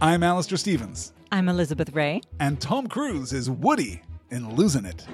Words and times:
I'm 0.00 0.22
Alistair 0.22 0.56
Stevens, 0.58 1.12
I'm 1.32 1.48
Elizabeth 1.48 1.92
Ray. 1.92 2.20
and 2.38 2.60
Tom 2.60 2.86
Cruise 2.86 3.32
is 3.32 3.50
Woody 3.50 4.02
in 4.30 4.54
Losing 4.54 4.84
It. 4.84 5.04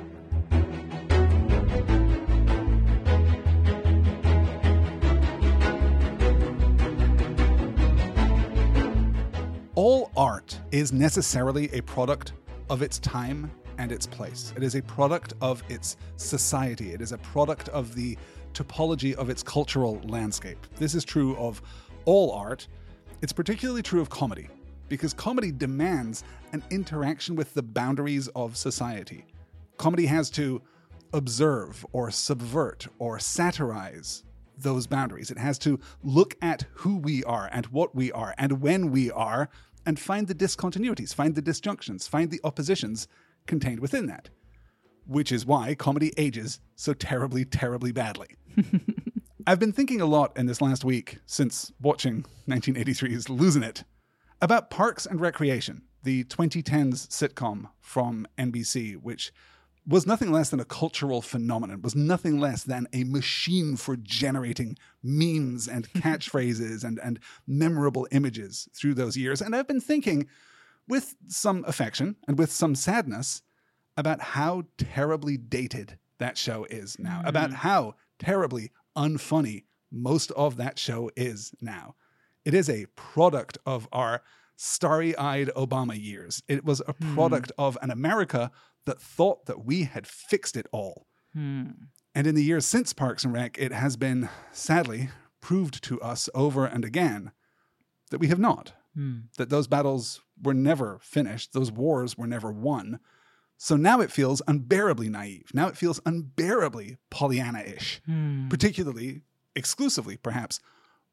All 9.75 10.12
art 10.16 10.59
is 10.70 10.93
necessarily 10.93 11.69
a 11.73 11.80
product 11.82 12.32
of 12.71 12.80
its 12.80 12.98
time 13.01 13.51
and 13.79 13.91
its 13.91 14.07
place. 14.07 14.53
It 14.57 14.62
is 14.62 14.77
a 14.77 14.82
product 14.82 15.35
of 15.41 15.62
its 15.69 15.96
society. 16.16 16.93
It 16.93 17.01
is 17.01 17.11
a 17.11 17.19
product 17.19 17.69
of 17.71 17.95
the 17.95 18.16
topology 18.53 19.14
of 19.14 19.30
its 19.30 19.43
cultural 19.43 20.01
landscape. 20.05 20.64
This 20.77 20.95
is 20.95 21.05
true 21.05 21.37
of 21.37 21.60
all 22.05 22.30
art. 22.32 22.69
It's 23.21 23.32
particularly 23.32 23.82
true 23.82 24.01
of 24.01 24.10
comedy, 24.10 24.48
because 24.95 25.12
comedy 25.12 25.51
demands 25.51 26.23
an 26.53 26.62
interaction 26.71 27.35
with 27.35 27.52
the 27.52 27.62
boundaries 27.62 28.29
of 28.29 28.57
society. 28.57 29.27
Comedy 29.77 30.07
has 30.07 30.30
to 30.30 30.62
observe 31.12 31.85
or 31.91 32.12
subvert 32.12 32.87
or 33.01 33.19
satirize 33.19 34.23
those 34.57 34.87
boundaries. 34.87 35.33
It 35.33 35.38
has 35.38 35.59
to 35.61 35.80
look 36.05 36.37
at 36.41 36.66
who 36.75 36.99
we 36.99 37.25
are 37.25 37.49
and 37.51 37.66
what 37.66 37.97
we 37.97 38.12
are 38.12 38.37
and 38.38 38.61
when 38.61 38.93
we 38.93 39.11
are 39.11 39.49
and 39.85 39.99
find 39.99 40.29
the 40.29 40.35
discontinuities, 40.35 41.13
find 41.13 41.35
the 41.35 41.43
disjunctions, 41.43 42.07
find 42.07 42.30
the 42.30 42.41
oppositions 42.45 43.09
contained 43.49 43.80
within 43.80 44.07
that. 44.07 44.30
Which 45.09 45.33
is 45.33 45.45
why 45.45 45.74
comedy 45.74 46.13
ages 46.16 46.61
so 46.77 46.95
terribly, 46.95 47.45
terribly 47.45 47.91
badly. 47.91 48.29
I've 49.47 49.59
been 49.59 49.73
thinking 49.73 50.01
a 50.01 50.07
lot 50.07 50.37
in 50.37 50.47
this 50.47 50.63
last 50.63 50.85
week 50.85 51.19
since 51.27 51.73
watching 51.83 52.24
1983's 52.49 53.29
Losing 53.29 53.65
It 53.65 53.83
about 54.45 54.68
Parks 54.68 55.06
and 55.06 55.23
Recreation, 55.23 55.80
the 56.02 56.23
2010s 56.24 57.09
sitcom 57.09 57.70
from 57.80 58.26
NBC, 58.37 58.95
which 58.95 59.32
was 59.87 60.06
nothing 60.06 60.30
less 60.30 60.50
than 60.50 60.60
a 60.60 60.66
cultural 60.66 61.23
phenomenon, 61.23 61.80
was 61.80 61.96
nothing 61.96 62.38
less 62.38 62.62
than 62.62 62.87
a 62.92 63.04
machine 63.04 63.74
for 63.74 63.96
generating 63.96 64.76
memes 65.03 65.66
and 65.66 65.91
catchphrases 65.94 66.84
and, 66.84 67.00
and 67.03 67.20
memorable 67.47 68.06
images 68.12 68.69
through 68.75 68.92
those 68.92 69.16
years. 69.16 69.41
And 69.41 69.56
I've 69.56 69.66
been 69.66 69.81
thinking 69.81 70.26
with 70.87 71.15
some 71.26 71.65
affection 71.66 72.16
and 72.28 72.38
with 72.38 72.53
some 72.53 72.75
sadness 72.75 73.41
about 73.97 74.20
how 74.20 74.65
terribly 74.76 75.38
dated 75.38 75.98
that 76.19 76.37
show 76.37 76.66
is 76.69 76.98
now, 76.98 77.22
about 77.25 77.48
mm-hmm. 77.48 77.60
how 77.60 77.94
terribly 78.19 78.72
unfunny 78.94 79.65
most 79.91 80.32
of 80.32 80.59
that 80.59 80.78
show 80.78 81.10
is 81.16 81.54
now. 81.62 81.94
It 82.44 82.54
is 82.54 82.69
a 82.69 82.87
product 82.94 83.59
of 83.64 83.88
our 83.92 84.22
starry 84.56 85.16
eyed 85.16 85.50
Obama 85.56 86.00
years. 86.00 86.42
It 86.48 86.64
was 86.64 86.81
a 86.87 86.92
hmm. 86.92 87.14
product 87.14 87.53
of 87.59 87.76
an 87.82 87.91
America 87.91 88.50
that 88.87 89.00
thought 89.00 89.47
that 89.47 89.64
we 89.64 89.84
had 89.84 90.06
fixed 90.06 90.56
it 90.56 90.66
all. 90.72 91.06
Hmm. 91.32 91.70
And 92.15 92.26
in 92.26 92.34
the 92.34 92.44
years 92.44 92.66
since 92.66 92.92
Parks 92.92 93.25
and 93.25 93.32
Rec, 93.32 93.59
it 93.59 93.72
has 93.72 93.97
been 93.97 94.28
sadly 94.53 95.10
proved 95.41 95.82
to 95.84 96.00
us 96.00 96.28
over 96.34 96.65
and 96.65 96.84
again 96.84 97.32
that 98.10 98.19
we 98.19 98.28
have 98.28 98.38
not. 98.38 98.72
Hmm. 98.94 99.20
That 99.38 99.50
those 99.50 99.66
battles 99.66 100.20
were 100.41 100.54
never 100.54 100.98
finished, 101.03 101.53
those 101.53 101.72
wars 101.72 102.16
were 102.16 102.26
never 102.26 102.53
won. 102.53 103.00
So 103.56 103.76
now 103.76 104.00
it 104.00 104.12
feels 104.12 104.42
unbearably 104.47 105.09
naive. 105.09 105.50
Now 105.54 105.69
it 105.69 105.76
feels 105.76 106.00
unbearably 106.04 106.98
Pollyanna 107.10 107.60
ish, 107.60 108.03
particularly, 108.50 109.22
exclusively 109.54 110.16
perhaps, 110.16 110.60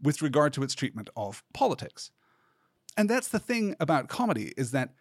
with 0.02 0.21
regard 0.21 0.53
to 0.53 0.63
its 0.63 0.73
treatment 0.73 1.09
of 1.16 1.44
politics. 1.53 2.11
And 2.97 3.09
that's 3.09 3.27
the 3.30 3.39
thing 3.39 3.75
about 3.80 4.09
comedy 4.09 4.53
is 4.58 4.71
that 4.71 4.93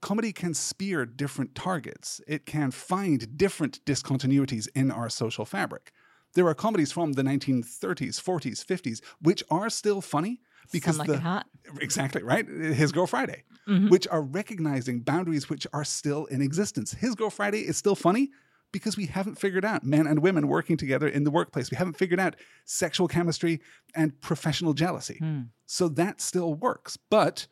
comedy 0.00 0.32
can 0.32 0.54
spear 0.54 1.06
different 1.06 1.54
targets. 1.54 2.20
It 2.26 2.46
can 2.46 2.70
find 2.70 3.36
different 3.36 3.84
discontinuities 3.84 4.68
in 4.74 4.90
our 4.90 5.08
social 5.08 5.44
fabric. 5.44 5.92
There 6.34 6.46
are 6.46 6.54
comedies 6.54 6.92
from 6.92 7.12
the 7.12 7.22
1930s, 7.22 8.20
40s, 8.22 8.64
50s 8.64 9.00
which 9.20 9.42
are 9.50 9.70
still 9.70 10.00
funny 10.00 10.40
because 10.72 10.96
Some 10.96 11.06
like 11.06 11.16
the 11.16 11.20
hot. 11.20 11.46
exactly 11.80 12.22
right 12.22 12.46
his 12.46 12.92
girl 12.92 13.06
friday 13.06 13.44
mm-hmm. 13.66 13.88
which 13.88 14.06
are 14.08 14.22
recognizing 14.22 15.00
boundaries 15.00 15.48
which 15.48 15.66
are 15.72 15.84
still 15.84 16.26
in 16.26 16.42
existence 16.42 16.92
his 16.92 17.14
girl 17.14 17.30
friday 17.30 17.60
is 17.60 17.76
still 17.76 17.94
funny 17.94 18.30
because 18.72 18.96
we 18.96 19.06
haven't 19.06 19.38
figured 19.38 19.64
out 19.64 19.84
men 19.84 20.06
and 20.06 20.20
women 20.20 20.48
working 20.48 20.76
together 20.76 21.08
in 21.08 21.24
the 21.24 21.30
workplace 21.30 21.70
we 21.70 21.76
haven't 21.76 21.96
figured 21.96 22.20
out 22.20 22.36
sexual 22.64 23.08
chemistry 23.08 23.60
and 23.94 24.20
professional 24.20 24.74
jealousy. 24.74 25.18
Hmm. 25.18 25.42
So 25.66 25.88
that 25.88 26.20
still 26.20 26.54
works 26.54 26.96
but 27.10 27.46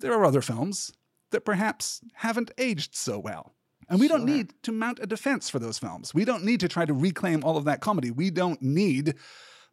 there 0.00 0.12
are 0.12 0.24
other 0.24 0.40
films 0.40 0.92
that 1.30 1.44
perhaps 1.44 2.00
haven't 2.14 2.50
aged 2.58 2.94
so 2.94 3.18
well. 3.18 3.54
And 3.88 3.98
we 3.98 4.06
don't 4.06 4.24
need 4.24 4.54
to 4.62 4.72
mount 4.72 5.00
a 5.02 5.06
defense 5.06 5.50
for 5.50 5.58
those 5.58 5.78
films. 5.78 6.14
We 6.14 6.24
don't 6.24 6.44
need 6.44 6.60
to 6.60 6.68
try 6.68 6.84
to 6.84 6.94
reclaim 6.94 7.42
all 7.42 7.56
of 7.56 7.64
that 7.64 7.80
comedy. 7.80 8.12
We 8.12 8.30
don't 8.30 8.62
need 8.62 9.16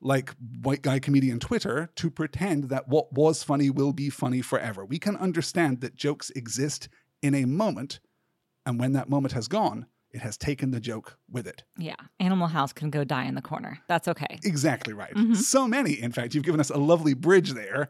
like 0.01 0.33
white 0.63 0.81
guy 0.81 0.99
comedian 0.99 1.39
Twitter 1.39 1.91
to 1.95 2.09
pretend 2.09 2.65
that 2.65 2.87
what 2.87 3.13
was 3.13 3.43
funny 3.43 3.69
will 3.69 3.93
be 3.93 4.09
funny 4.09 4.41
forever. 4.41 4.83
We 4.83 4.97
can 4.99 5.15
understand 5.17 5.81
that 5.81 5.95
jokes 5.95 6.31
exist 6.31 6.89
in 7.21 7.35
a 7.35 7.45
moment, 7.45 7.99
and 8.65 8.79
when 8.79 8.93
that 8.93 9.09
moment 9.09 9.33
has 9.33 9.47
gone, 9.47 9.85
it 10.17 10.23
has 10.23 10.35
taken 10.35 10.71
the 10.71 10.79
joke 10.79 11.15
with 11.31 11.45
it. 11.45 11.63
Yeah. 11.77 11.95
Animal 12.19 12.47
House 12.47 12.73
can 12.73 12.89
go 12.89 13.03
die 13.03 13.25
in 13.25 13.35
the 13.35 13.41
corner. 13.41 13.79
That's 13.87 14.07
okay. 14.07 14.39
Exactly 14.43 14.91
right. 14.91 15.13
Mm-hmm. 15.13 15.35
So 15.35 15.67
many, 15.67 15.93
in 15.93 16.11
fact, 16.11 16.33
you've 16.33 16.43
given 16.43 16.59
us 16.59 16.71
a 16.71 16.77
lovely 16.77 17.13
bridge 17.13 17.51
there 17.51 17.89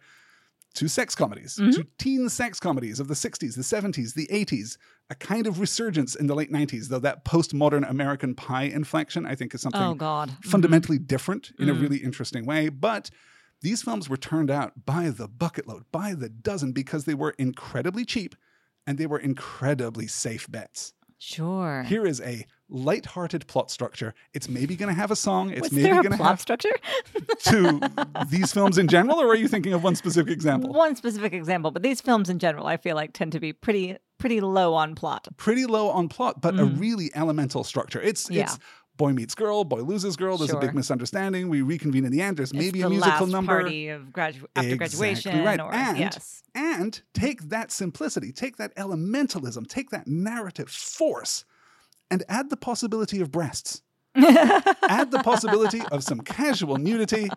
to 0.76 0.90
sex 0.90 1.16
comedies, 1.16 1.56
to 1.56 1.62
mm-hmm. 1.62 1.82
teen 1.98 2.28
sex 2.28 2.60
comedies 2.60 3.00
of 3.00 3.08
the 3.08 3.14
60s, 3.14 3.56
the 3.56 3.62
70s, 3.62 4.14
the 4.14 4.28
80s, 4.28 4.78
a 5.10 5.16
kind 5.16 5.48
of 5.48 5.62
resurgence 5.62 6.16
in 6.16 6.28
the 6.28 6.36
late 6.36 6.52
90s, 6.52 6.90
though 6.90 7.00
that 7.00 7.24
postmodern 7.24 7.90
American 7.90 8.36
pie 8.36 8.64
inflection, 8.64 9.26
I 9.26 9.34
think, 9.34 9.56
is 9.56 9.62
something 9.62 9.82
Oh, 9.82 9.94
God. 9.94 10.30
Mhm. 10.30 10.46
fundamentally 10.46 11.00
different 11.00 11.54
in 11.58 11.70
a 11.70 11.72
mm-hmm. 11.72 11.82
really 11.82 11.98
interesting 12.00 12.46
way. 12.46 12.68
But 12.68 13.10
these 13.62 13.82
films 13.84 14.10
were 14.10 14.18
turned 14.18 14.52
out 14.52 14.86
by 14.86 15.12
the 15.12 15.30
bucket 15.30 15.66
load, 15.66 15.86
by 15.94 16.14
the 16.14 16.28
dozen, 16.28 16.74
because 16.74 17.06
they 17.06 17.16
were 17.16 17.34
incredibly 17.38 18.04
cheap 18.04 18.36
and 18.86 18.98
they 18.98 19.08
were 19.08 19.18
incredibly 19.18 20.08
safe 20.08 20.52
bets. 20.52 20.94
Sure. 21.20 21.84
Here 21.88 22.06
is 22.06 22.22
a 22.22 22.46
light-hearted 22.70 23.48
plot 23.48 23.72
structure. 23.72 24.14
It's 24.34 24.50
maybe 24.50 24.76
going 24.76 24.94
to 24.94 25.00
have 25.00 25.10
a 25.10 25.16
song. 25.16 25.52
It's 25.52 25.62
Was 25.62 25.72
maybe 25.72 25.90
going 25.90 26.04
to 26.12 26.18
plot 26.18 26.30
have 26.32 26.42
structure? 26.42 26.70
to 27.46 27.80
these 28.30 28.52
films 28.52 28.78
in 28.78 28.88
general, 28.88 29.20
or 29.20 29.28
are 29.28 29.36
you 29.36 29.48
thinking 29.48 29.74
of 29.74 29.84
one 29.84 29.96
specific 29.96 30.32
example? 30.34 30.72
One 30.74 30.96
specific 30.96 31.34
example, 31.34 31.72
but 31.72 31.82
these 31.82 32.02
films 32.02 32.30
in 32.30 32.40
general, 32.40 32.68
I 32.68 32.78
feel 32.78 32.96
like 32.96 33.14
tend 33.14 33.32
to 33.34 33.40
be 33.40 33.54
pretty 33.54 33.98
pretty 34.20 34.42
low 34.42 34.74
on 34.74 34.96
plot. 34.96 35.28
Pretty 35.38 35.66
low 35.68 35.90
on 35.90 36.10
plot, 36.10 36.42
but 36.42 36.60
a 36.60 36.66
really 36.66 37.12
elemental 37.14 37.64
structure. 37.64 38.02
It's 38.02 38.28
Mm. 38.28 38.36
Yeah. 38.36 38.44
it's 38.44 38.60
boy 38.98 39.14
meets 39.14 39.36
girl, 39.36 39.64
boy 39.64 39.82
loses 39.82 40.16
girl. 40.16 40.38
There's 40.38 40.52
a 40.54 40.58
big 40.60 40.74
misunderstanding. 40.76 41.50
We 41.50 41.62
reconvene 41.62 42.04
in 42.06 42.12
the 42.12 42.22
end. 42.22 42.38
There's 42.38 42.54
maybe 42.54 42.80
it's 42.80 42.86
a 42.86 42.90
the 42.90 42.90
musical 42.90 43.26
last 43.28 43.32
number. 43.32 43.62
party 43.62 43.88
of 43.90 44.02
gradu- 44.06 44.44
after 44.56 44.74
Exactly 44.74 44.78
graduation, 44.78 45.44
right. 45.46 45.60
or 45.60 45.74
and, 45.74 45.98
yes, 45.98 46.44
and 46.56 47.02
take 47.14 47.44
that 47.50 47.72
simplicity, 47.72 48.32
take 48.32 48.58
that 48.58 48.76
elementalism, 48.76 49.68
take 49.68 49.92
that 49.92 50.08
narrative 50.08 50.70
force, 50.70 51.46
and 52.12 52.24
add 52.28 52.50
the 52.50 52.58
possibility 52.58 53.22
of 53.22 53.32
breasts. 53.32 53.82
add 54.16 55.12
the 55.12 55.22
possibility 55.24 55.82
of 55.92 56.04
some 56.04 56.22
casual 56.22 56.78
nudity, 56.78 57.30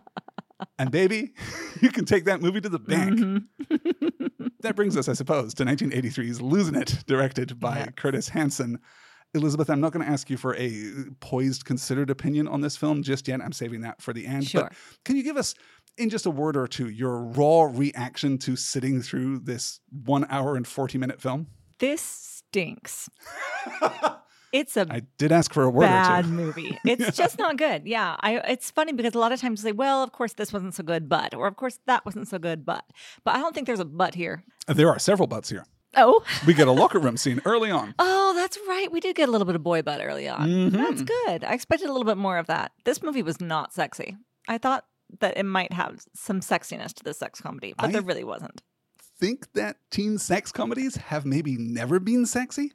and 0.79 0.89
baby, 0.89 1.33
you 1.81 1.91
can 1.91 2.05
take 2.05 2.25
that 2.25 2.41
movie 2.41 2.59
to 2.61 2.69
the 2.69 2.79
bank. 2.79 3.19
Mm-hmm. 3.19 4.47
that 4.61 4.75
brings 4.75 4.97
us, 4.97 5.07
I 5.07 5.13
suppose, 5.13 5.53
to 5.55 5.65
1983's 5.65 6.41
Losing 6.41 6.75
It, 6.75 7.03
directed 7.05 7.59
by 7.59 7.77
Yeah. 7.79 7.85
Curtis 7.91 8.29
Hanson. 8.29 8.79
Elizabeth, 9.33 9.69
I'm 9.69 9.79
not 9.79 9.93
going 9.93 10.05
to 10.05 10.11
ask 10.11 10.29
you 10.29 10.37
for 10.37 10.55
a 10.55 10.67
uh, 10.67 11.03
poised, 11.19 11.65
considered 11.65 12.09
opinion 12.09 12.47
on 12.47 12.61
this 12.61 12.75
film 12.75 13.01
just 13.03 13.27
yet. 13.27 13.41
I'm 13.41 13.53
saving 13.53 13.81
that 13.81 14.01
for 14.01 14.13
the 14.13 14.25
end. 14.25 14.47
Sure. 14.47 14.63
But 14.63 14.73
can 15.05 15.15
you 15.15 15.23
give 15.23 15.37
us, 15.37 15.55
in 15.97 16.09
just 16.09 16.25
a 16.25 16.29
word 16.31 16.57
or 16.57 16.67
two, 16.67 16.89
your 16.89 17.21
raw 17.23 17.63
reaction 17.63 18.37
to 18.39 18.55
sitting 18.55 19.01
through 19.01 19.39
this 19.39 19.79
one 20.05 20.25
hour 20.29 20.55
and 20.55 20.67
40 20.67 20.97
minute 20.97 21.21
film? 21.21 21.47
this 21.79 22.01
stinks. 22.01 23.09
It's 24.53 24.75
a 24.75 24.85
I 24.89 25.03
did 25.17 25.31
ask 25.31 25.53
for 25.53 25.63
a 25.63 25.69
word 25.69 25.85
or 25.85 25.87
bad 25.87 26.25
two. 26.25 26.31
movie. 26.31 26.77
It's 26.85 27.15
just 27.15 27.39
not 27.39 27.55
good. 27.55 27.83
Yeah, 27.85 28.17
I. 28.19 28.35
It's 28.49 28.69
funny 28.69 28.91
because 28.91 29.15
a 29.15 29.17
lot 29.17 29.31
of 29.31 29.39
times 29.39 29.63
you 29.63 29.69
say, 29.69 29.71
"Well, 29.71 30.03
of 30.03 30.11
course 30.11 30.33
this 30.33 30.51
wasn't 30.51 30.75
so 30.75 30.83
good, 30.83 31.07
but," 31.07 31.33
or 31.33 31.47
"Of 31.47 31.55
course 31.55 31.79
that 31.85 32.05
wasn't 32.05 32.27
so 32.27 32.37
good, 32.37 32.65
but." 32.65 32.83
But 33.23 33.35
I 33.35 33.37
don't 33.39 33.55
think 33.55 33.65
there's 33.65 33.79
a 33.79 33.85
but 33.85 34.13
here. 34.13 34.43
There 34.67 34.89
are 34.89 34.99
several 34.99 35.27
buts 35.27 35.49
here. 35.49 35.65
Oh, 35.95 36.23
We 36.47 36.53
get 36.53 36.67
a 36.67 36.71
locker 36.71 36.99
room 36.99 37.17
scene 37.17 37.41
early 37.45 37.69
on. 37.71 37.93
oh, 37.99 38.33
that's 38.35 38.57
right. 38.67 38.91
We 38.91 38.99
did 38.99 39.15
get 39.15 39.27
a 39.27 39.31
little 39.31 39.45
bit 39.45 39.55
of 39.55 39.63
boy 39.63 39.81
butt 39.81 40.01
early 40.03 40.27
on. 40.27 40.47
Mm-hmm. 40.49 40.75
That's 40.77 41.01
good. 41.01 41.43
I 41.43 41.53
expected 41.53 41.89
a 41.89 41.91
little 41.91 42.05
bit 42.05 42.17
more 42.17 42.37
of 42.37 42.47
that. 42.47 42.71
This 42.85 43.01
movie 43.03 43.23
was 43.23 43.41
not 43.41 43.73
sexy. 43.73 44.17
I 44.47 44.57
thought 44.57 44.85
that 45.19 45.37
it 45.37 45.43
might 45.43 45.73
have 45.73 46.01
some 46.15 46.39
sexiness 46.39 46.93
to 46.93 47.03
the 47.03 47.13
sex 47.13 47.41
comedy, 47.41 47.73
but 47.77 47.89
I- 47.89 47.91
there 47.91 48.01
really 48.01 48.23
wasn't. 48.23 48.61
Think 49.19 49.53
that 49.53 49.77
teen 49.91 50.17
sex 50.17 50.51
comedies 50.51 50.95
have 50.95 51.25
maybe 51.25 51.55
never 51.55 51.99
been 51.99 52.25
sexy? 52.25 52.71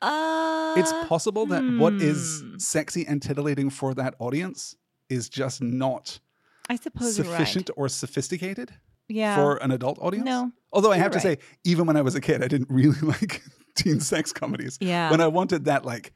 Uh, 0.00 0.74
It's 0.76 0.92
possible 1.08 1.46
that 1.46 1.62
what 1.78 1.94
is 1.94 2.40
hmm. 2.42 2.58
sexy 2.58 3.04
and 3.06 3.20
titillating 3.20 3.70
for 3.70 3.92
that 3.94 4.14
audience 4.20 4.76
is 5.08 5.28
just 5.28 5.60
not 5.62 6.20
I 6.68 6.76
suppose 6.76 7.16
sufficient 7.16 7.68
right. 7.70 7.76
or 7.76 7.88
sophisticated. 7.88 8.74
Yeah. 9.08 9.36
for 9.36 9.56
an 9.56 9.70
adult 9.70 9.98
audience. 10.00 10.24
No, 10.26 10.52
Although 10.72 10.92
I 10.92 10.96
have 10.96 11.12
to 11.12 11.20
say, 11.20 11.38
even 11.64 11.86
when 11.86 11.96
I 11.96 12.02
was 12.02 12.14
a 12.14 12.20
kid, 12.20 12.42
I 12.42 12.48
didn't 12.48 12.68
really 12.70 12.98
like 13.00 13.42
teen 13.74 14.00
sex 14.00 14.32
comedies. 14.32 14.78
Yeah. 14.80 15.10
When 15.10 15.20
I 15.20 15.26
wanted 15.28 15.66
that 15.66 15.84
like 15.84 16.12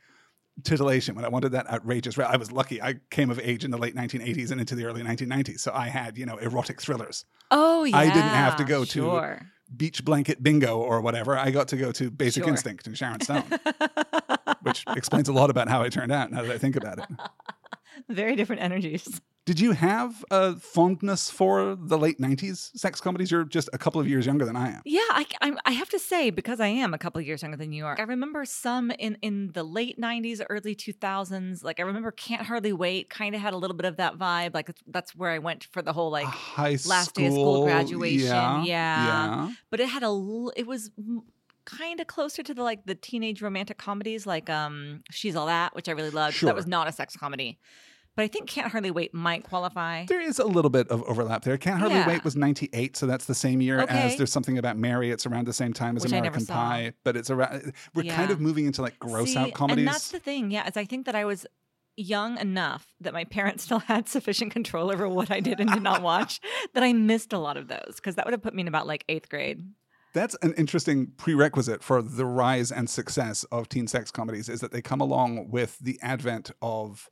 titillation, 0.65 1.15
when 1.15 1.25
I 1.25 1.29
wanted 1.29 1.53
that 1.53 1.69
outrageous, 1.71 2.19
I 2.19 2.37
was 2.37 2.51
lucky. 2.51 2.81
I 2.81 2.95
came 3.11 3.31
of 3.31 3.39
age 3.41 3.65
in 3.65 3.71
the 3.71 3.77
late 3.79 3.95
1980s 3.95 4.51
and 4.51 4.61
into 4.61 4.75
the 4.75 4.85
early 4.87 5.03
1990s, 5.03 5.61
so 5.61 5.73
I 5.75 5.89
had 5.89 6.17
you 6.17 6.25
know 6.27 6.37
erotic 6.39 6.81
thrillers. 6.81 7.25
oh 7.51 7.85
yeah. 7.85 7.97
I 7.99 8.05
didn't 8.07 8.23
have 8.23 8.57
to 8.57 8.65
go 8.65 8.85
to- 8.85 9.39
Beach 9.77 10.05
blanket 10.05 10.41
bingo 10.45 10.79
or 10.79 11.01
whatever. 11.01 11.37
I 11.37 11.51
got 11.51 11.67
to 11.69 11.77
go 11.77 11.91
to 11.91 12.09
Basic 12.09 12.45
Sure. 12.45 12.51
Instinct 12.53 12.87
and 12.87 12.97
Sharon 12.97 13.21
Stone, 13.27 13.43
which 14.63 14.85
explains 14.97 15.29
a 15.29 15.33
lot 15.33 15.51
about 15.51 15.69
how 15.69 15.83
I 15.83 15.89
turned 15.89 16.13
out 16.13 16.31
now 16.31 16.43
that 16.43 16.53
I 16.53 16.57
think 16.57 16.77
about 16.77 16.99
it. 17.01 17.05
Very 18.09 18.37
different 18.37 18.63
energies. 18.63 19.21
Did 19.47 19.61
you 19.61 19.73
have 19.73 20.25
a 20.33 20.57
fondness 20.57 21.31
for 21.31 21.77
the 21.81 21.97
late 21.97 22.19
90s 22.19 22.77
sex 22.77 23.01
comedies? 23.01 23.31
You're 23.31 23.45
just 23.45 23.69
a 23.73 23.79
couple 23.79 24.01
of 24.01 24.09
years 24.09 24.27
younger 24.27 24.45
than 24.45 24.57
I 24.57 24.71
am. 24.71 24.83
Yeah, 24.85 24.99
I, 25.11 25.25
I, 25.41 25.53
I 25.67 25.71
have 25.71 25.89
to 25.91 26.01
say 26.01 26.31
because 26.31 26.59
I 26.59 26.67
am 26.67 26.93
a 26.93 26.99
couple 26.99 27.21
of 27.21 27.27
years 27.29 27.43
younger 27.43 27.57
than 27.57 27.71
you 27.71 27.87
are. 27.87 27.95
I 27.97 28.03
remember 28.03 28.45
some 28.45 28.91
in 28.91 29.17
in 29.23 29.53
the 29.55 29.63
late 29.63 30.01
'90s, 30.01 30.41
early 30.51 30.75
2000s. 30.75 31.63
Like 31.63 31.79
I 31.79 31.85
remember 31.85 32.11
"Can't 32.11 32.43
Hardly 32.43 32.73
Wait" 32.73 33.09
kind 33.09 33.37
of 33.37 33.41
had 33.41 33.55
a 33.55 33.57
little 33.57 33.77
bit 33.77 33.87
of 33.87 33.99
that 33.99 34.19
vibe. 34.19 34.53
Like 34.53 34.69
that's 34.89 35.15
where 35.15 35.31
I 35.31 35.39
went 35.39 35.63
for 35.71 35.81
the 35.81 35.93
whole 35.93 36.11
like. 36.11 36.27
high 36.27 36.77
last 36.85 37.15
day 37.15 37.27
of 37.27 37.33
school 37.33 37.65
graduation, 37.67 38.27
Yeah, 38.27 38.65
yeah. 38.65 39.07
yeah. 39.07 39.53
But 39.71 39.79
it 39.79 39.89
had 39.89 40.03
a 40.03 40.07
l- 40.07 40.53
it 40.57 40.67
was 40.67 40.91
kind 41.65 42.01
of 42.01 42.09
closer 42.09 42.43
to 42.43 42.53
the 42.53 42.63
like 42.65 42.85
the 42.87 42.95
teenage 42.97 43.43
romantic 43.43 43.79
comedies 43.79 44.27
like 44.27 44.51
um 44.51 45.05
She's 45.13 45.37
All 45.37 45.47
That, 45.47 45.73
which 45.77 45.89
I 45.89 45.93
really 45.93 46.11
loved. 46.11 46.35
Sure. 46.35 46.49
That 46.49 46.57
was 46.57 46.67
not 46.67 46.89
a 46.89 46.93
sex 46.93 47.17
comedy. 47.17 47.61
But 48.17 48.23
I 48.23 48.29
think 48.29 48.49
Can't 48.49 48.73
Hardly 48.73 48.91
Wait 48.91 49.13
might 49.13 49.45
qualify. 49.45 50.07
There 50.07 50.21
is 50.21 50.39
a 50.39 50.47
little 50.47 50.71
bit 50.71 50.89
of 50.89 51.03
overlap 51.05 51.45
there. 51.45 51.59
Can't 51.59 51.79
Hardly 51.79 51.99
Yeah. 51.99 52.09
Wait 52.09 52.25
was 52.25 52.35
98, 52.35 52.97
so 52.97 53.07
that's 53.07 53.27
the 53.27 53.35
same 53.35 53.61
year 53.61 53.81
Okay. 53.83 53.95
as 53.95 54.17
There's 54.17 54.33
Something 54.33 54.57
About 54.57 54.79
Mary. 54.79 55.11
It's 55.11 55.27
around 55.27 55.47
the 55.47 55.53
same 55.53 55.75
time 55.75 55.97
as 55.97 56.03
Which 56.03 56.13
American. 56.13 56.47
Pie, 56.47 56.95
but 57.05 57.17
it's 57.17 57.29
around, 57.31 57.75
we're 57.95 58.11
kind 58.11 58.31
of 58.31 58.41
moving 58.41 58.65
into 58.67 58.81
like 58.81 58.99
gross 58.99 59.33
See, 59.35 59.39
out 59.39 59.53
comedies. 59.53 59.87
And 59.87 59.95
that's 59.95 60.11
the 60.11 60.19
thing, 60.19 60.51
yeah, 60.51 60.67
is 60.67 60.77
I 60.79 60.87
think 60.87 61.05
that 61.07 61.15
I 61.15 61.27
was 61.27 61.47
young 61.99 62.39
enough 62.39 62.87
that 63.01 63.13
my 63.13 63.25
parents 63.25 63.65
still 63.65 63.81
had 63.81 64.09
sufficient 64.09 64.51
control 64.53 64.91
over 64.91 65.07
what 65.09 65.31
I 65.31 65.41
did 65.41 65.61
and 65.61 65.71
did 65.71 65.83
not 65.83 66.01
watch 66.03 66.41
that 66.75 66.83
I 66.83 66.93
missed 66.95 67.33
a 67.35 67.39
lot 67.39 67.57
of 67.59 67.69
those 67.69 67.97
because 67.97 68.15
that 68.15 68.25
would 68.25 68.33
have 68.33 68.43
put 68.43 68.55
me 68.55 68.63
in 68.63 68.69
about 68.69 68.87
like 68.87 69.05
eighth 69.11 69.29
grade. 69.29 69.63
That's 70.15 70.35
an 70.41 70.55
interesting 70.55 71.09
prerequisite 71.19 71.83
for 71.83 72.01
the 72.01 72.25
rise 72.25 72.73
and 72.73 72.89
success 72.89 73.45
of 73.53 73.69
teen 73.69 73.87
sex 73.87 74.11
comedies 74.11 74.49
is 74.49 74.61
that 74.61 74.73
they 74.73 74.81
come 74.81 75.03
along 75.03 75.51
with 75.51 75.79
the 75.79 75.99
advent 76.01 76.51
of 76.63 77.11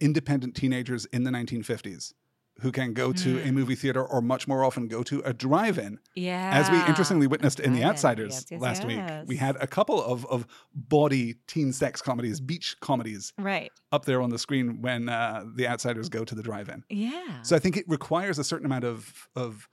independent 0.00 0.54
teenagers 0.54 1.06
in 1.06 1.24
the 1.24 1.30
1950s 1.30 2.12
who 2.60 2.72
can 2.72 2.94
go 2.94 3.12
to 3.12 3.38
Hmm. 3.38 3.48
a 3.48 3.52
movie 3.52 3.74
theater 3.74 4.02
or 4.02 4.22
much 4.22 4.48
more 4.48 4.64
often 4.64 4.88
go 4.88 5.02
to 5.02 5.20
a 5.26 5.34
drive-in 5.34 5.98
Yeah. 6.14 6.52
as 6.54 6.70
we 6.70 6.78
interestingly 6.86 7.26
witnessed 7.26 7.60
in 7.60 7.74
The 7.74 7.84
Outsiders 7.84 8.32
Yes, 8.32 8.46
yes, 8.50 8.60
last 8.62 8.84
week. 8.86 9.00
We 9.26 9.36
had 9.36 9.56
a 9.56 9.66
couple 9.66 10.02
of 10.02 10.24
of 10.26 10.46
bawdy 10.74 11.34
teen 11.46 11.72
sex 11.74 12.00
comedies, 12.00 12.40
beach 12.40 12.76
comedies 12.80 13.34
Right. 13.38 13.70
up 13.92 14.06
there 14.06 14.22
on 14.22 14.30
the 14.30 14.38
screen 14.38 14.80
when 14.80 15.10
uh, 15.10 15.44
The 15.54 15.68
Outsiders 15.68 16.08
go 16.08 16.24
to 16.24 16.34
the 16.34 16.42
drive-in. 16.42 16.84
Yeah. 16.88 17.42
So 17.42 17.56
I 17.56 17.58
think 17.58 17.76
it 17.76 17.84
requires 17.88 18.38
a 18.38 18.44
certain 18.44 18.64
amount 18.64 18.84
of 18.84 19.28
of 19.36 19.68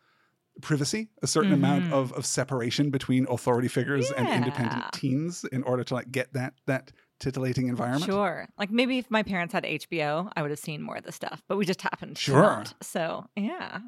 privacy, 0.61 1.09
a 1.23 1.27
certain 1.27 1.51
amount 1.53 1.85
Mhm. 1.85 1.93
of, 1.93 2.11
of 2.13 2.25
separation 2.25 2.91
between 2.91 3.25
authority 3.29 3.67
figures 3.67 4.11
and 4.11 4.27
independent 4.27 4.83
teens 4.93 5.45
in 5.45 5.63
order 5.63 5.83
to 5.85 5.93
like 5.95 6.11
get 6.11 6.33
that 6.33 6.53
that 6.67 6.91
titillating 7.23 7.67
environment. 7.67 8.05
Sure. 8.05 8.47
Like 8.57 8.71
maybe 8.71 8.97
if 8.97 9.09
my 9.09 9.23
parents 9.23 9.53
had 9.53 9.63
HBO, 9.63 10.31
I 10.35 10.41
would 10.41 10.51
have 10.51 10.59
seen 10.59 10.81
more 10.81 10.97
of 10.97 11.03
the 11.03 11.11
stuff, 11.11 11.41
but 11.47 11.57
we 11.57 11.65
just 11.65 11.81
happened 11.81 12.17
Sure. 12.17 12.35
to 12.35 12.41
not. 12.41 12.73
So, 12.81 13.25
yeah. 13.35 13.79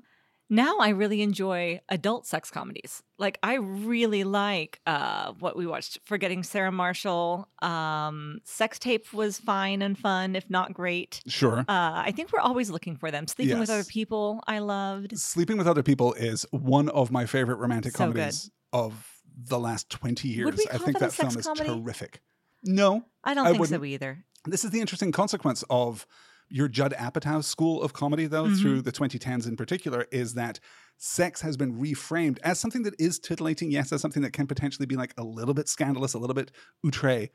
Now 0.47 0.77
I 0.79 0.89
really 0.89 1.23
enjoy 1.23 1.81
adult 1.89 2.27
sex 2.27 2.51
comedies. 2.51 3.01
Like 3.17 3.39
I 3.41 3.55
really 3.55 4.23
like 4.23 4.79
uh 4.85 5.33
what 5.39 5.57
we 5.57 5.65
watched 5.65 5.97
Forgetting 6.05 6.43
Sarah 6.43 6.71
Marshall. 6.71 7.47
Um 7.63 8.39
Sex 8.43 8.77
Tape 8.77 9.11
was 9.11 9.39
fine 9.39 9.81
and 9.81 9.97
fun, 9.97 10.35
if 10.35 10.47
not 10.47 10.71
great. 10.71 11.21
Sure. 11.25 11.59
Uh 11.67 12.03
I 12.07 12.13
think 12.15 12.31
we're 12.31 12.41
always 12.49 12.69
looking 12.69 12.95
for 12.95 13.09
them. 13.09 13.25
Sleeping 13.27 13.57
with 13.57 13.71
other 13.71 13.83
people, 13.83 14.43
I 14.45 14.59
loved. 14.59 15.17
Sleeping 15.17 15.57
with 15.57 15.67
Other 15.67 15.81
People 15.81 16.13
is 16.13 16.45
one 16.51 16.89
of 16.89 17.09
my 17.11 17.25
favorite 17.25 17.55
romantic 17.57 17.93
So 17.93 18.05
good. 18.05 18.13
comedies 18.13 18.51
of 18.71 18.93
the 19.35 19.59
last 19.59 19.89
20 19.89 20.27
years. 20.29 20.59
I 20.71 20.77
think 20.77 20.99
that 20.99 21.11
that 21.11 21.13
film 21.13 21.35
is 21.39 21.47
comedy? 21.47 21.69
terrific. 21.69 22.21
No, 22.65 23.05
I 23.23 23.33
don't 23.33 23.45
I 23.45 23.51
think 23.51 23.65
so 23.67 23.71
wouldn't- 23.77 23.85
either. 23.85 24.25
This 24.45 24.63
is 24.63 24.71
the 24.71 24.79
interesting 24.81 25.11
consequence 25.11 25.63
of 25.69 26.05
your 26.49 26.67
Judd 26.67 26.93
Apatow 26.97 27.43
school 27.43 27.81
of 27.81 27.93
comedy, 27.93 28.27
though, 28.27 28.45
Mhm. 28.45 28.61
through 28.61 28.81
the 28.83 28.91
2010s 28.91 29.47
in 29.47 29.55
particular, 29.55 30.05
is 30.11 30.35
that 30.35 30.59
sex 30.97 31.41
has 31.41 31.57
been 31.57 31.73
reframed 31.79 32.37
as 32.43 32.59
something 32.59 32.83
that 32.83 32.93
is 32.99 33.17
titillating, 33.17 33.71
yes, 33.71 33.91
as 33.91 34.01
something 34.01 34.21
that 34.21 34.31
can 34.33 34.45
potentially 34.45 34.85
be 34.85 34.95
like 34.95 35.13
a 35.17 35.23
little 35.23 35.53
bit 35.55 35.67
scandalous, 35.67 36.13
a 36.13 36.19
little 36.19 36.35
bit 36.35 36.51
outre, 36.85 37.29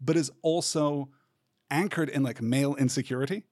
but 0.00 0.16
is 0.16 0.30
also 0.42 1.08
anchored 1.70 2.08
in 2.08 2.22
like 2.24 2.42
male 2.42 2.74
insecurity. 2.74 3.44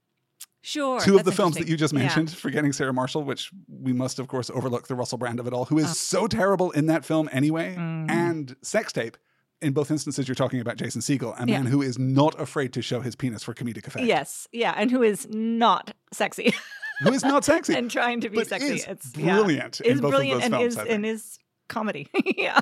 Sure. 0.62 0.98
Two 1.00 1.16
of 1.16 1.24
the 1.24 1.32
films 1.32 1.56
that 1.56 1.68
you 1.68 1.76
just 1.76 1.92
Yeah. 1.92 2.00
mentioned, 2.00 2.30
Forgetting 2.32 2.72
Sarah 2.72 2.92
Marshall, 2.92 3.22
which 3.22 3.50
we 3.68 3.92
must, 3.92 4.18
of 4.18 4.28
course, 4.28 4.50
overlook 4.50 4.88
the 4.88 4.94
Russell 4.94 5.18
Brand 5.18 5.38
of 5.38 5.46
it 5.46 5.52
all, 5.52 5.66
who 5.66 5.78
is 5.78 5.90
Oh. 5.90 5.92
so 5.92 6.26
terrible 6.26 6.70
in 6.72 6.86
that 6.86 7.04
film 7.04 7.28
anyway, 7.32 7.76
Mhm. 7.76 8.10
and 8.10 8.56
Sex 8.62 8.92
Tape. 8.92 9.16
In 9.64 9.72
both 9.72 9.90
instances, 9.90 10.28
you're 10.28 10.34
talking 10.34 10.60
about 10.60 10.76
Jason 10.76 11.00
Segel, 11.00 11.34
a 11.40 11.46
Yeah. 11.46 11.56
man 11.62 11.66
who 11.66 11.80
is 11.80 11.98
not 11.98 12.38
afraid 12.40 12.72
to 12.74 12.82
show 12.82 13.00
his 13.00 13.16
penis 13.16 13.42
for 13.42 13.54
comedic 13.54 13.86
effect. 13.86 14.04
Yes. 14.06 14.46
Yeah. 14.52 14.74
And 14.76 14.90
who 14.90 15.02
is 15.02 15.26
not 15.30 15.94
sexy 16.12 16.52
Who 17.00 17.12
is 17.12 17.24
not 17.24 17.44
sexy, 17.44 17.74
and 17.78 17.90
trying 17.90 18.20
to 18.20 18.28
be 18.30 18.36
but 18.36 18.46
sexy. 18.48 18.66
is 18.74 18.84
it's 18.86 19.16
yeah. 19.16 19.34
brilliant 19.34 19.80
in 19.80 19.92
is 19.94 20.00
both 20.00 20.10
brilliant 20.12 20.44
of 20.44 20.50
those 20.52 20.62
and 20.62 20.74
films. 20.76 20.88
is 20.88 20.94
and 20.94 21.06
is 21.06 21.38
comedy. 21.68 22.08
yeah. 22.36 22.60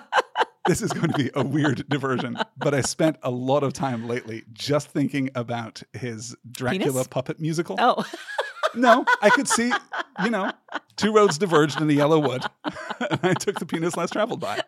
this 0.66 0.80
is 0.80 0.92
going 0.92 1.10
to 1.10 1.18
be 1.18 1.30
a 1.34 1.44
weird 1.44 1.86
diversion, 1.88 2.38
but 2.56 2.72
I 2.72 2.80
spent 2.82 3.16
a 3.24 3.30
lot 3.30 3.62
of 3.64 3.72
time 3.72 4.06
lately 4.08 4.44
just 4.52 4.88
thinking 4.88 5.28
about 5.34 5.82
his 5.92 6.36
Dracula 6.50 6.92
Penis? 6.92 7.06
puppet 7.08 7.40
musical. 7.40 7.76
Oh. 7.80 8.04
No, 8.74 9.04
I 9.20 9.30
could 9.30 9.48
see, 9.48 9.72
you 10.24 10.30
know, 10.30 10.52
two 10.96 11.12
roads 11.12 11.38
diverged 11.38 11.80
in 11.80 11.86
the 11.86 11.94
yellow 11.94 12.18
wood, 12.18 12.42
and 12.64 13.20
I 13.22 13.34
took 13.34 13.58
the 13.58 13.66
penis 13.66 13.96
less 13.96 14.10
traveled 14.10 14.40
by. 14.40 14.60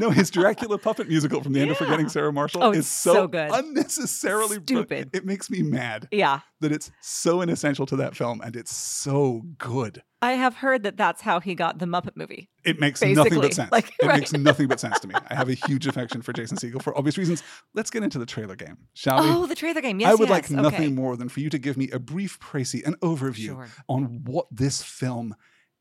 No, 0.00 0.10
his 0.10 0.30
Dracula 0.30 0.78
puppet 0.78 1.08
musical 1.08 1.42
from 1.42 1.52
the 1.52 1.60
end 1.60 1.70
of 1.70 1.76
Yeah. 1.80 1.86
Forgetting 1.86 2.08
Sarah 2.08 2.32
Marshall 2.32 2.62
Oh, 2.62 2.72
is 2.72 2.86
so, 2.86 3.12
so 3.14 3.28
good. 3.28 3.50
unnecessarily 3.52 4.56
Stupid. 4.58 5.10
It 5.12 5.24
makes 5.24 5.50
me 5.50 5.62
mad 5.62 6.08
yeah. 6.12 6.40
that 6.60 6.72
it's 6.72 6.90
so 7.00 7.40
inessential 7.40 7.86
to 7.86 7.96
that 7.96 8.14
film, 8.16 8.40
and 8.40 8.54
it's 8.56 8.74
so 8.74 9.42
good. 9.58 10.02
I 10.20 10.32
have 10.32 10.56
heard 10.56 10.82
that 10.82 10.96
that's 10.96 11.22
how 11.22 11.38
he 11.38 11.54
got 11.54 11.78
the 11.78 11.86
Muppet 11.86 12.16
movie. 12.16 12.48
It 12.64 12.80
makes 12.80 13.00
nothing 13.02 13.40
but 13.40 13.54
sense. 13.54 13.70
like, 13.72 13.92
it 14.00 14.06
right. 14.06 14.18
makes 14.18 14.32
nothing 14.32 14.66
but 14.66 14.80
sense 14.80 14.98
to 15.00 15.08
me. 15.08 15.14
I 15.28 15.34
have 15.34 15.48
a 15.48 15.54
huge 15.54 15.86
affection 15.86 16.22
for 16.22 16.32
Jason 16.32 16.56
Segel 16.56 16.82
for 16.82 16.96
obvious 16.98 17.16
reasons. 17.16 17.44
Let's 17.72 17.90
get 17.90 18.02
into 18.02 18.18
the 18.18 18.26
trailer 18.26 18.56
game, 18.56 18.78
shall 18.94 19.22
we? 19.22 19.30
Oh, 19.30 19.46
the 19.46 19.54
trailer 19.54 19.80
game. 19.80 20.00
Yes, 20.00 20.10
I 20.10 20.14
would 20.14 20.28
yes. 20.28 20.50
like 20.50 20.50
nothing 20.50 20.86
okay. 20.86 20.88
more 20.88 21.16
than 21.16 21.28
for 21.28 21.38
you 21.38 21.50
to 21.50 21.58
give 21.58 21.76
me 21.76 21.88
a 21.92 22.00
brief 22.00 22.40
précis, 22.40 22.84
an 22.84 22.96
overview 22.96 23.46
Sure. 23.46 23.68
on 23.88 24.24
what 24.24 24.46
this 24.50 24.82
film 24.82 25.36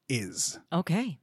is. 0.08 0.60
Okay. 0.72 1.18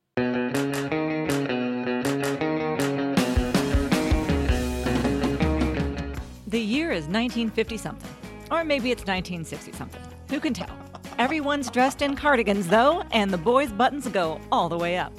The 6.47 6.61
year 6.61 6.91
is 6.91 7.05
1950 7.05 7.77
something. 7.77 8.11
Or 8.51 8.65
maybe 8.65 8.91
it's 8.91 9.03
1960 9.07 9.73
something. 9.73 10.03
Who 10.31 10.41
can 10.41 10.53
tell? 10.53 10.94
Everyone's 11.19 11.71
dressed 11.71 12.03
in 12.03 12.17
cardigans, 12.17 12.67
though, 12.67 13.05
and 13.13 13.31
the 13.31 13.39
boys' 13.39 13.71
buttons 13.71 14.09
go 14.09 14.41
all 14.51 14.69
the 14.69 14.77
way 14.77 14.99
up. 14.99 15.13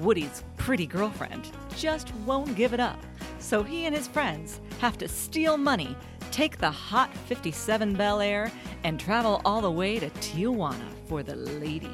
Woody's 0.00 0.42
pretty 0.56 0.86
girlfriend 0.86 1.48
just 1.76 2.12
won't 2.26 2.56
give 2.56 2.72
it 2.72 2.80
up. 2.80 2.98
So 3.38 3.62
he 3.62 3.86
and 3.86 3.94
his 3.94 4.08
friends 4.08 4.60
have 4.80 4.98
to 4.98 5.06
steal 5.06 5.56
money, 5.56 5.96
take 6.32 6.58
the 6.58 6.70
hot 6.70 7.16
57 7.28 7.94
Bel 7.94 8.20
Air, 8.20 8.50
and 8.82 8.98
travel 8.98 9.40
all 9.44 9.60
the 9.60 9.70
way 9.70 10.00
to 10.00 10.10
Tijuana 10.10 10.88
for 11.06 11.22
the 11.22 11.36
ladies. 11.36 11.90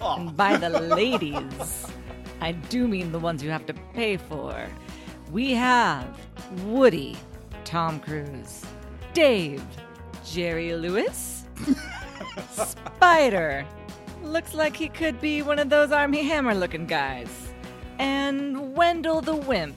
And 0.00 0.34
by 0.34 0.56
the 0.56 0.70
ladies, 0.70 1.86
I 2.40 2.52
do 2.52 2.88
mean 2.88 3.12
the 3.12 3.18
ones 3.18 3.42
you 3.42 3.50
have 3.50 3.66
to 3.66 3.74
pay 3.92 4.16
for. 4.16 4.66
We 5.30 5.52
have 5.52 6.06
Woody, 6.64 7.16
Tom 7.64 8.00
Cruise, 8.00 8.64
Dave, 9.12 9.62
Jerry 10.24 10.74
Lewis, 10.74 11.37
Spider. 12.50 13.66
Looks 14.22 14.54
like 14.54 14.76
he 14.76 14.88
could 14.88 15.20
be 15.20 15.42
one 15.42 15.58
of 15.58 15.70
those 15.70 15.92
Armie 15.92 16.22
Hammer 16.22 16.54
looking 16.54 16.86
guys. 16.86 17.28
And 17.98 18.76
Wendell 18.76 19.20
the 19.20 19.34
Wimp, 19.34 19.76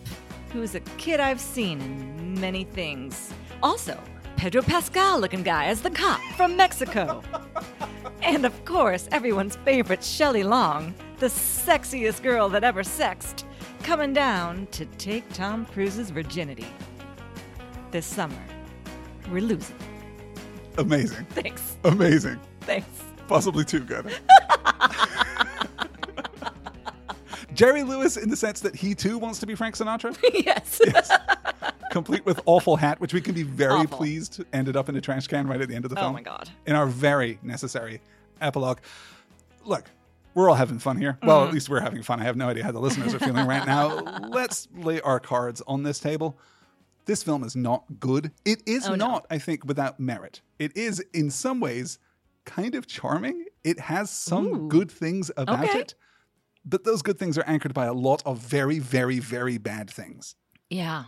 who's 0.51 0.75
a 0.75 0.79
kid 0.97 1.19
I've 1.19 1.39
seen 1.39 1.81
in 1.81 2.39
many 2.39 2.63
things. 2.63 3.33
Also, 3.63 3.97
Pedro 4.35 4.61
Pascal 4.61 5.19
looking 5.19 5.43
guy 5.43 5.65
as 5.65 5.81
the 5.81 5.91
cop 5.91 6.19
from 6.35 6.57
Mexico. 6.57 7.21
And 8.21 8.45
of 8.45 8.65
course, 8.65 9.07
everyone's 9.11 9.55
favorite 9.57 10.03
Shelley 10.03 10.43
Long, 10.43 10.93
the 11.19 11.27
sexiest 11.27 12.23
girl 12.23 12.49
that 12.49 12.63
ever 12.63 12.83
sexed, 12.83 13.45
coming 13.83 14.13
down 14.13 14.67
to 14.71 14.85
take 14.85 15.31
Tom 15.33 15.65
Cruise's 15.67 16.09
virginity. 16.09 16.67
This 17.91 18.05
summer, 18.05 18.43
we're 19.31 19.41
losing. 19.41 19.75
Amazing. 20.77 21.25
Thanks. 21.31 21.77
Amazing. 21.83 22.39
Thanks. 22.61 22.87
Possibly 23.27 23.63
too 23.65 23.81
good. 23.81 24.11
Jerry 27.53 27.83
Lewis 27.83 28.17
in 28.17 28.29
the 28.29 28.35
sense 28.37 28.61
that 28.61 28.75
he 28.75 28.95
too 28.95 29.17
wants 29.17 29.39
to 29.39 29.45
be 29.45 29.55
Frank 29.55 29.75
Sinatra, 29.75 30.17
yes. 30.45 30.79
Yes. 30.85 31.11
Complete 31.91 32.25
with 32.25 32.39
awful 32.45 32.77
hat, 32.77 32.99
which 33.01 33.13
we 33.13 33.19
can 33.21 33.35
be 33.35 33.43
very 33.43 33.73
Awful. 33.73 33.97
pleased 33.97 34.43
ended 34.53 34.77
up 34.77 34.87
in 34.87 34.95
a 34.95 35.01
trash 35.01 35.27
can 35.27 35.45
right 35.47 35.59
at 35.59 35.67
the 35.67 35.75
end 35.75 35.83
of 35.83 35.89
the 35.89 35.95
film. 35.97 36.07
Oh 36.11 36.13
my 36.13 36.21
God. 36.21 36.49
In 36.65 36.75
our 36.75 36.85
very 36.85 37.37
necessary 37.43 37.99
epilogue. 38.39 38.79
Look, 39.65 39.89
we're 40.33 40.49
all 40.49 40.55
having 40.55 40.79
fun 40.79 40.97
here. 40.97 41.17
Well, 41.21 41.39
Mm-hmm. 41.41 41.47
at 41.49 41.53
least 41.53 41.67
we're 41.69 41.81
having 41.81 42.01
fun. 42.03 42.21
I 42.21 42.23
have 42.23 42.37
no 42.37 42.47
idea 42.47 42.63
how 42.63 42.71
the 42.71 42.79
listeners 42.79 43.13
are 43.13 43.19
feeling 43.19 43.45
right 43.45 43.65
now. 43.67 43.99
Let's 44.29 44.69
lay 44.73 45.01
our 45.01 45.19
cards 45.19 45.61
on 45.67 45.83
this 45.83 45.99
table. 45.99 46.37
This 47.05 47.23
film 47.23 47.43
is 47.43 47.55
not 47.55 47.83
good. 47.99 48.31
It 48.45 48.61
is 48.65 48.85
Oh, 48.87 48.95
no. 48.95 49.07
not, 49.07 49.27
I 49.29 49.37
think, 49.37 49.65
without 49.65 49.99
merit. 49.99 50.41
It 50.59 50.75
is, 50.77 50.99
in 51.13 51.29
some 51.31 51.59
ways, 51.59 51.97
kind 52.45 52.75
of 52.75 52.87
charming. 52.87 53.45
It 53.63 53.79
has 53.79 54.09
some 54.09 54.47
Ooh. 54.47 54.67
good 54.67 54.91
things 54.91 55.31
about 55.37 55.65
Okay. 55.65 55.79
it, 55.79 55.95
but 56.65 56.83
those 56.83 57.01
good 57.01 57.17
things 57.19 57.37
are 57.37 57.43
anchored 57.45 57.73
by 57.73 57.85
a 57.85 57.93
lot 57.93 58.21
of 58.25 58.37
very, 58.39 58.79
very, 58.79 59.19
very 59.19 59.57
bad 59.57 59.89
things. 59.89 60.35
Yeah. 60.69 61.05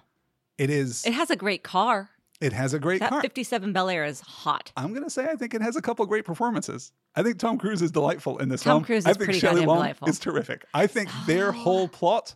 It 0.57 0.69
is. 0.69 1.05
It 1.05 1.13
has 1.13 1.29
a 1.31 1.35
great 1.35 1.63
car. 1.63 2.09
It 2.41 2.51
has 2.53 2.73
a 2.73 2.79
great 2.79 2.99
That 2.99 3.09
car. 3.09 3.21
57 3.21 3.71
Bel 3.71 3.89
Air 3.89 4.03
is 4.03 4.19
hot. 4.19 4.71
I'm 4.75 4.93
gonna 4.93 5.09
say 5.09 5.29
I 5.29 5.35
think 5.35 5.53
it 5.53 5.61
has 5.61 5.75
a 5.77 5.81
couple 5.81 6.05
great 6.05 6.25
performances. 6.25 6.91
I 7.15 7.23
think 7.23 7.37
Tom 7.39 7.57
Cruise 7.57 7.81
is 7.81 7.89
delightful 7.91 8.37
in 8.39 8.49
this 8.49 8.61
Tom 8.63 8.73
film. 8.79 8.83
Cruise 8.83 9.05
I 9.05 9.11
is 9.11 9.17
think 9.17 9.25
pretty 9.27 9.39
Shelley 9.39 9.61
goddamn 9.61 9.67
Long 9.69 9.77
delightful. 9.77 10.09
is 10.09 10.19
terrific. 10.19 10.65
I 10.73 10.87
think 10.87 11.09
their 11.25 11.51
whole 11.63 11.87
plot, 11.87 12.35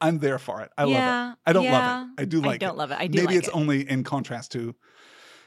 I'm 0.00 0.18
there 0.18 0.38
for 0.38 0.60
it. 0.62 0.70
I 0.78 0.84
love 0.84 1.32
it. 1.32 1.38
I 1.46 1.52
don't 1.52 1.64
yeah. 1.64 1.72
love 1.72 2.08
it. 2.18 2.22
I 2.22 2.24
do 2.24 2.40
like 2.40 2.62
it. 2.62 2.64
I 2.64 2.66
don't 2.66 2.76
it. 2.76 2.78
love 2.78 2.90
it. 2.92 2.98
I 3.00 3.06
do 3.06 3.16
Maybe 3.20 3.26
like 3.26 3.36
it's 3.36 3.48
it. 3.48 3.54
only 3.54 3.88
in 3.88 4.04
contrast 4.04 4.52
to 4.52 4.74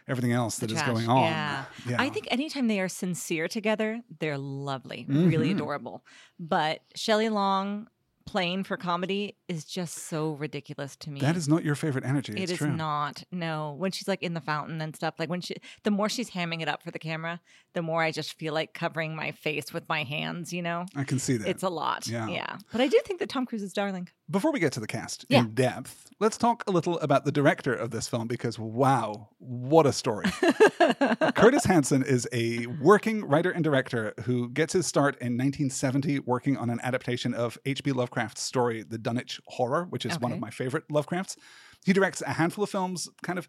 everything 0.08 0.32
else 0.34 0.58
that 0.58 0.72
is 0.72 0.82
going 0.82 1.08
on. 1.08 1.24
Yeah. 1.24 1.66
Yeah. 1.88 1.96
I 2.00 2.10
think 2.10 2.28
anytime 2.32 2.68
they 2.68 2.80
are 2.80 2.90
sincere 2.90 3.48
together, 3.48 4.02
they're 4.20 4.38
lovely, 4.38 5.06
really 5.08 5.50
Mhm. 5.50 5.56
adorable. 5.56 6.04
But 6.40 6.82
Shelley 6.96 7.30
Long 7.30 7.88
playing 8.26 8.64
for 8.64 8.78
comedy 8.78 9.36
is 9.48 9.66
just 9.66 9.96
so 10.08 10.32
ridiculous 10.32 10.96
to 10.98 11.10
me. 11.12 11.20
that 11.20 11.36
is 11.36 11.48
not 11.48 11.64
your 11.64 11.76
favorite 11.76 12.06
energy. 12.06 12.34
It 12.34 12.44
It's 12.44 12.52
is 12.54 12.58
true. 12.60 12.72
not. 12.72 13.24
No, 13.32 13.76
when 13.78 13.92
she's 13.92 14.08
like 14.08 14.24
in 14.24 14.34
the 14.34 14.42
fountain 14.42 14.82
and 14.82 14.96
stuff, 14.96 15.16
like 15.20 15.30
when 15.30 15.42
she, 15.42 15.56
the 15.84 15.92
more 15.92 16.08
she's 16.10 16.30
hamming 16.32 16.62
it 16.62 16.68
up 16.70 16.82
for 16.84 16.92
the 16.92 17.00
camera, 17.00 17.42
the 17.74 17.82
more 17.82 18.02
I 18.02 18.12
just 18.12 18.34
feel 18.34 18.54
like 18.54 18.74
covering 18.74 19.16
my 19.16 19.32
face 19.32 19.74
with 19.74 19.88
my 19.90 20.04
hands. 20.04 20.54
You 20.54 20.62
know, 20.62 20.86
I 20.96 21.04
can 21.04 21.20
see 21.20 21.36
that. 21.38 21.48
it's 21.50 21.64
a 21.64 21.70
lot. 21.70 22.08
Yeah. 22.08 22.28
yeah. 22.28 22.58
But 22.72 22.80
I 22.82 22.88
do 22.88 23.00
think 23.06 23.20
that 23.20 23.30
Tom 23.30 23.46
Cruise 23.46 23.64
is 23.64 23.74
darling. 23.74 24.08
Before 24.30 24.54
we 24.54 24.60
get 24.60 24.72
to 24.74 24.80
the 24.80 24.88
cast 24.88 25.26
Yeah. 25.28 25.40
in 25.40 25.54
depth, 25.54 26.10
let's 26.22 26.38
talk 26.38 26.64
a 26.66 26.72
little 26.72 26.98
about 27.00 27.26
the 27.26 27.32
director 27.34 27.74
of 27.74 27.92
this 27.92 28.08
film 28.08 28.28
because 28.30 28.58
wow, 28.58 29.28
what 29.40 29.86
a 29.86 29.92
story. 29.92 30.28
Curtis 31.36 31.66
Hanson 31.66 32.04
is 32.04 32.28
a 32.32 32.66
working 32.68 33.26
writer 33.26 33.52
and 33.52 33.64
director 33.64 34.14
who 34.24 34.50
gets 34.50 34.72
his 34.74 34.88
start 34.88 35.16
in 35.16 35.34
1970 35.38 36.20
working 36.20 36.56
on 36.56 36.70
an 36.70 36.80
adaptation 36.84 37.34
of 37.34 37.58
H. 37.66 37.84
B. 37.84 37.92
H.P. 37.92 37.92
Lovecraft's 38.12 38.42
story, 38.42 38.84
The 38.84 38.98
Dunwich 38.98 39.40
Horror, 39.48 39.86
which 39.86 40.06
is 40.06 40.20
one 40.20 40.34
of 40.34 40.40
my 40.40 40.50
favorite 40.50 40.88
Lovecrafts. 40.90 41.38
He 41.86 41.94
directs 41.94 42.22
a 42.22 42.34
handful 42.34 42.64
of 42.64 42.70
films 42.70 43.10
kind 43.24 43.40
of 43.40 43.48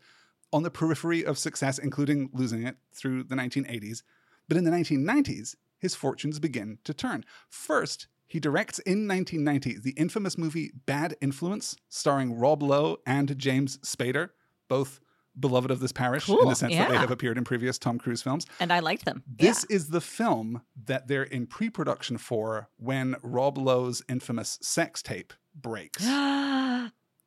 on 0.53 0.63
the 0.63 0.71
periphery 0.71 1.25
of 1.25 1.37
success, 1.37 1.79
including 1.79 2.31
losing 2.33 2.65
it 2.65 2.77
through 2.95 3.25
the 3.25 3.35
1980s. 3.35 4.03
But 4.47 4.57
in 4.57 4.63
the 4.63 4.71
1990s, 4.71 5.57
his 5.81 5.97
fortunes 5.97 6.39
begin 6.39 6.79
to 6.85 6.95
turn. 6.95 7.25
First, 7.49 8.07
he 8.29 8.39
directs 8.39 8.79
in 8.81 9.09
1990 9.09 9.81
the 9.81 9.99
infamous 10.01 10.39
movie 10.39 10.71
Bad 10.87 11.17
Influence, 11.21 11.75
starring 11.89 12.39
Rob 12.39 12.63
Lowe 12.63 12.99
and 13.05 13.37
James 13.37 13.79
Spader, 13.79 14.31
both 14.69 15.01
beloved 15.39 15.71
of 15.71 15.81
this 15.81 15.93
parish 15.93 16.29
in 16.29 16.35
the 16.37 16.43
Cool, 16.43 16.55
sense 16.55 16.75
that 16.75 16.89
they 16.91 16.97
have 16.97 17.11
appeared 17.11 17.39
in 17.39 17.45
previous 17.45 17.79
Tom 17.79 17.99
Cruise 17.99 18.21
films. 18.23 18.47
And 18.61 18.73
I 18.73 18.81
liked 18.81 19.05
them. 19.05 19.23
This 19.27 19.65
is 19.65 19.89
the 19.89 20.01
film 20.01 20.63
that 20.85 21.09
they're 21.09 21.23
in 21.23 21.47
pre 21.47 21.71
production 21.71 22.19
for 22.19 22.69
when 22.77 23.17
Rob 23.23 23.57
Lowe's 23.59 24.03
infamous 24.09 24.59
sex 24.63 25.03
tape 25.03 25.33
breaks. 25.55 26.05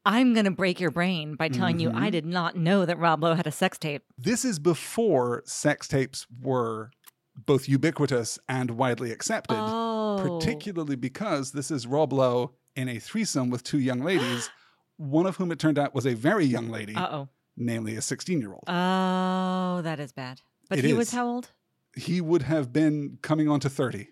I'm 0.08 0.34
going 0.34 0.46
to 0.46 0.52
break 0.52 0.80
your 0.80 0.92
brain 0.92 1.36
by 1.36 1.50
telling 1.50 1.80
you 1.80 1.90
Mhm. 1.90 1.96
I 1.96 2.10
did 2.12 2.26
not 2.28 2.56
know 2.56 2.86
that 2.86 3.00
Rob 3.00 3.24
Lowe 3.24 3.34
had 3.34 3.48
a 3.48 3.52
sex 3.52 3.78
tape. 3.80 4.04
this 4.18 4.46
is 4.46 4.60
before 4.60 5.42
sex 5.46 5.88
tapes 5.88 6.28
were 6.42 6.92
both 7.36 7.68
ubiquitous 7.68 8.38
and 8.48 8.72
widely 8.72 9.12
accepted, 9.12 9.58
Oh. 9.58 10.20
particularly 10.22 10.96
because 10.96 11.52
this 11.52 11.72
is 11.72 11.86
Rob 11.88 12.14
Lowe 12.14 12.52
in 12.76 12.88
a 12.88 13.00
threesome 13.00 13.50
with 13.50 13.64
two 13.64 13.80
young 13.80 14.02
ladies, 14.02 14.50
one 14.98 15.26
of 15.26 15.38
whom 15.38 15.52
it 15.52 15.60
turned 15.60 15.80
out 15.80 15.94
was 15.96 16.06
a 16.06 16.14
very 16.14 16.46
young 16.46 16.70
lady, 16.70 16.96
Uh 16.96 17.08
oh. 17.12 17.30
Namely 17.58 17.96
a 17.96 18.02
16 18.02 18.40
year 18.42 18.52
old. 18.52 18.64
Oh, 18.68 19.82
that 19.84 20.00
is 20.00 20.12
bad. 20.12 20.42
But 20.70 20.80
It 20.80 20.86
he 20.86 20.94
was 20.94 21.12
how 21.12 21.28
old? 21.28 21.52
he 21.96 22.20
would 22.22 22.42
have 22.44 22.74
been 22.74 23.20
coming 23.22 23.48
on 23.48 23.60
to 23.62 23.70
30. 23.70 24.08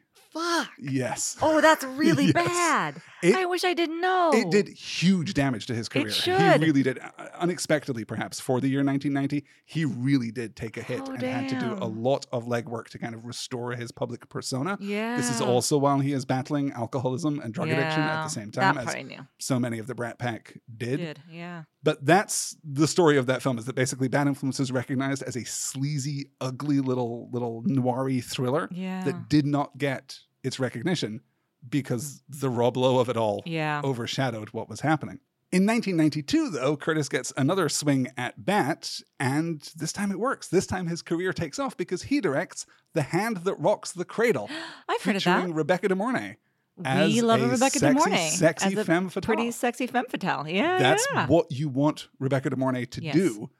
Yes. 0.79 1.37
Oh, 1.41 1.61
that's 1.61 1.83
really 1.83 2.25
Yes. 2.25 2.33
bad. 2.33 3.01
It- 3.21 3.35
I 3.35 3.45
wish 3.45 3.63
I 3.63 3.73
didn't 3.73 4.01
know. 4.01 4.31
It 4.33 4.49
did 4.51 4.67
huge 4.69 5.33
damage 5.33 5.65
to 5.67 5.75
his 5.75 5.87
career. 5.89 6.07
It 6.07 6.13
should. 6.13 6.39
He 6.61 6.65
really 6.65 6.83
did. 6.83 6.99
Uh, 6.99 7.09
Unexpectedly, 7.35 8.05
perhaps, 8.05 8.39
for 8.39 8.59
the 8.61 8.67
year 8.69 8.83
1990, 8.83 9.45
he 9.65 9.85
really 9.85 10.31
did 10.31 10.55
take 10.55 10.77
a 10.77 10.81
hit 10.81 11.01
Oh, 11.07 11.11
and 11.13 11.21
had 11.21 11.49
to 11.49 11.59
do 11.59 11.73
a 11.79 11.87
lot 11.87 12.25
of 12.31 12.45
legwork 12.45 12.87
to 12.89 12.97
kind 12.99 13.13
of 13.15 13.25
restore 13.25 13.71
his 13.73 13.91
public 13.91 14.29
persona. 14.29 14.77
Yeah. 14.79 15.17
This 15.17 15.29
is 15.29 15.41
also 15.41 15.77
while 15.77 15.99
he 15.99 16.13
is 16.13 16.25
battling 16.25 16.71
alcoholism 16.71 17.39
and 17.39 17.53
drug 17.53 17.69
addiction 17.69 18.01
at 18.01 18.23
the 18.23 18.29
same 18.29 18.51
time, 18.51 18.75
That 18.75 18.81
as 18.81 18.85
part 18.85 18.97
I 18.97 19.01
knew. 19.03 19.19
so 19.39 19.59
many 19.59 19.79
of 19.79 19.87
the 19.87 19.95
Brat 19.95 20.19
Pack 20.19 20.57
did. 20.75 20.97
Did. 20.97 21.19
Yeah. 21.29 21.63
But 21.81 22.05
that's 22.05 22.55
the 22.63 22.87
story 22.87 23.17
of 23.17 23.25
that 23.25 23.41
film: 23.41 23.57
is 23.57 23.65
that 23.65 23.75
basically 23.75 24.07
Bad 24.07 24.27
Influence 24.27 24.59
is 24.59 24.71
recognized 24.71 25.21
as 25.23 25.35
a 25.35 25.43
sleazy, 25.43 26.29
ugly 26.39 26.79
little 26.79 27.29
little 27.31 27.61
noir 27.65 28.09
thriller 28.21 28.69
Yeah. 28.71 29.03
that 29.03 29.27
did 29.29 29.45
not 29.45 29.77
get 29.77 30.19
its 30.43 30.59
recognition 30.59 31.21
because 31.69 32.21
mm. 32.29 32.39
the 32.39 32.49
Rob 32.49 32.77
Lowe 32.77 32.99
of 32.99 33.09
it 33.09 33.17
all 33.17 33.41
yeah. 33.45 33.81
overshadowed 33.83 34.49
what 34.49 34.69
was 34.69 34.81
happening. 34.81 35.19
In 35.51 35.67
1992, 35.67 36.49
though, 36.49 36.75
Curtis 36.75 37.07
gets 37.07 37.31
another 37.37 37.69
swing 37.69 38.07
at 38.17 38.43
bat, 38.43 39.01
and 39.19 39.61
this 39.75 39.93
time 39.93 40.11
it 40.11 40.17
works. 40.19 40.47
This 40.47 40.65
time 40.65 40.87
his 40.87 41.03
career 41.03 41.31
takes 41.31 41.59
off 41.59 41.77
because 41.77 42.01
he 42.01 42.19
directs 42.19 42.65
The 42.93 43.03
Hand 43.03 43.37
That 43.37 43.53
Rocks 43.59 43.91
the 43.91 44.03
Cradle, 44.03 44.49
I've 44.89 45.03
heard 45.03 45.15
of 45.15 45.23
that. 45.23 45.49
Rebecca 45.49 45.89
De 45.89 45.95
Mornay. 45.95 46.37
as 46.83 47.13
we 47.13 47.21
love 47.21 47.39
a 47.43 47.49
Rebecca 47.49 47.77
sexy, 47.77 47.85
De 47.85 47.93
Mornay. 47.93 48.29
sexy 48.29 48.65
as 48.65 48.73
a 48.73 48.83
femme 48.83 49.09
fatale. 49.09 49.35
Pretty 49.35 49.51
sexy 49.51 49.85
femme 49.85 50.05
fatale. 50.09 50.47
Yeah. 50.47 50.79
That's 50.79 51.07
yeah. 51.13 51.27
what 51.27 51.51
you 51.51 51.69
want 51.69 52.07
Rebecca 52.17 52.49
De 52.49 52.55
Mornay 52.55 52.85
to 52.85 53.03
Yes. 53.03 53.13
do. 53.13 53.51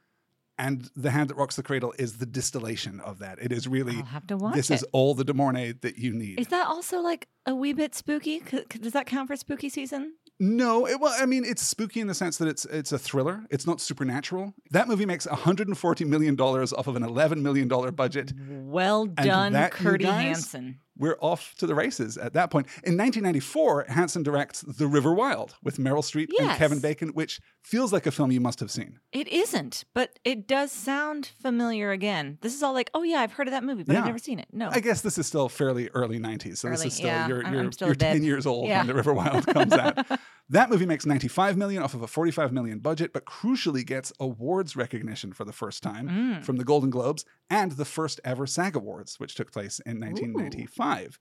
And 0.58 0.90
The 0.96 1.10
Hand 1.10 1.30
That 1.30 1.36
Rocks 1.36 1.56
the 1.56 1.64
Cradle 1.64 1.94
is 1.98 2.18
the 2.18 2.26
distillation 2.28 3.00
of 3.00 3.20
that. 3.20 3.40
It 3.42 3.52
is 3.52 3.68
really, 3.68 3.98
I'll 3.98 4.04
have 4.04 4.28
to 4.28 4.38
watch 4.38 4.56
this 4.56 4.70
it. 4.70 4.76
is 4.76 4.84
all 4.92 5.16
the 5.16 5.24
De 5.24 5.34
Mornay 5.34 5.82
that 5.82 5.98
you 5.98 6.14
need. 6.14 6.40
Is 6.40 6.48
that 6.50 6.68
also 6.68 7.00
like 7.00 7.28
a 7.46 7.56
wee 7.56 7.74
bit 7.74 7.96
spooky? 7.96 8.40
Does 8.80 8.94
that 8.94 9.08
count 9.08 9.28
for 9.28 9.36
spooky 9.36 9.70
season? 9.70 10.14
No, 10.40 10.88
it, 10.88 11.00
well, 11.00 11.16
I 11.20 11.26
mean, 11.26 11.44
it's 11.46 11.62
spooky 11.62 12.02
in 12.02 12.08
the 12.08 12.14
sense 12.14 12.38
that 12.38 12.48
it's 12.48 12.66
it's 12.66 12.92
a 12.92 12.98
thriller. 13.00 13.46
It's 13.50 13.66
not 13.68 13.80
supernatural. 13.80 14.54
That 14.72 14.88
movie 14.88 15.06
makes 15.06 15.28
140 15.28 16.06
million 16.06 16.36
dollars 16.36 16.74
off 16.74 16.88
of 16.88 16.96
an 16.96 17.04
11 17.04 17.42
million 17.42 17.68
dollar 17.68 17.92
budget. 17.92 18.34
Well 18.50 19.06
done, 19.06 19.54
Curdy 19.70 20.06
guys, 20.06 20.24
Hanson. 20.26 20.80
We're 20.98 21.18
off 21.22 21.56
to 21.56 21.66
the 21.66 21.74
races 21.74 22.18
at 22.18 22.34
that 22.34 22.52
point. 22.52 22.68
In 22.84 22.98
1994, 22.98 23.86
Hanson 23.90 24.22
directs 24.22 24.62
The 24.62 24.88
River 24.88 25.14
Wild 25.14 25.56
with 25.64 25.78
Meryl 25.78 26.04
Streep 26.04 26.30
and 26.40 26.52
Kevin 26.58 26.80
Bacon, 26.80 27.10
which 27.10 27.40
feels 27.64 27.92
like 27.92 28.06
a 28.06 28.12
film 28.12 28.32
you 28.32 28.40
must 28.40 28.60
have 28.60 28.70
seen. 28.70 29.00
It 29.12 29.28
isn't, 29.28 29.86
but 29.94 30.20
it 30.24 30.48
does 30.48 30.72
sound 30.72 31.32
familiar 31.42 31.92
again. 31.92 32.38
This 32.42 32.54
is 32.54 32.62
all 32.62 32.74
like, 32.74 32.92
oh 32.94 33.04
yeah, 33.04 33.22
I've 33.22 33.32
heard 33.32 33.48
of 33.48 33.54
that 33.54 33.64
movie, 33.64 33.84
but 33.84 33.94
Yeah. 33.94 34.00
I've 34.00 34.06
never 34.06 34.20
seen 34.20 34.40
it. 34.40 34.48
No. 34.52 34.70
I 34.70 34.80
guess 34.80 35.02
this 35.02 35.18
is 35.18 35.26
still 35.26 35.50
fairly 35.50 35.90
early 35.90 36.20
90s, 36.20 36.58
so 36.58 36.70
this 36.70 36.86
is 36.86 36.94
still 36.94 37.08
yeah. 37.08 37.28
you're 37.28 37.48
you're, 37.48 37.72
still 37.72 37.88
you're 37.88 37.96
10 37.96 38.24
years 38.24 38.46
old 38.46 38.68
yeah. 38.68 38.80
when 38.80 38.88
The 38.88 38.94
River 38.94 39.14
Wild 39.14 39.48
comes 39.48 39.74
out. 39.74 40.06
That 40.54 40.70
movie 40.70 40.86
makes 40.86 41.06
95 41.06 41.58
million 41.58 41.82
off 41.82 41.96
of 41.96 42.04
a 42.04 42.08
45 42.08 42.52
million 42.54 42.78
budget, 42.78 43.12
but 43.12 43.26
crucially 43.26 43.84
gets 43.84 44.14
awards 44.20 44.76
recognition 44.76 45.34
for 45.34 45.46
the 45.46 45.52
first 45.52 45.82
time 45.82 46.08
Mm. 46.08 46.44
from 46.44 46.58
the 46.58 46.64
Golden 46.64 46.92
Globes 46.92 47.26
and 47.50 47.72
the 47.72 47.86
first 47.86 48.22
ever 48.24 48.46
SAG 48.46 48.76
Awards, 48.76 49.20
which 49.20 49.34
took 49.34 49.52
place 49.52 49.80
in 49.80 50.00
1995. 50.00 51.20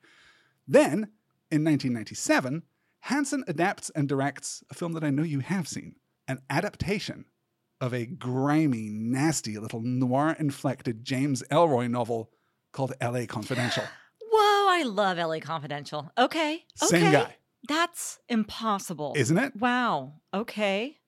Then, 0.69 1.09
in 1.51 1.65
1997, 1.65 2.63
Hanson 3.01 3.43
adapts 3.49 3.91
and 3.97 4.07
directs 4.09 4.63
a 4.71 4.75
film 4.75 4.93
that 4.93 5.03
I 5.03 5.09
know 5.11 5.23
you 5.23 5.41
have 5.41 5.67
seen 5.67 5.97
an 6.29 6.41
adaptation 6.51 7.25
of 7.81 7.93
a 7.95 8.05
grimy, 8.07 8.91
nasty 8.91 9.59
little 9.59 9.81
noir 9.81 10.37
inflected 10.39 11.05
James 11.05 11.43
Ellroy 11.51 11.91
novel 11.91 12.31
called 12.73 12.93
LA 13.03 13.25
Confidential. 13.27 13.85
Whoa, 14.31 14.69
I 14.71 14.83
love 14.85 15.17
LA 15.19 15.41
Confidential. 15.41 16.11
Okay. 16.19 16.65
Okay. 16.83 17.01
Same 17.01 17.13
guy, 17.13 17.37
That's 17.69 18.19
impossible. 18.29 19.15
isn't 19.17 19.39
it? 19.39 19.55
wow. 19.57 20.15
Okay. 20.35 20.99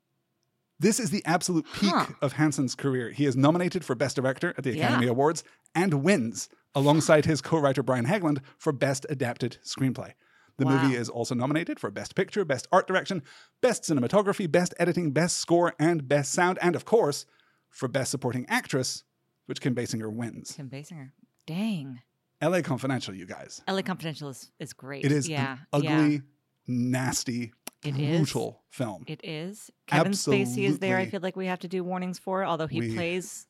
This 0.80 0.98
is 1.00 1.10
the 1.10 1.24
absolute 1.24 1.66
peak 1.74 1.92
Huh. 1.94 2.06
of 2.20 2.34
Hanson's 2.34 2.74
career. 2.74 3.10
He 3.10 3.26
is 3.26 3.36
nominated 3.36 3.84
for 3.84 3.94
Best 3.94 4.16
Director 4.16 4.54
at 4.58 4.64
the 4.64 4.76
Yeah. 4.76 4.86
Academy 4.86 5.06
Awards 5.06 5.44
and 5.74 6.02
wins 6.02 6.48
alongside 6.74 7.24
his 7.26 7.40
co 7.40 7.58
writer 7.58 7.82
Brian 7.82 8.06
Helgeland 8.06 8.40
for 8.58 8.72
Best 8.72 9.06
Adapted 9.08 9.58
Screenplay. 9.64 10.12
The 10.56 10.66
Wow. 10.66 10.82
movie 10.82 10.96
is 10.96 11.08
also 11.08 11.34
nominated 11.34 11.80
for 11.80 11.90
Best 11.90 12.14
Picture, 12.14 12.44
Best 12.44 12.66
Art 12.70 12.86
Direction, 12.86 13.22
Best 13.60 13.84
Cinematography, 13.84 14.50
Best 14.50 14.74
Editing, 14.78 15.12
Best 15.12 15.38
Score, 15.38 15.74
and 15.78 16.06
Best 16.08 16.32
Sound, 16.32 16.58
and 16.60 16.76
of 16.76 16.84
course, 16.84 17.24
for 17.70 17.88
Best 17.88 18.10
Supporting 18.10 18.44
Actress, 18.48 19.02
which 19.46 19.60
Kim 19.60 19.74
Basinger 19.74 20.12
wins. 20.12 20.52
Kim 20.52 20.68
Basinger. 20.70 21.10
Dang. 21.46 22.02
LA 22.42 22.62
Confidential, 22.62 23.14
you 23.14 23.26
guys. 23.26 23.62
LA 23.68 23.82
Confidential 23.82 24.28
is, 24.28 24.50
is 24.60 24.72
great. 24.72 25.04
It 25.04 25.12
is 25.12 25.28
yeah. 25.28 25.58
ugly, 25.72 25.88
yeah. 25.88 26.18
Nasty, 26.66 27.52
It 27.84 27.98
is. 27.98 28.16
brutal 28.18 28.62
film. 28.70 29.04
It 29.06 29.20
is. 29.24 29.70
Kevin 29.86 30.12
Spacey 30.12 30.64
is 30.64 30.78
there. 30.78 30.96
I 30.98 31.06
feel 31.06 31.20
like 31.20 31.36
we 31.36 31.46
have 31.46 31.60
to 31.60 31.68
do 31.68 31.84
warnings 31.84 32.18
for, 32.18 32.44
although 32.44 32.66
he 32.66 32.80
We- 32.80 32.94
plays 32.94 33.46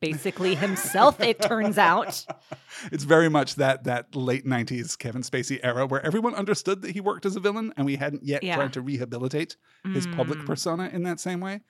basically 0.00 0.56
himself, 0.56 1.20
it 1.20 1.40
turns 1.40 1.78
out. 1.78 2.24
It's 2.90 3.04
very 3.04 3.28
much 3.28 3.54
that 3.56 3.84
that 3.84 4.16
late 4.16 4.44
'90s 4.44 4.98
Kevin 4.98 5.22
Spacey 5.22 5.60
era 5.62 5.86
where 5.86 6.04
everyone 6.04 6.34
understood 6.34 6.82
that 6.82 6.90
he 6.92 7.00
worked 7.00 7.24
as 7.26 7.36
a 7.36 7.40
villain, 7.40 7.72
and 7.76 7.86
we 7.86 7.94
hadn't 7.96 8.24
yet 8.24 8.42
Yeah. 8.42 8.56
tried 8.56 8.72
to 8.72 8.80
rehabilitate 8.80 9.56
his 9.92 10.06
public 10.08 10.40
Mm. 10.40 10.46
persona 10.46 10.88
in 10.92 11.04
that 11.04 11.20
same 11.20 11.38
way. 11.40 11.60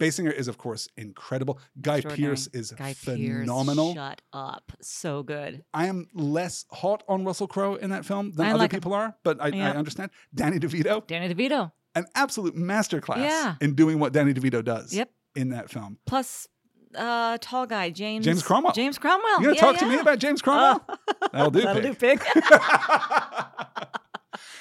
Basinger 0.00 0.32
is, 0.32 0.48
of 0.48 0.56
course, 0.58 0.88
incredible. 0.96 1.58
Guy. 1.80 2.00
Pearce 2.00 2.48
is 2.52 2.72
Guy 2.72 2.94
phenomenal. 2.94 3.94
Pearce, 3.94 4.02
shut 4.02 4.22
up. 4.32 4.72
So 4.80 5.22
good. 5.22 5.62
I 5.74 5.86
am 5.86 6.08
less 6.14 6.64
hot 6.72 7.02
on 7.06 7.24
Russell 7.24 7.46
Crowe 7.46 7.74
in 7.74 7.90
that 7.90 8.04
film 8.06 8.32
than 8.32 8.46
I 8.46 8.50
other 8.50 8.58
like 8.58 8.72
him. 8.72 8.80
people 8.80 8.94
are, 8.94 9.14
but 9.22 9.40
I, 9.40 9.48
Yeah. 9.48 9.72
I 9.72 9.76
understand. 9.76 10.10
Danny 10.34 10.58
DeVito, 10.58 11.06
Danny 11.06 11.32
DeVito. 11.34 11.70
an 11.94 12.06
absolute 12.14 12.56
masterclass 12.56 13.18
Yeah. 13.18 13.56
in 13.60 13.74
doing 13.74 13.98
what 13.98 14.12
Danny 14.12 14.32
DeVito 14.32 14.64
does 14.64 14.94
Yep. 14.94 15.10
in 15.36 15.50
that 15.50 15.70
film. 15.70 15.98
Plus, 16.06 16.48
uh, 16.96 17.36
tall 17.40 17.66
guy, 17.66 17.90
James. 17.90 18.24
James 18.24 18.42
Cromwell. 18.42 18.72
James 18.72 18.98
Cromwell. 18.98 19.38
You 19.40 19.44
gonna 19.48 19.54
Yeah, 19.56 19.60
talk 19.60 19.76
to 19.78 19.86
me 19.86 19.98
about 19.98 20.18
James 20.18 20.40
Cromwell? 20.42 20.84
That'll 21.32 21.50
do. 21.50 21.60
That'll 21.60 21.82
pig. 21.94 22.20
do, 22.20 22.34
pig. 22.34 22.44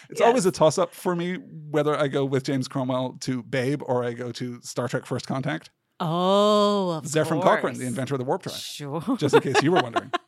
It's 0.09 0.21
always 0.21 0.45
a 0.45 0.51
toss 0.51 0.77
up 0.77 0.93
for 0.93 1.15
me 1.15 1.35
whether 1.71 1.95
I 1.95 2.07
go 2.07 2.25
with 2.25 2.43
James 2.43 2.67
Cromwell 2.67 3.17
to 3.21 3.43
Babe 3.43 3.81
or 3.85 4.03
I 4.03 4.13
go 4.13 4.31
to 4.33 4.61
Star 4.61 4.87
Trek 4.87 5.05
First 5.05 5.27
Contact. 5.27 5.69
oh, 5.99 6.91
of 6.91 7.07
Zephyr 7.07 7.35
course. 7.35 7.43
Cochrane, 7.45 7.77
the 7.77 7.85
inventor 7.85 8.15
of 8.15 8.19
the 8.19 8.25
warp 8.25 8.43
drive, 8.43 8.55
Sure. 8.55 9.03
just 9.17 9.35
in 9.35 9.41
case 9.41 9.61
you 9.61 9.71
were 9.71 9.81
wondering. 9.81 10.11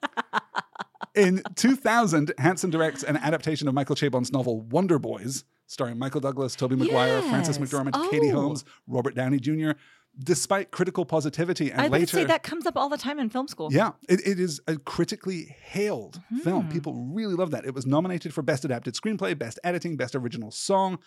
In 1.14 1.42
2000, 1.56 2.32
Hanson 2.38 2.70
directs 2.70 3.04
an 3.04 3.18
adaptation 3.18 3.68
of 3.68 3.74
Michael 3.74 3.96
Chabon's 3.98 4.32
novel 4.32 4.62
Wonder 4.62 4.98
Boys, 4.98 5.44
starring 5.68 6.00
Michael 6.00 6.22
Douglas, 6.22 6.56
Tobey 6.56 6.78
Maguire, 6.78 7.22
Frances 7.24 7.58
Yes. 7.60 7.70
McDormand, 7.70 8.10
Katie 8.10 8.32
Oh. 8.32 8.40
Holmes, 8.42 8.64
Robert 8.88 9.14
Downey 9.14 9.38
Jr. 9.40 9.72
Despite 10.20 10.72
critical 10.72 11.06
positivity 11.06 11.72
and 11.72 11.82
I 11.82 11.88
later, 11.88 12.06
say 12.18 12.26
that 12.26 12.44
comes 12.44 12.66
up 12.66 12.76
all 12.76 12.90
the 12.90 12.98
time 12.98 13.18
in 13.18 13.30
film 13.30 13.48
school. 13.48 13.70
yeah, 13.72 13.92
it, 14.10 14.20
it 14.28 14.40
is 14.40 14.60
a 14.68 14.76
critically 14.78 15.56
hailed 15.64 16.20
film. 16.44 16.66
Hmm. 16.66 16.72
People 16.72 16.94
really 17.14 17.34
love 17.34 17.52
that. 17.52 17.66
It 17.66 17.74
was 17.74 17.86
nominated 17.86 18.34
for 18.34 18.42
Best 18.42 18.66
Adapted 18.66 18.94
Screenplay, 18.96 19.38
Best 19.40 19.58
Editing, 19.64 19.96
Best 19.96 20.14
Original 20.16 20.52
Song, 20.52 21.00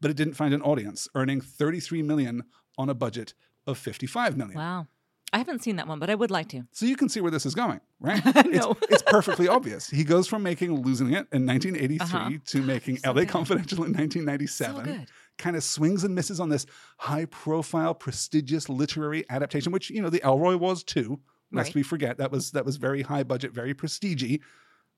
but 0.00 0.10
it 0.10 0.16
didn't 0.16 0.34
find 0.34 0.52
an 0.52 0.60
audience, 0.62 1.08
earning 1.14 1.40
33 1.40 2.02
million 2.02 2.42
on 2.76 2.90
a 2.90 2.94
budget 2.94 3.32
of 3.66 3.78
55 3.78 4.36
million. 4.36 4.56
Wow. 4.58 4.86
I 5.32 5.38
haven't 5.38 5.62
seen 5.62 5.76
that 5.76 5.86
one, 5.86 6.00
but 6.00 6.10
I 6.10 6.16
would 6.16 6.32
like 6.32 6.48
to. 6.48 6.64
So 6.72 6.86
you 6.86 6.96
can 6.96 7.08
see 7.08 7.20
where 7.20 7.30
this 7.30 7.46
is 7.46 7.54
going, 7.54 7.80
right? 8.00 8.20
No. 8.46 8.72
It's, 8.82 8.94
it's 8.94 9.02
perfectly 9.06 9.46
obvious. 9.46 9.88
He 9.88 10.02
goes 10.02 10.26
from 10.26 10.42
making 10.42 10.82
Losing 10.82 11.08
It 11.12 11.28
in 11.32 11.46
1983 11.46 11.98
Uh-huh. 12.00 12.30
to 12.46 12.62
making 12.62 12.96
so 12.98 13.10
LA 13.12 13.20
good. 13.20 13.28
Confidential 13.28 13.84
in 13.84 13.94
So 13.94 14.00
1997 14.00 14.84
good. 14.84 15.06
Kind 15.40 15.56
of 15.56 15.64
swings 15.64 16.04
and 16.04 16.14
misses 16.14 16.38
on 16.38 16.50
this 16.50 16.66
high 16.98 17.24
profile, 17.24 17.94
prestigious 17.94 18.68
literary 18.68 19.24
adaptation, 19.30 19.72
which, 19.72 19.88
you 19.90 20.02
know, 20.02 20.10
the 20.10 20.20
Ellroy 20.20 20.56
was 20.58 20.84
too, 20.84 21.18
lest 21.50 21.68
Right. 21.70 21.74
we 21.76 21.82
forget. 21.82 22.18
That 22.18 22.30
was 22.30 22.50
that 22.52 22.64
was 22.66 22.76
very 22.76 23.02
high 23.02 23.22
budget, 23.22 23.52
very 23.52 23.72
prestigey. 23.74 24.40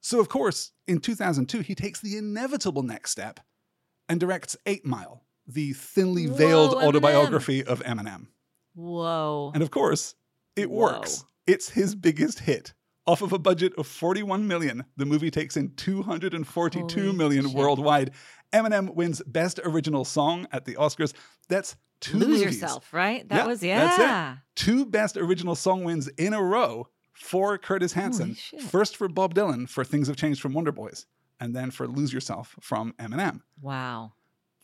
So 0.01 0.19
of 0.19 0.29
course, 0.29 0.73
in 0.89 0.99
2002, 0.99 1.61
he 1.61 1.75
takes 1.77 2.01
the 2.01 2.17
inevitable 2.17 2.83
next 2.83 3.13
step 3.13 3.39
and 4.09 4.19
directs 4.19 4.57
Eight 4.67 4.85
Mile, 4.85 5.23
the 5.47 5.75
thinly 5.75 6.27
veiled 6.27 6.73
Whoa, 6.73 6.89
autobiography 6.89 7.63
of 7.65 7.81
Eminem. 7.85 8.27
Whoa. 8.75 9.53
And 9.55 9.63
of 9.63 9.71
course, 9.71 10.15
it 10.57 10.69
Whoa. 10.71 10.77
works. 10.99 11.25
It's 11.47 11.71
his 11.71 11.95
biggest 11.95 12.41
hit. 12.41 12.75
Off 13.07 13.21
of 13.23 13.33
a 13.33 13.39
budget 13.39 13.73
of 13.79 13.87
41 13.87 14.47
million, 14.47 14.85
the 14.97 15.05
movie 15.07 15.31
takes 15.31 15.57
in 15.57 15.75
242 15.77 17.01
Holy 17.01 17.17
million 17.17 17.47
shit. 17.49 17.55
worldwide. 17.57 18.13
Eminem 18.53 18.95
wins 18.95 19.23
Best 19.27 19.61
Original 19.65 20.05
Song 20.05 20.47
at 20.53 20.65
the 20.65 20.75
Oscars. 20.77 21.13
That's 21.49 21.77
two 22.01 22.19
Lose 22.19 22.29
movies. 22.41 22.43
yourself, 22.61 22.93
right? 22.93 23.29
That 23.29 23.37
Yeah, 23.37 23.47
was 23.47 23.61
that's 23.61 23.99
it. 23.99 24.03
yeah. 24.03 24.37
Two 24.55 24.85
Best 24.87 25.17
Original 25.17 25.55
Song 25.55 25.85
wins 25.85 26.09
in 26.09 26.33
a 26.35 26.43
row 26.43 26.89
for 27.13 27.59
Curtis 27.59 27.93
Hanson. 27.93 28.35
First 28.69 28.97
for 28.97 29.09
Bob 29.09 29.35
Dylan 29.35 29.69
for 29.69 29.85
Things 29.85 30.09
Have 30.09 30.17
Changed 30.17 30.41
from 30.41 30.53
Wonder 30.53 30.73
Boys, 30.73 31.07
and 31.41 31.55
then 31.55 31.71
for 31.71 31.87
Lose 31.87 32.13
Yourself 32.13 32.57
from 32.61 32.93
Eminem. 32.99 33.41
Wow. 33.61 34.13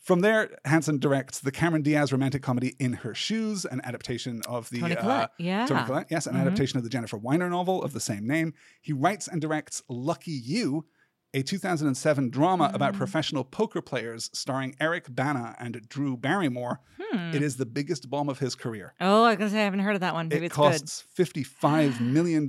From 0.01 0.21
there, 0.21 0.57
Hanson 0.65 0.97
directs 0.97 1.39
the 1.39 1.51
Cameron 1.51 1.81
Diaz 1.83 2.11
romantic 2.11 2.41
comedy 2.41 2.73
In 2.79 2.93
Her 2.93 3.13
Shoes, 3.13 3.65
an 3.65 3.81
adaptation 3.83 4.41
of 4.47 4.69
the 4.69 4.79
Toni 4.79 4.95
uh, 4.95 5.01
Collette. 5.01 5.29
Yeah. 5.37 5.65
Toni 5.65 5.83
Collette, 5.85 6.07
yes, 6.09 6.25
an 6.25 6.35
Mhm. 6.35 6.41
adaptation 6.41 6.77
of 6.77 6.83
the 6.83 6.89
Jennifer 6.89 7.17
Weiner 7.17 7.49
novel 7.49 7.83
of 7.83 7.91
the 7.93 7.99
same 7.99 8.25
name. 8.25 8.53
He 8.81 8.93
writes 8.93 9.27
and 9.27 9.41
directs 9.41 9.83
Lucky 9.89 10.31
You, 10.31 10.85
a 11.33 11.41
2007 11.43 12.29
drama 12.29 12.71
about 12.73 12.93
Mm. 12.93 12.97
professional 12.97 13.43
poker 13.43 13.81
players 13.81 14.29
starring 14.33 14.75
Eric 14.79 15.13
Bana 15.13 15.55
and 15.59 15.87
Drew 15.87 16.17
Barrymore. 16.17 16.79
Hmm. 16.99 17.35
It 17.35 17.41
is 17.43 17.57
the 17.57 17.65
biggest 17.65 18.09
bomb 18.09 18.29
of 18.29 18.39
his 18.39 18.55
career. 18.55 18.93
Oh, 18.99 19.23
I 19.23 19.29
was 19.29 19.37
gonna 19.37 19.49
say 19.51 19.61
I 19.61 19.63
haven't 19.65 19.79
heard 19.81 19.95
of 19.95 20.01
that 20.01 20.13
one. 20.13 20.27
Maybe 20.29 20.45
it 20.45 20.47
it's 20.47 20.55
costs 20.55 21.03
$55 21.15 21.99
million. 22.01 22.47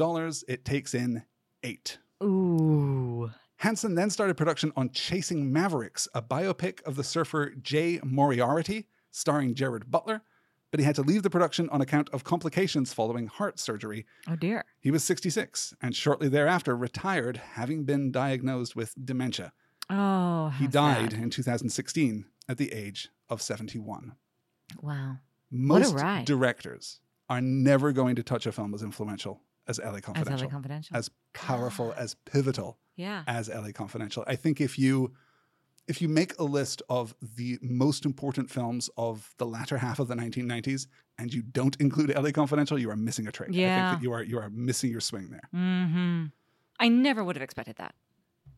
It 0.48 0.64
takes 0.64 0.94
in 0.94 1.24
eight. 1.62 1.98
Ooh. 2.22 3.30
Hanson 3.58 3.94
then 3.94 4.08
started 4.08 4.36
production 4.38 4.72
on 4.76 4.90
Chasing 4.90 5.52
Mavericks, 5.52 6.08
a 6.14 6.22
biopic 6.22 6.82
of 6.84 6.96
the 6.96 7.04
surfer 7.04 7.50
Jay 7.60 8.00
Moriarty, 8.02 8.86
starring 9.10 9.54
Gerard 9.54 9.90
Butler, 9.90 10.22
but 10.70 10.80
he 10.80 10.86
had 10.86 10.94
to 10.96 11.02
leave 11.02 11.22
the 11.22 11.30
production 11.30 11.68
on 11.70 11.80
account 11.80 12.08
of 12.10 12.24
complications 12.24 12.92
following 12.92 13.26
heart 13.26 13.58
surgery. 13.58 14.06
Oh 14.28 14.36
dear. 14.36 14.64
He 14.80 14.90
was 14.90 15.04
66 15.04 15.74
and 15.82 15.94
shortly 15.94 16.28
thereafter 16.28 16.76
retired, 16.76 17.38
having 17.54 17.84
been 17.84 18.10
diagnosed 18.10 18.76
with 18.76 18.94
dementia. 19.02 19.52
Oh. 19.88 20.50
He 20.58 20.66
died 20.66 21.12
sad. 21.12 21.22
in 21.22 21.30
2016 21.30 22.24
at 22.48 22.58
the 22.58 22.72
age 22.72 23.08
of 23.28 23.42
71. 23.42 24.12
Wow. 24.80 25.16
Most 25.50 25.94
ride. 25.94 26.24
directors 26.24 27.00
are 27.28 27.40
never 27.40 27.92
going 27.92 28.16
to 28.16 28.22
touch 28.22 28.46
a 28.46 28.52
film 28.52 28.74
as 28.74 28.82
influential 28.82 29.40
as 29.66 29.78
LA 29.78 29.94
As 29.94 30.00
Confidential, 30.00 30.46
LA 30.46 30.50
Confidential. 30.52 30.96
as 30.96 31.10
powerful, 31.32 31.94
as 31.96 32.14
pivotal 32.24 32.78
yeah. 32.96 33.22
as 33.26 33.48
LA 33.48 33.70
Confidential. 33.72 34.24
I 34.26 34.36
think 34.36 34.60
if 34.60 34.78
you 34.78 35.12
if 35.90 36.00
you 36.00 36.08
make 36.08 36.38
a 36.38 36.44
list 36.44 36.82
of 36.88 37.14
the 37.36 37.58
most 37.60 38.06
important 38.06 38.48
films 38.48 38.88
of 38.96 39.34
the 39.38 39.44
latter 39.46 39.76
half 39.76 39.98
of 39.98 40.06
the 40.08 40.14
1990s 40.14 40.86
and 41.18 41.34
you 41.34 41.42
don't 41.42 41.76
include 41.80 42.14
LA 42.14 42.30
Confidential, 42.30 42.78
you 42.78 42.88
are 42.90 42.96
missing 42.96 43.26
a 43.26 43.32
trick. 43.32 43.50
I 43.50 43.52
Yeah. 43.52 43.90
think 43.90 43.98
that 44.00 44.04
you 44.04 44.12
are 44.12 44.22
you 44.22 44.38
are 44.38 44.48
missing 44.50 44.90
your 44.90 45.00
swing 45.00 45.30
there. 45.30 45.48
Mm-hmm. 45.54 46.26
I 46.78 46.88
never 46.88 47.22
would 47.24 47.36
have 47.36 47.42
expected 47.42 47.76
that. 47.76 47.94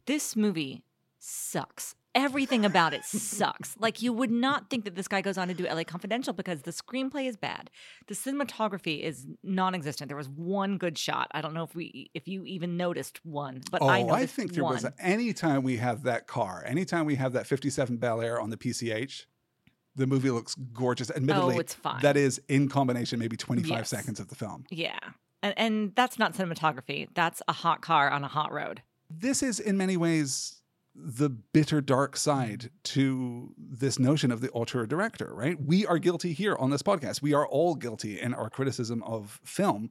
This 0.07 0.37
movie 0.37 0.85
sucks. 1.19 1.95
Everything 2.15 2.65
about 2.67 2.93
it 2.93 3.05
sucks. 3.07 3.75
Like 3.79 4.03
you 4.03 4.13
would 4.13 4.31
not 4.31 4.69
think 4.69 4.85
that 4.85 4.95
this 4.97 5.09
guy 5.09 5.23
goes 5.23 5.39
on 5.39 5.49
to 5.49 5.55
do 5.55 5.65
LA 5.67 5.83
Confidential 5.85 6.35
because 6.35 6.61
the 6.63 6.71
screenplay 6.71 7.27
is 7.27 7.39
bad. 7.39 7.71
The 8.07 8.15
cinematography 8.15 9.01
is 9.01 9.27
non-existent. 9.43 10.09
There 10.09 10.17
was 10.17 10.29
one 10.29 10.77
good 10.77 10.99
shot. 10.99 11.29
I 11.33 11.41
don't 11.41 11.55
know 11.55 11.65
if 11.65 11.75
we 11.75 12.11
if 12.13 12.29
you 12.29 12.45
even 12.45 12.77
noticed 12.77 13.25
one, 13.25 13.63
but 13.71 13.81
oh, 13.81 13.89
I 13.89 14.01
I, 14.11 14.27
think 14.27 14.53
there 14.53 14.63
one. 14.63 14.75
was 14.75 14.87
anytime 14.99 15.63
we 15.63 15.79
have 15.79 16.03
that 16.03 16.27
car, 16.27 16.63
anytime 16.67 17.07
we 17.07 17.15
have 17.15 17.33
that 17.33 17.47
57 17.47 17.97
Bel 17.97 18.21
Air 18.21 18.39
on 18.39 18.51
the 18.51 18.59
PCH, 18.59 19.25
the 19.97 20.07
movie 20.07 20.31
looks 20.31 20.55
gorgeous. 20.55 21.11
Admittedly, 21.11 21.57
oh, 21.57 21.61
it's 21.61 21.73
fine. 21.75 22.03
that 22.03 22.19
is 22.19 22.43
in 22.49 22.69
combination 22.69 23.19
maybe 23.21 23.39
25 23.39 23.71
Yes. 23.71 23.89
seconds 23.89 24.21
of 24.21 24.29
the 24.29 24.35
film. 24.35 24.65
yeah, 24.71 24.99
and, 25.43 25.55
and 25.57 25.95
that's 25.95 26.19
not 26.19 26.35
cinematography. 26.35 27.09
That's 27.15 27.41
a 27.49 27.53
hot 27.53 27.81
car 27.81 28.11
on 28.11 28.23
a 28.23 28.29
hot 28.29 28.53
road. 28.53 28.83
this 29.09 29.43
is 29.43 29.59
in 29.61 29.79
many 29.79 29.97
ways 29.97 30.59
the 30.95 31.31
bitter 31.31 31.81
dark 31.81 32.17
side 32.17 32.71
to 32.85 33.55
this 33.59 33.99
notion 33.99 34.31
of 34.31 34.41
the 34.41 34.51
auteur 34.51 34.87
director, 34.87 35.33
right? 35.35 35.57
We 35.61 35.87
are 35.87 35.99
guilty 35.99 36.33
here 36.33 36.55
on 36.57 36.71
this 36.71 36.83
podcast. 36.83 37.23
We 37.23 37.33
are 37.33 37.47
all 37.47 37.75
guilty 37.75 38.21
in 38.21 38.35
our 38.35 38.51
criticism 38.51 39.03
of 39.05 39.41
film 39.45 39.91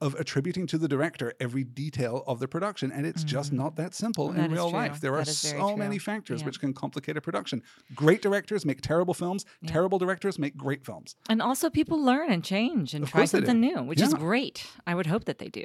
of 0.00 0.14
attributing 0.14 0.64
to 0.64 0.78
the 0.78 0.86
director 0.86 1.32
every 1.40 1.64
detail 1.64 2.22
of 2.28 2.38
the 2.38 2.46
production. 2.46 2.92
And 2.92 3.04
it's 3.04 3.24
just 3.24 3.50
Mhm. 3.52 3.56
not 3.56 3.74
that 3.76 3.94
simple 3.94 4.28
That 4.30 4.44
in 4.44 4.52
real 4.52 4.68
true. 4.70 4.78
life. 4.78 5.00
There 5.00 5.14
are 5.14 5.24
That 5.24 5.36
very 5.42 5.58
so 5.60 5.76
many 5.76 5.98
factors 5.98 6.40
Yeah. 6.40 6.46
which 6.46 6.60
can 6.60 6.72
complicate 6.72 7.16
a 7.16 7.20
production. 7.20 7.64
Great 7.96 8.22
directors 8.22 8.64
make 8.64 8.80
terrible 8.80 9.12
films, 9.12 9.44
Yeah. 9.60 9.72
terrible 9.72 9.98
directors 9.98 10.38
make 10.38 10.56
great 10.56 10.84
films. 10.84 11.16
And 11.28 11.42
also, 11.42 11.68
people 11.68 12.00
learn 12.00 12.30
and 12.30 12.44
change 12.44 12.94
and 12.94 13.02
Of 13.02 13.10
try 13.10 13.22
course 13.22 13.32
they 13.32 13.40
do. 13.40 13.46
something 13.46 13.60
new, 13.60 13.82
which 13.82 14.00
is 14.00 14.14
great. 14.14 14.68
I 14.86 14.94
would 14.94 15.06
hope 15.08 15.24
that 15.24 15.38
they 15.38 15.48
do. 15.48 15.64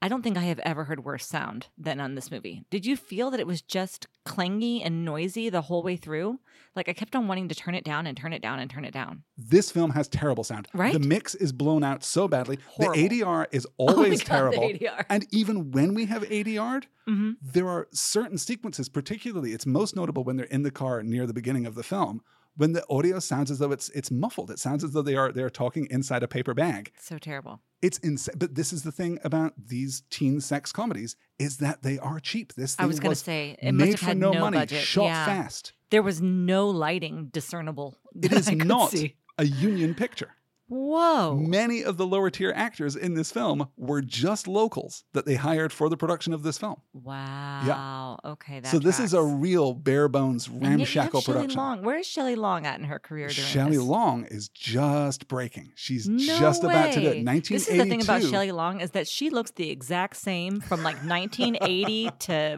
I 0.00 0.06
don't 0.08 0.22
think 0.22 0.36
I 0.36 0.42
have 0.42 0.60
ever 0.60 0.84
heard 0.84 1.04
worse 1.04 1.26
sound 1.26 1.66
than 1.76 2.00
on 2.00 2.14
this 2.14 2.30
movie. 2.30 2.64
Did 2.70 2.86
you 2.86 2.96
feel 2.96 3.30
that 3.32 3.40
it 3.40 3.46
was 3.48 3.60
just 3.62 4.06
clangy 4.24 4.80
and 4.84 5.04
noisy 5.04 5.48
the 5.50 5.62
whole 5.62 5.82
way 5.82 5.96
through? 5.96 6.38
Like 6.76 6.88
I 6.88 6.92
kept 6.92 7.16
on 7.16 7.26
wanting 7.26 7.48
to 7.48 7.54
turn 7.54 7.74
it 7.74 7.82
down 7.84 8.06
and 8.06 8.16
turn 8.16 8.32
it 8.32 8.40
down 8.40 8.60
and 8.60 8.70
turn 8.70 8.84
it 8.84 8.92
down. 8.92 9.24
This 9.36 9.72
film 9.72 9.90
has 9.90 10.06
terrible 10.06 10.44
sound. 10.44 10.68
Right? 10.72 10.92
The 10.92 11.00
mix 11.00 11.34
is 11.34 11.52
blown 11.52 11.82
out 11.82 12.04
so 12.04 12.28
badly. 12.28 12.58
Horrible. 12.68 12.94
The 12.94 13.08
ADR 13.08 13.46
is 13.50 13.66
Oh 13.78 13.88
always 13.94 14.22
God, 14.22 14.52
the 14.52 14.56
terrible. 14.56 14.62
ADR. 14.62 15.04
And 15.08 15.26
even 15.32 15.72
when 15.72 15.94
we 15.94 16.06
have 16.06 16.22
ADR'd, 16.22 16.86
hmm 17.06 17.32
there 17.42 17.68
are 17.68 17.88
certain 17.92 18.38
sequences, 18.38 18.88
particularly, 18.88 19.52
it's 19.52 19.66
most 19.66 19.96
notable 19.96 20.22
when 20.22 20.36
they're 20.36 20.46
in 20.46 20.62
the 20.62 20.70
car 20.70 21.02
near 21.02 21.26
the 21.26 21.32
beginning 21.34 21.66
of 21.66 21.74
the 21.74 21.82
film, 21.82 22.20
when 22.58 22.72
the 22.72 22.84
audio 22.90 23.20
sounds 23.20 23.50
as 23.50 23.60
though 23.60 23.72
it's 23.72 23.88
it's 23.90 24.10
muffled. 24.10 24.50
It 24.50 24.58
sounds 24.58 24.84
as 24.84 24.92
though 24.92 25.02
they 25.02 25.14
are 25.14 25.32
they 25.32 25.42
are 25.42 25.50
talking 25.50 25.86
inside 25.90 26.22
a 26.22 26.28
paper 26.28 26.52
bag. 26.52 26.92
So 26.98 27.16
terrible. 27.16 27.60
It's 27.80 27.98
insane. 27.98 28.34
But 28.36 28.56
this 28.56 28.72
is 28.72 28.82
the 28.82 28.90
thing 28.92 29.20
about 29.22 29.54
these 29.56 30.02
teen 30.10 30.40
sex 30.40 30.72
comedies 30.72 31.16
is 31.38 31.58
that 31.58 31.82
they 31.82 31.98
are 31.98 32.18
cheap. 32.18 32.52
This 32.54 32.74
thing 32.74 32.84
I 32.84 32.86
was 32.88 32.98
going 32.98 33.14
to 33.14 33.20
say 33.20 33.56
it 33.62 33.72
must 33.72 33.86
made 33.86 34.00
have 34.00 34.10
for 34.10 34.14
no, 34.16 34.32
no, 34.32 34.40
money, 34.40 34.58
budget. 34.58 34.82
shot 34.82 35.04
yeah. 35.04 35.24
fast. 35.24 35.72
There 35.90 36.02
was 36.02 36.20
no 36.20 36.68
lighting 36.68 37.28
discernible. 37.32 37.96
It 38.20 38.32
is 38.32 38.50
not 38.50 38.90
see. 38.90 39.14
a 39.38 39.44
union 39.44 39.94
picture. 39.94 40.32
Whoa. 40.68 41.34
Many 41.34 41.82
of 41.82 41.96
the 41.96 42.06
lower 42.06 42.30
tier 42.30 42.52
actors 42.54 42.94
in 42.94 43.14
this 43.14 43.32
film 43.32 43.68
were 43.76 44.02
just 44.02 44.46
locals 44.46 45.04
that 45.14 45.24
they 45.26 45.34
hired 45.34 45.72
for 45.72 45.88
the 45.88 45.96
production 45.96 46.32
of 46.32 46.42
this 46.42 46.58
film. 46.58 46.76
Wow. 46.92 47.66
Wow. 47.66 48.20
Okay. 48.24 48.60
That 48.60 48.70
so 48.70 48.78
this 48.78 49.00
is 49.00 49.14
a 49.14 49.22
real 49.22 49.72
bare 49.74 50.08
bones 50.08 50.46
And 50.46 50.54
yet 50.56 50.62
you 50.62 50.70
have 50.70 50.78
ramshackle 50.78 51.22
production. 51.22 51.58
Long. 51.58 51.82
Where 51.82 51.98
is 51.98 52.06
Shelley 52.06 52.36
Long 52.36 52.66
at 52.66 52.78
in 52.78 52.84
her 52.84 52.98
career 52.98 53.28
during 53.28 53.48
Shelley 53.48 53.76
this? 53.76 53.84
Long 53.86 54.24
is 54.24 54.48
just 54.50 55.26
breaking. 55.28 55.72
She's 55.74 56.08
No 56.08 56.18
just 56.38 56.62
about 56.64 56.92
to 56.92 57.00
do 57.00 57.06
way. 57.06 57.18
it. 57.18 57.24
1982. 57.24 57.54
This 57.54 57.68
is 57.68 57.78
the 57.78 57.84
thing 57.86 58.02
about 58.02 58.22
Shelley 58.22 58.52
Long 58.52 58.80
is 58.80 58.90
that 58.92 59.08
she 59.08 59.30
looks 59.30 59.50
the 59.52 59.70
exact 59.70 60.16
same 60.16 60.60
from 60.60 60.82
like 60.82 60.96
1980 60.96 62.10
to 62.20 62.56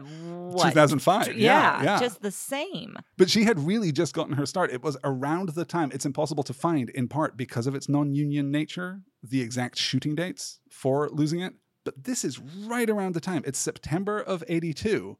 what? 0.51 0.69
2005. 0.69 1.37
Yeah, 1.37 1.81
yeah. 1.83 1.99
just 1.99 2.21
the 2.21 2.31
same. 2.31 2.97
But 3.17 3.29
she 3.29 3.43
had 3.43 3.59
really 3.65 3.91
just 3.91 4.13
gotten 4.13 4.33
her 4.33 4.45
start. 4.45 4.71
It 4.71 4.83
was 4.83 4.97
around 5.03 5.49
the 5.49 5.65
time, 5.65 5.91
it's 5.93 6.05
impossible 6.05 6.43
to 6.43 6.53
find, 6.53 6.89
in 6.89 7.07
part 7.07 7.37
because 7.37 7.67
of 7.67 7.75
its 7.75 7.87
non 7.87 8.00
union 8.05 8.51
nature, 8.51 9.01
the 9.23 9.41
exact 9.41 9.77
shooting 9.77 10.15
dates 10.15 10.59
for 10.69 11.09
losing 11.09 11.41
it. 11.41 11.53
But 11.83 12.03
this 12.03 12.23
is 12.23 12.39
right 12.39 12.89
around 12.89 13.15
the 13.15 13.21
time. 13.21 13.43
It's 13.45 13.59
September 13.59 14.19
of 14.19 14.43
82 14.47 15.17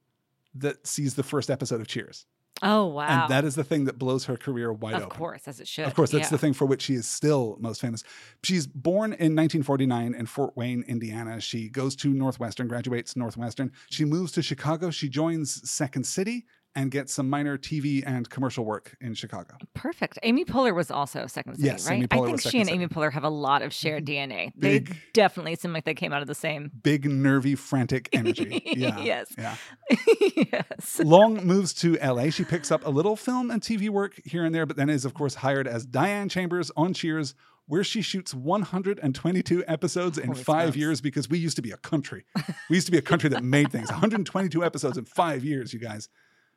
that 0.55 0.85
sees 0.85 1.15
the 1.15 1.23
first 1.23 1.49
episode 1.49 1.81
of 1.81 1.87
Cheers. 1.87 2.25
Oh 2.63 2.85
wow. 2.87 3.23
And 3.23 3.31
that 3.31 3.43
is 3.43 3.55
the 3.55 3.63
thing 3.63 3.85
that 3.85 3.97
blows 3.97 4.25
her 4.25 4.37
career 4.37 4.71
wide 4.71 4.93
of 4.93 5.03
open. 5.03 5.11
Of 5.11 5.17
course, 5.17 5.47
as 5.47 5.59
it 5.59 5.67
should. 5.67 5.85
Of 5.85 5.95
course, 5.95 6.11
that's 6.11 6.25
yeah. 6.25 6.29
the 6.29 6.37
thing 6.37 6.53
for 6.53 6.65
which 6.65 6.83
she 6.83 6.93
is 6.93 7.07
still 7.07 7.57
most 7.59 7.81
famous. 7.81 8.03
She's 8.43 8.67
born 8.67 9.13
in 9.13 9.35
1949 9.35 10.13
in 10.13 10.25
Fort 10.27 10.55
Wayne, 10.55 10.83
Indiana. 10.87 11.41
She 11.41 11.69
goes 11.69 11.95
to 11.97 12.09
Northwestern, 12.13 12.67
graduates 12.67 13.15
Northwestern. 13.15 13.71
She 13.89 14.05
moves 14.05 14.31
to 14.33 14.43
Chicago. 14.43 14.91
She 14.91 15.09
joins 15.09 15.67
Second 15.69 16.05
City 16.05 16.45
and 16.75 16.91
get 16.91 17.09
some 17.09 17.29
minor 17.29 17.57
TV 17.57 18.03
and 18.05 18.29
commercial 18.29 18.63
work 18.63 18.95
in 19.01 19.13
Chicago. 19.13 19.57
Perfect. 19.73 20.17
Amy 20.23 20.45
Poehler 20.45 20.75
was 20.75 20.89
also 20.89 21.27
Second 21.27 21.55
City, 21.55 21.67
Yes, 21.67 21.87
right? 21.87 22.07
I 22.09 22.17
think 22.25 22.41
she 22.41 22.59
and. 22.59 22.69
Amy 22.69 22.87
Poehler 22.87 23.11
have 23.11 23.23
a 23.23 23.29
lot 23.29 23.61
of 23.61 23.73
shared 23.73 24.05
mm-hmm. 24.05 24.31
DNA. 24.31 24.51
They 24.55 24.85
definitely 25.13 25.55
seem 25.55 25.73
like 25.73 25.85
they 25.85 25.93
came 25.93 26.13
out 26.13 26.21
of 26.21 26.27
the 26.27 26.35
same. 26.35 26.71
Big, 26.81 27.05
nervy, 27.05 27.55
frantic 27.55 28.09
energy. 28.13 28.61
Yeah. 28.65 28.99
Yes. 28.99 29.33
Yeah. 29.37 29.55
yes. 30.35 30.99
Long 31.03 31.45
moves 31.45 31.73
to 31.75 31.97
LA. 31.97 32.29
She 32.29 32.43
picks 32.43 32.71
up 32.71 32.85
a 32.85 32.89
little 32.89 33.15
film 33.15 33.51
and 33.51 33.61
TV 33.61 33.89
work 33.89 34.21
here 34.23 34.45
and 34.45 34.55
there, 34.55 34.65
but 34.65 34.77
then 34.77 34.89
is, 34.89 35.05
of 35.05 35.13
course, 35.13 35.35
hired 35.35 35.67
as 35.67 35.85
Diane 35.85 36.29
Chambers 36.29 36.71
on 36.77 36.93
Cheers, 36.93 37.35
where 37.67 37.83
she 37.83 38.01
shoots 38.01 38.33
122 38.33 39.63
episodes 39.67 40.17
in 40.17 40.27
Holy 40.27 40.43
five 40.43 40.63
smokes. 40.63 40.77
years 40.77 41.01
because 41.01 41.29
we 41.29 41.37
used 41.37 41.55
to 41.55 41.61
be 41.61 41.71
a 41.71 41.77
country. 41.77 42.25
We 42.69 42.75
used 42.75 42.87
to 42.87 42.91
be 42.91 42.97
a 42.97 43.01
country 43.01 43.29
that 43.29 43.43
made 43.43 43.71
things. 43.71 43.89
122 43.91 44.63
episodes 44.63 44.97
in 44.97 45.05
five 45.05 45.43
years, 45.43 45.73
you 45.73 45.79
guys. 45.79 46.09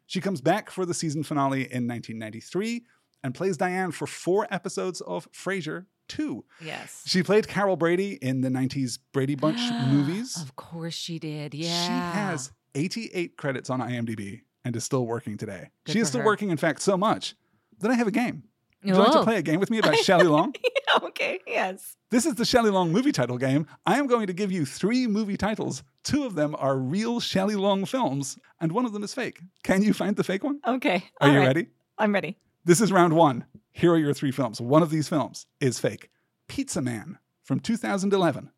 She 0.06 0.20
comes 0.20 0.40
back 0.40 0.70
for 0.70 0.84
the 0.84 0.94
season 0.94 1.22
finale 1.22 1.60
in 1.60 1.88
1993 1.88 2.84
and 3.22 3.34
plays 3.34 3.56
Diane 3.56 3.90
for 3.90 4.06
four 4.06 4.46
episodes 4.50 5.00
of 5.00 5.30
Frasier 5.32 5.86
2. 6.08 6.44
Yes. 6.60 7.02
She 7.06 7.22
played 7.22 7.48
Carol 7.48 7.76
Brady 7.76 8.18
in 8.20 8.42
the 8.42 8.50
90s 8.50 8.98
Brady 9.12 9.34
Bunch 9.34 9.60
movies. 9.88 10.36
Of 10.40 10.56
course 10.56 10.94
she 10.94 11.18
did. 11.18 11.54
Yeah. 11.54 11.68
She 11.86 12.18
has 12.18 12.52
88 12.74 13.36
credits 13.36 13.70
on 13.70 13.80
IMDb 13.80 14.42
and 14.64 14.76
is 14.76 14.84
still 14.84 15.06
working 15.06 15.36
today. 15.36 15.70
Good 15.84 15.92
she 15.92 15.98
is 16.00 16.08
still 16.08 16.20
her. 16.20 16.26
working, 16.26 16.50
in 16.50 16.56
fact, 16.56 16.82
so 16.82 16.96
much 16.96 17.34
that 17.80 17.90
I 17.90 17.94
have 17.94 18.06
a 18.06 18.12
game. 18.12 18.44
Would 18.82 18.94
you 18.94 19.00
like 19.00 19.12
to 19.12 19.20
oh. 19.20 19.24
play 19.24 19.36
a 19.36 19.42
game 19.42 19.60
with 19.60 19.70
me 19.70 19.78
about 19.80 19.96
Shelley 19.96 20.26
Long? 20.26 20.54
okay. 21.08 21.40
Yes. 21.46 21.96
This 22.10 22.26
is 22.26 22.34
the 22.34 22.44
Shelley 22.44 22.70
Long 22.70 22.92
movie 22.92 23.12
title 23.12 23.38
game. 23.38 23.66
I 23.86 23.98
am 23.98 24.06
going 24.06 24.26
to 24.26 24.32
give 24.32 24.52
you 24.52 24.64
three 24.64 25.06
movie 25.06 25.36
titles. 25.36 25.82
Two 26.02 26.24
of 26.24 26.34
them 26.34 26.54
are 26.58 26.76
real 26.76 27.20
Shelley 27.20 27.56
Long 27.56 27.84
films, 27.84 28.38
and 28.60 28.72
one 28.72 28.84
of 28.84 28.92
them 28.92 29.02
is 29.02 29.14
fake. 29.14 29.40
Can 29.62 29.82
you 29.82 29.92
find 29.92 30.16
the 30.16 30.24
fake 30.24 30.44
one? 30.44 30.60
Okay. 30.66 31.04
Are 31.20 31.30
you 31.30 31.38
right. 31.38 31.46
ready? 31.46 31.66
I'm 31.98 32.12
ready. 32.12 32.36
This 32.64 32.80
is 32.80 32.92
round 32.92 33.14
one. 33.14 33.44
Here 33.72 33.92
are 33.92 33.98
your 33.98 34.14
three 34.14 34.30
films. 34.30 34.60
One 34.60 34.82
of 34.82 34.90
these 34.90 35.08
films 35.08 35.46
is 35.60 35.78
fake 35.78 36.10
Pizza 36.48 36.80
Man 36.80 37.18
from 37.42 37.60
2011, 37.60 38.50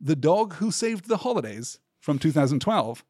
The 0.00 0.16
Dog 0.16 0.54
Who 0.54 0.70
Saved 0.70 1.08
the 1.08 1.18
Holidays 1.18 1.78
from 2.00 2.18
2012, 2.18 3.04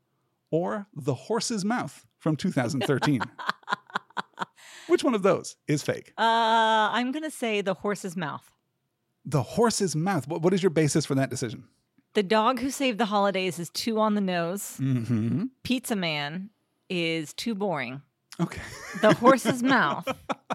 or 0.51 0.87
The 0.95 1.15
Horse's 1.15 1.65
Mouth 1.65 2.07
from 2.19 2.37
2013. 2.37 3.21
Which 4.89 5.05
one 5.05 5.15
of 5.15 5.23
those 5.23 5.57
is 5.67 5.83
fake? 5.83 6.13
Uh, 6.17 6.91
I'm 6.93 7.13
gonna 7.13 7.31
say 7.31 7.61
the 7.61 7.75
horse's 7.75 8.17
mouth. 8.17 8.51
The 9.27 9.43
Horse's 9.43 9.97
Mouth. 9.97 10.29
What, 10.29 10.43
what 10.43 10.55
is 10.55 10.63
your 10.63 10.71
basis 10.71 11.05
for 11.05 11.15
that 11.17 11.29
decision? 11.29 11.65
The 12.15 12.23
dog 12.23 12.61
who 12.61 12.71
saved 12.71 12.99
the 12.99 13.07
holidays 13.07 13.59
is 13.59 13.69
too 13.71 13.99
on 13.99 14.15
the 14.15 14.21
nose. 14.21 14.79
Mm-hmm. 14.81 15.45
Pizza 15.65 15.97
Man 15.97 16.49
is 16.89 17.35
too 17.35 17.55
boring. 17.55 18.01
Okay. 18.41 18.61
The 19.01 19.15
horse's 19.15 19.63
mouth 19.63 20.07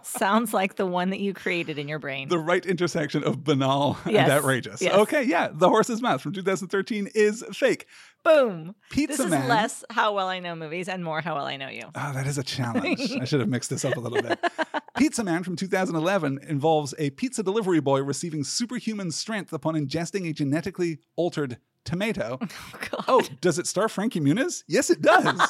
sounds 0.04 0.54
like 0.54 0.76
the 0.76 0.86
one 0.86 1.10
that 1.12 1.20
you 1.20 1.34
created 1.34 1.78
in 1.80 1.88
your 1.88 2.00
brain. 2.00 2.28
the 2.30 2.38
right 2.39 2.65
intersection 2.65 3.24
of 3.24 3.44
banal 3.44 3.98
Yes, 4.06 4.24
and 4.24 4.32
outrageous. 4.32 4.82
yes. 4.82 4.94
Okay, 4.94 5.24
yeah. 5.24 5.50
The 5.52 5.67
Horse's 5.70 6.02
Mouth 6.02 6.22
from 6.22 6.34
2013 6.34 7.10
is 7.15 7.44
fake. 7.54 7.88
Boom. 8.24 8.76
Pizza 8.91 9.17
this 9.17 9.26
is 9.26 9.32
Man. 9.32 9.48
less 9.48 9.84
how 9.89 10.13
well 10.13 10.28
I 10.28 10.39
know 10.39 10.56
movies 10.56 10.88
and 10.88 11.04
more 11.04 11.22
how 11.22 11.36
well 11.36 11.46
I 11.46 11.58
know 11.58 11.70
you. 11.70 11.84
Oh, 11.96 12.13
that 12.13 12.28
is 12.28 12.38
a 12.38 12.44
challenge. 12.44 13.12
I 13.20 13.26
should 13.26 13.39
have 13.39 13.50
mixed 13.50 13.72
this 13.72 13.84
up 13.84 13.98
a 13.98 14.00
little 14.00 14.22
bit. 14.22 14.39
Pizza 14.98 15.24
Man 15.24 15.44
from 15.44 15.56
2011 15.56 16.39
involves 16.48 16.94
a 17.00 17.10
pizza 17.12 17.41
delivery 17.41 17.80
boy 17.80 18.02
receiving 18.04 18.44
superhuman 18.44 19.10
strength 19.12 19.54
upon 19.54 19.74
ingesting 19.74 20.30
a 20.30 20.34
genetically 20.34 21.00
altered 21.15 21.58
tomato. 21.84 22.38
Oh, 22.74 22.80
God. 22.91 23.06
Oh, 23.08 23.22
does 23.41 23.58
it 23.58 23.65
star 23.67 23.89
Frankie 23.89 24.20
Muniz? 24.20 24.63
Yes, 24.67 24.89
it 24.91 25.02
does. 25.02 25.41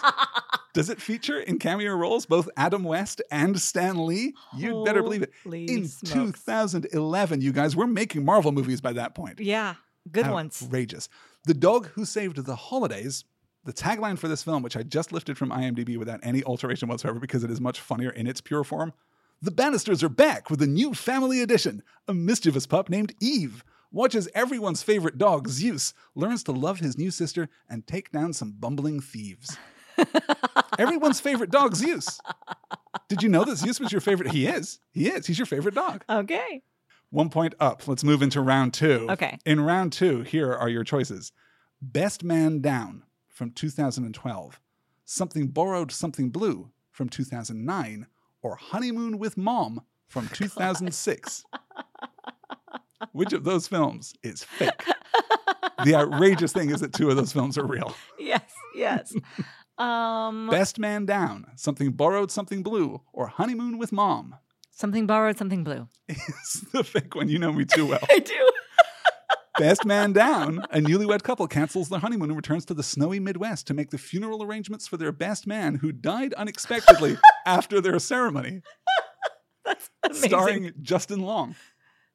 Does 0.74 0.90
it 0.90 1.02
feature 1.02 1.40
in 1.40 1.60
cameo 1.60 1.94
roles 1.94 2.26
both 2.26 2.50
Adam 2.58 2.84
West 2.84 3.22
and 3.32 3.60
Stan 3.60 4.06
Lee? 4.06 4.34
You'd 4.58 4.86
better 4.86 5.04
believe 5.04 5.24
it. 5.24 5.32
In 5.46 5.88
smokes. 5.88 6.12
2011, 6.12 7.42
you 7.42 7.52
guys, 7.52 7.76
we're 7.76 7.88
making 7.88 8.24
Marvel 8.24 8.52
movies 8.52 8.82
by 8.82 8.94
that 8.94 9.16
point. 9.16 9.40
Yeah. 9.40 9.76
Good 10.12 10.30
ones. 10.30 10.62
Outrageous. 10.64 11.10
The 11.46 11.54
Dog 11.54 11.88
Who 11.90 12.06
Saved 12.06 12.38
the 12.38 12.56
Holidays, 12.56 13.26
the 13.66 13.74
tagline 13.74 14.18
for 14.18 14.28
this 14.28 14.44
film, 14.44 14.64
which 14.64 14.78
I 14.78 14.84
just 14.84 15.12
lifted 15.12 15.38
from 15.38 15.50
IMDb 15.50 15.98
without 15.98 16.20
any 16.24 16.44
alteration 16.44 16.88
whatsoever 16.88 17.20
because 17.20 17.44
it 17.44 17.52
is 17.52 17.62
much 17.62 17.80
funnier 17.80 18.10
in 18.10 18.28
its 18.28 18.42
pure 18.42 18.64
form. 18.64 18.94
The 19.42 19.52
Bannisters 19.52 20.04
are 20.04 20.10
back 20.10 20.50
with 20.50 20.62
a 20.62 20.68
new 20.68 20.94
family 20.94 21.42
edition. 21.42 21.84
A 22.08 22.14
mischievous 22.14 22.68
pup 22.68 22.90
named 22.90 23.14
Eve 23.20 23.64
watches 23.92 24.30
everyone's 24.34 24.84
favorite 24.84 25.18
dog, 25.18 25.48
Zeus, 25.50 25.94
learns 26.16 26.44
to 26.44 26.52
love 26.52 26.80
his 26.80 26.98
new 26.98 27.12
sister 27.12 27.50
and 27.70 27.86
take 27.86 28.12
down 28.12 28.34
some 28.34 28.56
bumbling 28.60 29.00
thieves. 29.02 29.58
everyone's 30.80 31.20
favorite 31.20 31.52
dog, 31.52 31.76
Zeus. 31.76 32.20
Did 33.08 33.24
you 33.24 33.30
know 33.30 33.44
that 33.44 33.58
Zeus 33.58 33.80
was 33.80 33.92
your 33.92 34.02
favorite? 34.02 34.32
He 34.32 34.48
is. 34.48 34.80
He 34.92 35.08
is. 35.10 35.26
He's 35.28 35.40
your 35.40 35.46
favorite 35.46 35.76
dog. 35.76 36.04
Okay. 36.10 36.62
One 37.10 37.30
point 37.30 37.56
up. 37.60 37.88
Let's 37.88 38.04
move 38.04 38.22
into 38.22 38.42
round 38.42 38.74
two. 38.74 39.08
Okay. 39.10 39.38
In 39.46 39.60
round 39.62 39.92
two, 39.94 40.22
here 40.22 40.54
are 40.54 40.70
your 40.70 40.84
choices 40.84 41.32
Best 41.82 42.24
Man 42.24 42.62
Down 42.62 43.04
from 43.28 43.52
2012, 43.52 44.60
Something 45.06 45.48
Borrowed, 45.48 45.92
Something 45.92 46.30
Blue 46.30 46.72
from 46.92 47.10
2009, 47.10 48.08
or 48.42 48.56
Honeymoon 48.56 49.18
with 49.18 49.38
Mom 49.38 49.82
from 50.08 50.28
2006. 50.34 51.44
Which 53.14 53.34
of 53.34 53.44
those 53.44 53.68
films 53.68 54.14
is 54.24 54.44
fake? 54.44 54.84
the 55.84 55.96
outrageous 55.96 56.54
thing 56.54 56.70
is 56.70 56.80
that 56.82 56.94
two 56.94 57.10
of 57.10 57.16
those 57.18 57.34
films 57.34 57.58
are 57.58 57.66
real. 57.66 57.94
Yes. 58.20 58.44
Yes. 58.76 59.14
Um, 59.78 60.50
Best 60.50 60.80
Man 60.80 61.06
Down, 61.06 61.48
Something 61.56 61.92
Borrowed, 61.92 62.32
Something 62.32 62.64
Blue, 62.64 63.02
or 63.14 63.28
Honeymoon 63.28 63.78
with 63.78 63.92
Mom 63.92 64.36
something 64.82 65.06
borrowed, 65.08 65.38
something 65.38 65.64
blue. 65.64 65.88
It's 66.10 66.62
the 66.74 66.84
fake 66.84 67.16
one. 67.16 67.30
You 67.30 67.40
know 67.40 67.54
me 67.54 67.64
too 67.64 67.86
well. 67.86 68.00
I 68.10 68.20
do. 68.20 68.50
Best 69.60 69.86
man 69.86 70.12
down. 70.12 70.66
A 70.72 70.80
newlywed 70.80 71.24
couple 71.24 71.48
cancels 71.48 71.88
their 71.90 72.00
honeymoon 72.00 72.30
and 72.32 72.36
returns 72.36 72.66
to 72.66 72.74
the 72.74 72.84
snowy 72.84 73.20
Midwest 73.20 73.68
to 73.68 73.74
make 73.74 73.92
the 73.92 73.98
funeral 73.98 74.42
arrangements 74.44 74.88
for 74.88 74.98
their 74.98 75.12
best 75.12 75.46
man 75.46 75.76
who 75.76 75.92
died 75.92 76.34
unexpectedly 76.34 77.18
after 77.46 77.80
their 77.80 78.00
ceremony, 78.00 78.62
That's 79.66 79.90
amazing. 80.04 80.30
starring 80.30 80.72
Justin 80.82 81.20
Long, 81.20 81.56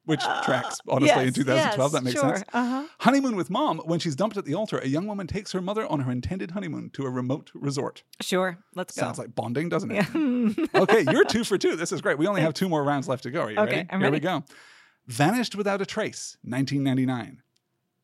which 0.07 0.23
tracks, 0.45 0.79
honestly, 0.89 1.27
in 1.27 1.33
2012. 1.33 1.77
yes, 1.79 1.93
that 1.93 2.03
makes 2.03 2.19
sure. 2.21 2.37
sense. 2.37 2.49
Uh-huh. 2.53 2.87
Honeymoon 3.01 3.37
with 3.37 3.51
mom. 3.51 3.79
When 3.81 3.99
she's 3.99 4.17
dumped 4.17 4.37
at 4.37 4.45
the 4.45 4.55
altar, 4.55 4.79
a 4.79 4.89
young 4.89 5.07
woman 5.07 5.27
takes 5.27 5.53
her 5.53 5.61
mother 5.61 5.87
on 5.87 6.01
her 6.01 6.11
intended 6.11 6.53
honeymoon 6.53 6.91
to 6.95 7.05
a 7.05 7.11
remote 7.11 7.51
resort. 7.55 8.03
Sure. 8.21 8.59
Let's 8.75 8.95
go. 8.95 9.01
Sounds 9.03 9.19
like 9.19 9.35
bonding, 9.35 9.69
doesn't 9.69 9.91
it? 9.91 9.97
Yeah. 9.97 10.67
okay, 10.83 11.05
you're 11.11 11.25
two 11.25 11.45
for 11.45 11.59
two. 11.59 11.77
This 11.77 11.93
is 11.93 12.01
great. 12.01 12.19
We 12.19 12.27
only 12.27 12.41
have 12.41 12.55
two 12.55 12.69
more 12.69 12.83
rounds 12.85 13.09
left 13.09 13.25
to 13.25 13.31
go. 13.31 13.43
Are 13.43 13.51
you 13.51 13.59
Okay, 13.59 13.77
ready? 13.77 13.89
I'm 13.91 14.01
Here 14.01 14.11
we 14.11 14.21
go. 14.21 14.45
Vanished 15.07 15.55
Without 15.55 15.83
a 15.83 15.87
Trace, 15.87 16.37
1999. 16.43 17.43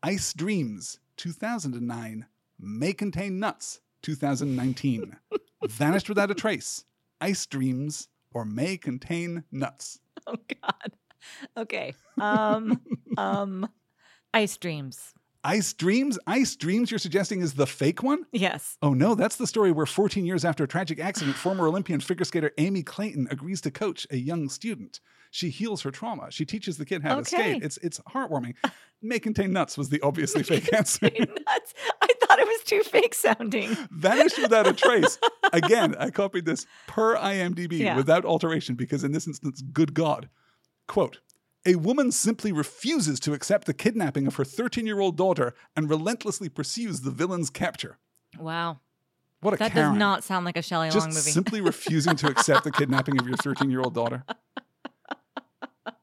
Ice 0.03 0.33
Dreams, 0.35 0.99
2009. 1.17 2.27
May 2.61 2.93
Contain 2.93 3.38
Nuts, 3.38 3.81
2019. 4.03 5.17
Vanished 5.69 6.09
Without 6.09 6.31
a 6.31 6.35
Trace, 6.35 6.85
Ice 7.21 7.47
Dreams, 7.47 8.09
or 8.33 8.45
may 8.45 8.77
contain 8.77 9.45
nuts. 9.53 9.99
Oh 10.27 10.37
God. 10.62 10.93
Okay. 11.56 11.94
Um. 12.20 12.80
um. 13.16 13.68
Ice 14.35 14.56
dreams. 14.56 15.12
Ice 15.44 15.72
Dreams? 15.72 16.20
Ice 16.28 16.54
Dreams, 16.54 16.92
you're 16.92 16.98
suggesting 17.00 17.40
is 17.40 17.54
the 17.54 17.66
fake 17.66 18.00
one? 18.04 18.24
Yes. 18.30 18.78
Oh 18.80 18.94
no, 18.94 19.16
that's 19.16 19.35
the 19.35 19.46
story 19.48 19.72
where 19.72 19.87
14 19.87 20.24
years 20.24 20.44
after 20.44 20.62
a 20.62 20.68
tragic 20.68 21.00
accident, 21.00 21.37
former 21.37 21.66
Olympian 21.66 21.98
figure 21.98 22.24
skater 22.24 22.52
Amy 22.58 22.85
Clayton 22.85 23.26
agrees 23.28 23.61
to 23.62 23.70
coach 23.72 24.06
a 24.12 24.16
young 24.16 24.48
student. 24.48 25.00
She 25.32 25.50
heals 25.50 25.82
her 25.82 25.90
trauma. 25.90 26.30
She 26.30 26.44
teaches 26.44 26.76
the 26.78 26.85
kid 26.85 27.02
how 27.02 27.16
to 27.16 27.20
Okay. 27.22 27.37
skate. 27.54 27.64
It's 27.64 27.76
it's 27.78 27.98
heartwarming. 28.08 28.54
May 29.02 29.18
contain 29.18 29.52
nuts 29.52 29.76
was 29.76 29.88
the 29.88 30.00
obviously 30.02 30.44
fake 30.44 30.72
answer. 30.72 31.06
Nuts. 31.18 31.74
I 32.00 32.08
thought 32.20 32.38
it 32.38 32.46
was 32.46 32.61
too 32.64 32.82
fake 32.85 33.12
sounding. 33.14 33.76
Vanished 33.90 34.40
without 34.40 34.68
a 34.68 34.72
trace. 34.72 35.18
Again, 35.52 35.96
I 35.98 36.11
copied 36.11 36.44
this 36.46 36.66
per 36.87 37.16
IMDb 37.16 37.80
Yeah. 37.80 37.96
without 37.96 38.24
alteration 38.24 38.76
because 38.76 39.02
in 39.02 39.11
this 39.11 39.26
instance, 39.26 39.61
good 39.72 39.92
God. 39.92 40.28
Quote 40.92 41.20
A 41.64 41.76
woman 41.76 42.12
simply 42.12 42.52
refuses 42.52 43.18
to 43.20 43.33
accept 43.33 43.64
the 43.66 43.72
kidnapping 43.72 44.26
of 44.26 44.35
her 44.35 44.44
13 44.44 44.87
year 44.87 45.00
old 45.00 45.16
daughter 45.16 45.55
and 45.74 45.88
relentlessly 45.88 46.50
pursues 46.50 47.00
the 47.00 47.11
villain's 47.11 47.48
capture. 47.48 47.96
Wow. 48.38 48.81
What 49.40 49.55
a 49.55 49.57
That 49.57 49.72
Karen. 49.72 49.92
does 49.94 49.98
not 49.98 50.22
sound 50.22 50.44
like 50.44 50.59
a 50.59 50.61
Shelley 50.61 50.90
Just 50.90 51.07
Long 51.07 51.14
movie. 51.14 51.31
simply 51.31 51.61
refusing 51.72 52.14
to 52.16 52.26
accept 52.26 52.64
the 52.64 52.70
kidnapping 52.70 53.18
of 53.18 53.26
your 53.26 53.38
13 53.38 53.70
year 53.70 53.81
old 53.81 53.94
daughter. 53.94 54.22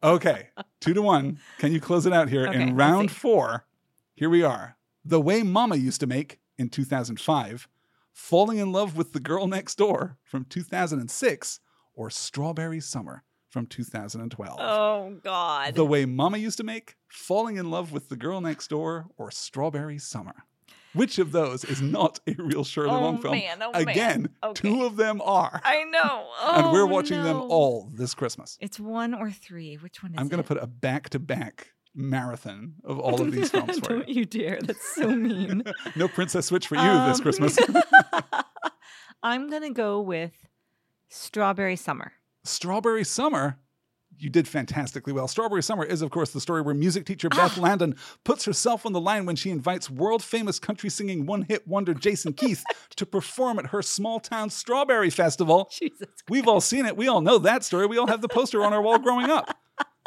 Okay, 0.01 0.47
two 0.81 0.95
to 0.95 1.03
one. 1.03 1.37
Can 1.59 1.71
you 1.71 1.79
close 1.79 2.07
it 2.07 2.13
out 2.13 2.29
here 2.29 2.47
Okay, 2.47 2.59
in 2.59 2.75
round 2.75 3.11
four? 3.11 3.67
Here 4.15 4.29
we 4.29 4.41
are. 4.41 4.75
The 5.05 5.21
way 5.21 5.43
Mama 5.43 5.75
used 5.75 5.99
to 5.99 6.07
make 6.07 6.39
in 6.57 6.69
2005, 6.69 7.67
Falling 8.11 8.57
in 8.57 8.71
Love 8.71 8.97
with 8.97 9.13
the 9.13 9.19
Girl 9.19 9.45
Next 9.45 9.75
Door 9.77 10.17
from 10.23 10.45
2006, 10.45 11.59
or 11.93 12.09
Strawberry 12.09 12.79
Summer 12.79 13.23
from 13.49 13.65
2012. 13.65 14.59
oh 14.59 15.17
God. 15.23 15.75
The 15.75 15.85
way 15.85 16.05
Mama 16.05 16.37
used 16.37 16.57
to 16.57 16.63
make, 16.63 16.95
Falling 17.07 17.57
in 17.57 17.69
Love 17.71 17.91
with 17.91 18.09
the 18.09 18.15
Girl 18.15 18.41
Next 18.41 18.67
Door, 18.69 19.07
or 19.17 19.31
Strawberry 19.31 19.97
Summer. 19.97 20.35
Which 20.93 21.19
of 21.19 21.31
those 21.31 21.63
is 21.65 21.81
not 21.83 22.19
a 22.27 22.33
real 22.39 22.63
Shirley 22.63 22.89
Oh, 22.89 23.01
Long 23.01 23.21
film? 23.21 23.33
man, 23.35 23.61
oh, 23.61 23.71
man. 23.71 23.87
Again, 23.87 24.29
Okay. 24.43 24.61
two 24.69 24.85
of 24.85 24.95
them 24.95 25.21
are. 25.23 25.61
I 25.63 25.83
know. 25.83 26.27
and 26.41 26.71
we're 26.71 26.81
Oh, 26.83 26.87
watching 26.87 27.23
them 27.23 27.37
all 27.37 27.89
this 27.93 28.15
Christmas. 28.15 28.57
It's 28.59 28.79
one 28.79 29.13
or 29.13 29.29
three. 29.29 29.75
Which 29.75 30.01
one 30.01 30.13
is 30.13 30.17
I'm 30.19 30.27
going 30.29 30.41
to 30.41 30.47
put 30.47 30.57
a 30.61 30.65
back 30.65 31.09
to 31.09 31.19
back 31.19 31.73
marathon 31.93 32.73
of 32.83 32.97
all 32.99 33.21
of 33.21 33.31
these 33.31 33.49
films 33.51 33.77
for 33.79 33.93
you. 33.93 33.99
Don't 33.99 34.09
you 34.09 34.25
dare. 34.25 34.59
That's 34.61 34.95
so 34.95 35.09
mean. 35.09 35.63
No 35.95 36.07
Princess 36.07 36.47
Switch 36.47 36.67
for 36.67 36.75
you 36.75 36.81
this 36.81 37.17
Um, 37.17 37.21
Christmas. 37.21 37.57
I'm 39.21 39.49
going 39.49 39.63
to 39.63 39.69
go 39.73 40.01
with 40.01 40.31
Strawberry 41.09 41.75
Summer. 41.75 42.13
Strawberry 42.49 43.03
Summer. 43.03 43.57
You 44.21 44.29
did 44.29 44.49
fantastically 44.49 45.13
well. 45.13 45.29
Strawberry 45.29 45.63
Summer 45.63 45.85
is, 45.85 46.01
of 46.01 46.09
course, 46.11 46.31
the 46.31 46.41
story 46.41 46.61
where 46.61 46.75
music 46.75 47.05
teacher 47.05 47.29
Beth 47.29 47.57
Ah. 47.57 47.61
Landon 47.61 47.95
puts 48.25 48.43
herself 48.43 48.85
on 48.85 48.91
the 48.91 48.99
line 48.99 49.25
when 49.25 49.37
she 49.37 49.49
invites 49.49 49.89
world 49.89 50.21
famous 50.21 50.59
country 50.59 50.89
singing 50.89 51.25
one 51.25 51.43
hit 51.43 51.65
wonder 51.65 51.93
Jason 51.93 52.33
Keith 52.33 52.61
to 52.97 53.05
perform 53.05 53.59
at 53.59 53.67
her 53.67 53.81
small 53.81 54.19
town 54.19 54.49
Strawberry 54.49 55.09
Festival. 55.09 55.69
Jesus. 55.71 56.09
We've 56.27 56.49
all 56.49 56.59
seen 56.59 56.85
it. 56.85 56.97
We 56.97 57.07
all 57.07 57.21
know 57.21 57.37
that 57.37 57.63
story. 57.63 57.85
We 57.85 57.97
all 57.97 58.07
have 58.07 58.21
the 58.21 58.27
poster 58.27 58.61
on 58.63 58.73
our 58.73 58.81
wall 58.81 58.99
growing 58.99 59.29
up. 59.29 59.55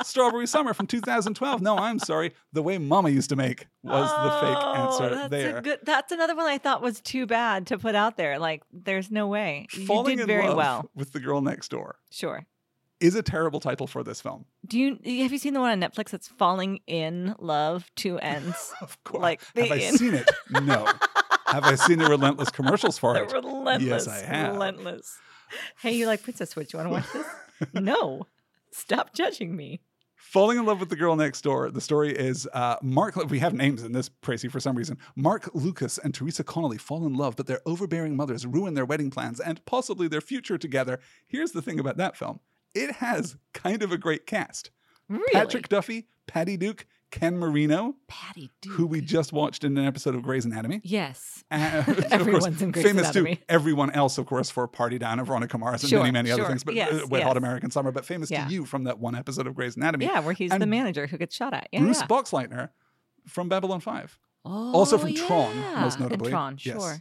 Strawberry 0.07 0.47
Summer 0.47 0.75
from 0.75 0.87
2012. 0.87 1.63
No, 1.63 1.77
I'm 1.77 1.99
sorry. 1.99 2.33
The 2.53 2.63
way 2.63 2.79
Mama 2.79 3.11
used 3.11 3.29
to 3.31 3.37
make 3.37 3.67
was 3.83 4.11
the 4.11 4.47
fake 4.47 4.59
Oh, 4.61 4.75
answer 4.75 5.15
that's 5.15 5.31
there. 5.31 5.59
A 5.59 5.63
good, 5.63 5.79
that's 5.83 6.13
another 6.13 6.35
one 6.37 6.47
I 6.47 6.59
thought 6.59 6.83
was 6.83 7.01
too 7.01 7.27
bad 7.27 7.67
to 7.69 7.79
put 7.79 7.95
out 7.95 8.17
there. 8.17 8.39
Like, 8.39 8.63
there's 8.73 9.11
no 9.11 9.27
way. 9.27 9.67
Falling 9.87 10.13
you 10.13 10.17
did 10.19 10.23
in 10.23 10.27
very 10.29 10.49
love 10.49 10.57
well. 10.57 10.91
with 10.95 11.13
the 11.13 11.21
girl 11.21 11.41
next 11.41 11.69
door 11.71 11.97
Sure. 12.11 12.47
is 13.01 13.15
a 13.15 13.23
terrible 13.23 13.61
title 13.61 13.87
for 13.87 14.03
this 14.05 14.21
film. 14.21 14.45
Do 14.67 14.79
you 14.79 14.99
have 15.23 15.33
you 15.33 15.39
seen 15.39 15.55
the 15.55 15.61
one 15.61 15.71
on 15.71 15.81
Netflix 15.91 16.11
that's 16.11 16.29
falling 16.29 16.81
in 16.87 17.35
love 17.39 17.91
two 17.97 18.19
ends? 18.19 18.73
Of 18.81 19.03
course. 19.05 19.23
Like 19.23 19.41
the 19.55 19.63
have 19.63 19.73
I 19.73 19.77
in- 19.77 19.97
seen 19.99 20.15
it? 20.15 20.31
No. 20.51 20.87
have 21.47 21.65
I 21.65 21.75
seen 21.75 21.99
the 21.99 22.07
relentless 22.07 22.51
commercials 22.51 22.99
for 22.99 23.15
The 23.15 23.25
it? 23.25 23.33
relentless. 23.33 24.07
Yes, 24.07 24.09
I 24.09 24.19
have. 24.25 24.53
Relentless. 24.55 25.19
Hey, 25.81 25.93
you 25.93 26.07
like 26.07 26.23
Princess 26.23 26.51
Switch? 26.51 26.73
You 26.73 26.79
want 26.79 26.89
to 26.89 26.93
watch 26.95 27.13
this? 27.13 27.69
no. 27.75 28.27
Stop 28.71 29.13
judging 29.15 29.55
me. 29.55 29.81
Falling 30.23 30.57
in 30.57 30.65
love 30.65 30.81
with 30.81 30.89
the 30.89 30.97
girl 30.97 31.15
next 31.15 31.43
door. 31.43 31.71
The 31.71 31.81
story 31.81 32.17
is 32.17 32.49
uh, 32.55 32.77
Mark. 32.81 33.17
We 33.29 33.41
have 33.41 33.53
names 33.53 33.83
in 33.83 33.93
this, 33.93 34.09
Tracy, 34.23 34.49
for 34.49 34.61
some 34.61 34.77
reason. 34.77 34.97
Mark 35.15 35.51
Lucas 35.53 35.99
and 35.99 36.15
Teresa 36.15 36.43
Connolly 36.43 36.79
fall 36.79 37.05
in 37.05 37.15
love, 37.15 37.37
but 37.37 37.47
their 37.47 37.61
overbearing 37.67 38.17
mothers 38.17 38.47
ruin 38.47 38.75
their 38.75 38.87
wedding 38.87 39.11
plans 39.11 39.41
and 39.41 39.63
possibly 39.67 40.09
their 40.09 40.23
future 40.23 40.57
together. 40.57 41.01
Here's 41.27 41.53
the 41.53 41.61
thing 41.61 41.79
about 41.79 41.99
that 41.99 42.17
film 42.17 42.41
it 42.75 42.93
has 42.93 43.37
kind 43.53 43.83
of 43.83 43.93
a 43.93 43.99
great 43.99 44.25
cast 44.27 44.71
Really? 45.09 45.25
Patrick 45.33 45.69
Duffy, 45.69 46.07
Patty 46.27 46.57
Duke, 46.57 46.87
Ken 47.13 47.39
Marino, 47.39 47.95
Patty 48.09 48.51
Duke. 48.63 48.73
who 48.73 48.87
we 48.87 49.01
just 49.01 49.33
watched 49.33 49.63
in 49.63 49.79
an 49.79 49.85
episode 49.87 50.15
of 50.17 50.23
Grey's 50.23 50.45
Anatomy. 50.45 50.81
Yes. 50.83 51.45
Uh, 51.51 51.85
of 52.11 52.25
course, 52.27 52.47
in 52.61 52.73
Grey's 52.73 52.85
famous 52.85 53.05
Anatomy. 53.11 53.37
to 53.37 53.43
everyone 53.49 53.91
else, 53.93 54.19
of 54.19 54.27
course, 54.27 54.51
for 54.51 54.67
Party 54.67 54.99
Down 54.99 55.19
and 55.19 55.29
Veronica 55.29 55.57
Mars 55.59 55.83
and 55.85 55.91
Sure, 55.91 56.01
many, 56.01 56.11
many 56.13 56.31
other 56.33 56.45
things. 56.47 56.65
But 56.65 56.75
Yes, 56.75 56.91
uh, 56.93 57.07
Wet 57.09 57.23
Hot. 57.23 57.37
American 57.37 57.71
Summer, 57.71 57.93
but 57.93 58.05
famous 58.05 58.31
Yeah. 58.31 58.47
to 58.47 58.53
you 58.53 58.65
from 58.65 58.85
that 58.85 58.99
one 58.99 59.15
episode 59.15 59.47
of 59.47 59.55
Grey's 59.55 59.77
Anatomy. 59.77 60.07
Yeah, 60.07 60.21
where 60.21 60.33
he's 60.35 60.51
the 60.51 60.67
manager 60.67 61.07
who 61.07 61.19
gets 61.19 61.37
shot 61.37 61.53
at. 61.55 61.69
Yeah. 61.71 61.81
Bruce 61.81 62.01
yeah. 62.01 62.07
Boxleitner 62.09 62.71
from 63.29 63.49
Babylon 63.49 63.81
5. 63.81 64.19
Oh, 64.45 64.73
also 64.75 64.99
from 64.99 65.15
Tron, 65.15 65.55
yeah. 65.57 65.81
most 65.83 65.99
And 66.01 66.05
notably. 66.09 66.31
Tron, 66.31 66.57
Yes. 66.61 66.77
sure. 66.77 66.97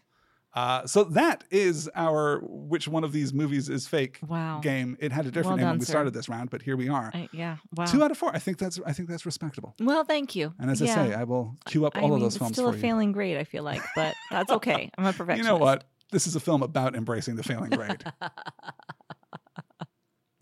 Uh, 0.53 0.85
so 0.85 1.05
that 1.05 1.45
is 1.49 1.89
our 1.95 2.39
which 2.43 2.85
one 2.87 3.05
of 3.05 3.13
these 3.13 3.33
movies 3.33 3.69
is 3.69 3.87
fake 3.87 4.19
Wow. 4.27 4.59
game. 4.61 4.97
It 4.99 5.13
had 5.13 5.25
a 5.25 5.31
different 5.31 5.47
Well 5.47 5.57
name 5.57 5.67
when 5.67 5.79
we 5.79 5.85
sir. 5.85 5.91
started 5.93 6.13
this 6.13 6.27
round, 6.27 6.49
but 6.49 6.61
here 6.61 6.75
we 6.75 6.89
are. 6.89 7.09
I, 7.13 7.29
yeah. 7.31 7.57
Wow. 7.75 7.85
Two 7.85 8.03
out 8.03 8.11
of 8.11 8.17
four. 8.17 8.35
I 8.35 8.39
think 8.39 8.57
that's 8.57 8.77
I 8.85 8.91
think 8.91 9.07
that's 9.07 9.25
respectable. 9.25 9.75
well, 9.79 10.03
thank 10.03 10.35
you. 10.35 10.53
And 10.59 10.69
as 10.69 10.81
yeah. 10.81 10.91
I 10.91 10.95
say, 11.07 11.13
I 11.13 11.23
will 11.23 11.55
queue 11.65 11.85
up 11.85 11.95
I 11.95 12.01
all 12.01 12.07
mean, 12.09 12.15
of 12.15 12.21
those 12.21 12.33
it's 12.35 12.39
films 12.39 12.55
still 12.55 12.69
a 12.69 12.73
you. 12.73 12.79
failing 12.79 13.13
grade, 13.13 13.37
I 13.37 13.45
feel 13.45 13.63
like, 13.63 13.81
but 13.95 14.13
that's 14.29 14.51
okay. 14.51 14.89
I'm 14.97 15.05
a 15.05 15.13
perfectionist. 15.13 15.37
You 15.37 15.49
know 15.53 15.57
what? 15.57 15.85
This 16.11 16.27
is 16.27 16.35
a 16.35 16.41
film 16.41 16.61
about 16.63 16.95
embracing 16.95 17.37
the 17.37 17.43
failing 17.43 17.69
grade. 17.69 18.03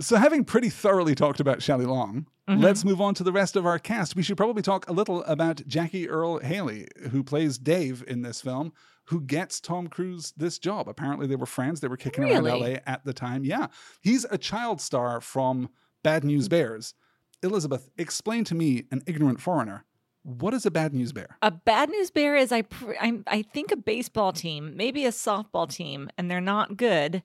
so, 0.02 0.16
having 0.16 0.46
pretty 0.46 0.70
thoroughly 0.70 1.14
talked 1.14 1.40
about 1.40 1.62
Shelley 1.62 1.86
Long, 1.86 2.26
Mhm. 2.50 2.64
let's 2.64 2.84
move 2.86 3.02
on 3.02 3.14
to 3.16 3.24
the 3.24 3.32
rest 3.32 3.56
of 3.56 3.66
our 3.66 3.78
cast. 3.78 4.16
We 4.16 4.24
should 4.24 4.38
probably 4.38 4.64
talk 4.64 4.88
a 4.90 4.94
little 4.94 5.24
about 5.26 5.62
Jackie 5.68 6.10
Earle 6.10 6.40
Haley, 6.40 6.88
who 7.12 7.24
plays 7.24 7.58
Dave 7.60 8.04
in 8.08 8.22
this 8.24 8.42
film, 8.42 8.74
who 9.10 9.22
gets 9.22 9.60
Tom 9.60 9.88
Cruise 9.88 10.34
this 10.38 10.60
job. 10.60 10.88
Apparently, 10.88 11.26
they 11.26 11.36
were 11.36 11.46
friends. 11.48 11.80
They 11.82 11.88
were 11.88 11.98
kicking 11.98 12.24
around 12.26 12.44
LA 12.44 12.76
at 12.86 13.04
the 13.06 13.14
time. 13.14 13.44
Yeah. 13.44 13.68
He's 14.02 14.24
a 14.30 14.38
child 14.38 14.80
star 14.82 15.20
from 15.20 15.70
Bad 16.04 16.24
News 16.24 16.48
Bears. 16.48 16.94
Elizabeth, 17.42 17.90
explain 17.98 18.44
to 18.46 18.54
me, 18.56 18.84
an 18.92 19.02
ignorant 19.08 19.40
foreigner, 19.42 19.86
what 20.24 20.54
is 20.54 20.66
a 20.66 20.72
Bad 20.72 20.94
News 20.94 21.12
Bear? 21.12 21.38
A 21.42 21.50
bad 21.50 21.90
news 21.90 22.12
bear 22.12 22.36
is 22.36 22.52
I 22.52 22.64
pr- 22.64 22.94
I'm, 23.02 23.24
I 23.26 23.42
think 23.42 23.72
a 23.72 23.78
baseball 23.78 24.32
team, 24.34 24.76
maybe 24.76 25.06
a 25.06 25.12
softball 25.12 25.68
team, 25.68 26.10
and 26.18 26.30
they're 26.30 26.42
not 26.42 26.78
good. 26.78 27.24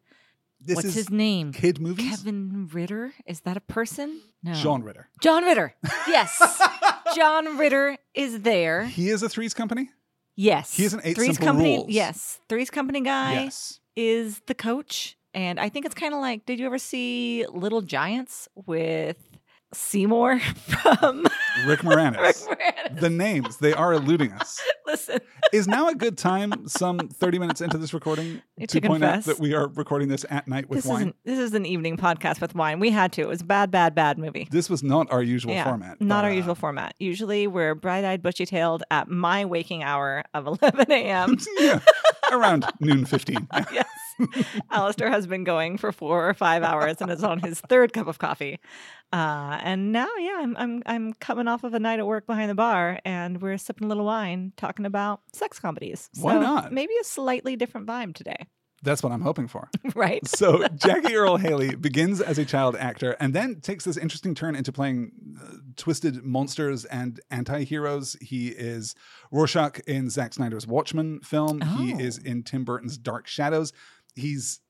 This 0.60 0.76
What's 0.76 0.88
is 0.88 0.94
his 0.94 1.10
name? 1.10 1.52
kid 1.52 1.80
movies? 1.80 2.08
Kevin 2.08 2.70
Ritter? 2.72 3.12
Is 3.26 3.40
that 3.40 3.56
a 3.56 3.60
person? 3.60 4.20
No. 4.42 4.54
John 4.54 4.82
Ritter. 4.82 5.08
John 5.20 5.44
Ritter. 5.44 5.74
Yes. 6.08 6.40
John 7.16 7.58
Ritter 7.58 7.98
is 8.14 8.40
there. 8.42 8.84
He 8.86 9.10
is 9.10 9.22
a 9.22 9.28
Threes 9.28 9.52
Company? 9.52 9.90
Yes. 10.36 10.74
He 10.76 10.84
is 10.84 10.94
an 10.94 11.00
Eight 11.04 11.16
Three's 11.16 11.36
Simple 11.36 11.46
Company. 11.46 11.76
Rules. 11.76 11.90
Yes. 11.90 12.40
Three's 12.48 12.70
Company 12.70 13.00
guy 13.00 13.44
Yes. 13.44 13.80
is 13.96 14.40
the 14.46 14.54
coach. 14.54 15.16
And 15.32 15.58
I 15.58 15.68
think 15.68 15.84
it's 15.86 15.94
kind 15.94 16.14
of 16.14 16.20
like, 16.20 16.46
did 16.46 16.58
you 16.60 16.66
ever 16.66 16.78
see 16.78 17.44
Little 17.52 17.82
Giants 17.82 18.48
with 18.54 19.18
Seymour 19.74 20.38
from 20.40 21.26
Rick 21.66 21.80
Moranis. 21.82 22.20
Rick 22.20 22.36
Moranis? 22.36 23.00
The 23.00 23.10
names, 23.10 23.56
they 23.58 23.72
are 23.72 23.92
eluding 23.92 24.32
us. 24.32 24.60
Listen, 24.86 25.18
Is 25.52 25.66
now 25.66 25.88
a 25.88 25.94
good 25.94 26.16
time, 26.16 26.68
some 26.68 26.98
30 27.08 27.38
minutes 27.38 27.60
into 27.60 27.78
this 27.78 27.92
recording, 27.92 28.42
To 28.60 28.66
to 28.66 28.80
point 28.80 29.02
out 29.04 29.24
that 29.24 29.38
we 29.38 29.54
are 29.54 29.68
recording 29.68 30.08
this 30.08 30.24
at 30.30 30.46
night 30.46 30.68
with 30.68 30.78
this 30.78 30.86
wine? 30.86 31.00
isn't 31.00 31.16
this 31.24 31.38
is 31.38 31.54
an 31.54 31.66
evening 31.66 31.96
podcast 31.96 32.40
with 32.40 32.54
wine. 32.54 32.80
We 32.80 32.90
had 32.90 33.12
to. 33.14 33.22
It 33.22 33.28
was 33.28 33.40
a 33.40 33.44
bad, 33.44 33.70
bad, 33.70 33.94
bad 33.94 34.18
movie. 34.18 34.46
This 34.50 34.70
was 34.70 34.82
not 34.82 35.10
our 35.10 35.22
usual 35.22 35.52
yeah, 35.52 35.64
format. 35.64 36.00
Not 36.00 36.18
but, 36.18 36.24
our 36.26 36.30
uh, 36.30 36.34
usual 36.34 36.54
format. 36.54 36.94
Usually 36.98 37.46
we're 37.46 37.74
bright 37.74 38.04
eyed, 38.04 38.22
bushy 38.22 38.46
tailed 38.46 38.82
at 38.90 39.08
my 39.08 39.44
waking 39.44 39.82
hour 39.82 40.24
of 40.34 40.46
11 40.46 40.90
a.m. 40.92 41.38
yeah, 41.58 41.80
around 42.32 42.66
noon 42.80 43.04
15. 43.04 43.48
yes. 43.72 43.86
Alistair 44.70 45.10
has 45.10 45.26
been 45.26 45.44
going 45.44 45.78
for 45.78 45.92
four 45.92 46.28
or 46.28 46.34
five 46.34 46.62
hours 46.62 47.00
and 47.00 47.10
is 47.10 47.24
on 47.24 47.40
his 47.40 47.60
third 47.60 47.92
cup 47.92 48.06
of 48.06 48.18
coffee. 48.18 48.58
Uh, 49.12 49.58
and 49.62 49.92
now, 49.92 50.08
yeah, 50.18 50.38
I'm, 50.40 50.56
I'm 50.56 50.82
I'm 50.86 51.12
coming 51.14 51.46
off 51.46 51.62
of 51.64 51.72
a 51.74 51.78
night 51.78 52.00
at 52.00 52.06
work 52.06 52.26
behind 52.26 52.50
the 52.50 52.54
bar, 52.54 52.98
and 53.04 53.40
we're 53.40 53.58
sipping 53.58 53.84
a 53.84 53.88
little 53.88 54.04
wine, 54.06 54.52
talking 54.56 54.86
about 54.86 55.20
sex 55.32 55.60
comedies. 55.60 56.10
Why 56.20 56.38
not? 56.38 56.72
Maybe 56.72 56.92
a 57.00 57.04
slightly 57.04 57.54
different 57.54 57.86
vibe 57.86 58.14
today, 58.16 58.46
That's 58.82 59.04
what 59.04 59.12
I'm 59.12 59.20
hoping 59.20 59.46
for. 59.46 59.68
right? 59.94 60.20
So 60.26 60.66
Jackie 60.74 61.14
Earle 61.14 61.36
Haley 61.36 61.76
begins 61.76 62.20
as 62.20 62.38
a 62.38 62.44
child 62.44 62.74
actor 62.74 63.12
and 63.20 63.32
then 63.34 63.60
takes 63.60 63.84
this 63.84 63.96
interesting 63.96 64.34
turn 64.34 64.56
into 64.56 64.72
playing 64.72 65.12
uh, 65.40 65.58
twisted 65.76 66.24
monsters 66.24 66.84
and 66.86 67.20
anti-heroes. 67.30 68.16
He 68.20 68.48
is 68.48 68.96
Rorschach 69.30 69.78
in 69.86 70.10
Zack 70.10 70.34
Snyder's 70.34 70.66
Watchmen 70.66 71.20
film. 71.20 71.60
He 71.60 71.94
Oh. 71.94 71.98
is 71.98 72.18
in 72.18 72.42
Tim 72.42 72.64
Burton's 72.64 72.98
Dark 72.98 73.28
Shadows. 73.28 73.72
He's 74.14 74.60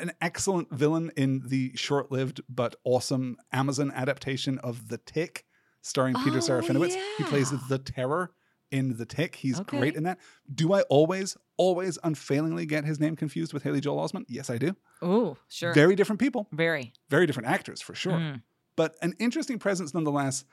an 0.00 0.12
excellent 0.20 0.70
villain 0.72 1.10
in 1.16 1.42
the 1.46 1.72
short-lived 1.74 2.42
but 2.48 2.76
awesome 2.84 3.36
Amazon 3.52 3.90
adaptation 3.94 4.58
of 4.58 4.88
The 4.88 4.98
Tick, 4.98 5.44
starring 5.82 6.14
Peter 6.16 6.36
Oh, 6.36 6.40
Serafinowicz. 6.40 6.96
He 7.18 7.24
plays 7.24 7.50
the 7.68 7.78
Terror 7.78 8.32
in 8.70 8.96
The 8.96 9.06
Tick. 9.06 9.36
He's 9.36 9.58
Okay. 9.60 9.78
great 9.78 9.94
in 9.96 10.02
that. 10.04 10.18
Do 10.54 10.72
I 10.74 10.82
always, 10.82 11.36
always 11.56 11.98
unfailingly 12.04 12.66
get 12.66 12.84
his 12.84 13.00
name 13.00 13.16
confused 13.16 13.52
with 13.54 13.62
Haley 13.62 13.80
Joel 13.80 14.06
Osment? 14.06 14.24
Yes, 14.28 14.50
I 14.50 14.58
do. 14.58 14.76
Ooh, 15.02 15.36
sure. 15.48 15.72
Very 15.72 15.96
different 15.96 16.20
people, 16.20 16.48
Very. 16.52 16.92
very 17.08 17.26
different 17.26 17.48
actors 17.48 17.80
for 17.80 17.94
sure, 17.94 18.12
Mm. 18.18 18.42
but 18.76 18.96
an 19.02 19.14
interesting 19.18 19.58
presence 19.58 19.94
nonetheless. 19.94 20.44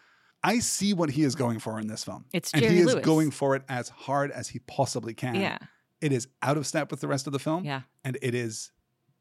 I 0.43 0.57
see 0.59 0.93
what 0.93 1.11
he 1.11 1.21
is 1.21 1.35
going 1.35 1.59
for 1.59 1.79
in 1.79 1.85
this 1.87 2.03
film. 2.03 2.25
It's 2.33 2.51
and 2.51 2.63
Jerry 2.63 2.73
he 2.75 2.81
is 2.81 2.95
going 2.95 3.29
for 3.29 3.55
it 3.55 3.61
as 3.69 3.89
hard 3.89 4.31
as 4.31 4.47
he 4.49 4.59
possibly 4.59 5.13
can. 5.13 5.35
Yeah. 5.35 5.59
It 6.01 6.11
is 6.11 6.27
out 6.41 6.57
of 6.57 6.65
step 6.67 6.91
with 6.91 6.99
the 6.99 7.07
rest 7.07 7.27
of 7.27 7.33
the 7.33 7.39
film. 7.39 7.63
Yeah. 7.63 7.81
And 8.03 8.17
it 8.21 8.33
is 8.35 8.71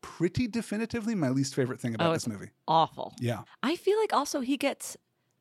pretty 0.03 0.49
definitively 0.49 1.15
my 1.15 1.29
least 1.29 1.55
favorite 1.55 1.79
thing 1.81 1.95
about 1.95 2.09
Oh, 2.11 2.13
this 2.15 2.27
movie. 2.27 2.49
Awful. 2.67 3.15
Yeah. 3.21 3.43
I 3.63 3.77
feel 3.77 3.99
like 3.99 4.13
also 4.15 4.41
he 4.41 4.57
gets 4.57 4.97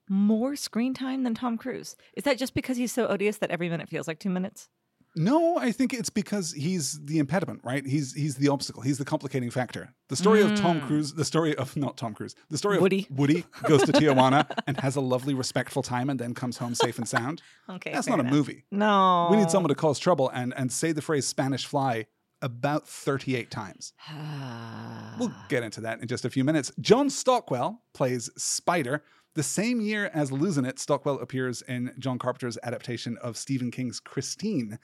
more 0.09 0.55
screen 0.55 0.93
time 0.93 1.23
than 1.23 1.33
Tom 1.33 1.57
Cruise. 1.57 1.95
Is 2.15 2.23
that 2.25 2.37
just 2.37 2.53
because 2.53 2.75
he's 2.77 2.91
so 2.91 3.07
odious 3.07 3.37
that 3.37 3.51
every 3.51 3.69
minute 3.69 3.87
feels 3.89 4.07
like 4.07 4.19
two 4.19 4.29
minutes? 4.29 4.67
No, 5.15 5.57
I 5.57 5.71
think 5.71 5.93
it's 5.93 6.09
because 6.11 6.53
he's 6.53 7.03
the 7.03 7.17
impediment, 7.19 7.61
right? 7.63 7.85
He's 7.85 8.13
he's 8.13 8.35
the 8.35 8.49
obstacle. 8.49 8.81
He's 8.83 8.97
the 8.99 9.05
complicating 9.05 9.49
factor. 9.49 9.93
The 10.07 10.15
story 10.15 10.41
of 10.41 10.55
Tom 10.55 10.79
Mm. 10.81 10.87
Cruise, 10.87 11.13
the 11.13 11.25
story 11.25 11.55
of 11.55 11.75
not 11.75 11.97
Tom 11.97 12.13
Cruise, 12.13 12.35
the 12.49 12.57
story 12.57 12.75
of 12.77 12.81
Woody. 12.83 13.07
Woody 13.09 13.43
goes 13.63 13.83
to 13.83 13.91
Tijuana 13.93 14.45
and 14.67 14.79
has 14.79 14.95
a 14.95 15.01
lovely, 15.01 15.33
respectful 15.33 15.81
time, 15.81 16.09
and 16.09 16.19
then 16.19 16.33
comes 16.35 16.57
home 16.57 16.75
safe 16.75 16.97
and 16.97 17.07
sound. 17.07 17.41
Okay. 17.69 17.91
That's 17.91 18.07
not 18.07 18.19
a 18.19 18.23
movie. 18.23 18.65
No. 18.71 19.27
We 19.29 19.37
need 19.37 19.51
someone 19.51 19.69
to 19.69 19.75
cause 19.75 19.99
trouble 19.99 20.29
and 20.29 20.53
and 20.57 20.71
say 20.71 20.91
the 20.91 21.01
phrase 21.01 21.27
Spanish 21.27 21.65
fly 21.67 22.05
about 22.41 22.87
38 22.87 23.51
times. 23.51 23.93
We'll 25.19 25.33
get 25.49 25.63
into 25.63 25.81
that 25.81 25.99
in 26.01 26.07
just 26.07 26.23
a 26.23 26.29
few 26.29 26.43
minutes. 26.45 26.71
John 26.79 27.09
Stockwell 27.09 27.81
plays 27.93 28.29
Spider. 28.37 29.03
The 29.39 29.43
same 29.43 29.79
year 29.79 30.11
as 30.13 30.33
losing 30.33 30.65
it, 30.65 30.79
Stockwell 30.79 31.21
appears 31.21 31.61
in 31.61 31.93
John 31.97 32.19
Carpenter's 32.19 32.57
adaptation 32.61 33.17
of 33.21 33.37
Stephen 33.37 33.71
King's 33.71 34.01
Christine. 34.01 34.77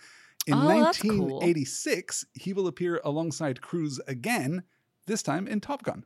In 0.47 0.53
Oh, 0.53 0.79
that's 0.79 1.01
cool. 1.01 1.41
1986, 1.41 2.23
he 2.35 2.53
will 2.53 2.67
appear 2.67 3.01
alongside 3.03 3.59
Cruise 3.59 3.99
again, 4.07 4.63
this 5.07 5.21
time 5.21 5.45
in 5.49 5.59
Top 5.59 5.83
Gun. 5.83 6.05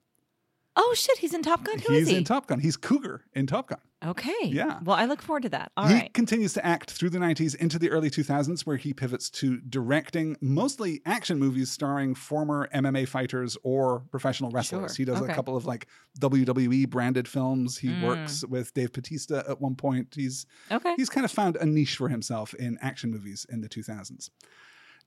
Oh 0.75 0.93
shit, 0.95 1.17
he's 1.17 1.33
in 1.33 1.41
Top 1.43 1.63
Gun. 1.63 1.79
Who 1.79 1.93
is 1.93 1.99
He's 1.99 2.07
he? 2.09 2.15
in 2.17 2.23
Top 2.23 2.47
Gun. 2.47 2.59
He's 2.59 2.77
Cougar 2.77 3.25
in 3.33 3.47
Top 3.47 3.67
Gun. 3.67 3.79
okay. 4.05 4.31
Yeah. 4.43 4.79
Well, 4.83 4.95
I 4.95 5.05
look 5.05 5.21
forward 5.21 5.43
to 5.43 5.49
that. 5.49 5.71
All 5.75 5.87
he 5.87 5.93
right. 5.93 6.13
continues 6.13 6.53
to 6.53 6.65
act 6.65 6.91
through 6.91 7.09
the 7.09 7.17
90s 7.17 7.53
into 7.55 7.77
the 7.77 7.89
early 7.89 8.09
2000s, 8.09 8.61
where 8.65 8.77
he 8.77 8.93
pivots 8.93 9.29
to 9.31 9.59
directing 9.61 10.37
mostly 10.39 11.01
action 11.05 11.37
movies 11.37 11.69
starring 11.69 12.15
former 12.15 12.69
MMA 12.73 13.07
fighters 13.09 13.57
or 13.63 14.01
professional 14.11 14.51
wrestlers. 14.51 14.95
Sure. 14.95 14.97
He 14.97 15.05
does 15.05 15.21
Okay. 15.21 15.31
a 15.31 15.35
couple 15.35 15.57
of 15.57 15.65
like 15.65 15.87
WWE 16.19 16.85
branded 16.89 17.27
films. 17.27 17.77
He 17.79 17.89
Mm. 17.89 18.03
works 18.07 18.45
with 18.45 18.73
Dave 18.73 18.93
Bautista 18.93 19.43
at 19.49 19.59
one 19.59 19.75
point. 19.75 20.13
He's 20.15 20.45
Okay. 20.71 20.93
he's 20.95 21.09
kind 21.09 21.25
of 21.25 21.31
found 21.31 21.57
a 21.57 21.65
niche 21.65 21.97
for 21.97 22.07
himself 22.07 22.53
in 22.53 22.77
action 22.81 23.11
movies 23.11 23.45
in 23.49 23.59
the 23.61 23.67
2000s. 23.67 24.29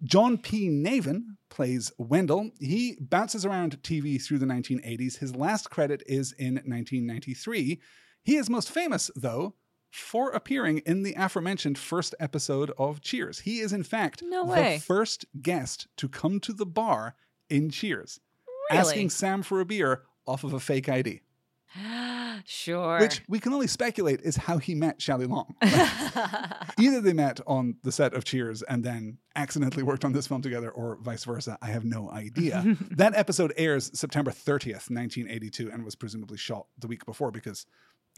John 0.04 0.38
P. 0.38 0.68
Navin 0.68 1.36
plays 1.48 1.92
Wendell. 1.98 2.50
He 2.58 2.96
bounces 3.00 3.44
around 3.44 3.80
TV 3.82 4.20
through 4.20 4.38
the 4.38 4.46
1980s. 4.46 5.18
His 5.18 5.36
last 5.36 5.70
credit 5.70 6.02
is 6.06 6.32
in 6.32 6.54
1993. 6.54 7.80
He 8.24 8.36
is 8.36 8.48
most 8.50 8.70
famous, 8.70 9.10
though, 9.14 9.54
for 9.90 10.30
appearing 10.30 10.78
in 10.86 11.02
the 11.02 11.14
aforementioned 11.14 11.78
first 11.78 12.14
episode 12.18 12.72
of 12.78 13.00
Cheers. 13.00 13.40
He 13.40 13.60
is, 13.60 13.72
in 13.72 13.82
fact, 13.82 14.22
No 14.24 14.46
the 14.46 14.80
first 14.80 15.26
guest 15.40 15.86
to 15.98 16.08
come 16.08 16.40
to 16.40 16.52
the 16.52 16.66
bar 16.66 17.14
in 17.50 17.70
Cheers, 17.70 18.18
Really? 18.70 18.80
asking 18.80 19.10
Sam 19.10 19.42
for 19.42 19.60
a 19.60 19.64
beer 19.66 20.02
off 20.26 20.44
of 20.44 20.52
a 20.54 20.60
fake 20.60 20.88
ID, 20.88 21.20
sure. 22.44 22.98
which 23.00 23.22
we 23.28 23.38
can 23.38 23.52
only 23.52 23.66
speculate 23.66 24.20
is 24.22 24.36
how 24.36 24.58
he 24.58 24.74
met 24.74 25.00
Shelley 25.00 25.26
Long. 25.26 25.54
Either 26.78 27.00
they 27.00 27.12
met 27.12 27.40
on 27.46 27.76
the 27.82 27.92
set 27.92 28.14
of 28.14 28.24
Cheers 28.24 28.62
and 28.62 28.84
then 28.84 29.18
accidentally 29.36 29.82
worked 29.82 30.04
on 30.04 30.12
this 30.12 30.26
film 30.26 30.42
together, 30.42 30.70
or 30.70 30.98
vice 31.00 31.24
versa. 31.24 31.58
I 31.62 31.66
have 31.66 31.84
no 31.84 32.10
idea. 32.10 32.76
that 32.90 33.14
episode 33.14 33.52
airs 33.56 33.90
September 33.98 34.30
30th, 34.30 34.90
1982, 34.90 35.70
and 35.70 35.84
was 35.84 35.94
presumably 35.94 36.36
shot 36.36 36.66
the 36.78 36.86
week 36.86 37.04
before 37.06 37.30
because 37.30 37.66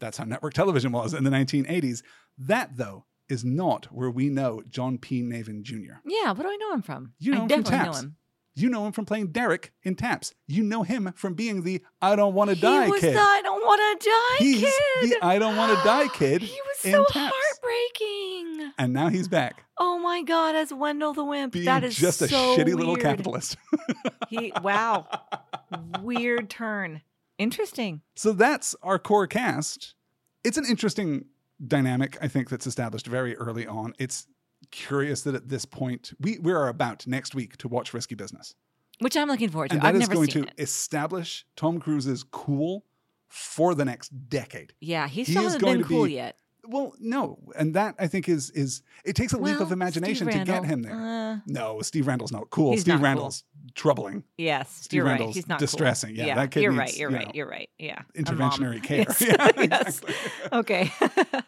that's 0.01 0.19
how 0.19 0.25
network 0.25 0.55
television 0.55 0.93
was 0.93 1.15
in 1.15 1.25
the 1.25 1.31
1980s. 1.31 2.03
That, 2.37 2.77
though, 2.77 3.05
is 3.29 3.45
not 3.45 3.87
where 3.87 4.11
we 4.11 4.29
know 4.29 4.63
John 4.69 4.99
P. 4.99 5.23
Navin 5.23 5.63
Jr. 5.63 5.95
yeah. 6.05 6.33
What 6.33 6.43
do 6.43 6.49
I 6.49 6.57
know 6.57 6.75
him 6.75 6.83
from? 6.83 7.13
You 7.19 7.33
know 7.33 7.39
I 7.39 7.43
him 7.43 7.49
definitely 7.49 7.79
know 7.79 7.93
him. 7.93 8.17
You 8.57 8.69
know 8.71 8.87
him 8.87 8.93
from 8.93 9.05
playing 9.05 9.29
Derek 9.33 9.73
in 9.83 9.97
Taps. 9.97 10.33
You 10.47 10.63
know 10.63 10.83
him 10.85 11.13
from 11.17 11.35
being 11.35 11.63
the 11.63 11.83
I 12.01 12.15
Don't 12.15 12.35
Want 12.35 12.51
to 12.51 12.57
Die 12.57 12.85
kid. 12.85 12.87
he 12.87 12.91
was 12.93 13.01
kid. 13.01 13.15
the 13.17 13.21
I 13.21 13.41
don't 13.43 13.61
want 13.67 14.01
to 14.01 14.09
die 14.09 14.37
He's 14.39 14.61
kid. 14.61 15.11
the 15.11 15.25
I 15.27 15.39
Don't 15.41 15.57
Want 15.57 15.77
to 15.79 15.85
Die 15.85 16.09
kid. 16.15 16.43
He 16.43 16.61
was 16.61 16.79
so 16.93 17.05
Taps. 17.11 17.35
heartbreaking. 17.37 18.73
And 18.79 18.93
now 18.93 19.09
he's 19.09 19.29
back. 19.29 19.65
Oh 19.79 19.99
my 19.99 20.23
god, 20.23 20.55
as 20.55 20.73
Wendell 20.73 21.15
the 21.15 21.25
Wimp. 21.25 21.53
Being 21.53 21.65
that 21.65 21.83
is 21.85 21.97
just 21.97 22.23
a 22.23 22.29
so 22.29 22.57
shitty 22.57 22.75
little 22.75 22.97
capitalist. 22.97 23.57
He 24.29 24.53
wow. 24.63 25.07
Weird 26.01 26.49
turn. 26.51 27.03
Interesting. 27.39 28.01
So 28.17 28.33
that's 28.33 28.75
our 28.83 28.99
core 28.99 29.27
cast. 29.27 29.95
It's 30.45 30.57
an 30.57 30.65
interesting 30.67 31.27
dynamic, 31.67 32.17
I 32.23 32.29
think, 32.29 32.49
that's 32.49 32.67
established 32.67 33.07
very 33.07 33.37
early 33.37 33.67
on. 33.67 33.93
It's 33.99 34.27
curious 34.75 35.23
that 35.23 35.35
at 35.35 35.49
this 35.49 35.65
point, 35.65 36.13
we, 36.21 36.39
we 36.39 36.53
are 36.53 36.69
about 36.69 37.07
next 37.07 37.35
week 37.35 37.57
to 37.59 37.69
watch 37.69 37.95
Risky 37.95 38.15
Business. 38.15 38.55
Which 38.99 39.17
I'm 39.17 39.29
looking 39.29 39.49
forward 39.49 39.71
to. 39.71 39.77
And 39.77 39.83
that 39.83 39.95
I've 39.95 40.03
is 40.03 40.09
going 40.09 40.29
to 40.29 40.43
it. 40.43 40.53
establish 40.59 41.47
Tom 41.57 41.81
Cruise's 41.81 42.25
cool 42.25 42.85
for 43.29 43.75
the 43.75 43.85
next 43.85 44.09
decade. 44.29 44.75
Yeah, 44.81 45.09
he 45.09 45.25
still 45.25 45.43
hasn't 45.43 45.63
going 45.63 45.79
been 45.79 45.87
cool 45.87 46.07
yet. 46.07 46.39
Well, 46.67 46.95
no. 46.99 47.39
And 47.57 47.75
that 47.75 47.95
I 47.99 48.07
think 48.07 48.29
is 48.29 48.51
is 48.51 48.83
it 49.05 49.15
takes 49.17 49.33
a 49.33 49.39
leap 49.39 49.61
of 49.61 49.73
imagination 49.73 50.27
to 50.29 50.45
get 50.45 50.65
him 50.65 50.83
there. 50.83 50.95
uh, 50.95 51.37
no, 51.47 51.81
Steve 51.83 52.07
Randall's 52.07 52.33
not 52.33 52.51
cool. 52.51 52.73
Steve 52.77 52.87
not 52.87 52.95
cool. 52.97 53.05
Randall's 53.05 53.45
troubling. 53.75 54.25
yes, 54.39 54.71
Steve 54.83 54.99
you're 54.99 55.07
Randall's 55.07 55.29
right. 55.29 55.35
He's 55.35 55.49
not 55.49 55.59
distressing. 55.59 56.17
Cool. 56.17 56.27
Yeah, 56.27 56.35
that 56.37 56.51
kid 56.51 56.63
you're 56.63 56.73
needs, 56.73 56.81
right. 56.93 56.97
You're 56.97 57.11
you 57.11 57.17
right. 57.17 57.35
You're 57.35 57.49
right. 57.49 57.71
Yeah. 57.79 58.03
Interventionary 58.17 58.83
care. 58.83 58.99
Yes. 59.09 59.21
Yeah, 59.21 59.49
exactly. 59.57 60.15
Okay. 60.53 60.93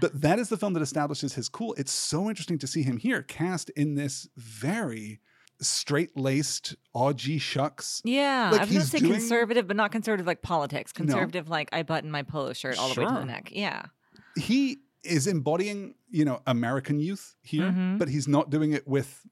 But 0.00 0.20
that 0.20 0.38
is 0.38 0.48
the 0.48 0.56
film 0.56 0.74
that 0.74 0.82
establishes 0.82 1.34
his 1.34 1.48
cool. 1.48 1.74
It's 1.78 1.92
so 1.92 2.28
interesting 2.28 2.58
to 2.58 2.66
see 2.66 2.82
him 2.82 2.98
here 2.98 3.22
cast 3.22 3.70
in 3.70 3.94
this 3.94 4.28
very 4.36 5.20
straight 5.60 6.16
laced, 6.18 6.76
odd 6.94 7.18
shucks. 7.20 8.02
yeah, 8.04 8.50
Like, 8.52 8.60
I 8.60 8.64
was 8.64 8.72
gonna 8.72 8.84
say 8.84 8.98
doing- 8.98 9.12
conservative, 9.12 9.66
but 9.66 9.76
not 9.76 9.90
conservative 9.92 10.26
like 10.26 10.42
politics. 10.42 10.92
No. 10.98 11.04
Conservative 11.06 11.48
like 11.48 11.70
I 11.72 11.82
button 11.82 12.10
my 12.10 12.22
polo 12.22 12.52
shirt 12.52 12.78
all 12.78 12.92
the 12.92 13.00
way 13.00 13.06
to 13.06 13.14
the 13.14 13.24
neck. 13.24 13.48
Yeah. 13.52 13.86
He 14.36 14.78
is 15.02 15.26
embodying, 15.26 15.94
you 16.10 16.24
know, 16.24 16.40
American 16.46 16.98
youth 16.98 17.36
here, 17.42 17.70
Mhm. 17.70 17.98
but 17.98 18.08
he's 18.08 18.26
not 18.28 18.50
doing 18.50 18.72
it 18.72 18.86
with 18.88 19.26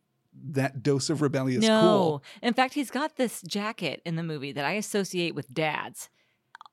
that 0.50 0.82
dose 0.82 1.10
of 1.10 1.22
rebellious 1.22 1.62
no. 1.62 1.80
cool. 1.80 2.24
In 2.42 2.54
fact, 2.54 2.74
he's 2.74 2.90
got 2.90 3.16
this 3.16 3.40
jacket 3.42 4.00
in 4.04 4.16
the 4.16 4.22
movie 4.22 4.52
that 4.52 4.64
I 4.64 4.72
associate 4.72 5.34
with 5.34 5.52
dads. 5.54 6.10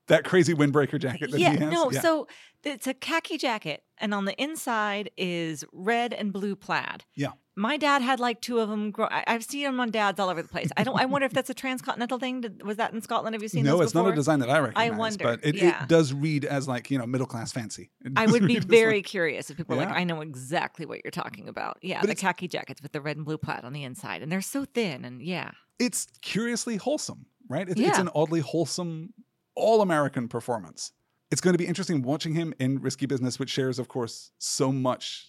That 0.08 0.24
crazy 0.24 0.54
windbreaker 0.54 0.98
jacket 0.98 1.30
that 1.30 1.38
yeah, 1.40 1.50
he 1.52 1.56
has. 1.58 1.72
no. 1.72 1.90
yeah. 1.90 2.00
So 2.00 2.26
it's 2.64 2.86
a 2.86 2.94
khaki 2.94 3.38
jacket, 3.38 3.82
and 3.98 4.12
on 4.12 4.24
the 4.24 4.40
inside 4.42 5.10
is 5.16 5.64
red 5.72 6.12
and 6.12 6.32
blue 6.32 6.56
plaid. 6.56 7.04
Yeah. 7.14 7.28
My 7.54 7.76
dad 7.76 8.00
had 8.02 8.18
like 8.18 8.40
two 8.40 8.60
of 8.60 8.68
them. 8.70 8.90
Grow- 8.90 9.08
I- 9.10 9.24
I've 9.26 9.44
seen 9.44 9.64
them 9.64 9.78
on 9.78 9.90
dads 9.90 10.18
all 10.18 10.30
over 10.30 10.40
the 10.40 10.48
place. 10.48 10.70
I 10.76 10.84
don't. 10.84 10.98
I 10.98 11.04
wonder 11.04 11.26
if 11.26 11.32
that's 11.34 11.50
a 11.50 11.54
transcontinental 11.54 12.18
thing. 12.18 12.40
Did- 12.40 12.62
Was 12.64 12.78
that 12.78 12.94
in 12.94 13.02
Scotland? 13.02 13.34
Have 13.34 13.42
you 13.42 13.48
seen? 13.48 13.64
This? 13.64 13.70
No, 13.72 13.80
it's 13.82 13.94
not 13.94 14.08
a 14.08 14.14
design 14.14 14.38
that 14.40 14.48
I 14.48 14.58
recognize. 14.58 14.90
I 14.90 14.96
wonder, 14.96 15.24
but 15.24 15.40
it, 15.44 15.56
yeah. 15.56 15.82
it 15.82 15.88
does 15.88 16.14
read 16.14 16.44
as 16.46 16.66
like 16.66 16.90
you 16.90 16.96
know 16.98 17.06
middle 17.06 17.26
class 17.26 17.52
fancy. 17.52 17.90
I 18.16 18.26
would 18.26 18.46
be 18.46 18.58
very 18.58 18.96
like- 18.98 19.04
curious 19.06 19.50
if 19.50 19.56
people 19.58 19.76
Yeah. 19.76 19.84
like, 19.84 19.94
I 19.94 20.04
know 20.04 20.20
exactly 20.22 20.86
what 20.86 21.00
you're 21.04 21.10
talking 21.10 21.46
about. 21.46 21.76
Yeah, 21.82 22.00
But 22.00 22.08
the 22.08 22.14
khaki 22.14 22.48
jackets 22.48 22.80
with 22.82 22.92
the 22.92 23.00
red 23.02 23.16
and 23.18 23.26
blue 23.26 23.38
plaid 23.38 23.64
on 23.64 23.72
the 23.74 23.84
inside, 23.84 24.22
and 24.22 24.32
they're 24.32 24.40
so 24.40 24.64
thin, 24.64 25.04
and 25.04 25.20
yeah, 25.22 25.50
it's 25.78 26.06
curiously 26.22 26.76
wholesome, 26.76 27.26
right? 27.48 27.68
It's, 27.68 27.78
it's 27.78 27.98
an 27.98 28.08
oddly 28.14 28.40
wholesome, 28.40 29.12
all 29.54 29.80
American 29.82 30.28
performance. 30.28 30.92
It's 31.30 31.40
going 31.40 31.54
to 31.54 31.58
be 31.58 31.66
interesting 31.66 32.02
watching 32.02 32.34
him 32.34 32.52
in 32.58 32.80
Risky 32.80 33.06
Business, 33.06 33.38
which 33.38 33.50
shares, 33.50 33.78
of 33.78 33.88
course, 33.88 34.32
so 34.38 34.70
much 34.70 35.28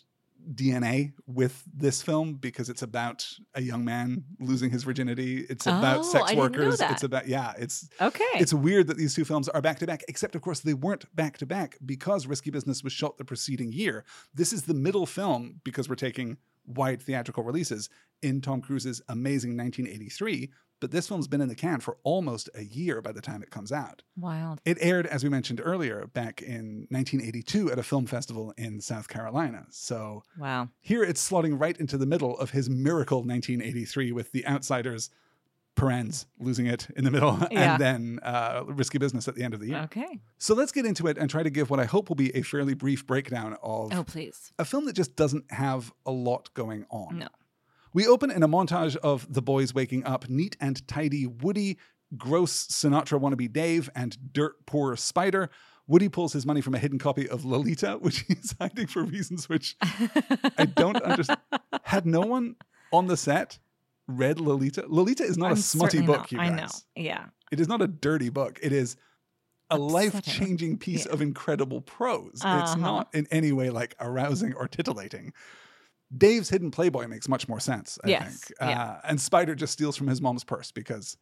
DNA 0.53 1.13
with 1.25 1.63
this 1.73 2.01
film 2.01 2.33
because 2.33 2.67
it's 2.69 2.81
about 2.81 3.25
a 3.55 3.61
young 3.61 3.85
man 3.85 4.25
losing 4.41 4.69
his 4.69 4.83
virginity. 4.83 5.45
It's 5.49 5.65
about 5.67 5.99
Oh, 5.99 6.03
sex 6.03 6.23
I 6.25 6.27
didn't 6.35 6.37
know 6.37 6.59
workers. 6.59 6.81
It's 6.81 7.03
about 7.03 7.27
yeah. 7.29 7.53
It's 7.57 7.87
okay. 8.01 8.25
it's 8.33 8.53
weird 8.53 8.87
that 8.87 8.97
these 8.97 9.15
two 9.15 9.23
films 9.23 9.47
are 9.47 9.61
back 9.61 9.79
to 9.79 9.87
back, 9.87 10.03
except 10.09 10.35
of 10.35 10.41
course 10.41 10.59
they 10.59 10.73
weren't 10.73 11.05
back 11.15 11.37
to 11.37 11.45
back 11.45 11.77
because 11.85 12.27
Risky 12.27 12.51
Business 12.51 12.83
was 12.83 12.91
shot 12.91 13.17
the 13.17 13.23
preceding 13.23 13.71
year. 13.71 14.03
This 14.33 14.51
is 14.51 14.63
the 14.63 14.73
middle 14.73 15.05
film 15.05 15.61
because 15.63 15.87
we're 15.87 15.95
taking 15.95 16.35
wide 16.65 17.01
theatrical 17.01 17.43
releases 17.43 17.89
in 18.21 18.41
Tom 18.41 18.59
Cruise's 18.59 19.01
amazing 19.07 19.55
1983. 19.55 20.51
But 20.83 20.91
this 20.91 21.07
film's 21.07 21.29
been 21.29 21.39
in 21.39 21.47
the 21.47 21.55
can 21.55 21.79
for 21.79 21.95
almost 22.03 22.49
a 22.53 22.61
year 22.65 23.01
by 23.01 23.13
the 23.13 23.21
time 23.21 23.41
it 23.41 23.49
comes 23.49 23.71
out. 23.71 24.03
Wild. 24.17 24.59
It 24.65 24.77
aired, 24.81 25.07
as 25.07 25.23
we 25.23 25.29
mentioned 25.29 25.61
earlier, 25.63 26.07
back 26.07 26.41
in 26.41 26.87
1982 26.89 27.71
at 27.71 27.79
a 27.79 27.83
film 27.83 28.05
festival 28.05 28.53
in 28.57 28.81
South 28.81 29.07
Carolina. 29.07 29.65
So 29.69 30.23
Wow. 30.37 30.67
here 30.81 31.01
it's 31.01 31.25
slotting 31.25 31.57
right 31.57 31.77
into 31.77 31.97
the 31.97 32.05
middle 32.05 32.37
of 32.37 32.49
his 32.51 32.69
miracle 32.69 33.19
1983 33.23 34.11
with 34.11 34.33
The 34.33 34.45
Outsiders, 34.45 35.09
parens 35.75 36.25
losing 36.37 36.65
it 36.67 36.87
in 36.97 37.05
the 37.05 37.11
middle, 37.11 37.39
Yeah. 37.51 37.73
and 37.75 37.81
then 37.81 38.19
uh, 38.21 38.63
risky 38.67 38.97
business 38.97 39.29
at 39.29 39.35
the 39.35 39.43
end 39.43 39.53
of 39.53 39.61
the 39.61 39.67
year. 39.67 39.77
Okay. 39.85 40.19
So 40.37 40.53
let's 40.53 40.73
get 40.73 40.85
into 40.85 41.07
it 41.07 41.17
and 41.17 41.29
try 41.29 41.43
to 41.43 41.49
give 41.49 41.69
what 41.69 41.79
I 41.79 41.85
hope 41.85 42.09
will 42.09 42.17
be 42.17 42.35
a 42.35 42.41
fairly 42.41 42.73
brief 42.73 43.07
breakdown 43.07 43.55
of 43.63 43.93
Oh, 43.93 44.03
please. 44.03 44.51
a 44.59 44.65
film 44.65 44.83
that 44.87 44.93
just 44.97 45.15
doesn't 45.15 45.49
have 45.51 45.93
a 46.05 46.11
lot 46.11 46.53
going 46.53 46.85
on. 46.89 47.19
No. 47.19 47.27
We 47.93 48.07
open 48.07 48.31
in 48.31 48.41
a 48.43 48.47
montage 48.47 48.95
of 48.97 49.31
the 49.31 49.41
boys 49.41 49.73
waking 49.73 50.03
up, 50.05 50.27
neat 50.29 50.57
and 50.59 50.85
tidy 50.87 51.27
Woody, 51.27 51.77
gross 52.17 52.67
Sinatra 52.67 53.19
wannabe 53.19 53.51
Dave, 53.51 53.89
and 53.95 54.33
dirt 54.33 54.65
poor 54.65 54.95
Spider. 54.95 55.49
Woody 55.85 56.09
pulls 56.09 56.33
his 56.33 56.45
money 56.45 56.61
from 56.61 56.73
a 56.75 56.79
hidden 56.79 56.97
copy 56.97 57.27
of 57.29 57.43
Lolita, 57.45 57.97
which 58.01 58.19
he's 58.21 58.55
hiding 58.59 58.87
for 58.87 59.03
reasons 59.03 59.47
which 59.49 59.75
I 59.81 60.65
don't 60.65 61.01
understand. 61.03 61.39
Had 61.83 62.05
no 62.05 62.21
one 62.21 62.55
on 62.91 63.07
the 63.07 63.17
set 63.17 63.59
read 64.07 64.39
Lolita? 64.39 64.85
Lolita 64.87 65.23
is 65.23 65.37
not 65.37 65.47
I'm 65.51 65.57
a 65.57 65.61
smutty 65.61 66.01
book, 66.01 66.17
not. 66.17 66.31
you 66.31 66.39
I 66.39 66.49
guys. 66.49 66.57
know. 66.95 67.03
Yeah. 67.03 67.25
It 67.51 67.59
is 67.59 67.67
not 67.67 67.81
a 67.81 67.87
dirty 67.87 68.29
book. 68.29 68.59
It 68.63 68.71
is 68.73 68.95
a 69.69 69.77
life 69.77 70.21
changing 70.23 70.77
piece 70.77 71.05
Yeah. 71.05 71.11
of 71.13 71.21
incredible 71.21 71.81
prose. 71.81 72.31
It's 72.35 72.43
Uh-huh. 72.45 72.75
not 72.75 73.09
in 73.13 73.27
any 73.29 73.51
way 73.51 73.69
like 73.69 73.95
arousing 73.99 74.53
or 74.55 74.67
titillating. 74.67 75.33
Dave's 76.17 76.49
hidden 76.49 76.71
Playboy 76.71 77.07
makes 77.07 77.27
much 77.27 77.47
more 77.47 77.59
sense, 77.59 77.97
I 78.03 78.09
Yes, 78.09 78.43
think. 78.43 78.57
yeah. 78.61 78.83
Uh, 78.83 79.01
and 79.05 79.19
Spider 79.21 79.55
just 79.55 79.73
steals 79.73 79.95
from 79.95 80.07
his 80.07 80.21
mom's 80.21 80.43
purse 80.43 80.71
because 80.71 81.17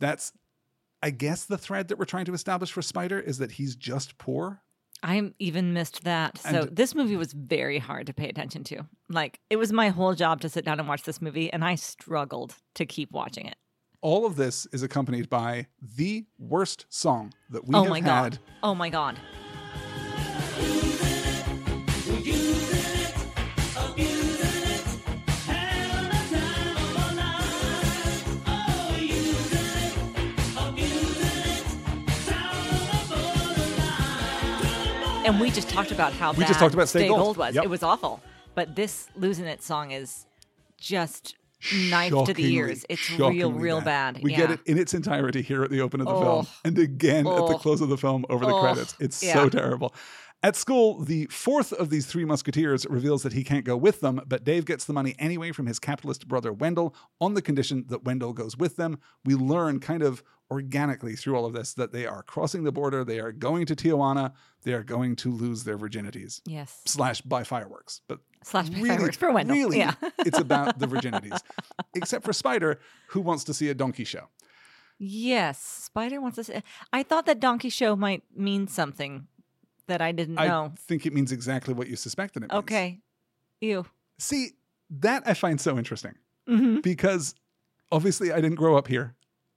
that's, 0.00 0.32
I 1.02 1.10
guess, 1.10 1.44
the 1.44 1.58
thread 1.58 1.88
that 1.88 1.98
we're 1.98 2.04
trying 2.04 2.24
to 2.26 2.34
establish 2.34 2.72
for 2.72 2.82
Spider 2.82 3.20
is 3.20 3.38
that 3.38 3.52
he's 3.52 3.76
just 3.76 4.18
poor. 4.18 4.60
I 5.02 5.32
even 5.38 5.74
missed 5.74 6.04
that. 6.04 6.38
So 6.38 6.62
And- 6.62 6.74
this 6.76 6.94
movie 6.94 7.16
was 7.16 7.32
very 7.34 7.78
hard 7.78 8.06
to 8.06 8.14
pay 8.14 8.28
attention 8.28 8.64
to. 8.64 8.86
Like 9.10 9.38
it 9.50 9.56
was 9.56 9.72
my 9.72 9.90
whole 9.90 10.14
job 10.14 10.40
to 10.40 10.48
sit 10.48 10.64
down 10.64 10.78
and 10.80 10.88
watch 10.88 11.02
this 11.02 11.20
movie, 11.20 11.52
and 11.52 11.62
I 11.64 11.74
struggled 11.74 12.54
to 12.74 12.86
keep 12.86 13.12
watching 13.12 13.46
it. 13.46 13.56
All 14.00 14.24
of 14.26 14.36
this 14.36 14.66
is 14.72 14.82
accompanied 14.82 15.28
by 15.30 15.66
the 15.80 16.24
worst 16.38 16.86
song 16.88 17.32
that 17.50 17.66
we 17.66 17.74
oh 17.74 17.82
have 17.82 17.90
my 17.90 17.98
had 18.00 18.04
god! 18.04 18.38
Oh 18.62 18.74
my 18.74 18.88
god! 18.90 19.18
And 35.24 35.40
we 35.40 35.50
just 35.50 35.68
talked 35.68 35.90
about 35.90 36.12
how 36.12 36.32
We 36.32 36.40
bad 36.40 36.48
just 36.48 36.60
talked 36.60 36.74
about 36.74 36.88
Stay 36.88 37.00
Stay 37.00 37.08
Gold. 37.08 37.20
Gold 37.20 37.36
was. 37.38 37.54
Yep. 37.54 37.64
It 37.64 37.70
was 37.70 37.82
awful. 37.82 38.20
But 38.54 38.76
this 38.76 39.08
losing 39.16 39.46
it 39.46 39.62
song 39.62 39.90
is 39.90 40.26
just 40.78 41.34
knife 41.88 42.12
to 42.26 42.34
the 42.34 42.44
ears. 42.54 42.84
It's 42.88 43.10
real, 43.10 43.50
real 43.50 43.80
bad. 43.80 44.20
We 44.22 44.32
yeah. 44.32 44.36
get 44.38 44.50
it 44.52 44.60
in 44.66 44.78
its 44.78 44.92
entirety 44.92 45.40
here 45.42 45.64
at 45.64 45.70
the 45.70 45.80
open 45.80 46.00
of 46.00 46.06
the 46.06 46.12
film, 46.20 46.46
Oh. 46.46 46.60
and 46.64 46.78
again 46.78 47.26
at 47.26 47.34
the 47.36 47.42
Oh. 47.54 47.58
close 47.58 47.80
of 47.80 47.88
the 47.88 47.96
film 47.96 48.26
over 48.28 48.44
the 48.44 48.52
Oh. 48.52 48.60
credits. 48.60 48.94
It's 49.00 49.22
Yeah. 49.22 49.32
so 49.34 49.48
terrible. 49.48 49.94
At 50.42 50.56
school, 50.56 51.00
the 51.02 51.24
fourth 51.30 51.72
of 51.72 51.88
these 51.88 52.04
three 52.04 52.26
musketeers 52.26 52.84
reveals 52.90 53.22
that 53.22 53.32
he 53.32 53.42
can't 53.44 53.64
go 53.64 53.78
with 53.78 54.00
them, 54.02 54.20
but 54.26 54.44
Dave 54.44 54.66
gets 54.66 54.84
the 54.84 54.92
money 54.92 55.14
anyway 55.18 55.52
from 55.52 55.64
his 55.66 55.78
capitalist 55.78 56.28
brother 56.28 56.52
Wendell 56.52 56.94
on 57.18 57.32
the 57.32 57.40
condition 57.40 57.86
that 57.88 58.04
Wendell 58.04 58.34
goes 58.34 58.54
with 58.58 58.76
them. 58.76 58.98
We 59.24 59.34
learn 59.36 59.80
kind 59.80 60.02
of 60.02 60.22
organically 60.54 61.14
through 61.16 61.36
all 61.36 61.44
of 61.44 61.52
this 61.52 61.74
that 61.74 61.92
they 61.92 62.06
are 62.06 62.22
crossing 62.22 62.64
the 62.64 62.72
border, 62.72 63.04
they 63.04 63.20
are 63.20 63.32
going 63.32 63.66
to 63.66 63.76
Tijuana, 63.76 64.32
they 64.62 64.72
are 64.72 64.82
going 64.82 65.16
to 65.16 65.30
lose 65.30 65.64
their 65.64 65.76
virginities. 65.76 66.40
Yes. 66.46 66.80
Slash 66.86 67.20
by 67.20 67.44
fireworks. 67.44 68.00
But 68.08 68.20
Slash 68.42 68.70
by 68.70 68.76
really, 68.78 68.88
fireworks 68.90 69.16
for 69.16 69.32
Wendell. 69.32 69.56
Really, 69.56 69.78
Yeah. 69.78 69.94
it's 70.20 70.38
about 70.38 70.78
the 70.78 70.86
virginities. 70.94 71.38
Except 71.94 72.24
for 72.24 72.32
Spider, 72.32 72.80
who 73.08 73.20
wants 73.20 73.44
to 73.44 73.54
see 73.54 73.68
a 73.68 73.74
donkey 73.74 74.04
show. 74.04 74.28
Yes. 74.98 75.58
Spider 75.60 76.20
wants 76.20 76.36
to 76.36 76.44
say. 76.44 76.62
I 76.92 77.02
thought 77.02 77.26
that 77.26 77.40
Donkey 77.40 77.68
Show 77.68 77.96
might 77.96 78.22
mean 78.34 78.68
something 78.68 79.26
that 79.88 80.00
I 80.00 80.12
didn't 80.12 80.38
I 80.38 80.46
know. 80.46 80.72
think 80.78 81.04
it 81.04 81.12
means 81.12 81.32
exactly 81.32 81.74
what 81.74 81.88
you 81.88 81.96
suspected 81.96 82.44
it 82.44 82.52
means. 82.52 82.58
Okay. 82.60 83.00
You. 83.60 83.86
See, 84.18 84.50
that 84.90 85.24
I 85.26 85.34
find 85.34 85.60
so 85.60 85.76
interesting 85.78 86.14
hmm 86.46 86.78
because 86.80 87.34
obviously 87.90 88.30
I 88.30 88.36
didn't 88.36 88.54
grow 88.56 88.76
up 88.76 88.86
here. 88.86 89.14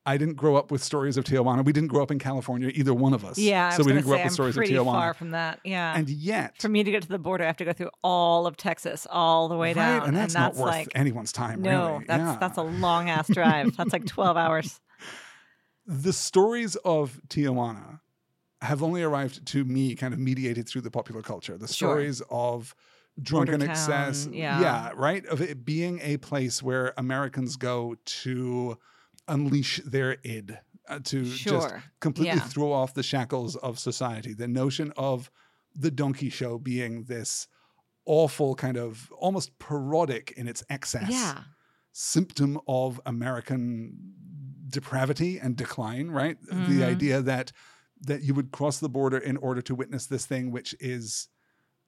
I 0.07 0.17
didn't 0.17 0.35
grow 0.35 0.55
up 0.55 0.71
with 0.71 0.81
stories 0.83 1.17
of 1.17 1.25
Tijuana. 1.25 1.65
We 1.65 1.73
didn't 1.73 1.89
grow 1.89 2.01
up 2.01 2.11
in 2.11 2.17
California, 2.17 2.71
either 2.73 2.93
one 2.93 3.13
of 3.13 3.25
us. 3.25 3.37
Yeah. 3.37 3.71
So 3.71 3.83
we 3.83 3.91
didn't 3.91 4.05
grow 4.05 4.15
say, 4.15 4.21
up 4.21 4.25
with 4.25 4.31
I'm 4.31 4.33
stories 4.35 4.55
of 4.55 4.59
pretty 4.61 4.73
Tijuana. 4.73 4.85
far 4.93 5.13
from 5.13 5.31
that. 5.31 5.59
Yeah. 5.65 5.95
And 5.97 6.09
yet, 6.09 6.59
For 6.61 6.69
me 6.69 6.83
to 6.83 6.89
get 6.91 7.01
to 7.03 7.09
the 7.09 7.19
border, 7.19 7.43
I 7.43 7.47
have 7.47 7.57
to 7.57 7.65
go 7.65 7.73
through 7.73 7.89
all 8.03 8.47
of 8.47 8.55
Texas, 8.57 9.05
all 9.09 9.49
the 9.49 9.57
way 9.57 9.69
right, 9.73 9.99
down, 9.99 10.07
and 10.07 10.15
that's, 10.17 10.33
not 10.33 10.55
worth 10.55 10.71
like 10.71 10.87
anyone's 10.95 11.31
time. 11.33 11.61
no, 11.61 11.93
really. 11.93 12.05
that's 12.07 12.19
Yeah. 12.21 12.37
that's 12.39 12.57
a 12.57 12.61
long 12.63 13.09
ass 13.09 13.27
drive. 13.27 13.75
that's 13.75 13.91
like 13.93 14.05
twelve 14.05 14.37
hours. 14.45 14.79
the 15.85 16.13
stories 16.13 16.75
of 16.77 17.19
Tijuana 17.27 17.99
have 18.61 18.81
only 18.81 19.03
arrived 19.03 19.45
to 19.47 19.63
me 19.65 19.93
kind 19.95 20.13
of 20.13 20.19
mediated 20.19 20.67
through 20.67 20.81
the 20.81 20.91
popular 20.91 21.21
culture. 21.21 21.57
The 21.57 21.67
Sure. 21.67 21.89
stories 21.91 22.21
of 22.31 22.73
drunken 23.21 23.59
Border 23.59 23.71
excess. 23.71 24.23
town, 24.25 24.33
yeah. 24.33 24.91
right? 24.95 25.25
Of 25.25 25.41
it 25.41 25.65
being 25.65 25.99
a 26.01 26.17
place 26.17 26.61
where 26.63 26.93
Americans 26.97 27.55
go 27.55 27.95
to 28.23 28.77
unleash 29.27 29.81
their 29.85 30.17
id, 30.23 30.57
uh, 30.87 30.99
to 31.05 31.23
just 31.25 31.73
completely 31.99 32.37
Yeah. 32.37 32.47
throw 32.47 32.71
off 32.71 32.93
the 32.93 33.03
shackles 33.03 33.55
of 33.57 33.79
society. 33.79 34.33
The 34.33 34.47
notion 34.47 34.91
of 34.97 35.29
the 35.75 35.91
donkey 35.91 36.29
show 36.29 36.57
being 36.57 37.03
this 37.03 37.47
awful 38.05 38.55
kind 38.55 38.77
of 38.77 39.11
almost 39.19 39.57
parodic 39.59 40.31
in 40.37 40.47
its 40.47 40.63
excess 40.69 41.09
Yeah. 41.11 41.43
symptom 41.91 42.59
of 42.67 43.01
American 43.05 44.13
depravity 44.69 45.39
and 45.39 45.55
decline, 45.55 46.09
right? 46.09 46.41
Mhm. 46.43 46.67
The 46.69 46.83
idea 46.83 47.21
that 47.21 47.51
that 47.99 48.21
you 48.21 48.33
would 48.35 48.51
cross 48.51 48.77
the 48.79 48.89
border 48.89 49.17
in 49.17 49.37
order 49.37 49.59
to 49.59 49.73
witness 49.73 50.05
this 50.05 50.27
thing 50.27 50.51
which 50.51 50.75
is 50.79 51.29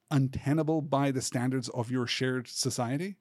untenable 0.09 0.81
by 0.81 1.11
the 1.11 1.21
standards 1.21 1.69
of 1.69 1.91
your 1.91 2.07
shared 2.07 2.47
society. 2.47 3.15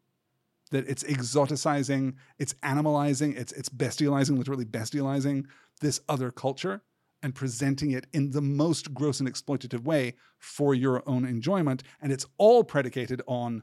That 0.70 0.88
it's 0.88 1.04
exoticizing, 1.04 2.14
it's 2.38 2.54
animalizing, 2.62 3.36
it's 3.36 3.52
it's 3.52 3.68
bestializing, 3.68 4.36
literally 4.36 4.64
bestializing 4.64 5.46
this 5.80 6.00
other 6.08 6.30
culture 6.30 6.82
and 7.22 7.34
presenting 7.34 7.90
it 7.90 8.06
in 8.12 8.30
the 8.30 8.42
most 8.42 8.94
gross 8.94 9.20
and 9.20 9.28
exploitative 9.28 9.82
way 9.82 10.14
for 10.38 10.74
your 10.74 11.02
own 11.08 11.24
enjoyment. 11.24 11.82
And 12.00 12.12
it's 12.12 12.26
all 12.36 12.64
predicated 12.64 13.22
on 13.26 13.62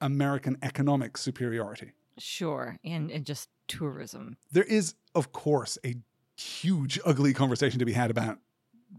American 0.00 0.58
economic 0.62 1.16
superiority. 1.16 1.92
Sure. 2.18 2.76
And 2.84 3.10
and 3.10 3.24
just 3.24 3.48
tourism. 3.68 4.36
There 4.50 4.64
is, 4.64 4.94
of 5.14 5.32
course, 5.32 5.78
a 5.84 5.96
huge, 6.36 6.98
ugly 7.04 7.32
conversation 7.32 7.78
to 7.78 7.84
be 7.84 7.92
had 7.92 8.10
about 8.10 8.38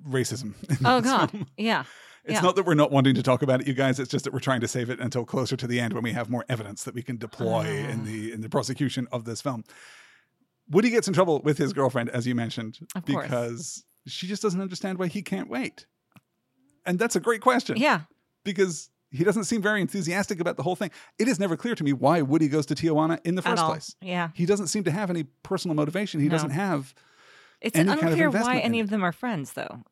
racism. 0.07 0.53
Oh 0.85 1.01
God. 1.01 1.31
film. 1.31 1.47
Yeah. 1.57 1.83
It's 2.23 2.33
yeah. 2.35 2.41
not 2.41 2.55
that 2.55 2.65
we're 2.65 2.75
not 2.75 2.91
wanting 2.91 3.15
to 3.15 3.23
talk 3.23 3.41
about 3.41 3.61
it, 3.61 3.67
you 3.67 3.73
guys. 3.73 3.99
It's 3.99 4.09
just 4.11 4.25
that 4.25 4.33
we're 4.33 4.39
trying 4.39 4.61
to 4.61 4.67
save 4.67 4.89
it 4.89 4.99
until 4.99 5.25
closer 5.25 5.55
to 5.57 5.65
the 5.67 5.79
end 5.79 5.93
when 5.93 6.03
we 6.03 6.11
have 6.11 6.29
more 6.29 6.45
evidence 6.49 6.83
that 6.83 6.93
we 6.93 7.01
can 7.01 7.17
deploy 7.17 7.65
in 7.65 8.01
Ah. 8.01 8.05
the 8.05 8.31
in 8.31 8.41
the 8.41 8.49
prosecution 8.49 9.07
of 9.11 9.25
this 9.25 9.41
film. 9.41 9.63
Woody 10.69 10.89
gets 10.89 11.07
in 11.07 11.13
trouble 11.13 11.41
with 11.43 11.57
his 11.57 11.73
girlfriend, 11.73 12.09
as 12.09 12.25
you 12.27 12.35
mentioned, 12.35 12.79
Of 12.95 13.05
course. 13.05 13.23
because 13.25 13.83
she 14.07 14.27
just 14.27 14.41
doesn't 14.41 14.61
understand 14.61 14.99
why 14.99 15.07
he 15.07 15.21
can't 15.21 15.49
wait. 15.49 15.85
And 16.85 16.97
that's 16.97 17.15
a 17.15 17.19
great 17.19 17.41
question 17.41 17.77
Yeah. 17.77 18.01
because 18.43 18.89
he 19.11 19.23
doesn't 19.23 19.43
seem 19.43 19.61
very 19.61 19.81
enthusiastic 19.81 20.39
about 20.39 20.55
the 20.57 20.63
whole 20.63 20.75
thing. 20.75 20.89
It 21.19 21.27
is 21.27 21.39
never 21.39 21.57
clear 21.57 21.75
to 21.75 21.83
me 21.83 21.91
why 21.91 22.21
Woody 22.21 22.47
goes 22.47 22.65
to 22.67 22.75
Tijuana 22.75 23.19
in 23.25 23.35
the 23.35 23.41
first 23.41 23.63
place. 23.65 23.95
Yeah. 24.01 24.29
He 24.33 24.45
doesn't 24.45 24.67
seem 24.67 24.83
to 24.85 24.91
have 24.91 25.09
any 25.09 25.23
personal 25.43 25.75
motivation. 25.75 26.21
He 26.21 26.27
No. 26.27 26.31
doesn't 26.35 26.51
have 26.51 26.93
It's 27.59 27.77
Any 27.77 27.89
kind 27.89 27.99
of 27.99 28.07
unclear 28.07 28.31
why 28.31 28.57
any 28.57 28.79
of 28.79 28.89
them 28.89 29.03
are 29.03 29.11
friends, 29.11 29.53
though. 29.53 29.83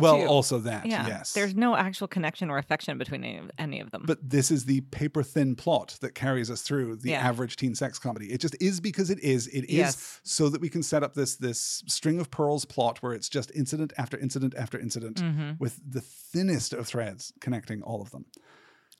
Well, 0.00 0.18
too. 0.18 0.26
also 0.26 0.58
that 0.60 0.86
Yeah. 0.86 1.06
yes. 1.06 1.32
There's 1.32 1.54
no 1.54 1.74
actual 1.76 2.06
connection 2.08 2.50
or 2.50 2.58
affection 2.58 2.98
between 2.98 3.24
any 3.24 3.38
of, 3.38 3.50
any 3.58 3.80
of 3.80 3.90
them. 3.90 4.04
but 4.06 4.18
this 4.28 4.50
is 4.50 4.64
the 4.64 4.80
paper 4.82 5.22
thin 5.22 5.54
plot 5.56 5.96
that 6.00 6.14
carries 6.14 6.50
us 6.50 6.62
through 6.62 6.96
the 6.96 7.10
Yeah. 7.10 7.26
average 7.28 7.56
teen 7.56 7.74
sex 7.74 7.98
comedy. 7.98 8.32
It 8.32 8.40
just 8.40 8.56
is 8.60 8.80
because 8.80 9.10
it 9.10 9.18
is. 9.20 9.46
It 9.48 9.64
is 9.64 9.70
Yes. 9.70 10.20
so 10.22 10.48
that 10.48 10.60
we 10.60 10.68
can 10.68 10.82
set 10.82 11.02
up 11.02 11.14
this 11.14 11.36
this 11.36 11.82
string 11.86 12.20
of 12.20 12.30
pearls 12.30 12.64
plot 12.64 13.02
where 13.02 13.12
it's 13.12 13.28
just 13.28 13.50
incident 13.54 13.92
after 13.98 14.16
incident 14.18 14.54
after 14.56 14.78
incident 14.78 15.20
hmm 15.20 15.52
with 15.58 15.80
the 15.88 16.00
thinnest 16.00 16.72
of 16.72 16.86
threads 16.86 17.32
connecting 17.40 17.82
all 17.82 18.00
of 18.02 18.10
them. 18.10 18.24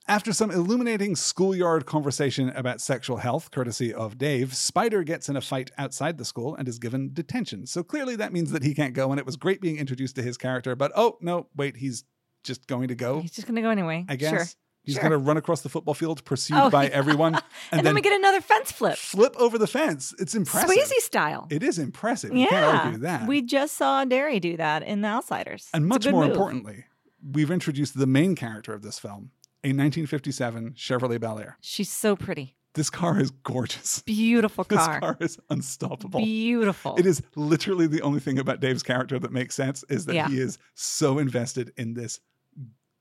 After 0.09 0.31
some 0.31 0.51
illuminating 0.51 1.17
schoolyard 1.17 1.85
conversation 1.85 2.49
about 2.51 2.79
sexual 2.79 3.17
health, 3.17 3.51
courtesy 3.51 3.93
of 3.93 4.17
Dave, 4.17 4.55
Spider 4.55 5.03
gets 5.03 5.27
in 5.27 5.35
a 5.35 5.41
fight 5.41 5.69
outside 5.77 6.17
the 6.17 6.23
school 6.23 6.55
and 6.55 6.65
is 6.67 6.79
given 6.79 7.09
detention. 7.13 7.65
So 7.67 7.83
clearly 7.83 8.15
that 8.15 8.31
means 8.31 8.51
that 8.51 8.63
he 8.63 8.73
can't 8.73 8.93
go, 8.93 9.11
and 9.11 9.19
it 9.19 9.25
was 9.25 9.35
great 9.35 9.59
being 9.59 9.77
introduced 9.77 10.15
to 10.15 10.23
his 10.23 10.37
character. 10.37 10.77
But 10.77 10.93
oh, 10.95 11.17
no, 11.19 11.47
wait, 11.57 11.75
he's 11.75 12.05
just 12.45 12.67
going 12.67 12.87
to 12.87 12.95
go, 12.95 13.19
He's 13.19 13.31
just 13.31 13.47
going 13.47 13.57
to 13.57 13.61
go 13.61 13.69
anyway. 13.69 14.05
I 14.07 14.15
guess. 14.15 14.29
Sure. 14.29 14.45
He's 14.85 14.93
Sure. 14.95 15.01
going 15.01 15.11
to 15.11 15.17
run 15.17 15.35
across 15.35 15.59
the 15.59 15.67
football 15.67 15.93
field, 15.93 16.23
pursued 16.23 16.55
Oh, 16.57 16.69
by 16.69 16.85
yeah. 16.85 16.91
everyone, 16.93 17.35
and, 17.35 17.43
And, 17.73 17.85
then, 17.85 17.93
we 17.93 17.99
get 17.99 18.13
another 18.17 18.39
fence 18.39 18.71
flip. 18.71 18.97
flip 18.97 19.35
over 19.37 19.57
the 19.57 19.67
fence. 19.67 20.13
It's 20.17 20.33
impressive. 20.33 20.69
Swayze 20.69 21.01
style. 21.01 21.47
It 21.49 21.61
is 21.63 21.77
impressive. 21.77 22.31
You 22.31 22.43
yeah. 22.43 22.49
can't 22.49 22.85
argue 22.85 22.99
that. 22.99 23.27
We 23.27 23.41
just 23.41 23.75
saw 23.75 24.05
Darry 24.05 24.39
do 24.39 24.55
that 24.55 24.83
in 24.83 25.01
The 25.01 25.09
Outsiders. 25.09 25.67
And 25.73 25.85
much 25.85 26.07
more 26.07 26.21
move. 26.21 26.31
importantly, 26.31 26.85
we've 27.33 27.51
introduced 27.51 27.97
the 27.99 28.07
main 28.07 28.35
character 28.35 28.73
of 28.73 28.81
this 28.81 28.97
film, 28.97 29.31
a 29.67 29.73
1957 29.75 30.73
Chevrolet 30.75 31.19
Bel 31.19 31.39
Air. 31.39 31.57
She's 31.61 31.89
so 31.91 32.15
pretty. 32.15 32.55
This 32.73 32.89
car 32.89 33.19
is 33.19 33.31
gorgeous. 33.31 34.01
Beautiful 34.03 34.63
car. 34.65 34.77
This 34.77 34.99
car. 34.99 35.17
is 35.19 35.39
unstoppable. 35.49 36.19
Beautiful. 36.19 36.95
It 36.97 37.05
is 37.05 37.21
literally 37.35 37.87
the 37.87 38.01
only 38.01 38.19
thing 38.19 38.37
about 38.39 38.59
Dave's 38.59 38.83
character 38.83 39.17
that 39.19 39.31
makes 39.31 39.55
sense 39.55 39.83
is 39.89 40.05
that 40.05 40.15
Yeah. 40.15 40.27
he 40.29 40.39
is 40.39 40.57
so 40.75 41.17
invested 41.17 41.73
in 41.75 41.95
this 41.95 42.19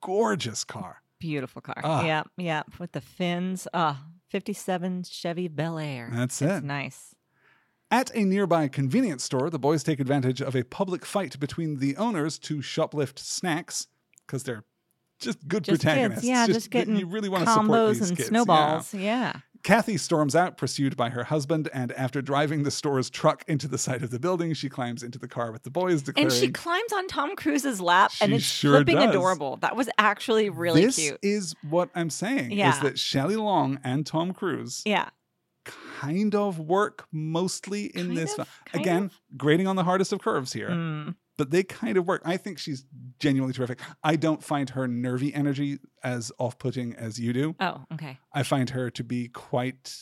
gorgeous 0.02 0.64
car. 0.64 1.02
Beautiful 1.18 1.62
car. 1.62 1.80
Ah. 1.84 2.04
Yeah, 2.04 2.22
yeah. 2.36 2.62
With 2.78 2.92
the 2.92 3.00
fins. 3.00 3.66
Ah, 3.72 4.04
57 4.30 5.04
Chevy 5.04 5.48
Bel 5.48 5.78
Air. 5.78 6.10
That's 6.12 6.40
it's 6.42 6.58
it. 6.58 6.64
nice. 6.64 7.14
At 7.90 8.10
a 8.14 8.24
nearby 8.24 8.68
convenience 8.68 9.22
store, 9.24 9.48
the 9.48 9.58
boys 9.58 9.82
take 9.84 10.00
advantage 10.00 10.40
of 10.42 10.56
a 10.56 10.64
public 10.64 11.04
fight 11.06 11.38
between 11.38 11.78
the 11.78 11.96
owners 11.96 12.38
to 12.40 12.56
shoplift 12.58 13.18
snacks 13.18 13.86
because 14.26 14.42
they're 14.42 14.64
just 15.18 15.46
good 15.48 15.64
Just 15.64 15.82
protagonists. 15.82 16.20
kids. 16.22 16.28
Yeah, 16.28 16.46
just, 16.46 16.70
getting 16.70 16.96
you 16.96 17.06
really 17.06 17.28
want 17.28 17.44
to 17.46 17.50
support 17.52 17.68
combos 17.70 17.92
these 17.98 18.08
and 18.10 18.16
kids. 18.18 18.28
Snowballs. 18.28 18.94
Yeah. 18.94 19.40
Kathy 19.62 19.96
storms 19.96 20.36
out, 20.36 20.56
pursued 20.58 20.96
by 20.96 21.10
her 21.10 21.24
husband, 21.24 21.68
and 21.74 21.90
after 21.92 22.22
driving 22.22 22.62
the 22.62 22.70
store's 22.70 23.10
truck 23.10 23.42
into 23.48 23.66
the 23.66 23.78
side 23.78 24.04
of 24.04 24.10
the 24.10 24.20
building, 24.20 24.52
she 24.54 24.68
climbs 24.68 25.02
into 25.02 25.18
the 25.18 25.26
car 25.26 25.50
with 25.50 25.64
the 25.64 25.70
boys, 25.70 26.02
declaring, 26.02 26.30
And 26.30 26.32
she 26.32 26.50
climbs 26.52 26.92
on 26.92 27.08
Tom 27.08 27.34
Cruise's 27.34 27.80
lap, 27.80 28.12
and 28.20 28.32
it's 28.32 28.44
sure 28.44 28.76
flipping 28.76 28.94
does. 28.96 29.10
adorable. 29.10 29.56
That 29.56 29.74
was 29.74 29.88
actually 29.98 30.50
really 30.50 30.84
"This 30.86 30.96
cute. 30.96 31.18
is 31.20 31.54
what 31.68 31.88
I'm 31.96 32.10
saying: 32.10 32.52
is 32.52 32.78
that 32.80 32.96
Shelley 32.96 33.34
Long 33.34 33.80
and 33.82 34.06
Tom 34.06 34.32
Cruise 34.32 34.82
Yeah. 34.86 35.08
kind 35.64 36.34
of 36.36 36.60
work 36.60 37.06
mostly 37.10 37.86
in 37.86 38.06
Kind 38.08 38.18
this. 38.18 38.38
of. 38.38 38.48
Again, 38.72 39.04
of. 39.06 39.20
grading 39.36 39.66
on 39.66 39.74
the 39.74 39.82
hardest 39.84 40.12
of 40.12 40.20
curves 40.20 40.52
here. 40.52 40.68
Mm. 40.70 41.16
But 41.37 41.51
they 41.51 41.62
kind 41.62 41.97
of 41.97 42.07
work. 42.07 42.22
I 42.24 42.37
think 42.37 42.59
she's 42.59 42.84
genuinely 43.20 43.53
terrific. 43.55 43.80
I 44.03 44.16
don't 44.16 44.43
find 44.43 44.70
her 44.70 44.89
nervy 44.89 45.34
energy 45.34 45.78
as 46.03 46.32
off 46.39 46.59
putting 46.59 46.95
as 46.95 47.18
you 47.18 47.32
do. 47.32 47.55
Oh, 47.61 47.84
okay. 47.95 48.18
I 48.32 48.43
find 48.43 48.70
her 48.70 48.91
to 48.91 49.05
be 49.05 49.28
quite 49.28 49.95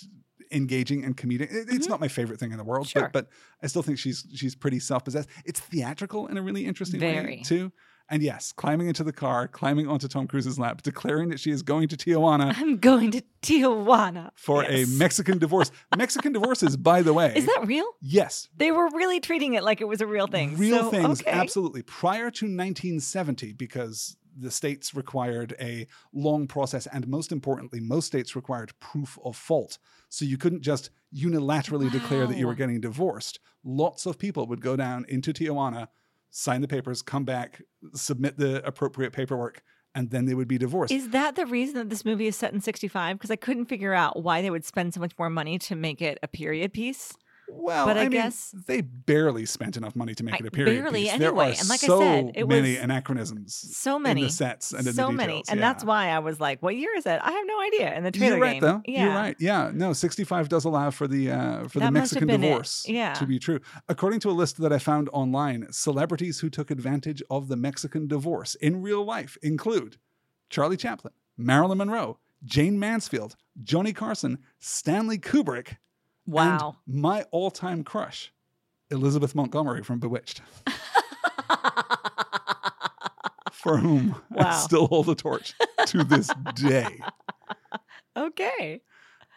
engaging 0.53 1.05
and 1.05 1.17
comedic. 1.17 1.51
It- 1.53 1.69
It's 1.71 1.87
Mhm. 1.87 1.91
not 1.91 2.01
my 2.01 2.09
favorite 2.09 2.39
thing 2.39 2.53
in 2.53 2.59
the 2.59 2.65
world, 2.65 2.87
Sure. 2.87 3.03
but, 3.03 3.13
but 3.13 3.29
I 3.63 3.67
still 3.67 3.83
think 3.83 3.99
she's 3.99 4.27
she's 4.35 4.55
pretty 4.55 4.79
self 4.79 5.05
possessed. 5.05 5.29
It's 5.45 5.59
theatrical 5.61 6.27
in 6.29 6.37
a 6.37 6.43
really 6.43 6.67
interesting 6.67 7.01
way 7.01 7.43
too. 7.45 7.73
And 8.11 8.23
yes, 8.23 8.53
climbing 8.53 8.89
into 8.89 9.03
the 9.03 9.13
car, 9.15 9.49
climbing 9.49 9.89
onto 9.89 10.09
Tom 10.09 10.27
Cruise's 10.27 10.59
lap, 10.59 10.83
declaring 10.83 11.31
that 11.31 11.41
she 11.41 11.51
is 11.51 11.63
going 11.63 11.89
to 11.89 11.97
Tijuana 11.97 12.55
I'm 12.57 12.77
going 12.77 13.11
to 13.13 13.23
Tijuana 13.43 14.31
for 14.35 14.63
Yes. 14.63 14.89
a 14.95 14.99
Mexican 14.99 15.39
divorce. 15.39 15.71
Mexican 15.97 16.33
divorces, 16.33 16.77
by 16.77 17.01
the 17.03 17.15
way, 17.15 17.33
Is 17.35 17.47
that 17.47 17.63
real? 17.67 17.87
yes, 18.03 18.49
They 18.57 18.71
were 18.73 18.89
really 18.91 19.21
treating 19.21 19.55
it 19.55 19.65
like 19.65 19.81
it 19.81 19.89
was 19.89 20.01
a 20.03 20.07
real 20.07 20.27
thing. 20.27 20.57
Real 20.59 20.85
So, 20.85 20.91
things, 20.91 21.23
okay. 21.23 21.31
absolutely. 21.31 21.83
Prior 21.83 22.31
to 22.31 22.45
1970, 22.47 23.53
because 23.55 24.17
the 24.37 24.51
states 24.51 24.95
required 24.95 25.55
a 25.61 25.87
long 26.13 26.47
process, 26.47 26.87
and 26.89 27.07
most 27.09 27.33
importantly, 27.33 27.81
most 27.81 28.07
states 28.07 28.35
required 28.37 28.73
proof 28.81 29.19
of 29.25 29.37
fault. 29.37 29.79
So 30.09 30.25
you 30.25 30.37
couldn't 30.37 30.63
just 30.63 30.91
unilaterally 31.15 31.91
declare 31.91 32.27
that 32.27 32.37
you 32.37 32.47
were 32.47 32.55
getting 32.55 32.81
divorced. 32.81 33.39
Lots 33.63 34.07
of 34.07 34.19
people 34.19 34.47
would 34.49 34.61
go 34.61 34.77
down 34.77 35.05
into 35.09 35.33
Tijuana, 35.33 35.89
sign 36.37 36.61
the 36.61 36.69
papers, 36.69 37.01
come 37.01 37.25
back, 37.25 37.63
submit 37.95 38.37
the 38.37 38.67
appropriate 38.67 39.13
paperwork, 39.13 39.63
and 39.95 40.11
then 40.11 40.27
they 40.27 40.35
would 40.35 40.49
be 40.49 40.59
divorced. 40.59 40.93
Is 40.93 41.11
that 41.11 41.37
the 41.37 41.47
reason 41.47 41.77
that 41.77 41.91
this 41.91 42.05
movie 42.05 42.27
is 42.27 42.35
set 42.35 42.53
in 42.53 42.61
65? 42.61 43.17
Because 43.17 43.31
I 43.31 43.37
couldn't 43.37 43.67
figure 43.67 43.95
out 43.95 44.21
why 44.21 44.43
they 44.43 44.51
would 44.51 44.65
spend 44.65 44.93
so 44.93 45.01
much 45.01 45.13
more 45.17 45.31
money 45.31 45.61
to 45.61 45.77
make 45.77 46.03
it 46.03 46.19
a 46.25 46.29
period 46.29 46.73
piece. 46.73 47.13
Well, 47.49 47.87
But 47.87 47.97
I 47.99 48.03
mean, 48.03 48.13
guess- 48.13 48.55
they 48.67 48.81
barely 48.81 49.45
spent 49.47 49.77
enough 49.77 49.95
money 49.95 50.15
to 50.15 50.25
make 50.25 50.35
I- 50.35 50.39
it 50.39 50.47
a 50.47 50.51
period 50.51 50.83
barely 50.83 51.03
piece. 51.05 51.19
There 51.19 51.29
anyway, 51.29 51.51
are 51.53 51.61
and 51.61 51.69
like 51.69 51.85
I 51.85 51.87
said, 51.87 52.33
it 52.35 52.49
many 52.49 52.73
was 52.75 52.79
anachronisms 52.83 53.55
So 53.77 53.99
many. 53.99 54.23
in 54.23 54.27
the 54.29 54.33
sets 54.33 54.73
and 54.73 54.87
in 54.87 54.93
so 54.95 55.07
the 55.07 55.13
many. 55.13 55.43
And 55.49 55.61
yeah. 55.61 55.67
that's 55.73 55.85
why 55.85 56.09
I 56.09 56.19
was 56.21 56.41
like, 56.41 56.63
what 56.63 56.77
year 56.77 56.95
is 56.97 57.07
it? 57.07 57.21
I 57.23 57.31
have 57.31 57.47
no 57.47 57.61
idea. 57.61 57.95
In 57.97 58.05
the 58.05 58.11
trailer 58.11 58.37
You're 58.37 58.43
right, 58.43 58.53
game. 58.55 58.61
though. 58.61 58.83
Yeah. 58.87 59.05
You're 59.05 59.15
right. 59.15 59.37
Yeah. 59.39 59.71
No, 59.75 59.93
65 59.93 60.49
does 60.49 60.65
allow 60.65 60.91
for 60.91 61.07
the 61.07 61.31
uh, 61.31 61.69
for 61.69 61.75
the 61.75 61.79
That 61.81 61.85
have 61.87 61.93
Mexican 61.95 62.31
it. 62.31 62.39
divorce 62.39 62.85
Yeah. 62.89 63.13
to 63.15 63.27
be 63.27 63.39
true. 63.39 63.61
According 63.89 64.21
to 64.21 64.31
a 64.31 64.33
list 64.33 64.59
that 64.59 64.73
I 64.73 64.79
found 64.79 65.09
online, 65.13 65.67
celebrities 65.71 66.41
who 66.41 66.49
took 66.51 66.71
advantage 66.71 67.23
of 67.31 67.49
the 67.49 67.57
Mexican 67.57 68.07
divorce 68.09 68.55
in 68.57 68.83
real 68.83 69.05
life 69.05 69.37
include 69.43 69.99
Charlie 70.51 70.77
Chaplin, 70.77 71.13
Marilyn 71.37 71.79
Monroe, 71.79 72.19
Jayne 72.45 72.79
Mansfield, 72.79 73.37
Johnny 73.63 73.93
Carson, 73.93 74.39
Stanley 74.59 75.19
Kubrick, 75.19 75.77
Wow. 76.27 76.77
and 76.87 76.95
my 77.03 77.25
all-time 77.31 77.85
crush, 77.85 78.33
Elizabeth 78.91 79.35
Montgomery 79.35 79.83
from 79.83 79.99
Bewitched, 80.01 80.41
for 83.53 83.79
whom 83.79 84.17
I 84.37 84.55
still 84.59 84.87
hold 84.87 85.07
the 85.07 85.15
torch 85.15 85.55
to 85.87 86.05
this 86.05 86.31
day. 86.55 87.01
okay. 88.17 88.81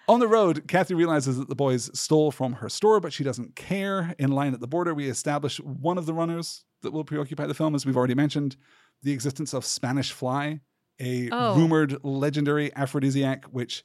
On 0.10 0.20
the 0.20 0.28
road, 0.28 0.68
Kathy 0.68 0.94
realizes 0.94 1.38
that 1.38 1.50
the 1.50 1.56
boys 1.56 1.90
stole 1.98 2.32
from 2.32 2.54
her 2.54 2.70
store, 2.70 3.00
but 3.02 3.12
she 3.12 3.24
doesn't 3.24 3.56
care. 3.56 4.16
In 4.18 4.32
line 4.32 4.54
at 4.54 4.62
the 4.62 4.68
border, 4.68 4.94
we 4.94 5.10
establish 5.10 5.60
one 5.60 5.98
of 5.98 6.06
the 6.06 6.14
runners 6.14 6.64
that 6.82 6.92
will 6.94 7.04
preoccupy 7.04 7.46
the 7.46 7.54
film, 7.54 7.76
as 7.76 7.86
we've 7.86 7.98
already 7.98 8.16
mentioned 8.16 8.56
the 9.04 9.12
existence 9.12 9.54
of 9.54 9.66
Spanish 9.66 10.12
fly, 10.12 10.62
a 11.00 11.30
Oh. 11.32 11.56
rumored 11.58 12.04
legendary 12.04 12.74
aphrodisiac, 12.76 13.46
which 13.46 13.84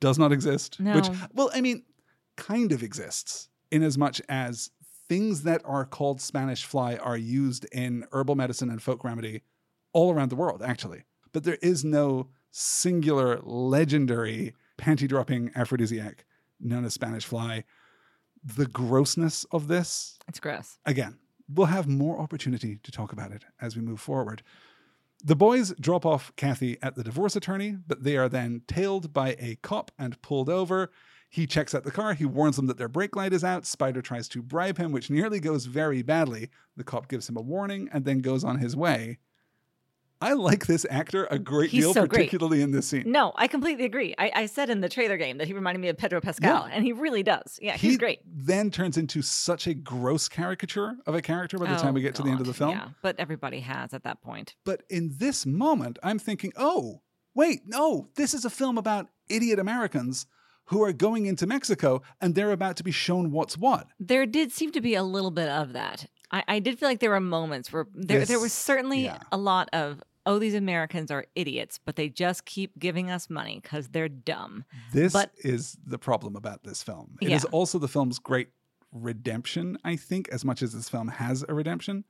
does 0.00 0.18
not 0.18 0.30
exist. 0.32 0.78
No. 0.80 0.94
Which, 0.94 1.08
well, 1.32 1.50
I 1.52 1.60
mean, 1.60 1.82
kind 2.36 2.72
of 2.72 2.82
exists 2.82 3.48
in 3.70 3.82
as 3.82 3.98
much 3.98 4.20
as 4.28 4.70
things 5.08 5.42
that 5.42 5.60
are 5.64 5.84
called 5.84 6.20
Spanish 6.20 6.64
fly 6.64 6.96
are 6.96 7.16
used 7.16 7.66
in 7.72 8.04
herbal 8.12 8.34
medicine 8.36 8.70
and 8.70 8.82
folk 8.82 9.04
remedy 9.04 9.42
all 9.92 10.12
around 10.12 10.30
the 10.30 10.36
world, 10.36 10.62
actually. 10.62 11.04
But 11.32 11.44
there 11.44 11.58
is 11.62 11.84
no 11.84 12.28
singular 12.50 13.40
legendary 13.42 14.54
panty 14.78 15.08
dropping 15.08 15.50
aphrodisiac 15.54 16.24
known 16.60 16.84
as 16.84 16.94
Spanish 16.94 17.24
fly. 17.24 17.64
The 18.44 18.66
grossness 18.66 19.44
of 19.52 19.68
this, 19.68 20.18
It's 20.28 20.40
gross. 20.40 20.78
again, 20.86 21.18
we'll 21.48 21.66
have 21.66 21.86
more 21.88 22.18
opportunity 22.20 22.78
to 22.82 22.92
talk 22.92 23.12
about 23.12 23.32
it 23.32 23.44
as 23.60 23.76
we 23.76 23.82
move 23.82 24.00
forward. 24.00 24.42
The 25.22 25.36
boys 25.36 25.72
drop 25.80 26.04
off 26.04 26.32
Kathy 26.36 26.76
at 26.82 26.94
the 26.96 27.04
divorce 27.04 27.34
attorney, 27.36 27.76
but 27.86 28.04
they 28.04 28.16
are 28.16 28.28
then 28.28 28.62
tailed 28.66 29.12
by 29.12 29.36
a 29.38 29.56
cop 29.62 29.90
and 29.98 30.20
pulled 30.22 30.48
over. 30.50 30.90
He 31.34 31.48
checks 31.48 31.74
out 31.74 31.82
the 31.82 31.90
car. 31.90 32.14
He 32.14 32.24
warns 32.24 32.54
them 32.54 32.66
that 32.66 32.78
their 32.78 32.86
brake 32.86 33.16
light 33.16 33.32
is 33.32 33.42
out. 33.42 33.66
Spider 33.66 34.00
tries 34.00 34.28
to 34.28 34.40
bribe 34.40 34.78
him, 34.78 34.92
which 34.92 35.10
nearly 35.10 35.40
goes 35.40 35.66
very 35.66 36.00
badly. 36.00 36.48
The 36.76 36.84
cop 36.84 37.08
gives 37.08 37.28
him 37.28 37.36
a 37.36 37.40
warning 37.40 37.88
and 37.92 38.04
then 38.04 38.20
goes 38.20 38.44
on 38.44 38.60
his 38.60 38.76
way. 38.76 39.18
I 40.20 40.34
like 40.34 40.66
this 40.66 40.86
actor 40.88 41.26
a 41.32 41.40
great 41.40 41.70
He's 41.70 41.82
deal, 41.82 41.92
so 41.92 42.06
great. 42.06 42.18
particularly 42.18 42.62
in 42.62 42.70
this 42.70 42.86
scene. 42.88 43.10
No, 43.10 43.32
I 43.34 43.48
completely 43.48 43.84
agree. 43.84 44.14
I, 44.16 44.30
I 44.32 44.46
said 44.46 44.70
in 44.70 44.80
the 44.80 44.88
trailer 44.88 45.16
game 45.16 45.38
that 45.38 45.48
he 45.48 45.54
reminded 45.54 45.80
me 45.80 45.88
of 45.88 45.98
Pedro 45.98 46.20
Pascal, 46.20 46.68
Yeah. 46.68 46.72
and 46.72 46.84
he 46.84 46.92
really 46.92 47.24
does. 47.24 47.58
Yeah, 47.60 47.76
he's 47.76 47.94
he 47.94 47.98
great. 47.98 48.20
then 48.24 48.70
turns 48.70 48.96
into 48.96 49.20
such 49.20 49.66
a 49.66 49.74
gross 49.74 50.28
caricature 50.28 50.94
of 51.04 51.16
a 51.16 51.20
character 51.20 51.58
by 51.58 51.68
the 51.68 51.74
time 51.78 51.88
Oh, 51.88 51.92
we 51.94 52.00
get 52.02 52.14
to 52.14 52.22
the 52.22 52.30
end 52.30 52.38
of 52.38 52.46
the 52.46 52.52
oh, 52.52 52.54
film. 52.54 52.70
Yeah, 52.70 52.90
but 53.02 53.16
everybody 53.18 53.58
has 53.58 53.92
at 53.92 54.04
that 54.04 54.22
point. 54.22 54.54
But 54.64 54.84
in 54.88 55.16
this 55.18 55.44
moment, 55.44 55.98
I'm 56.00 56.20
thinking, 56.20 56.52
oh, 56.56 57.02
wait, 57.34 57.62
no, 57.66 58.08
this 58.14 58.34
is 58.34 58.44
a 58.44 58.50
film 58.50 58.78
about 58.78 59.08
idiot 59.28 59.58
Americans 59.58 60.26
who 60.66 60.82
are 60.82 60.92
going 60.92 61.26
into 61.26 61.46
Mexico 61.46 62.02
and 62.20 62.34
they're 62.34 62.52
about 62.52 62.76
to 62.76 62.84
be 62.84 62.90
shown 62.90 63.30
what's 63.30 63.56
what. 63.58 63.86
There 64.00 64.26
did 64.26 64.52
seem 64.52 64.72
to 64.72 64.80
be 64.80 64.94
a 64.94 65.02
little 65.02 65.30
bit 65.30 65.48
of 65.48 65.72
that. 65.74 66.06
I, 66.30 66.44
I 66.48 66.58
did 66.58 66.78
feel 66.78 66.88
like 66.88 67.00
there 67.00 67.10
were 67.10 67.20
moments 67.20 67.72
where 67.72 67.86
there, 67.94 68.24
there 68.24 68.40
was 68.40 68.52
certainly 68.52 69.04
yeah. 69.04 69.18
a 69.30 69.36
lot 69.36 69.68
of, 69.72 70.02
oh, 70.26 70.38
these 70.38 70.54
Americans 70.54 71.10
are 71.10 71.26
idiots, 71.34 71.78
but 71.84 71.96
they 71.96 72.08
just 72.08 72.46
keep 72.46 72.78
giving 72.78 73.10
us 73.10 73.28
money 73.28 73.60
because 73.62 73.88
they're 73.88 74.08
dumb. 74.08 74.64
This 74.92 75.12
But- 75.12 75.32
is 75.38 75.76
the 75.86 75.98
problem 75.98 76.34
about 76.34 76.64
this 76.64 76.82
film. 76.82 77.18
It 77.20 77.30
is 77.30 77.44
Yeah. 77.44 77.50
also 77.52 77.78
the 77.78 77.88
film's 77.88 78.18
great 78.18 78.48
redemption, 78.90 79.76
I 79.84 79.96
think, 79.96 80.28
as 80.30 80.44
much 80.44 80.62
as 80.62 80.72
this 80.72 80.88
film 80.88 81.08
has 81.08 81.44
a 81.48 81.52
redemption. 81.52 82.04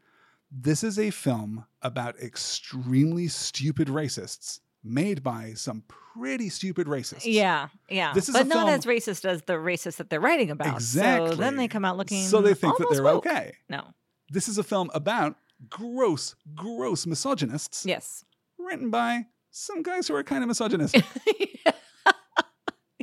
This 0.53 0.85
is 0.85 0.99
a 0.99 1.11
film 1.11 1.65
about 1.83 2.21
extremely 2.21 3.27
stupid 3.27 3.89
racists 3.89 4.61
made 4.85 5.23
by 5.23 5.55
some 5.55 5.83
pretty 5.89 6.49
stupid 6.49 6.87
racists. 6.87 7.23
Yeah, 7.25 7.69
yeah. 7.89 8.13
This 8.13 8.29
is 8.29 8.35
but 8.35 8.47
not 8.47 8.67
film- 8.67 8.69
as 8.69 8.85
racist 8.87 9.25
as 9.25 9.43
the 9.43 9.55
racist 9.55 9.97
that 9.97 10.11
they're 10.11 10.21
writing 10.21 10.51
about. 10.51 10.75
Exactly. 10.75 11.31
So 11.31 11.37
then 11.37 11.57
they 11.57 11.67
come 11.69 11.85
out 11.85 11.97
looking. 11.97 12.23
So 12.25 12.41
they 12.43 12.55
think 12.55 12.77
that 12.79 12.89
they're 12.91 13.03
woke. 13.03 13.27
okay. 13.27 13.55
No. 13.69 13.83
This 14.31 14.49
is 14.49 14.59
a 14.59 14.63
film 14.63 14.91
about 14.95 15.37
gross, 15.69 16.35
gross 16.55 17.07
misogynists 17.07 17.85
Yes. 17.87 18.25
written 18.59 18.91
by 18.91 19.27
some 19.51 19.83
guys 19.83 20.09
who 20.09 20.15
are 20.17 20.23
kind 20.23 20.43
of 20.45 20.49
misogynistic. 20.49 21.05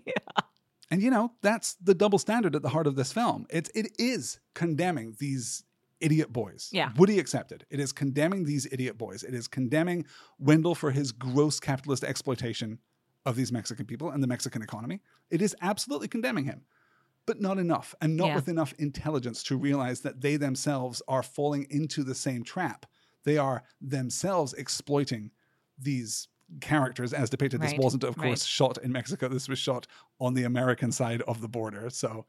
Yeah. 0.05 0.13
And 0.89 1.01
you 1.01 1.09
know, 1.09 1.31
that's 1.41 1.75
the 1.75 1.93
double 1.93 2.19
standard 2.19 2.55
at 2.55 2.63
the 2.63 2.69
heart 2.69 2.87
of 2.87 2.95
this 2.95 3.13
film. 3.13 3.45
It's 3.49 3.69
it 3.75 3.91
is 3.97 4.39
condemning 4.55 5.15
these 5.19 5.63
idiot 6.01 6.33
boys. 6.33 6.69
Yeah. 6.71 6.91
Woody 6.97 7.19
accepted. 7.19 7.65
It 7.69 7.79
is 7.79 7.91
condemning 7.91 8.43
these 8.45 8.65
idiot 8.71 8.97
boys. 8.97 9.23
It 9.23 9.33
is 9.33 9.47
condemning 9.47 10.05
Wendell 10.39 10.75
for 10.75 10.91
his 10.91 11.11
gross 11.11 11.59
capitalist 11.59 12.03
exploitation 12.03 12.79
of 13.25 13.35
these 13.35 13.51
Mexican 13.51 13.85
people 13.85 14.09
and 14.09 14.21
the 14.21 14.27
Mexican 14.27 14.61
economy. 14.61 15.01
It 15.29 15.41
is 15.41 15.55
absolutely 15.61 16.07
condemning 16.07 16.45
him. 16.45 16.63
But 17.27 17.39
not 17.39 17.59
enough, 17.59 17.93
and 18.01 18.17
not 18.17 18.29
Yeah. 18.29 18.35
with 18.35 18.47
enough 18.47 18.73
intelligence 18.79 19.43
to 19.43 19.55
realize 19.55 20.01
that 20.01 20.21
they 20.21 20.37
themselves 20.37 21.03
are 21.07 21.21
falling 21.21 21.67
into 21.69 22.03
the 22.03 22.15
same 22.15 22.43
trap. 22.43 22.87
They 23.23 23.37
are 23.37 23.63
themselves 23.79 24.53
exploiting 24.53 25.29
these 25.77 26.27
characters 26.61 27.13
as 27.13 27.29
depicted. 27.29 27.61
This 27.61 27.75
wasn't, 27.77 28.03
of 28.03 28.17
right. 28.17 28.25
course, 28.29 28.43
shot 28.43 28.79
in 28.79 28.91
Mexico. 28.91 29.27
This 29.27 29.47
was 29.47 29.59
shot 29.59 29.85
on 30.19 30.33
the 30.33 30.43
American 30.45 30.91
side 30.91 31.21
of 31.21 31.41
the 31.41 31.47
border. 31.47 31.91
So, 31.91 32.25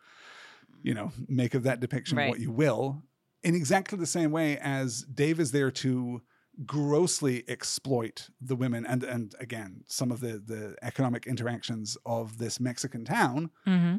you 0.82 0.92
know, 0.92 1.10
make 1.26 1.54
of 1.54 1.62
that 1.62 1.80
depiction 1.80 2.18
Right. 2.18 2.28
what 2.28 2.38
you 2.38 2.50
will. 2.52 3.02
In 3.42 3.54
exactly 3.54 3.98
the 3.98 4.06
same 4.06 4.30
way 4.30 4.58
as 4.58 5.02
Dave 5.02 5.40
is 5.40 5.50
there 5.52 5.70
to 5.72 6.22
grossly 6.66 7.44
exploit 7.48 8.28
the 8.40 8.54
women 8.54 8.84
and 8.84 9.02
and 9.02 9.34
again 9.40 9.82
some 9.86 10.12
of 10.12 10.20
the 10.20 10.38
the 10.38 10.76
economic 10.82 11.26
interactions 11.26 11.96
of 12.04 12.36
this 12.38 12.60
Mexican 12.60 13.04
town 13.06 13.50
Mm-hmm. 13.66 13.96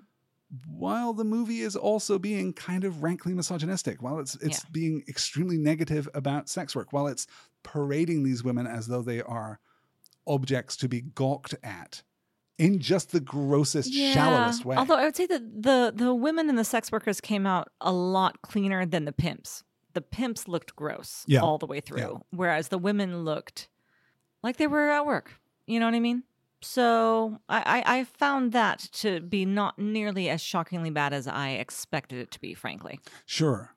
while 0.67 1.13
the 1.13 1.23
movie 1.23 1.61
is 1.61 1.75
also 1.75 2.19
being 2.19 2.53
kind 2.53 2.83
of 2.83 3.01
rankly 3.01 3.33
misogynistic, 3.33 4.03
while 4.03 4.19
it's 4.19 4.35
it's 4.35 4.59
Yeah. 4.63 4.69
being 4.71 5.03
extremely 5.07 5.57
negative 5.57 6.07
about 6.13 6.47
sex 6.47 6.75
work, 6.75 6.93
while 6.93 7.07
it's 7.07 7.25
parading 7.63 8.23
these 8.23 8.43
women 8.43 8.67
as 8.67 8.85
though 8.87 9.01
they 9.01 9.21
are 9.21 9.59
objects 10.27 10.77
to 10.77 10.87
be 10.87 11.01
gawked 11.01 11.55
at 11.63 12.03
in 12.57 12.79
just 12.79 13.11
the 13.11 13.19
grossest, 13.19 13.93
shallowest 13.93 14.63
way. 14.65 14.75
Although 14.75 14.97
I 14.97 15.05
would 15.05 15.15
say 15.15 15.25
that 15.25 15.41
the 15.63 15.91
the 15.95 16.13
women 16.13 16.49
and 16.49 16.57
the 16.57 16.63
sex 16.63 16.91
workers 16.91 17.19
came 17.21 17.45
out 17.47 17.69
a 17.81 17.91
lot 17.91 18.41
cleaner 18.41 18.85
than 18.85 19.05
the 19.05 19.11
pimps. 19.11 19.63
The 19.93 20.01
pimps 20.01 20.47
looked 20.47 20.75
gross 20.75 21.23
Yeah. 21.27 21.41
all 21.41 21.57
the 21.57 21.65
way 21.67 21.79
through, 21.79 21.99
Yeah. 21.99 22.17
whereas 22.31 22.69
the 22.69 22.77
women 22.79 23.23
looked 23.23 23.69
like 24.41 24.57
they 24.57 24.67
were 24.67 24.89
at 24.89 25.05
work. 25.05 25.39
You 25.67 25.79
know 25.79 25.85
what 25.85 25.95
I 25.95 25.99
mean? 25.99 26.23
So 26.61 27.39
I, 27.49 27.83
I, 27.85 27.97
I 27.99 28.03
found 28.05 28.53
that 28.53 28.79
to 28.93 29.19
be 29.19 29.45
not 29.45 29.77
nearly 29.77 30.29
as 30.29 30.41
shockingly 30.41 30.89
bad 30.89 31.13
as 31.13 31.27
I 31.27 31.49
expected 31.51 32.19
it 32.19 32.31
to 32.31 32.39
be, 32.39 32.53
frankly. 32.53 32.99
sure. 33.25 33.75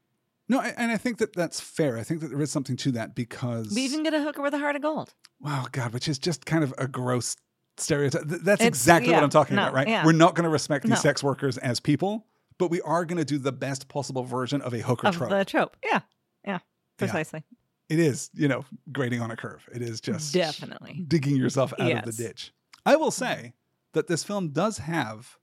No, 0.48 0.60
and 0.60 0.92
I 0.92 0.96
think 0.96 1.18
that 1.18 1.32
that's 1.32 1.60
fair. 1.60 1.98
I 1.98 2.04
think 2.04 2.20
that 2.20 2.28
there 2.28 2.40
is 2.40 2.52
something 2.52 2.76
to 2.76 2.92
that 2.92 3.16
because 3.16 3.74
We 3.74 3.82
even 3.82 4.04
get 4.04 4.14
a 4.14 4.22
hooker 4.22 4.40
with 4.42 4.54
a 4.54 4.58
heart 4.58 4.76
of 4.76 4.82
gold. 4.82 5.12
wow, 5.40 5.66
God, 5.72 5.92
which 5.92 6.06
is 6.08 6.18
just 6.20 6.46
kind 6.46 6.62
of 6.62 6.72
a 6.78 6.86
gross 6.86 7.34
stereotype. 7.78 8.22
That's 8.26 8.60
It's- 8.60 8.66
exactly 8.68 9.12
what 9.12 9.22
I'm 9.22 9.30
talking 9.30 9.56
no, 9.56 9.62
about, 9.64 9.74
right? 9.74 9.88
yeah. 9.88 10.04
We're 10.04 10.12
not 10.12 10.34
going 10.34 10.44
to 10.44 10.50
respect 10.50 10.84
these 10.84 10.90
No. 10.90 10.96
sex 10.96 11.22
workers 11.22 11.58
as 11.58 11.80
people, 11.80 12.26
but 12.58 12.70
we 12.70 12.80
are 12.82 13.04
going 13.04 13.18
to 13.18 13.24
do 13.24 13.38
the 13.38 13.52
best 13.52 13.88
possible 13.88 14.24
version 14.24 14.60
of 14.62 14.72
a 14.74 14.80
hooker 14.80 15.08
Of 15.08 15.16
trope. 15.16 15.30
the 15.30 15.44
trope. 15.44 15.76
Yeah. 15.84 16.00
Yeah. 16.44 16.58
Precisely. 16.96 17.44
it 17.88 17.98
is, 18.00 18.30
you 18.34 18.48
know, 18.48 18.64
grading 18.90 19.20
on 19.20 19.30
a 19.30 19.36
curve. 19.36 19.68
It 19.72 19.80
is 19.82 20.00
just 20.00 20.32
Definitely. 20.34 21.04
digging 21.06 21.36
yourself 21.36 21.72
out 21.78 21.90
of 21.92 22.04
the 22.04 22.12
ditch. 22.12 22.52
I 22.84 22.96
will 22.96 23.10
say 23.12 23.52
that 23.92 24.06
this 24.08 24.24
film 24.24 24.48
does 24.48 24.78
have, 24.78 25.36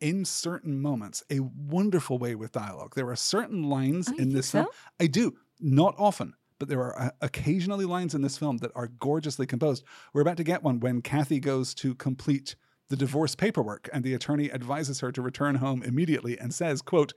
in 0.00 0.24
certain 0.26 0.80
moments, 0.80 1.22
a 1.30 1.40
wonderful 1.40 2.18
way 2.18 2.34
with 2.34 2.52
dialogue. 2.52 2.94
There 2.96 3.08
are 3.08 3.16
certain 3.16 3.62
lines 3.62 4.08
Oh, 4.10 4.16
in 4.16 4.30
this 4.34 4.50
film. 4.50 4.66
so? 4.66 4.72
I 4.98 5.06
do, 5.06 5.36
not 5.58 5.94
often, 5.98 6.34
but 6.60 6.68
there 6.68 6.80
are 6.82 6.96
uh, 7.00 7.10
occasionally 7.22 7.86
lines 7.86 8.14
in 8.14 8.22
this 8.22 8.38
film 8.38 8.58
that 8.58 8.70
are 8.76 8.86
gorgeously 8.86 9.46
composed. 9.46 9.82
We're 10.12 10.20
about 10.20 10.36
to 10.36 10.44
get 10.44 10.62
one 10.62 10.78
when 10.78 11.02
Kathy 11.02 11.40
goes 11.40 11.74
to 11.76 11.96
complete 11.96 12.54
the 12.88 12.96
divorce 12.96 13.34
paperwork 13.34 13.88
and 13.92 14.04
the 14.04 14.14
attorney 14.14 14.52
advises 14.52 15.00
her 15.00 15.10
to 15.10 15.22
return 15.22 15.56
home 15.56 15.82
immediately 15.82 16.38
and 16.38 16.54
says, 16.54 16.82
quote, 16.82 17.14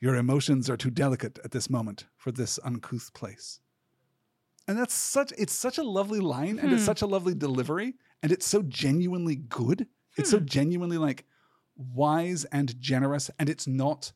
your 0.00 0.14
emotions 0.16 0.68
are 0.68 0.76
too 0.76 0.90
delicate 0.90 1.38
at 1.44 1.50
this 1.50 1.70
moment 1.70 2.06
for 2.16 2.30
this 2.30 2.58
uncouth 2.62 3.12
place. 3.14 3.60
And 4.68 4.78
that's 4.78 4.94
such 4.94 5.32
it's 5.38 5.52
such 5.52 5.78
a 5.78 5.82
lovely 5.82 6.20
line 6.20 6.58
and 6.58 6.72
it's 6.72 6.82
Hmm. 6.82 6.86
such 6.86 7.02
a 7.02 7.06
lovely 7.06 7.34
delivery 7.34 7.94
and 8.22 8.32
it's 8.32 8.46
so 8.46 8.62
genuinely 8.62 9.36
good. 9.36 9.86
It's 10.16 10.30
so 10.30 10.38
Hmm. 10.38 10.46
genuinely 10.46 10.98
like 10.98 11.24
wise 11.76 12.44
and 12.46 12.78
generous 12.80 13.30
and 13.38 13.48
it's 13.48 13.66
not 13.66 14.12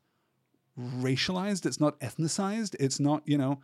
racialized, 0.79 1.67
it's 1.67 1.81
not 1.81 1.99
ethnicized, 2.01 2.77
it's 2.79 3.01
not, 3.01 3.23
you 3.27 3.39
know, 3.39 3.61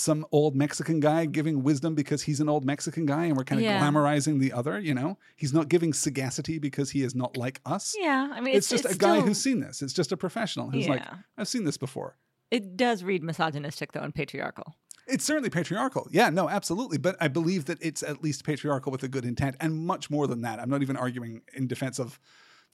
some 0.00 0.24
old 0.32 0.54
Mexican 0.54 1.00
guy 1.00 1.26
giving 1.26 1.62
wisdom 1.62 1.94
because 1.94 2.22
he's 2.22 2.40
an 2.40 2.48
old 2.48 2.64
Mexican 2.64 3.06
guy 3.06 3.24
and 3.26 3.36
we're 3.36 3.44
kind 3.44 3.60
of 3.60 3.64
Yeah. 3.64 3.80
glamorizing 3.80 4.38
the 4.40 4.52
other, 4.52 4.78
you 4.78 4.94
know? 4.94 5.18
He's 5.36 5.52
not 5.52 5.68
giving 5.68 5.92
sagacity 5.92 6.58
because 6.58 6.90
he 6.90 7.02
is 7.02 7.14
not 7.14 7.36
like 7.36 7.60
us. 7.66 7.94
Yeah. 7.98 8.30
I 8.32 8.40
mean, 8.40 8.54
It's, 8.56 8.70
it's, 8.72 8.82
just 8.82 8.94
a 8.94 8.98
guy 8.98 9.16
still- 9.16 9.26
who's 9.26 9.40
seen 9.40 9.60
this. 9.60 9.82
It's 9.82 9.92
just 9.92 10.12
a 10.12 10.16
professional 10.16 10.70
who's 10.70 10.88
like, 10.88 11.02
I've 11.36 11.48
seen 11.48 11.64
this 11.64 11.76
before. 11.76 12.16
It 12.50 12.76
does 12.76 13.04
read 13.04 13.22
misogynistic, 13.22 13.92
though, 13.92 14.00
and 14.00 14.14
patriarchal. 14.14 14.74
It's 15.06 15.24
certainly 15.24 15.50
patriarchal. 15.50 16.06
Yeah, 16.10 16.28
no, 16.30 16.48
absolutely. 16.48 16.98
But 16.98 17.16
I 17.20 17.28
believe 17.28 17.64
that 17.66 17.78
it's 17.80 18.02
at 18.02 18.22
least 18.22 18.44
patriarchal 18.44 18.92
with 18.92 19.02
a 19.02 19.08
good 19.08 19.24
intent 19.24 19.56
and 19.60 19.78
much 19.78 20.10
more 20.10 20.26
than 20.26 20.42
that. 20.42 20.60
I'm 20.60 20.68
not 20.70 20.82
even 20.82 20.96
arguing 20.96 21.42
in 21.54 21.66
defense 21.66 21.98
of, 21.98 22.18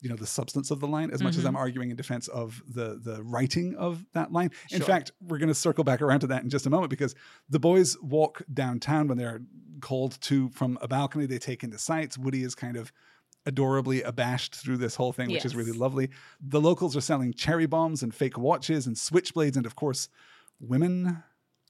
you 0.04 0.10
know, 0.10 0.16
the 0.16 0.26
substance 0.26 0.70
of 0.70 0.80
the 0.80 0.86
line 0.86 1.10
as 1.10 1.22
much 1.22 1.36
as. 1.36 1.44
I'm 1.44 1.54
mm-hmm. 1.54 1.56
arguing 1.56 1.90
in 1.90 1.96
defense 1.96 2.28
of 2.28 2.62
the 2.68 3.00
the 3.02 3.22
writing 3.22 3.74
of 3.76 4.04
that 4.12 4.32
line. 4.32 4.50
In 4.70 4.78
Sure. 4.78 4.86
fact, 4.86 5.12
we're 5.20 5.38
going 5.38 5.48
to 5.48 5.54
circle 5.54 5.82
back 5.82 6.00
around 6.00 6.20
to 6.20 6.26
that 6.28 6.42
in 6.42 6.50
just 6.50 6.66
a 6.66 6.70
moment 6.70 6.90
because 6.90 7.14
the 7.48 7.58
boys 7.58 7.96
walk 8.00 8.42
downtown 8.52 9.08
when 9.08 9.18
they're 9.18 9.40
called 9.80 10.20
to 10.22 10.50
from 10.50 10.78
a 10.80 10.86
balcony. 10.86 11.26
They 11.26 11.38
take 11.38 11.64
into 11.64 11.78
sights. 11.78 12.16
Woody 12.16 12.44
is 12.44 12.54
kind 12.54 12.76
of 12.76 12.92
adorably 13.46 14.02
abashed 14.02 14.54
through 14.54 14.76
this 14.76 14.94
whole 14.94 15.12
thing, 15.12 15.30
which 15.30 15.44
is 15.44 15.56
really 15.56 15.72
lovely. 15.72 16.10
The 16.40 16.60
locals 16.60 16.96
are 16.96 17.00
selling 17.00 17.32
cherry 17.32 17.66
bombs 17.66 18.02
and 18.02 18.14
fake 18.14 18.38
watches 18.38 18.86
and 18.86 18.96
switchblades 18.96 19.56
and 19.56 19.66
of 19.66 19.74
course 19.74 20.08
women 20.60 21.22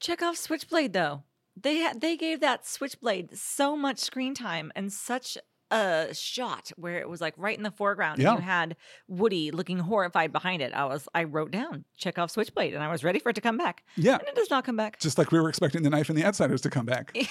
Check 0.05 0.23
off 0.23 0.37
Switchblade, 0.37 0.93
though. 0.93 1.23
They 1.57 1.77
had 1.77 2.01
they 2.01 2.17
gave 2.17 2.41
that 2.41 2.67
Switchblade 2.67 3.39
so 3.39 3.75
much 3.75 3.99
screen 3.99 4.35
time 4.35 4.73
and 4.75 4.93
such 4.93 5.39
a 5.75 6.15
shot 6.15 6.71
where 6.77 6.99
it 6.99 7.09
was 7.09 7.21
like 7.21 7.35
right 7.37 7.57
in 7.57 7.63
the 7.63 7.71
foreground. 7.71 8.19
Yeah. 8.21 8.31
And 8.33 8.39
you 8.41 8.45
had 8.45 8.77
Woody 9.09 9.51
looking 9.51 9.79
horrified 9.79 10.33
behind 10.33 10.63
it. 10.63 10.73
I 10.73 10.85
was 10.85 11.09
I 11.15 11.25
wrote 11.25 11.51
down 11.51 11.85
check 11.97 12.19
off 12.19 12.31
Switchblade, 12.31 12.75
and 12.75 12.83
I 12.83 12.91
was 12.91 13.03
ready 13.05 13.19
for 13.19 13.31
it 13.31 13.35
to 13.35 13.41
come 13.41 13.57
back, 13.59 13.83
Yeah, 13.97 14.19
and 14.19 14.29
it 14.29 14.35
does 14.35 14.51
not 14.51 14.65
come 14.65 14.77
back. 14.77 14.99
just 15.01 15.19
like 15.19 15.33
we 15.33 15.41
were 15.41 15.49
expecting 15.49 15.83
the 15.83 15.91
knife 15.91 16.09
and 16.09 16.17
the 16.19 16.25
outsiders 16.25 16.61
to 16.63 16.71
come 16.71 16.87
back. 16.87 17.17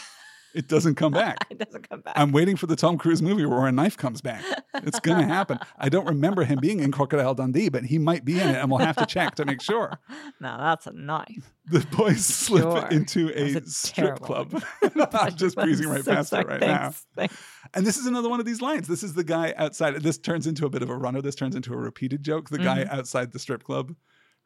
It 0.56 0.68
doesn't 0.68 0.94
come 0.98 1.14
back. 1.14 1.38
it 1.50 1.58
doesn't 1.58 1.90
come 1.90 2.02
back. 2.02 2.14
I'm 2.16 2.32
waiting 2.32 2.58
for 2.58 2.68
the 2.68 2.76
Tom 2.76 3.00
Cruise 3.00 3.24
movie 3.24 3.44
where 3.44 3.66
a 3.66 3.72
knife 3.72 3.98
comes 3.98 4.22
back. 4.22 4.44
It's 4.76 5.00
going 5.00 5.18
to 5.18 5.26
happen. 5.26 5.58
I 5.80 5.90
don't 5.90 6.06
remember 6.06 6.44
him 6.44 6.60
being 6.62 6.80
in 6.80 6.92
Crocodile 6.92 7.34
Dundee, 7.34 7.70
but 7.70 7.86
he 7.86 7.98
might 7.98 8.24
be 8.24 8.40
in 8.40 8.50
it, 8.50 8.58
and 8.58 8.70
we'll 8.70 8.78
have 8.78 8.96
to 8.98 9.08
check 9.08 9.34
to 9.38 9.46
make 9.46 9.64
sure. 9.64 9.98
now 10.40 10.58
that's 10.58 10.86
a 10.86 10.92
knife. 10.94 11.52
The 11.66 11.80
boys 11.98 12.24
slip 12.24 12.62
Sure. 12.62 12.88
into 12.92 13.30
a 13.36 13.56
a 13.58 13.66
strip 13.66 14.20
club. 14.20 14.62
I'm 14.96 15.36
just 15.36 15.56
breezing 15.56 15.90
right 15.90 16.04
So 16.06 16.14
past 16.14 16.30
sorry. 16.30 16.44
it 16.44 16.48
right 16.48 16.60
Thanks. 16.60 17.06
now. 17.16 17.22
Thanks. 17.22 17.44
And 17.74 17.86
this 17.88 17.98
is 17.98 18.06
another 18.06 18.30
one 18.30 18.40
of 18.40 18.46
these 18.46 18.62
lines. 18.62 18.88
This 18.88 19.02
is 19.04 19.14
the 19.14 19.24
guy 19.24 19.54
outside. 19.58 19.96
This 20.02 20.18
turns 20.18 20.46
into 20.48 20.66
a 20.66 20.70
bit 20.70 20.82
of 20.84 20.90
a 20.90 20.96
runner. 20.96 21.22
This 21.22 21.36
turns 21.36 21.56
into 21.56 21.74
a 21.74 21.78
repeated 21.78 22.22
joke. 22.24 22.50
The 22.50 22.60
guy 22.60 22.84
Mm-hmm. 22.84 22.96
outside 22.96 23.32
the 23.32 23.40
strip 23.40 23.64
club 23.64 23.96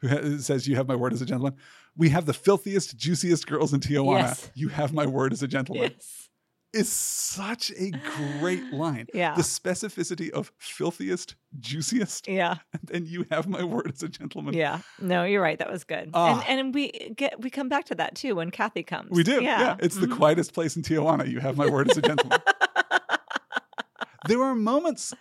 who 0.02 0.08
ha- 0.08 0.38
says, 0.40 0.68
You 0.68 0.76
have 0.78 0.88
my 0.88 0.96
word 0.96 1.12
as 1.14 1.22
a 1.22 1.26
gentleman. 1.26 1.56
We 1.96 2.10
have 2.10 2.26
the 2.26 2.34
filthiest, 2.34 2.96
juiciest 2.98 3.46
girls 3.48 3.74
in 3.74 3.80
Tijuana. 3.82 4.20
Yes. 4.20 4.52
You 4.56 4.70
have 4.70 4.94
my 4.94 5.06
word 5.06 5.34
as 5.34 5.44
a 5.44 5.48
gentleman. 5.48 5.92
Yes. 5.94 6.30
is 6.74 6.90
such 6.90 7.72
a 7.72 7.92
great 8.40 8.64
line. 8.74 9.08
Yeah. 9.14 9.34
The 9.36 9.42
specificity 9.42 10.30
of 10.30 10.52
filthiest, 10.60 11.36
juiciest, 11.60 12.28
Yeah. 12.28 12.58
and 12.74 12.82
then 12.84 13.06
you 13.08 13.26
have 13.32 13.48
my 13.48 13.64
word 13.64 13.92
as 13.94 14.04
a 14.04 14.10
gentleman. 14.10 14.54
Yeah. 14.54 14.80
No, 15.02 15.24
you're 15.24 15.42
right. 15.42 15.58
That 15.60 15.72
was 15.72 15.84
good. 15.84 16.12
Ah. 16.14 16.44
And 16.48 16.60
and 16.60 16.74
we 16.76 16.90
get 17.18 17.42
we 17.42 17.50
come 17.50 17.68
back 17.70 17.86
to 17.86 17.96
that 17.96 18.16
too 18.16 18.36
when 18.36 18.52
Kathy 18.52 18.84
comes. 18.84 19.10
We 19.12 19.24
do. 19.24 19.42
Yeah. 19.44 19.76
It's 19.80 19.96
the 19.96 20.08
Mhm. 20.08 20.18
quietest 20.18 20.54
place 20.54 20.76
in 20.76 20.84
Tijuana. 20.84 21.28
You 21.28 21.40
have 21.40 21.58
my 21.58 21.68
word 21.68 21.90
as 21.90 21.98
a 21.98 22.02
gentleman. 22.02 22.40
there 24.28 24.44
are 24.44 24.56
moments 24.56 25.14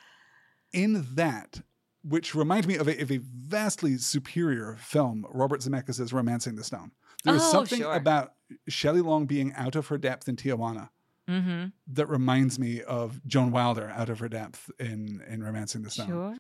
in 0.73 1.07
that 1.15 1.61
which 2.03 2.35
remind 2.35 2.67
me 2.67 2.77
of 2.77 2.87
a, 2.87 3.01
of 3.03 3.11
a 3.11 3.19
vastly 3.19 3.97
superior 3.99 4.77
film, 4.79 5.27
Robert 5.31 5.61
Zemeckis' 5.61 6.13
Romancing 6.13 6.55
the 6.55 6.63
Stone. 6.65 6.93
There's 7.25 7.43
Oh, 7.43 7.51
something 7.51 7.81
sure. 7.81 7.95
about 7.95 8.35
Shelley 8.69 9.01
Long 9.01 9.27
being 9.27 9.53
out 9.55 9.75
of 9.75 9.89
her 9.89 9.99
depth 9.99 10.29
in 10.29 10.37
Tijuana 10.37 10.91
Mm-hmm. 11.29 11.65
that 11.89 12.07
reminds 12.07 12.57
me 12.57 12.83
of 12.83 13.21
Joan 13.27 13.51
Wilder 13.51 13.93
out 13.97 14.09
of 14.09 14.21
her 14.21 14.29
depth 14.29 14.71
in, 14.79 15.21
in 15.29 15.43
Romancing 15.43 15.83
the 15.83 15.91
Stone. 15.91 16.07
Sure. 16.07 16.37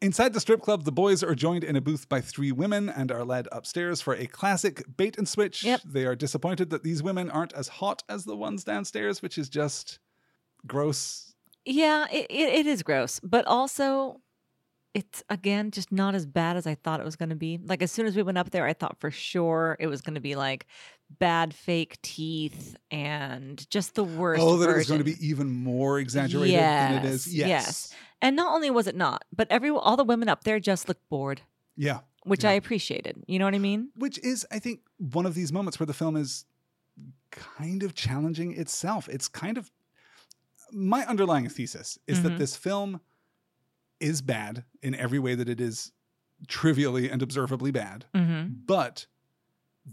Inside 0.00 0.32
the 0.32 0.40
strip 0.40 0.62
club, 0.62 0.84
the 0.84 0.92
boys 0.92 1.22
are 1.22 1.34
joined 1.34 1.62
in 1.62 1.76
a 1.76 1.80
booth 1.82 2.08
by 2.08 2.22
three 2.22 2.50
women 2.50 2.88
and 2.88 3.12
are 3.12 3.22
led 3.22 3.48
upstairs 3.52 4.00
for 4.00 4.14
a 4.14 4.24
classic 4.26 4.82
bait 4.96 5.18
and 5.18 5.28
switch. 5.28 5.62
Yep. 5.62 5.82
They 5.84 6.06
are 6.06 6.16
disappointed 6.16 6.70
that 6.70 6.82
these 6.82 7.02
women 7.02 7.28
aren't 7.30 7.52
as 7.52 7.68
hot 7.68 8.02
as 8.08 8.24
the 8.24 8.34
ones 8.34 8.64
downstairs, 8.64 9.20
which 9.20 9.36
is 9.36 9.50
just 9.50 9.98
gross. 10.66 11.29
Yeah, 11.72 12.06
it, 12.10 12.26
it, 12.30 12.48
it 12.60 12.66
is 12.66 12.82
gross, 12.82 13.20
but 13.22 13.46
also 13.46 14.20
it's 14.92 15.22
again 15.28 15.70
just 15.70 15.92
not 15.92 16.16
as 16.16 16.26
bad 16.26 16.56
as 16.56 16.66
I 16.66 16.74
thought 16.74 16.98
it 16.98 17.04
was 17.04 17.14
going 17.14 17.28
to 17.28 17.36
be. 17.36 17.58
Like 17.64 17.80
as 17.80 17.92
soon 17.92 18.06
as 18.06 18.16
we 18.16 18.22
went 18.24 18.38
up 18.38 18.50
there, 18.50 18.66
I 18.66 18.72
thought 18.72 18.98
for 18.98 19.10
sure 19.10 19.76
it 19.78 19.86
was 19.86 20.00
going 20.02 20.14
to 20.16 20.20
be 20.20 20.34
like 20.34 20.66
bad 21.18 21.54
fake 21.54 22.00
teeth 22.02 22.76
and 22.90 23.68
just 23.70 23.94
the 23.94 24.02
worst. 24.02 24.42
oh, 24.42 24.56
that 24.58 24.68
it 24.68 24.76
was 24.76 24.88
going 24.88 24.98
to 24.98 25.04
be 25.04 25.14
even 25.24 25.48
more 25.50 25.98
exaggerated 26.00 26.58
than 26.58 26.92
it 26.94 27.04
is. 27.04 27.26
Yes, 27.28 27.48
Yes. 27.48 27.48
yes. 27.66 27.94
And 28.22 28.34
not 28.36 28.52
only 28.52 28.70
was 28.70 28.86
it 28.88 28.96
not, 28.96 29.24
but 29.34 29.46
every 29.50 29.70
all 29.70 29.96
the 29.96 30.04
women 30.04 30.28
up 30.28 30.42
there 30.44 30.58
just 30.60 30.88
looked 30.88 31.08
bored, 31.08 31.40
Yeah. 31.76 32.00
which 32.24 32.42
Yeah. 32.44 32.50
I 32.50 32.52
appreciated. 32.54 33.22
You 33.28 33.38
know 33.38 33.44
what 33.44 33.54
I 33.54 33.58
mean? 33.58 33.90
Which 33.94 34.18
is, 34.18 34.44
I 34.50 34.58
think, 34.58 34.80
one 34.98 35.24
of 35.24 35.34
these 35.34 35.52
moments 35.52 35.78
where 35.80 35.86
the 35.86 35.94
film 35.94 36.16
is 36.16 36.44
kind 37.30 37.82
of 37.84 37.94
challenging 37.94 38.52
itself. 38.58 39.08
It's 39.08 39.28
kind 39.28 39.56
of 39.56 39.70
my 40.72 41.04
underlying 41.06 41.48
thesis 41.48 41.98
is 42.06 42.22
that 42.22 42.32
Mhm. 42.32 42.38
this 42.38 42.56
film 42.56 43.00
is 44.00 44.22
bad 44.22 44.64
in 44.82 44.94
every 44.94 45.18
way 45.18 45.34
that 45.34 45.48
it 45.48 45.60
is 45.60 45.92
trivially 46.48 47.10
and 47.10 47.22
observably 47.22 47.70
bad. 47.70 48.06
Mm-hmm. 48.14 48.54
but 48.66 49.06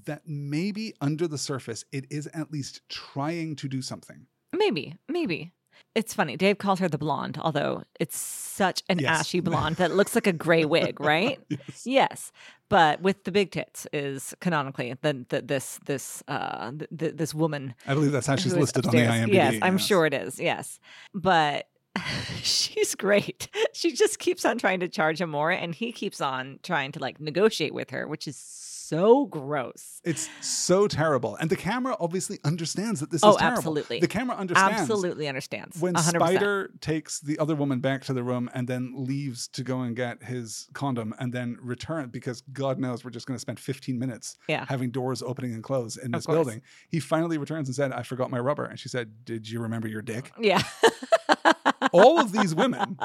that 0.06 0.28
maybe 0.28 0.94
under 1.02 1.28
the 1.28 1.38
surface 1.38 1.84
it 1.92 2.06
is 2.12 2.28
at 2.28 2.52
least 2.52 2.82
trying 2.90 3.56
to 3.56 3.68
do 3.68 3.82
something. 3.82 4.28
Maybe, 4.54 4.96
maybe. 5.08 5.54
It's 5.96 6.14
funny. 6.14 6.38
Dave 6.38 6.58
calls 6.60 6.80
her 6.80 6.88
the 6.88 6.98
blonde, 6.98 7.38
although 7.42 7.84
it's 8.00 8.18
such 8.18 8.84
an 8.90 9.00
Yes. 9.00 9.22
ashy 9.22 9.40
blonde 9.50 9.78
that 9.78 9.96
looks 9.96 10.14
like 10.16 10.28
a 10.28 10.34
gray 10.34 10.64
wig, 10.66 11.00
right? 11.14 11.40
Yes. 11.50 11.84
Yes, 11.86 12.32
but 12.70 13.02
with 13.02 13.24
the 13.24 13.32
big 13.32 13.52
tits 13.52 13.88
is 13.94 14.36
canonically 14.40 14.94
the, 15.02 15.26
the 15.30 15.42
this 15.42 15.80
this 15.86 16.22
uh 16.28 16.72
th- 16.72 16.90
th- 16.98 17.16
this 17.16 17.34
woman 17.34 17.74
I 17.88 17.94
believe 17.96 18.12
that's 18.12 18.28
how 18.28 18.36
she's 18.36 18.56
listed 18.56 18.86
on 18.86 18.92
the 18.92 19.00
upstairs. 19.04 19.30
IMDb. 19.30 19.34
Yes, 19.34 19.56
I'm 19.62 19.78
yes. 19.78 19.86
sure 19.88 20.06
it 20.06 20.14
is. 20.14 20.40
Yes, 20.40 20.80
but 21.14 21.68
she's 22.44 22.94
great. 22.96 23.48
She 23.74 23.92
just 23.94 24.20
keeps 24.20 24.46
on 24.46 24.58
trying 24.60 24.80
to 24.82 24.88
charge 24.88 25.20
him 25.22 25.30
more, 25.32 25.50
and 25.52 25.74
he 25.74 25.92
keeps 25.92 26.22
on 26.22 26.60
trying 26.64 26.92
to 26.92 27.00
like 27.00 27.20
negotiate 27.20 27.74
with 27.74 27.90
her, 27.90 28.08
which 28.08 28.28
is 28.28 28.36
so 28.88 29.26
gross. 29.26 30.00
It's 30.04 30.30
so 30.42 30.88
terrible. 30.88 31.36
And 31.36 31.50
the 31.50 31.56
camera 31.56 31.96
obviously 32.00 32.40
understands 32.44 33.00
that 33.02 33.12
this 33.12 33.24
Oh, 33.24 33.32
is 33.32 33.36
terrible. 33.38 33.58
absolutely. 33.58 34.00
The 34.00 34.08
camera 34.08 34.36
understands. 34.38 34.82
Absolutely 34.82 35.28
understands. 35.28 35.80
When 35.82 35.94
100%. 35.96 36.10
Spider 36.16 36.72
takes 36.82 37.20
the 37.20 37.38
other 37.40 37.56
woman 37.56 37.80
back 37.80 38.04
to 38.06 38.14
the 38.14 38.24
room 38.24 38.50
and 38.54 38.68
then 38.68 38.94
leaves 38.96 39.48
to 39.50 39.64
go 39.64 39.82
and 39.82 39.96
get 39.96 40.24
his 40.24 40.68
condom 40.74 41.14
and 41.20 41.34
then 41.34 41.58
return 41.62 42.10
because 42.10 42.42
God 42.54 42.80
knows 42.80 43.04
we're 43.04 43.12
just 43.12 43.28
going 43.28 43.36
to 43.36 43.42
spend 43.42 43.60
15 43.60 44.00
minutes 44.00 44.38
Yeah. 44.48 44.66
having 44.70 44.92
doors 44.92 45.22
opening 45.22 45.54
and 45.54 45.64
close 45.64 45.98
in 45.98 46.12
this 46.12 46.26
building. 46.26 46.62
He 46.90 47.00
finally 47.00 47.38
returns 47.38 47.68
and 47.68 47.76
said, 47.76 47.92
I 47.92 48.04
forgot 48.04 48.32
my 48.32 48.40
rubber. 48.40 48.66
And 48.66 48.80
she 48.80 48.90
said, 48.90 49.26
Did 49.26 49.50
you 49.50 49.60
remember 49.62 49.88
your 49.88 50.02
dick? 50.02 50.32
Yeah. 50.40 50.62
All 51.94 52.20
of 52.20 52.32
these 52.32 52.54
women 52.56 52.98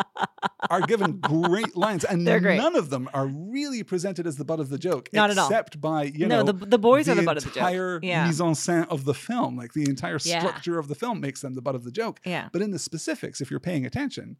are 0.70 0.80
given 0.82 1.18
great 1.20 1.76
lines, 1.76 2.04
and 2.04 2.26
great. 2.26 2.56
none 2.56 2.76
of 2.76 2.90
them 2.90 3.08
are 3.12 3.26
really 3.26 3.82
presented 3.82 4.26
as 4.26 4.36
the 4.36 4.44
butt 4.44 4.60
of 4.60 4.68
the 4.68 4.78
joke, 4.78 5.08
Not 5.12 5.30
at 5.30 5.38
all. 5.38 5.46
except 5.46 5.80
by 5.80 6.04
you 6.04 6.26
No, 6.26 6.42
know 6.42 6.52
the- 6.52 6.66
the 6.66 6.78
boys 6.78 7.08
are 7.08 7.14
the 7.14 7.22
butt 7.22 7.36
of 7.36 7.44
the 7.44 7.50
joke. 7.50 7.56
entire 7.58 8.00
Yeah. 8.02 8.24
mise 8.26 8.40
en 8.40 8.52
scène 8.54 8.86
of 8.88 9.04
the 9.04 9.14
film, 9.14 9.56
like 9.56 9.72
the 9.72 9.84
entire 9.88 10.18
Yeah. 10.24 10.40
structure 10.40 10.78
of 10.78 10.88
the 10.88 10.94
film 10.94 11.20
makes 11.20 11.40
them 11.40 11.54
the 11.54 11.62
butt 11.62 11.74
of 11.74 11.84
the 11.84 11.90
joke. 11.92 12.20
Yeah. 12.24 12.48
But 12.52 12.62
in 12.62 12.70
the 12.70 12.78
specifics, 12.78 13.40
if 13.40 13.50
you're 13.50 13.60
paying 13.60 13.84
attention, 13.86 14.36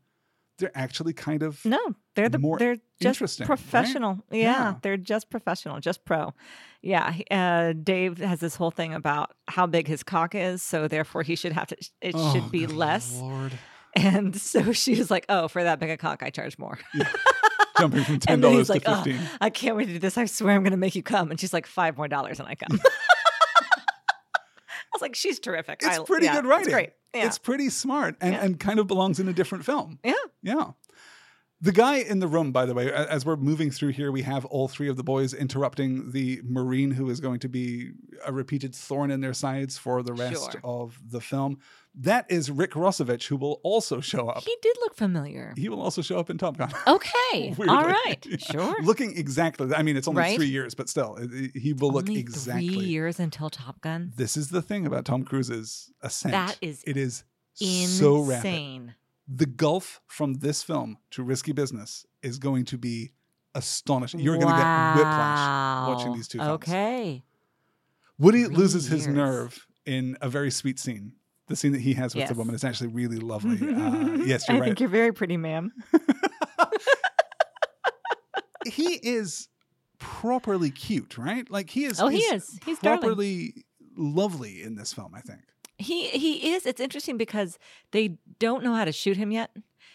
they're 0.59 0.71
actually 0.77 1.13
kind 1.13 1.43
of 1.43 1.65
No, 1.65 1.79
they're 2.15 2.29
the 2.29 2.39
more 2.39 2.59
they're 2.59 2.77
just 3.01 3.17
interesting, 3.17 3.45
right? 3.45 3.57
professional. 3.59 4.25
Yeah, 4.31 4.39
Yeah. 4.39 4.75
they're 4.83 4.97
just 4.99 5.29
professional, 5.31 5.81
just 5.81 6.05
pro. 6.05 6.35
Yeah, 6.83 7.15
uh, 7.31 7.73
Dave 7.73 8.19
has 8.19 8.41
this 8.41 8.57
whole 8.57 8.71
thing 8.71 8.93
about 8.93 9.33
how 9.49 9.67
big 9.67 9.89
his 9.89 10.03
cock 10.03 10.35
is, 10.35 10.63
so 10.63 10.87
therefore 10.89 11.23
he 11.23 11.35
should 11.37 11.53
have 11.53 11.69
to. 11.69 11.77
It 12.01 12.15
Oh, 12.17 12.33
should 12.33 12.51
be 12.53 12.67
less. 12.67 13.19
Lord. 13.19 13.53
And 13.95 14.35
so 14.35 14.73
she 14.73 14.95
was 14.97 15.11
like, 15.11 15.27
"Oh, 15.29 15.49
for 15.49 15.63
that 15.65 15.79
big 15.81 15.91
a 15.91 15.97
cock, 15.97 16.23
I 16.23 16.31
charge 16.31 16.59
more." 16.59 16.79
Jumping 17.79 18.05
from 18.05 18.19
ten 18.21 18.41
dollars 18.41 18.67
to 18.69 18.75
like, 18.75 18.83
"Oh, 18.87 19.03
fifteen. 19.03 19.21
I 19.41 19.51
can't 19.51 19.77
wait 19.77 19.87
to 19.87 19.93
do 19.95 19.99
this. 19.99 20.17
I 20.19 20.25
swear 20.27 20.55
I'm 20.55 20.63
going 20.63 20.71
to 20.73 20.77
make 20.77 20.95
you 20.95 21.03
come." 21.03 21.31
And 21.31 21.39
she's 21.41 21.53
like, 21.53 21.67
five 21.67 21.97
more 21.97 22.09
dollars, 22.09 22.39
and 22.39 22.49
I 22.49 22.55
come. 22.55 22.79
I 23.65 24.95
was 24.95 25.03
like, 25.03 25.15
"She's 25.15 25.39
terrific. 25.41 25.81
It's 25.83 25.99
I- 25.99 26.05
pretty 26.05 26.27
yeah, 26.27 26.35
good 26.37 26.47
writing. 26.47 26.67
It's 26.67 26.75
great. 26.75 26.91
Yeah, 27.15 27.27
It's 27.27 27.39
pretty 27.39 27.69
smart 27.69 28.17
and, 28.23 28.33
Yeah. 28.35 28.43
and 28.45 28.59
kind 28.61 28.79
of 28.79 28.87
belongs 28.87 29.21
in 29.21 29.29
a 29.29 29.33
different 29.35 29.65
film. 29.67 29.99
yeah. 30.03 30.13
Yeah. 30.43 30.71
The 31.65 31.71
guy 31.71 31.99
in 31.99 32.19
the 32.19 32.27
room, 32.27 32.51
by 32.51 32.67
the 32.67 32.75
way, 32.75 32.93
as 32.93 33.25
we're 33.25 33.37
moving 33.37 33.71
through 33.71 33.91
here, 33.91 34.11
we 34.11 34.23
have 34.23 34.45
all 34.47 34.67
three 34.67 34.89
of 34.89 34.97
the 34.97 35.05
boys 35.05 35.33
interrupting 35.33 36.11
the 36.11 36.41
Marine 36.45 36.91
who 36.91 37.09
is 37.09 37.21
going 37.21 37.39
to 37.39 37.49
be 37.49 37.93
a 38.27 38.33
repeated 38.33 38.75
thorn 38.75 39.13
in 39.13 39.21
their 39.21 39.33
sides 39.33 39.79
for 39.79 40.03
the 40.03 40.13
rest 40.13 40.51
Sure. 40.53 40.61
of 40.65 40.99
the 41.09 41.21
film. 41.21 41.59
That 41.95 42.29
is 42.29 42.51
Rick 42.51 42.73
Rossovich, 42.73 43.29
who 43.29 43.37
will 43.37 43.61
also 43.63 44.01
show 44.01 44.29
up. 44.29 44.43
He 44.43 44.57
did 44.61 44.77
look 44.81 44.97
familiar. 44.97 45.55
He 45.57 45.69
will 45.69 45.81
also 45.81 46.03
show 46.03 46.19
up 46.19 46.31
in 46.31 46.39
Top 46.39 46.57
Gun. 46.57 46.73
Okay, 46.87 47.55
all 47.69 47.85
right, 47.87 48.27
Yeah. 48.29 48.37
sure. 48.41 48.83
Looking 48.83 49.17
exactly, 49.17 49.73
I 49.73 49.83
mean, 49.85 49.97
it's 49.97 50.09
only 50.09 50.21
Right? 50.23 50.37
three 50.37 50.49
years, 50.49 50.75
but 50.75 50.89
still, 50.89 51.17
he 51.55 51.75
will 51.75 51.93
look 51.93 52.09
exactly. 52.11 52.69
three 52.71 52.85
years 52.87 53.21
until 53.21 53.51
Top 53.51 53.81
Gun. 53.81 54.13
This 54.17 54.37
is 54.37 54.49
the 54.51 54.63
thing 54.63 54.85
about 54.85 55.05
Tom 55.05 55.23
Cruise's 55.23 55.93
ascent. 56.01 56.33
That 56.33 56.59
is 56.61 56.83
it 56.89 56.97
is 56.97 57.23
so 57.55 58.19
rapid. 58.21 58.95
The 59.29 59.47
gulf 59.47 60.01
from 60.09 60.35
this 60.35 60.63
film 60.63 60.99
to 61.13 61.23
risky 61.23 61.53
business 61.53 62.05
is 62.23 62.39
going 62.39 62.65
to 62.67 62.79
be 62.79 63.13
astonishing. 63.55 64.21
You're 64.21 64.37
going 64.37 64.49
to 64.49 64.61
get 64.61 64.97
whiplash 64.97 65.89
watching 65.89 66.13
these 66.15 66.29
two 66.29 66.39
films. 66.39 66.51
Okay. 66.55 67.23
Woody 68.19 68.45
Three 68.45 68.55
loses 68.57 68.87
his 68.87 69.07
nerve 69.07 69.67
in 69.87 70.17
a 70.21 70.29
very 70.29 70.51
sweet 70.51 70.79
scene. 70.79 71.13
The 71.49 71.57
scene 71.57 71.73
that 71.73 71.81
he 71.81 71.95
has 71.95 72.15
with 72.15 72.21
Yes. 72.23 72.29
the 72.31 72.35
woman 72.37 72.55
is 72.55 72.65
actually 72.65 72.89
really 72.89 73.19
lovely. 73.19 73.57
Uh, 73.63 74.25
yes, 74.25 74.49
you're 74.49 74.57
I 74.57 74.61
right. 74.61 74.67
think 74.67 74.81
you're 74.81 74.89
very 74.89 75.13
pretty, 75.13 75.37
ma'am. 75.37 75.73
he 78.67 78.95
is 79.03 79.49
properly 79.99 80.71
cute, 80.71 81.19
right? 81.19 81.51
Like 81.51 81.71
he 81.71 81.85
is. 81.85 82.01
Oh, 82.01 82.09
he 82.09 82.19
is. 82.19 82.59
He's 82.65 82.79
darling. 82.79 83.01
properly 83.01 83.65
lovely 83.97 84.63
in 84.63 84.77
this 84.77 84.93
film. 84.93 85.13
I 85.15 85.21
think. 85.21 85.41
He 85.79 86.09
he 86.09 86.53
is. 86.53 86.65
It's 86.65 86.81
interesting 86.81 87.17
because 87.17 87.59
they 87.91 88.17
don't 88.43 88.65
know 88.65 88.75
how 88.75 88.85
to 88.85 88.93
shoot 88.93 89.17
him 89.17 89.31
yet. 89.31 89.51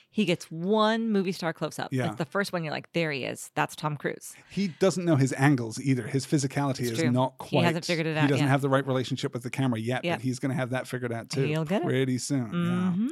He 0.10 0.26
gets 0.26 0.50
one 0.50 1.12
movie 1.12 1.32
star 1.34 1.54
close 1.54 1.78
up. 1.78 1.90
Yeah. 1.92 2.08
It's 2.08 2.16
the 2.16 2.26
first 2.26 2.52
one. 2.54 2.64
You're 2.64 2.74
like, 2.74 2.92
there 2.94 3.12
he 3.12 3.24
is. 3.26 3.52
That's 3.56 3.76
Tom 3.76 3.98
Cruise. 3.98 4.34
He 4.50 4.70
doesn't 4.70 5.06
know 5.06 5.16
his 5.16 5.32
angles 5.34 5.80
either. 5.80 6.08
His 6.08 6.26
physicality 6.26 6.80
It's 6.80 6.92
is 6.92 7.00
true. 7.00 7.12
not 7.12 7.38
quite. 7.38 7.50
He 7.60 7.66
hasn't 7.66 7.86
figured 7.86 8.08
it 8.08 8.18
out. 8.18 8.24
He 8.24 8.28
doesn't 8.30 8.46
yet. 8.46 8.50
have 8.50 8.62
the 8.62 8.70
right 8.70 8.88
relationship 8.88 9.34
with 9.34 9.44
the 9.44 9.50
camera 9.52 9.80
yet, 9.80 10.04
Yep. 10.04 10.18
but 10.20 10.24
he's 10.24 10.40
going 10.40 10.50
to 10.52 10.56
have 10.56 10.72
that 10.72 10.88
figured 10.88 11.12
out 11.14 11.30
too. 11.30 11.44
He'll 11.44 11.66
get 11.66 11.82
it. 11.82 11.86
pretty 11.86 12.18
soon. 12.18 12.46
Yeah. 12.52 12.94
Mhm. 12.98 13.10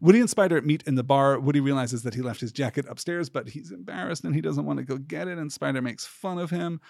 Woody 0.00 0.20
and 0.20 0.30
Spider 0.30 0.62
meet 0.62 0.82
in 0.86 0.94
the 0.94 1.04
bar. 1.04 1.38
Woody 1.38 1.60
realizes 1.60 2.02
that 2.04 2.14
he 2.14 2.22
left 2.22 2.40
his 2.40 2.50
jacket 2.52 2.86
upstairs, 2.88 3.28
but 3.28 3.50
he's 3.50 3.70
embarrassed 3.70 4.24
and 4.24 4.34
he 4.34 4.40
doesn't 4.40 4.64
want 4.64 4.78
to 4.78 4.84
go 4.84 4.96
get 4.96 5.28
it. 5.28 5.36
And 5.38 5.52
Spider 5.52 5.82
makes 5.82 6.06
fun 6.06 6.38
of 6.38 6.48
him. 6.50 6.80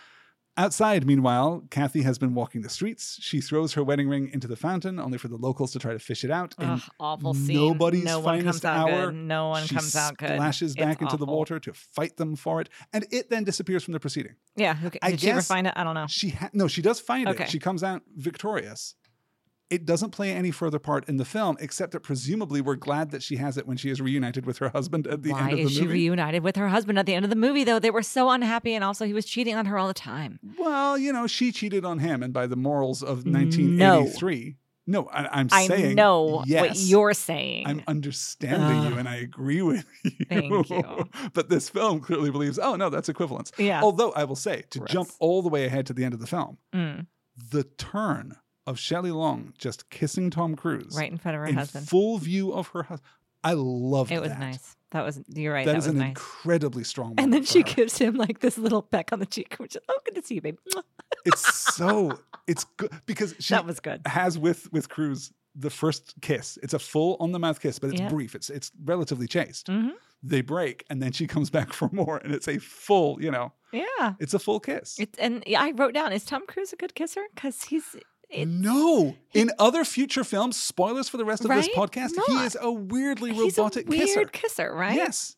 Outside, 0.58 1.06
meanwhile, 1.06 1.64
Kathy 1.70 2.02
has 2.02 2.18
been 2.18 2.34
walking 2.34 2.60
the 2.60 2.68
streets. 2.68 3.16
She 3.22 3.40
throws 3.40 3.72
her 3.72 3.82
wedding 3.82 4.06
ring 4.06 4.28
into 4.34 4.46
the 4.46 4.54
fountain, 4.56 5.00
only 5.00 5.16
for 5.16 5.28
the 5.28 5.36
locals 5.38 5.72
to 5.72 5.78
try 5.78 5.94
to 5.94 5.98
fish 5.98 6.24
it 6.24 6.30
out. 6.30 6.54
Ugh, 6.58 6.80
awful 7.00 7.32
scene. 7.32 7.56
nobody's 7.56 8.04
no 8.04 8.20
one 8.20 8.38
finest 8.40 8.62
comes 8.62 8.64
out 8.66 8.90
hour, 8.90 9.06
good. 9.06 9.14
No 9.14 9.48
one 9.48 9.64
she 9.66 9.74
comes 9.74 9.96
out 9.96 10.18
good. 10.18 10.28
splashes 10.28 10.74
back 10.74 11.00
It's 11.00 11.02
into 11.02 11.16
the 11.16 11.24
water 11.24 11.58
to 11.60 11.72
fight 11.72 12.18
them 12.18 12.36
for 12.36 12.60
it, 12.60 12.68
and 12.92 13.06
it 13.10 13.30
then 13.30 13.44
disappears 13.44 13.82
from 13.82 13.92
the 13.92 14.00
proceeding. 14.00 14.34
Yeah. 14.54 14.74
Who, 14.74 14.90
ca- 14.90 14.98
I 15.00 15.12
did 15.12 15.20
she 15.20 15.30
ever 15.30 15.40
find 15.40 15.66
it? 15.66 15.72
I 15.74 15.84
don't 15.84 15.94
know. 15.94 16.06
She 16.06 16.28
ha- 16.30 16.50
no, 16.52 16.68
she 16.68 16.82
does 16.82 17.00
find 17.00 17.28
Okay. 17.28 17.44
it. 17.44 17.50
She 17.50 17.58
comes 17.58 17.82
out 17.82 18.02
victorious. 18.14 18.94
It 19.72 19.86
doesn't 19.86 20.10
play 20.10 20.32
any 20.32 20.50
further 20.50 20.78
part 20.78 21.08
in 21.08 21.16
the 21.16 21.24
film, 21.24 21.56
except 21.60 21.92
that 21.92 22.00
presumably 22.00 22.60
we're 22.60 22.76
glad 22.76 23.10
that 23.12 23.22
she 23.22 23.36
has 23.36 23.56
it 23.56 23.66
when 23.66 23.76
she 23.78 23.88
is 23.88 24.00
reunited 24.00 24.44
with 24.44 24.58
her 24.58 24.68
husband 24.68 25.06
at 25.06 25.22
the 25.22 25.30
Why 25.32 25.38
end 25.38 25.52
of 25.52 25.56
the 25.56 25.56
movie. 25.56 25.64
Why 25.64 25.70
is 25.70 25.76
she 25.76 25.86
reunited 25.86 26.42
with 26.42 26.56
her 26.56 26.68
husband 26.68 26.98
at 26.98 27.06
the 27.06 27.14
end 27.14 27.24
of 27.24 27.30
the 27.30 27.36
movie? 27.36 27.64
Though 27.64 27.78
they 27.78 27.90
were 27.90 28.02
so 28.02 28.28
unhappy, 28.30 28.74
and 28.74 28.84
also 28.84 29.06
he 29.06 29.14
was 29.14 29.24
cheating 29.24 29.54
on 29.56 29.66
her 29.66 29.78
all 29.78 29.88
the 29.88 29.94
time. 29.94 30.38
well, 30.58 30.98
you 30.98 31.12
know, 31.12 31.26
she 31.26 31.52
cheated 31.52 31.84
on 31.84 32.00
him, 32.00 32.22
and 32.22 32.32
by 32.32 32.46
the 32.46 32.56
morals 32.56 33.02
of 33.02 33.24
1983. 33.26 34.56
No, 34.84 35.06
I, 35.06 35.40
am 35.40 35.48
I 35.52 35.68
saying 35.68 35.94
know 35.94 36.42
yes. 36.44 36.60
what 36.60 36.76
you're 36.76 37.14
saying. 37.14 37.68
I'm 37.68 37.82
understanding 37.86 38.90
you 38.92 38.98
and 38.98 39.08
I 39.08 39.14
agree 39.16 39.62
with 39.62 39.86
you. 40.04 40.10
Thank 40.28 40.70
you. 40.70 41.08
but 41.32 41.48
this 41.48 41.68
film 41.68 42.00
clearly 42.00 42.30
believes, 42.30 42.58
oh, 42.58 42.74
no, 42.74 42.90
that's 42.90 43.08
equivalence. 43.08 43.52
Yeah. 43.58 43.80
Although 43.80 44.10
I 44.12 44.24
will 44.24 44.34
say, 44.36 44.64
to 44.70 44.80
Gross. 44.80 44.90
jump 44.90 45.10
all 45.20 45.40
the 45.40 45.48
way 45.48 45.66
ahead 45.66 45.86
to 45.86 45.92
the 45.92 46.04
end 46.04 46.14
of 46.14 46.20
the 46.20 46.26
film, 46.26 46.58
Mm, 46.74 47.06
the 47.50 47.62
turn 47.62 48.36
of 48.66 48.78
Shelley 48.78 49.10
Long 49.10 49.52
just 49.58 49.88
kissing 49.90 50.30
Tom 50.30 50.54
Cruise 50.56 50.94
right 50.96 51.10
in 51.10 51.18
front 51.18 51.36
of 51.36 51.40
her 51.42 51.46
in 51.46 51.54
husband. 51.56 51.88
full 51.88 52.18
view 52.18 52.52
of 52.52 52.68
her 52.68 52.82
husband. 52.84 53.08
I 53.44 53.54
loved 53.54 54.12
It 54.12 54.20
was 54.20 54.30
nice. 54.38 54.76
That 54.92 55.04
was 55.04 55.20
you're 55.28 55.52
right. 55.52 55.64
that 55.66 55.72
That, 55.72 55.78
is 55.78 55.86
was 55.86 55.94
an 55.94 55.98
nice. 55.98 56.08
incredibly 56.10 56.84
strong. 56.84 57.14
and 57.18 57.32
then 57.32 57.44
she 57.44 57.60
her. 57.60 57.64
gives 57.64 57.98
him 57.98 58.14
like 58.14 58.38
this 58.40 58.56
little 58.58 58.82
peck 58.82 59.12
on 59.12 59.18
the 59.18 59.26
cheek, 59.26 59.54
which 59.58 59.74
is 59.74 59.82
oh, 59.88 59.98
good 60.04 60.14
to 60.14 60.22
see 60.22 60.36
you, 60.36 60.40
babe. 60.42 60.58
It's 61.24 61.74
so 61.76 62.18
it's 62.48 62.64
good 62.78 62.90
because 63.06 63.34
she 63.38 63.54
that 63.54 63.64
was 63.64 63.78
good. 63.80 64.00
has 64.06 64.38
with 64.38 64.72
with 64.72 64.88
Cruise 64.88 65.32
the 65.54 65.70
first 65.70 66.14
kiss. 66.20 66.58
It's 66.62 66.74
a 66.74 66.78
full 66.80 67.16
on 67.20 67.30
the 67.32 67.38
mouth 67.38 67.60
kiss, 67.60 67.78
but 67.78 67.90
it's 67.92 68.12
brief. 68.12 68.34
It's 68.34 68.50
it's 68.50 68.72
relatively 68.84 69.28
chaste. 69.28 69.68
hmm 69.68 69.90
They 70.24 70.40
break, 70.40 70.84
and 70.90 71.00
then 71.02 71.12
she 71.12 71.26
comes 71.28 71.48
back 71.56 71.72
for 71.72 71.88
more, 71.92 72.16
and 72.18 72.34
it's 72.34 72.48
a 72.48 72.58
full. 72.58 73.22
You 73.22 73.30
know, 73.30 73.52
Yeah. 73.72 74.14
it's 74.18 74.34
a 74.34 74.38
full 74.40 74.58
kiss. 74.58 74.98
It's 74.98 75.16
and 75.18 75.44
I 75.56 75.70
wrote 75.72 75.94
down 75.94 76.12
is 76.12 76.24
Tom 76.24 76.42
Cruise 76.46 76.72
a 76.72 76.76
good 76.76 76.94
kisser? 76.96 77.22
Because 77.34 77.64
he's 77.64 77.94
it, 78.32 78.46
no, 78.48 79.14
in 79.34 79.50
other 79.58 79.84
future 79.84 80.24
films, 80.24 80.56
spoilers 80.56 81.08
for 81.08 81.16
the 81.16 81.24
rest 81.24 81.44
of 81.44 81.50
this 81.50 81.68
Right? 81.68 81.74
podcast, 81.90 82.12
he 82.26 82.34
is 82.44 82.56
a 82.60 82.70
weirdly 82.72 83.32
he's 83.32 83.58
a 83.58 83.62
robotic 83.62 83.88
weird 83.88 84.02
kisser. 84.06 84.24
kisser, 84.26 84.74
right? 84.74 84.94
Yes, 84.96 85.36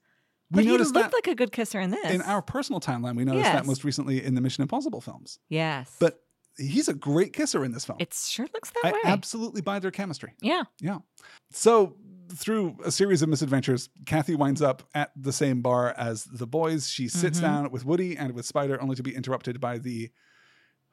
We 0.50 0.56
But 0.56 0.64
we 0.66 0.70
he 0.70 0.78
looked 0.78 1.12
like 1.14 1.26
a 1.26 1.34
good 1.34 1.52
kisser 1.52 1.80
in 1.80 1.90
this. 1.90 2.10
in 2.10 2.22
our 2.22 2.42
personal 2.42 2.80
timeline. 2.80 3.16
We 3.16 3.24
noticed 3.24 3.44
that 3.52 3.66
most 3.66 3.82
recently 3.84 4.22
in 4.24 4.34
the 4.34 4.40
Mission 4.40 4.62
Impossible 4.62 5.00
films. 5.00 5.38
yes, 5.48 5.96
But 5.98 6.20
he's 6.56 6.88
a 6.88 6.94
great 6.94 7.32
kisser 7.32 7.64
in 7.64 7.72
this 7.72 7.84
film. 7.84 7.98
it 8.00 8.14
sure 8.14 8.46
looks 8.54 8.70
that 8.70 8.82
I 8.84 8.92
way. 8.92 8.98
absolutely 9.04 9.60
buy 9.60 9.78
their 9.80 9.90
chemistry. 9.90 10.32
yeah. 10.40 10.62
Yeah. 10.80 10.98
So 11.50 11.96
through 12.32 12.76
a 12.84 12.90
series 12.90 13.20
of 13.22 13.28
misadventures, 13.28 13.90
Kathy 14.06 14.34
winds 14.34 14.62
up 14.62 14.82
at 14.94 15.10
the 15.16 15.32
same 15.32 15.60
bar 15.60 15.92
as 15.96 16.24
the 16.24 16.46
boys. 16.46 16.88
She 16.88 17.06
sits 17.08 17.38
Mhm. 17.38 17.42
down 17.42 17.70
with 17.70 17.84
Woody 17.84 18.16
and 18.16 18.32
with 18.32 18.46
Spider, 18.46 18.80
only 18.80 18.96
to 18.96 19.02
be 19.02 19.14
interrupted 19.14 19.60
by 19.60 19.78
the 19.78 20.10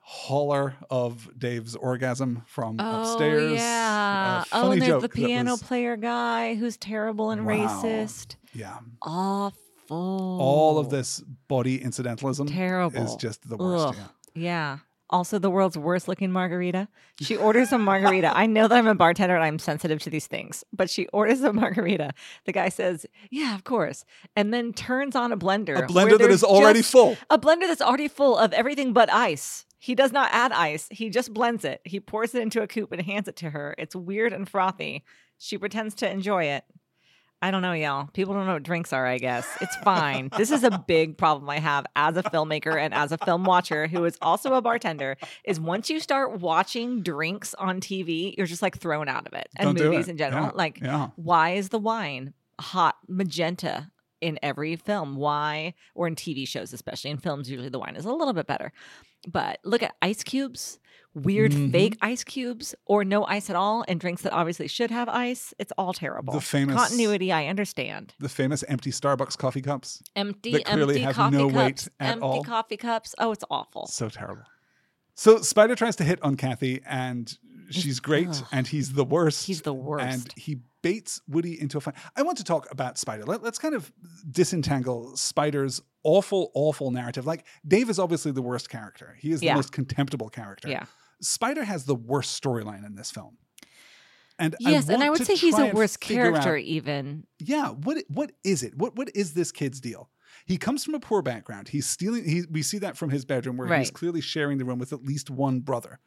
holler 0.04 0.76
of 0.90 1.30
Dave's 1.38 1.76
orgasm 1.76 2.44
from 2.48 2.78
oh, 2.80 3.02
upstairs. 3.02 3.52
Oh 3.52 3.54
yeah. 3.54 4.42
A 4.42 4.46
oh, 4.52 4.72
and 4.72 4.82
there's 4.82 5.02
the 5.02 5.10
piano 5.10 5.52
was- 5.52 5.64
player 5.64 5.96
guy 5.96 6.56
who's 6.56 6.78
terrible 6.78 7.32
and 7.32 7.46
Wow. 7.46 7.54
racist. 7.54 8.36
Yeah. 8.54 8.80
Awful. 9.02 9.58
All 9.90 10.78
of 10.80 10.90
this 10.90 11.20
body 11.48 11.82
incidentalism 11.82 12.48
terrible 12.48 13.02
is 13.02 13.16
just 13.16 13.48
the 13.48 13.58
worst. 13.58 13.88
Ugh. 13.88 13.96
Yeah. 14.36 14.42
Yeah. 14.44 14.78
also 15.10 15.38
the 15.38 15.50
world's 15.50 15.78
worst 15.78 16.08
looking 16.08 16.32
margarita. 16.32 16.88
She 17.20 17.36
orders 17.36 17.74
a 17.74 17.78
margarita. 17.78 18.32
I 18.34 18.46
know 18.46 18.70
that 18.70 18.78
I'm 18.78 18.88
a 18.88 18.96
bartender 18.96 19.36
and 19.36 19.44
I'm 19.44 19.60
sensitive 19.60 20.00
to 20.04 20.10
these 20.10 20.26
things, 20.28 20.64
but 20.72 20.90
she 20.90 21.08
orders 21.08 21.42
a 21.42 21.52
margarita. 21.52 22.12
The 22.46 22.54
guy 22.54 22.70
says, 22.70 23.06
Yeah, 23.30 23.54
of 23.54 23.66
course. 23.66 24.06
And 24.38 24.54
then 24.54 24.72
turns 24.72 25.14
on 25.16 25.34
a 25.34 25.38
blender. 25.38 25.78
A 25.78 25.86
blender 25.86 26.18
that 26.18 26.32
is 26.32 26.46
already 26.46 26.82
full. 26.82 27.18
A 27.30 27.38
blender 27.38 27.68
that's 27.68 27.82
already 27.82 28.08
full 28.08 28.38
of 28.38 28.54
everything 28.54 28.94
but 28.94 29.12
ice. 29.12 29.66
He 29.84 29.96
does 29.96 30.12
not 30.12 30.30
add 30.32 30.52
ice. 30.52 30.88
He 30.92 31.10
just 31.10 31.34
blends 31.34 31.66
it. 31.66 31.82
He 31.84 32.00
pours 32.00 32.36
it 32.36 32.42
into 32.44 32.62
a 32.62 32.68
coupe 32.68 32.92
and 32.92 33.02
hands 33.02 33.28
it 33.28 33.36
to 33.38 33.50
her. 33.50 33.74
It's 33.80 33.96
weird 33.96 34.32
and 34.32 34.48
frothy. 34.48 35.04
She 35.40 35.58
pretends 35.58 35.96
to 35.96 36.10
enjoy 36.10 36.44
it. 36.46 36.64
I 37.42 37.50
don't 37.50 37.64
know, 37.64 37.74
y'all. 37.74 38.08
People 38.14 38.36
don't 38.36 38.46
know 38.46 38.54
what 38.54 38.62
drinks 38.62 38.94
are, 38.94 39.08
I 39.08 39.18
guess. 39.18 39.48
It's 39.60 39.76
fine. 39.78 40.30
this 40.38 40.52
is 40.52 40.64
a 40.64 40.70
big 40.88 41.18
problem 41.18 41.50
I 41.50 41.58
have 41.58 41.88
as 41.96 42.16
a 42.16 42.22
filmmaker 42.22 42.80
and 42.80 42.94
as 42.94 43.12
a 43.12 43.18
film 43.18 43.44
watcher 43.44 43.88
who 43.88 44.06
is 44.06 44.20
also 44.22 44.54
a 44.54 44.62
bartender 44.62 45.18
is 45.44 45.60
once 45.60 45.90
you 45.90 46.00
start 46.00 46.40
watching 46.40 47.02
drinks 47.02 47.56
on 47.56 47.82
TV, 47.82 48.38
you're 48.38 48.46
just 48.46 48.62
like 48.62 48.78
thrown 48.78 49.10
out 49.10 49.26
of 49.26 49.34
it. 49.34 49.50
And 49.56 49.66
Don't 49.66 49.76
do 49.80 49.90
movies 49.90 50.08
it. 50.08 50.12
in 50.12 50.18
general. 50.18 50.44
Yeah, 50.46 50.52
Like 50.54 50.80
yeah. 50.80 51.08
why 51.16 51.54
is 51.54 51.70
the 51.70 51.80
wine 51.80 52.36
hot 52.60 52.98
magenta 53.08 53.90
in 54.22 54.38
every 54.44 54.76
film? 54.76 55.16
Why, 55.16 55.74
or 55.96 56.08
in 56.08 56.14
TV 56.16 56.48
shows, 56.48 56.72
especially 56.74 57.10
in 57.10 57.18
films, 57.18 57.50
usually 57.50 57.70
the 57.70 57.80
wine 57.80 57.96
is 57.96 58.06
a 58.06 58.14
little 58.14 58.34
bit 58.36 58.46
better. 58.46 58.72
But 59.28 59.60
look 59.64 59.84
at 59.84 59.94
ice 60.02 60.24
cubes, 60.24 60.80
weird 61.14 61.52
Mhm. 61.52 61.72
fake 61.72 61.98
ice 62.02 62.24
cubes, 62.24 62.74
or 62.86 63.04
no 63.04 63.26
ice 63.26 63.50
at 63.50 63.56
all, 63.56 63.84
and 63.88 64.00
drinks 64.00 64.22
that 64.24 64.34
obviously 64.34 64.68
should 64.68 64.90
have 64.92 65.08
ice. 65.10 65.54
It's 65.60 65.72
all 65.78 65.94
terrible. 65.94 66.34
The 66.34 66.42
famous- 66.42 66.76
continuity, 66.76 67.32
I 67.32 67.48
understand. 67.48 68.14
The 68.20 68.30
famous 68.30 68.64
empty 68.68 68.92
Starbucks 68.92 69.38
coffee 69.38 69.62
cups. 69.62 70.02
Empty, 70.16 70.54
That 70.54 70.66
clearly 70.66 70.96
empty 70.96 71.02
have 71.02 71.16
coffee 71.16 71.38
no 71.38 71.50
cups, 71.50 71.56
weight 71.58 71.88
at 72.00 72.12
empty 72.14 72.24
all. 72.26 72.44
coffee 72.44 72.78
cups. 72.78 73.14
Oh, 73.20 73.32
it's 73.32 73.44
awful. 73.50 73.88
So 73.88 74.10
terrible. 74.10 74.44
So 75.14 75.42
Spider 75.42 75.76
tries 75.76 75.96
to 75.98 76.04
hit 76.04 76.22
on 76.24 76.36
Kathy, 76.38 76.82
and 76.86 77.38
she's 77.70 78.00
great, 78.00 78.30
ugh. 78.30 78.48
and 78.52 78.66
he's 78.68 78.94
the 78.94 79.04
worst. 79.06 79.46
He's 79.46 79.62
the 79.62 79.74
worst. 79.74 80.06
And 80.06 80.34
he 80.36 80.60
baits 80.82 81.22
Woody 81.28 81.60
into 81.62 81.78
a 81.78 81.82
fight. 81.82 81.96
I 82.16 82.22
want 82.24 82.38
to 82.38 82.44
talk 82.44 82.68
about 82.72 82.98
Spider. 82.98 83.24
Let, 83.26 83.44
us 83.44 83.58
kind 83.58 83.76
of 83.76 83.92
disentangle 84.30 85.16
Spider's 85.16 85.82
awful, 86.04 86.52
awful 86.54 86.92
narrative. 86.92 87.26
Like, 87.26 87.46
Dave 87.68 87.90
is 87.90 88.00
obviously 88.00 88.32
the 88.32 88.42
worst 88.42 88.70
character, 88.70 89.16
he 89.20 89.32
is 89.32 89.42
Yeah. 89.44 89.54
the 89.54 89.58
most 89.58 89.72
contemptible 89.72 90.30
character. 90.30 90.70
Yeah. 90.70 90.86
Spider 91.22 91.64
has 91.64 91.86
the 91.86 91.96
worst 91.96 92.42
storyline 92.42 92.86
in 92.86 92.96
this 92.96 93.12
film. 93.12 93.38
And 94.40 94.56
Yes, 94.60 94.90
and 94.90 95.04
I 95.04 95.10
would 95.12 95.24
say 95.24 95.36
he's 95.36 95.58
a 95.60 95.68
worse 95.72 95.98
figure 95.98 96.28
out- 96.36 96.42
character, 96.44 96.58
even. 96.58 97.28
yeah 97.38 97.70
what 97.70 98.04
what 98.08 98.32
is 98.44 98.64
it 98.64 98.76
what 98.76 98.96
what 98.96 99.10
is 99.14 99.34
this 99.34 99.52
kid's 99.52 99.80
deal 99.80 100.10
he 100.48 100.58
comes 100.58 100.84
from 100.84 100.96
a 100.96 101.00
poor 101.00 101.22
background 101.22 101.68
he's 101.68 101.86
stealing 101.86 102.24
he, 102.28 102.42
we 102.50 102.64
see 102.64 102.80
that 102.80 102.98
from 102.98 103.12
his 103.12 103.24
bedroom 103.24 103.56
where 103.58 103.78
he's 103.78 103.92
clearly 103.92 104.22
sharing 104.22 104.58
the 104.58 104.66
room 104.66 104.80
with 104.80 104.92
at 104.94 105.04
least 105.04 105.30
one 105.30 105.60
brother 105.60 106.00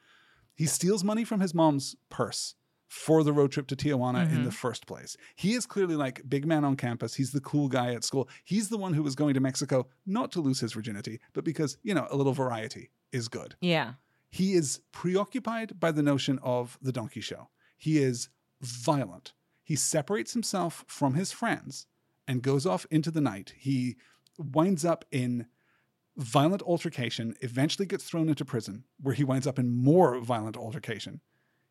he 0.57 0.67
steals 0.67 1.05
money 1.05 1.23
from 1.23 1.39
his 1.41 1.55
mom's 1.55 1.95
purse 2.11 2.57
for 2.97 3.25
the 3.25 3.33
road 3.33 3.51
trip 3.51 3.67
to 3.67 3.75
Tijuana 3.75 4.31
in 4.31 4.39
Mhm. 4.43 4.45
the 4.45 4.53
first 4.53 4.87
place. 4.87 5.17
He 5.35 5.55
is 5.55 5.67
clearly 5.67 5.97
like 5.97 6.29
big 6.29 6.47
man 6.47 6.65
on 6.65 6.77
campus. 6.77 7.15
He's 7.15 7.33
the 7.33 7.41
cool 7.41 7.69
guy 7.69 7.93
at 7.93 8.05
school. 8.05 8.29
He's 8.45 8.69
the 8.69 8.79
one 8.79 8.95
who 8.95 9.03
was 9.03 9.17
going 9.17 9.35
to 9.35 9.41
Mexico 9.41 9.89
not 10.07 10.31
to 10.33 10.41
lose 10.41 10.61
his 10.61 10.73
virginity, 10.75 11.19
but 11.33 11.45
because, 11.45 11.77
you 11.83 11.93
know, 11.93 12.07
a 12.11 12.17
little 12.17 12.33
variety 12.33 12.91
is 13.11 13.27
good. 13.29 13.57
Yeah. 13.61 13.95
He 14.31 14.55
is 14.55 14.81
preoccupied 14.93 15.81
by 15.81 15.91
the 15.91 16.05
notion 16.05 16.39
of 16.41 16.79
the 16.81 16.93
donkey 16.93 17.21
show. 17.21 17.49
He 17.77 17.99
is 17.99 18.29
violent. 18.61 19.33
He 19.65 19.75
separates 19.75 20.33
himself 20.33 20.85
from 20.87 21.15
his 21.15 21.33
friends 21.33 21.87
and 22.29 22.43
goes 22.43 22.65
off 22.65 22.87
into 22.93 23.11
the 23.11 23.21
night. 23.21 23.55
He 23.57 23.97
winds 24.39 24.85
up 24.85 25.05
in 25.11 25.47
violent 26.17 26.63
altercation, 26.63 27.35
eventually 27.41 27.87
gets 27.87 28.05
thrown 28.05 28.29
into 28.29 28.45
prison, 28.45 28.85
where 29.01 29.15
he 29.15 29.25
winds 29.25 29.49
up 29.49 29.59
in 29.59 29.75
more 29.77 30.21
violent 30.21 30.57
altercation. 30.57 31.21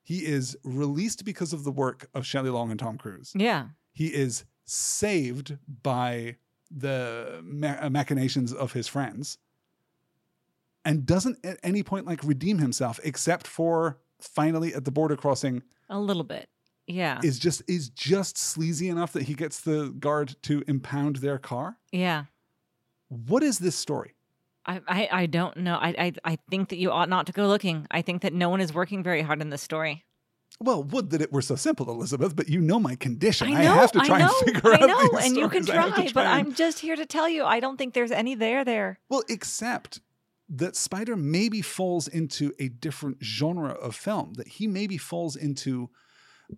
He 0.04 0.26
is 0.26 0.58
released 0.64 1.24
because 1.24 1.54
of 1.54 1.64
the 1.64 1.72
work 1.72 2.10
of 2.14 2.26
Shelley 2.26 2.50
Long 2.50 2.70
and 2.72 2.80
Tom 2.80 2.98
Cruise. 2.98 3.32
Yeah. 3.36 3.68
He 3.94 4.08
is 4.08 4.44
saved 4.66 5.58
by 5.82 6.36
the 6.70 7.40
ma- 7.44 7.78
uh, 7.80 7.90
machinations 7.90 8.52
of 8.52 8.74
his 8.74 8.88
friends 8.88 9.38
and 10.86 11.06
doesn't 11.06 11.38
at 11.46 11.58
any 11.64 11.84
point 11.84 12.06
like 12.06 12.24
redeem 12.24 12.58
himself 12.58 13.00
except 13.04 13.48
for 13.48 14.00
finally 14.20 14.74
at 14.74 14.84
the 14.86 14.92
border 14.92 15.16
crossing 15.16 15.62
A 15.90 16.00
little 16.00 16.24
bit. 16.24 16.50
Yeah. 16.88 17.20
is 17.24 17.40
just 17.40 17.62
is 17.68 17.90
just 17.90 18.38
sleazy 18.38 18.90
enough 18.90 19.14
that 19.14 19.24
he 19.24 19.36
gets 19.36 19.62
the 19.62 19.90
guard 20.00 20.36
to 20.44 20.64
impound 20.68 21.18
their 21.18 21.38
car 21.38 21.78
yeah. 21.94 22.26
what 23.08 23.42
is 23.44 23.60
this 23.60 23.76
story 23.76 24.16
I, 24.66 24.82
I, 24.88 25.10
I 25.12 25.26
don't 25.26 25.58
know. 25.58 25.76
I, 25.76 25.90
I 25.98 26.14
I 26.24 26.38
think 26.50 26.70
that 26.70 26.78
you 26.78 26.92
ought 26.92 27.10
not 27.10 27.26
to 27.28 27.34
go 27.34 27.48
looking. 27.48 27.86
I 27.92 28.02
think 28.02 28.22
that 28.22 28.34
no 28.34 28.50
one 28.50 28.62
is 28.62 28.74
working 28.74 29.04
very 29.04 29.22
hard 29.22 29.42
in 29.42 29.50
this 29.50 29.62
story. 29.62 30.06
well 30.62 30.84
would 30.84 31.10
that 31.10 31.22
it 31.22 31.32
were 31.34 31.42
so 31.42 31.56
simple 31.56 31.90
elizabeth 31.90 32.36
but 32.36 32.48
you 32.48 32.62
know 32.62 32.80
my 32.80 32.96
condition 32.96 33.48
I 33.48 33.64
know. 33.64 33.74
have 33.74 33.92
to 33.94 34.00
try 34.00 34.18
I 34.18 34.20
know, 34.20 34.34
and 34.46 34.46
figure 34.56 34.72
I 34.72 34.76
out 34.76 34.88
know, 34.88 35.02
these 35.18 35.26
and 35.26 35.36
you 35.36 35.50
can. 35.50 35.70
I 35.70 35.76
have 35.82 35.96
try, 35.96 36.10
but 36.14 36.26
and- 36.28 36.36
I'm 36.48 36.54
just 36.54 36.80
here 36.80 36.96
to 36.96 37.06
tell 37.06 37.28
you, 37.28 37.44
I 37.44 37.60
don't 37.60 37.78
think 37.78 37.94
there's 37.94 38.12
any 38.12 38.36
there 38.36 38.64
there. 38.64 39.00
Well, 39.10 39.24
except 39.28 40.00
that 40.50 40.76
Spider 40.76 41.16
maybe 41.16 41.62
falls 41.62 42.08
into 42.08 42.54
a 42.60 42.68
different 42.70 43.18
genre 43.24 43.72
of 43.72 43.96
film, 43.96 44.34
that 44.36 44.48
he 44.48 44.68
maybe 44.68 44.98
falls 44.98 45.36
into 45.36 45.90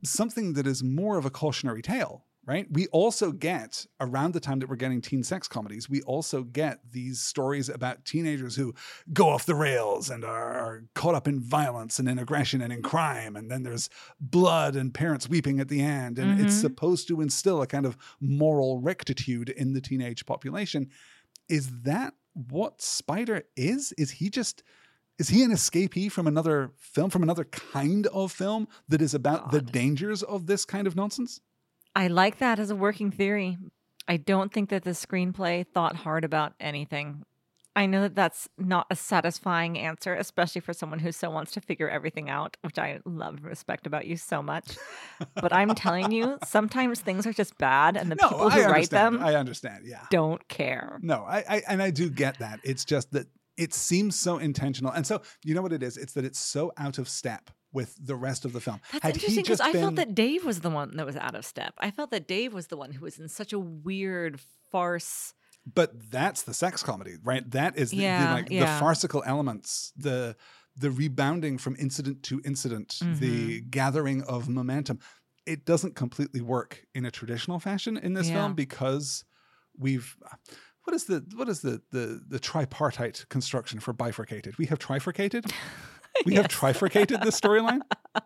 something 0.04 0.54
that 0.54 0.68
is 0.68 0.84
more 0.84 1.18
of 1.18 1.26
a 1.26 1.30
cautionary 1.30 1.82
tale, 1.82 2.26
right? 2.46 2.68
We 2.72 2.88
also 2.88 3.32
get, 3.32 3.86
around 4.00 4.34
the 4.34 4.40
time 4.40 4.60
that 4.60 4.70
we're 4.70 4.76
getting 4.76 5.02
teen 5.02 5.24
sex 5.24 5.48
comedies, 5.48 5.90
we 5.90 6.02
also 6.04 6.44
get 6.44 6.80
these 6.92 7.20
stories 7.20 7.70
about 7.70 8.06
teenagers 8.06 8.56
who 8.56 8.74
go 9.14 9.30
off 9.30 9.46
the 9.46 9.56
rails 9.56 10.10
and 10.10 10.24
are, 10.24 10.84
caught 10.94 11.16
up 11.16 11.28
in 11.28 11.40
violence 11.40 12.00
and 12.00 12.08
in 12.08 12.20
aggression 12.20 12.62
and 12.62 12.72
in 12.72 12.82
crime. 12.82 13.36
And 13.36 13.50
then 13.50 13.64
there's 13.64 13.90
blood 14.20 14.76
and 14.76 14.94
parents 14.94 15.28
weeping 15.28 15.60
at 15.60 15.70
the 15.70 15.82
end. 15.82 16.20
And 16.20 16.40
it's 16.40 16.56
Mhm. 16.56 16.62
supposed 16.62 17.08
to 17.08 17.22
instill 17.22 17.62
a 17.62 17.68
kind 17.68 17.86
of 17.86 17.98
moral 18.20 18.80
rectitude 18.80 19.50
in 19.50 19.74
the 19.74 19.82
teenage 19.82 20.26
population 20.26 20.90
is 21.48 21.82
that 21.84 22.14
what 22.34 22.82
Spider 22.82 23.44
is? 23.56 23.92
Is 23.98 24.12
he 24.12 24.30
just 24.30 24.64
is 25.18 25.30
he 25.30 25.44
an 25.44 25.52
escapee 25.52 26.12
from 26.12 26.28
another 26.28 26.74
film, 26.78 27.10
from 27.10 27.24
another 27.24 27.46
kind 27.46 28.06
of 28.08 28.34
film 28.34 28.68
that 28.90 29.02
is 29.02 29.14
about 29.14 29.52
the 29.52 29.62
dangers 29.62 30.24
of 30.24 30.46
this 30.46 30.66
kind 30.66 30.88
of 30.88 30.96
nonsense? 30.96 31.40
I 31.96 32.08
like 32.08 32.40
that 32.40 32.60
as 32.60 32.70
a 32.70 32.76
working 32.76 33.12
theory. 33.12 33.58
I 34.08 34.18
don't 34.18 34.52
think 34.52 34.70
that 34.70 34.84
the 34.84 34.92
screenplay 34.92 35.66
thought 35.66 35.96
hard 35.96 36.24
about 36.24 36.54
anything. 36.60 37.24
I 37.78 37.88
know 37.88 38.04
that 38.04 38.16
that's 38.16 38.48
not 38.58 38.88
a 38.90 38.96
satisfying 38.96 39.78
answer, 39.78 40.14
especially 40.14 40.62
for 40.62 40.72
someone 40.72 41.00
who 41.00 41.12
so 41.12 41.30
wants 41.30 41.52
to 41.54 41.62
figure 41.62 41.90
everything 41.90 42.30
out, 42.30 42.56
which 42.62 42.80
I 42.80 43.00
love 43.06 43.36
and 43.36 43.46
respect 43.46 43.86
about 43.86 44.06
you 44.06 44.16
so 44.16 44.42
much. 44.42 44.78
but 45.36 45.52
I'm 45.52 45.76
telling 45.76 46.12
you, 46.12 46.38
sometimes 46.46 47.02
things 47.02 47.28
are 47.28 47.34
just 47.34 47.58
bad, 47.58 47.98
and 47.98 48.10
the 48.10 48.16
people 48.16 48.50
who 48.50 48.62
I 48.62 48.70
write 48.70 48.92
them 48.92 49.22
I 49.22 49.36
understand. 49.36 49.84
Yeah. 49.86 50.06
don't 50.10 50.48
care. 50.48 51.00
No, 51.02 51.26
I, 51.28 51.44
I 51.50 51.62
and 51.68 51.84
I 51.84 51.92
do 51.92 52.10
get 52.10 52.40
that. 52.40 52.62
It's 52.64 52.86
just 52.86 53.12
that 53.12 53.28
it 53.58 53.74
seems 53.74 54.18
so 54.18 54.38
intentional. 54.38 54.92
And 54.92 55.06
so 55.06 55.22
you 55.44 55.54
know 55.54 55.62
what 55.62 55.74
it 55.74 55.84
is? 55.84 55.98
It's 55.98 56.14
that 56.14 56.24
it's 56.24 56.40
so 56.40 56.72
out 56.78 56.98
of 56.98 57.10
step 57.10 57.52
with 57.76 57.96
the 58.04 58.16
rest 58.16 58.46
of 58.46 58.54
the 58.54 58.60
film. 58.62 58.80
That's 58.92 59.04
Had 59.04 59.14
interesting 59.16 59.44
because 59.44 59.62
I 59.62 59.72
felt 59.74 59.96
that 59.98 60.16
Dave 60.16 60.44
was 60.46 60.62
the 60.62 60.70
one 60.72 60.96
that 60.98 61.06
was 61.06 61.16
out 61.18 61.36
of 61.36 61.46
step. 61.46 61.74
I 61.78 61.92
felt 61.92 62.10
that 62.12 62.28
Dave 62.28 62.54
was 62.54 62.68
the 62.68 62.78
one 62.78 62.92
who 62.94 63.04
was 63.06 63.20
in 63.20 63.28
such 63.30 63.54
a 63.54 63.60
weird 63.60 64.40
farce. 64.72 65.34
but 65.80 65.90
that's 66.12 66.42
the 66.44 66.54
sex 66.54 66.82
comedy, 66.84 67.16
right? 67.24 67.50
That 67.52 67.78
is 67.78 67.90
the, 67.92 67.98
the, 67.98 68.02
Yeah, 68.04 68.34
like 68.34 68.50
the 68.50 68.68
farcical 68.80 69.22
elements, 69.26 69.92
the 69.98 70.36
the 70.78 70.92
rebounding 70.92 71.58
from 71.58 71.76
incident 71.80 72.22
to 72.24 72.42
incident, 72.44 72.98
the 73.00 73.60
Mm-hmm. 73.62 73.70
gathering 73.70 74.24
of 74.24 74.50
momentum. 74.50 75.00
It 75.46 75.66
doesn't 75.66 75.96
completely 75.96 76.42
work 76.42 76.86
in 76.94 77.06
a 77.06 77.12
traditional 77.12 77.60
fashion 77.60 77.98
in 77.98 78.14
this 78.14 78.28
Yeah. 78.28 78.36
film 78.36 78.54
because 78.56 79.24
we've 79.78 80.18
what 80.84 80.94
is 80.94 81.06
the 81.06 81.24
what 81.36 81.48
is 81.50 81.62
the 81.62 81.82
the 81.92 82.22
the 82.28 82.40
tripartite 82.40 83.26
construction 83.30 83.80
for 83.80 83.94
bifurcated? 83.94 84.58
We 84.58 84.66
have 84.68 84.80
trifurcated. 84.80 85.46
We 86.26 86.36
have 86.36 86.48
trifurcated 86.48 87.22
this 87.22 87.40
storyline. 87.40 87.82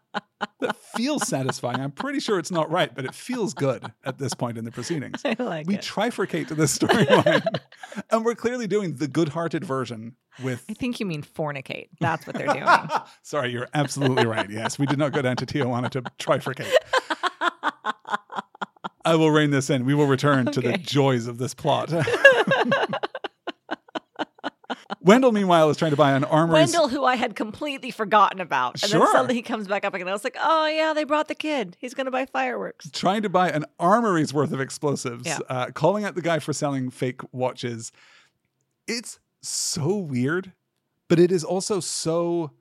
That 0.61 0.75
feels 0.77 1.27
satisfying. 1.27 1.81
I'm 1.81 1.91
pretty 1.91 2.21
sure 2.21 2.39
it's 2.39 2.51
not 2.51 2.71
right, 2.71 2.93
but 2.95 3.03
it 3.03 3.13
feels 3.13 3.53
good 3.53 3.83
at 4.05 4.17
this 4.17 4.33
point 4.33 4.57
in 4.57 4.63
the 4.63 4.71
proceedings 4.71 5.21
I 5.25 5.35
like 5.37 5.67
we 5.67 5.75
it. 5.75 5.81
trifurcate 5.81 6.47
to 6.47 6.55
this 6.55 6.77
storyline 6.77 7.45
and 8.11 8.23
we're 8.23 8.35
clearly 8.35 8.65
doing 8.67 8.95
the 8.95 9.07
good-hearted 9.09 9.65
version 9.65 10.15
with 10.41 10.63
I 10.69 10.73
think 10.73 10.99
you 11.01 11.05
mean 11.05 11.23
fornicate. 11.23 11.89
That's 11.99 12.25
what 12.25 12.37
they're 12.37 12.47
doing. 12.47 12.65
sorry 13.21 13.51
you're 13.51 13.67
absolutely 13.73 14.25
right 14.25 14.49
yes 14.49 14.79
we 14.79 14.85
did 14.85 14.97
not 14.97 15.11
go 15.11 15.21
down 15.21 15.35
to 15.37 15.45
tijuana 15.45 15.89
to 15.91 16.01
trifurcate 16.19 16.73
i 19.05 19.15
will 19.15 19.31
rein 19.31 19.51
this 19.51 19.69
in 19.69 19.85
we 19.85 19.93
will 19.93 20.07
return 20.07 20.45
to 20.47 20.61
the 20.61 20.77
joys 20.77 21.27
of 21.27 21.37
this 21.37 21.53
plot 21.53 21.89
wendell 25.01 25.31
meanwhile 25.31 25.69
is 25.69 25.77
trying 25.77 25.91
to 25.91 25.97
buy 25.97 26.11
an 26.11 26.23
armory's 26.23 26.71
Wendell, 26.73 26.87
who 26.89 27.05
I 27.05 27.15
had 27.15 27.35
completely 27.35 27.91
forgotten 27.91 28.39
about. 28.41 28.81
And 28.83 28.89
Sure. 28.91 28.99
then 28.99 29.11
suddenly 29.11 29.35
he 29.35 29.41
comes 29.41 29.67
back 29.67 29.85
up 29.85 29.93
again. 29.93 30.07
I 30.07 30.11
was 30.11 30.23
like, 30.23 30.37
oh, 30.41 30.67
yeah, 30.67 30.93
they 30.93 31.03
brought 31.03 31.27
the 31.27 31.35
kid. 31.35 31.77
He's 31.79 31.93
going 31.93 32.05
to 32.05 32.11
buy 32.11 32.25
fireworks. 32.25 32.89
trying 32.91 33.21
to 33.23 33.29
buy 33.29 33.49
an 33.49 33.65
armory's 33.79 34.33
worth 34.33 34.51
of 34.51 34.59
explosives, 34.61 35.25
Yeah. 35.25 35.39
uh, 35.49 35.67
calling 35.73 36.03
out 36.03 36.15
the 36.15 36.21
guy 36.21 36.39
for 36.39 36.53
selling 36.53 36.89
fake 36.89 37.21
watches. 37.31 37.91
It's 38.87 39.19
so 39.41 39.95
weird 39.97 40.53
but 41.07 41.19
it 41.19 41.31
is 41.31 41.43
also 41.43 41.79
so 41.79 42.51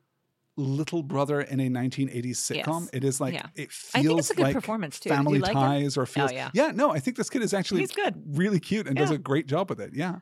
little 0.56 1.02
brother 1.02 1.40
in 1.42 1.60
a 1.60 1.68
1980s 1.68 2.36
sitcom. 2.38 2.80
Yes. 2.80 2.90
It 2.94 3.04
is 3.04 3.20
like 3.20 3.34
Yeah. 3.34 3.46
it 3.54 3.68
I 3.94 4.00
feels 4.02 4.04
think 4.04 4.18
it's 4.18 4.30
a 4.30 4.34
good 4.34 4.42
like 4.44 4.54
performance, 4.54 4.98
too. 4.98 5.10
Family 5.10 5.38
like 5.38 5.50
him? 5.50 5.58
ties 5.58 5.96
or 5.98 6.06
feels 6.06 6.32
yeah. 6.32 6.50
yeah, 6.54 6.72
no, 6.74 6.90
I 6.90 6.98
think 6.98 7.18
this 7.18 7.28
kid 7.28 7.42
is 7.42 7.52
actually 7.52 7.80
He's 7.82 7.92
good. 7.92 8.14
really 8.26 8.58
cute 8.58 8.86
and 8.88 8.96
does 8.96 9.10
a 9.10 9.18
great 9.18 9.46
job 9.46 9.68
with 9.68 9.80
it. 9.80 9.92
Yeah. 9.94 10.16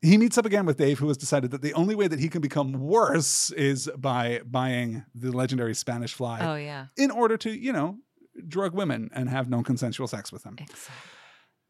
He 0.00 0.16
meets 0.16 0.38
up 0.38 0.46
again 0.46 0.64
with 0.64 0.76
Dave, 0.76 0.98
who 1.00 1.08
has 1.08 1.16
decided 1.16 1.50
that 1.50 1.60
the 1.62 1.74
only 1.74 1.94
way 1.96 2.06
that 2.06 2.20
he 2.20 2.28
can 2.28 2.40
become 2.40 2.72
worse 2.72 3.50
is 3.52 3.90
by 3.98 4.40
buying 4.46 5.04
the 5.14 5.32
legendary 5.32 5.74
Spanish 5.74 6.14
fly 6.14 6.38
Oh 6.40 6.54
yeah. 6.54 6.86
in 6.96 7.10
order 7.10 7.36
to, 7.38 7.50
you 7.50 7.72
know, 7.72 7.98
drug 8.46 8.74
women 8.74 9.10
and 9.12 9.28
have 9.28 9.48
non 9.50 9.64
consensual 9.64 10.06
sex 10.06 10.30
with 10.30 10.44
them. 10.44 10.54
Exactly. 10.58 10.94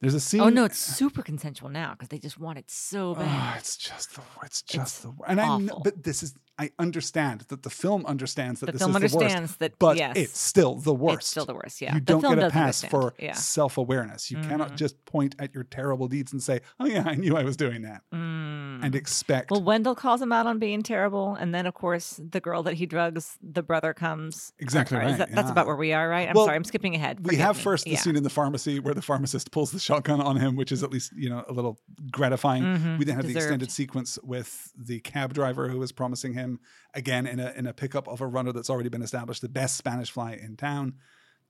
There's 0.00 0.14
a 0.14 0.20
scene. 0.20 0.40
Oh 0.42 0.48
no, 0.48 0.64
it's 0.64 0.78
super 0.78 1.22
consensual 1.22 1.70
now 1.70 1.92
because 1.92 2.08
they 2.08 2.18
just 2.18 2.38
want 2.38 2.58
it 2.58 2.70
so 2.70 3.10
Oh, 3.10 3.14
bad. 3.14 3.58
it's 3.58 3.76
just 3.76 4.14
the 4.14 4.22
it's 4.44 4.62
just 4.62 4.96
It's 4.96 4.98
the 5.00 5.12
and 5.26 5.40
I 5.40 5.58
know, 5.58 5.80
but 5.82 6.04
this 6.04 6.22
is 6.22 6.34
I 6.58 6.70
understand 6.78 7.42
that 7.48 7.62
the 7.62 7.70
film 7.70 8.04
understands 8.06 8.60
that 8.60 8.66
the 8.66 8.72
this 8.72 8.82
film 8.82 8.96
is 9.02 9.12
the 9.12 9.18
worst, 9.18 9.58
that 9.60 9.78
but 9.78 9.96
yes, 9.96 10.16
it's 10.16 10.38
still 10.38 10.74
the 10.74 10.92
worst. 10.94 11.18
it's 11.18 11.26
still 11.28 11.46
the 11.46 11.54
worst. 11.54 11.80
Yeah, 11.80 11.94
You 11.94 12.00
the 12.00 12.04
don't 12.06 12.20
film 12.20 12.34
get 12.34 12.48
a 12.48 12.50
pass 12.50 12.82
understand. 12.82 12.90
for 12.90 13.14
yeah. 13.22 13.32
self 13.34 13.78
awareness. 13.78 14.30
You 14.30 14.38
cannot 14.38 14.72
Mhm. 14.72 14.76
just 14.76 15.04
point 15.04 15.36
at 15.38 15.54
your 15.54 15.64
terrible 15.64 16.08
deeds 16.08 16.32
and 16.32 16.42
say, 16.42 16.60
"Oh 16.80 16.86
yeah, 16.86 17.04
I 17.06 17.14
knew 17.14 17.36
I 17.36 17.44
was 17.44 17.56
doing 17.56 17.82
that," 17.82 18.02
Mm. 18.12 18.82
and 18.84 18.94
expect. 18.96 19.50
Well, 19.52 19.62
Wendell 19.62 19.94
calls 19.94 20.20
him 20.20 20.32
out 20.32 20.46
on 20.46 20.58
being 20.58 20.82
terrible, 20.82 21.34
and 21.34 21.54
then 21.54 21.64
of 21.66 21.74
course 21.74 22.18
the 22.30 22.40
girl 22.40 22.62
that 22.64 22.74
he 22.74 22.86
drugs, 22.86 23.38
the 23.42 23.62
brother 23.62 23.94
comes. 23.94 24.52
Exactly 24.58 24.96
right, 24.98 25.16
that- 25.18 25.30
That's 25.32 25.50
about 25.50 25.66
where 25.66 25.76
we 25.76 25.92
are, 25.92 26.08
right? 26.08 26.28
I'm 26.28 26.34
Well, 26.34 26.46
sorry, 26.46 26.56
I'm 26.56 26.64
skipping 26.64 26.94
ahead. 26.96 27.24
we 27.24 27.36
have 27.36 27.56
me. 27.56 27.62
first 27.62 27.84
the 27.84 27.92
yeah. 27.92 27.98
scene 27.98 28.16
in 28.16 28.22
the 28.24 28.30
pharmacy 28.30 28.80
where 28.80 28.94
the 28.94 29.02
pharmacist 29.02 29.50
pulls 29.52 29.70
the 29.70 29.78
shotgun 29.78 30.20
on 30.20 30.36
him, 30.36 30.56
which 30.56 30.72
is 30.72 30.82
at 30.82 30.90
least 30.90 31.12
you 31.16 31.28
know 31.28 31.44
a 31.48 31.52
little 31.52 31.78
gratifying. 32.10 32.62
Mhm, 32.64 32.98
We 32.98 33.04
then 33.04 33.16
have 33.16 33.26
the 33.26 33.36
extended 33.36 33.70
sequence 33.70 34.18
with 34.24 34.72
the 34.76 34.98
cab 35.00 35.34
driver 35.34 35.68
who 35.68 35.80
is 35.82 35.92
promising 35.92 36.32
him 36.34 36.47
again 36.94 37.26
in 37.26 37.40
a 37.40 37.52
in 37.56 37.66
a 37.66 37.72
pickup 37.72 38.08
of 38.08 38.20
a 38.20 38.26
runner 38.26 38.52
that's 38.52 38.70
already 38.70 38.88
been 38.88 39.02
established, 39.02 39.42
the 39.42 39.48
best 39.48 39.76
Spanish 39.76 40.10
fly 40.10 40.32
in 40.32 40.56
town. 40.56 40.94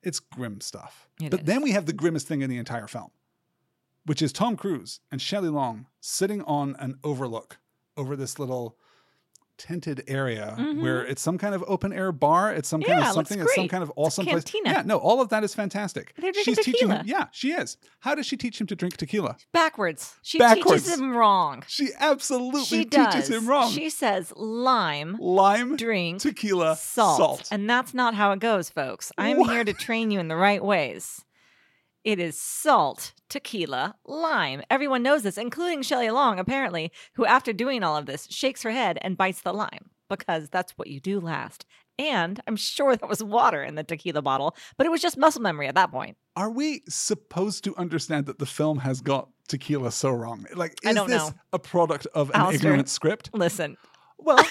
It's 0.02 0.20
grim 0.20 0.60
stuff. 0.60 1.08
It 1.20 1.30
but 1.30 1.46
then 1.46 1.62
we 1.62 1.72
have 1.72 1.86
the 1.86 1.92
grimmest 1.92 2.26
thing 2.26 2.42
in 2.42 2.50
the 2.50 2.58
entire 2.58 2.86
film, 2.86 3.10
which 4.06 4.22
is 4.22 4.32
Tom 4.32 4.56
Cruise 4.56 5.00
and 5.10 5.20
Shelley 5.20 5.48
Long 5.48 5.86
sitting 6.00 6.42
on 6.42 6.76
an 6.78 6.98
overlook 7.04 7.58
over 7.96 8.16
this 8.16 8.38
little 8.38 8.78
tented 9.58 10.04
area 10.08 10.54
where 10.78 11.04
it's 11.04 11.20
some 11.20 11.36
kind 11.38 11.54
of 11.54 11.62
open 11.66 11.92
air 11.92 12.12
bar. 12.12 12.52
It's 12.52 12.68
some 12.68 12.80
kind 12.80 12.88
Mm-hmm. 12.98 13.02
Yeah, 13.02 13.08
of 13.08 13.14
something. 13.14 13.40
It's 13.40 13.54
some 13.54 13.68
kind 13.68 13.82
of 13.82 13.92
awesome 13.96 14.24
place. 14.26 14.44
Yeah, 14.64 14.82
no, 14.86 14.96
all 14.98 15.20
of 15.20 15.28
that 15.30 15.44
is 15.44 15.54
fantastic. 15.54 16.14
They're 16.16 16.32
drinking 16.32 16.54
She's 16.54 16.64
teaching 16.64 16.88
him. 16.88 16.98
tequila. 16.98 17.18
Yeah, 17.20 17.26
she 17.32 17.52
is. 17.52 17.76
How 18.00 18.14
does 18.14 18.24
she 18.26 18.36
teach 18.36 18.60
him 18.60 18.66
to 18.68 18.76
drink 18.76 18.96
tequila? 18.96 19.36
backwards. 19.52 20.14
She 20.22 20.38
Backwards. 20.38 20.84
teaches 20.84 20.98
him 21.00 21.16
wrong. 21.16 21.64
She 21.68 21.88
absolutely 21.98 22.64
She 22.64 22.84
teaches 22.84 23.28
does. 23.28 23.30
him 23.30 23.48
wrong. 23.48 23.70
She 23.70 23.90
says 23.90 24.32
lime, 24.36 25.16
Lime, 25.20 25.76
drink, 25.76 26.20
tequila, 26.20 26.76
salt. 26.76 27.18
salt. 27.18 27.48
And 27.50 27.68
that's 27.68 27.92
not 27.94 28.14
how 28.14 28.32
it 28.32 28.40
goes, 28.40 28.70
folks. 28.70 29.12
I'm 29.18 29.38
What? 29.38 29.50
here 29.50 29.64
to 29.64 29.72
train 29.72 30.10
you 30.10 30.20
in 30.20 30.28
the 30.28 30.36
right 30.36 30.64
ways. 30.64 31.24
It 32.08 32.18
is 32.18 32.40
salt, 32.40 33.12
tequila, 33.28 33.94
lime. 34.06 34.62
Everyone 34.70 35.02
knows 35.02 35.24
this, 35.24 35.36
including 35.36 35.82
Shelley 35.82 36.08
Long, 36.08 36.38
apparently, 36.38 36.90
who, 37.12 37.26
after 37.26 37.52
doing 37.52 37.82
all 37.82 37.98
of 37.98 38.06
this, 38.06 38.26
shakes 38.30 38.62
her 38.62 38.70
head 38.70 38.96
and 39.02 39.14
bites 39.14 39.42
the 39.42 39.52
lime 39.52 39.90
because 40.08 40.48
that's 40.48 40.72
what 40.78 40.88
you 40.88 41.00
do 41.00 41.20
last. 41.20 41.66
And 41.98 42.40
I'm 42.46 42.56
sure 42.56 42.96
there 42.96 43.10
was 43.10 43.22
water 43.22 43.62
in 43.62 43.74
the 43.74 43.84
tequila 43.84 44.22
bottle, 44.22 44.56
but 44.78 44.86
it 44.86 44.90
was 44.90 45.02
just 45.02 45.18
muscle 45.18 45.42
memory 45.42 45.68
at 45.68 45.74
that 45.74 45.90
point. 45.90 46.16
Are 46.34 46.48
we 46.48 46.80
supposed 46.88 47.62
to 47.64 47.76
understand 47.76 48.24
that 48.24 48.38
the 48.38 48.46
film 48.46 48.78
has 48.78 49.02
got 49.02 49.28
tequila 49.46 49.92
so 49.92 50.08
wrong? 50.08 50.46
Like, 50.54 50.78
is 50.82 50.94
this 50.94 51.08
know. 51.08 51.30
a 51.52 51.58
product 51.58 52.06
of 52.14 52.30
an 52.30 52.36
Alistair. 52.36 52.70
ignorant 52.70 52.88
script? 52.88 53.28
Listen, 53.34 53.76
Well, 54.18 54.42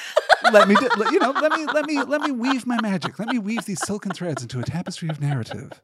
let 0.54 0.68
me, 0.68 0.76
do, 0.76 0.88
you 1.12 1.18
know, 1.20 1.32
let 1.32 1.52
me, 1.54 1.66
let 1.66 1.86
me, 1.86 2.04
let 2.04 2.22
me 2.22 2.32
weave 2.32 2.68
my 2.68 2.80
magic. 2.82 3.18
Let 3.18 3.30
me 3.30 3.40
weave 3.40 3.66
these 3.66 3.84
silken 3.86 4.12
threads 4.12 4.44
into 4.44 4.60
a 4.60 4.64
tapestry 4.64 5.10
of 5.10 5.20
narrative, 5.20 5.82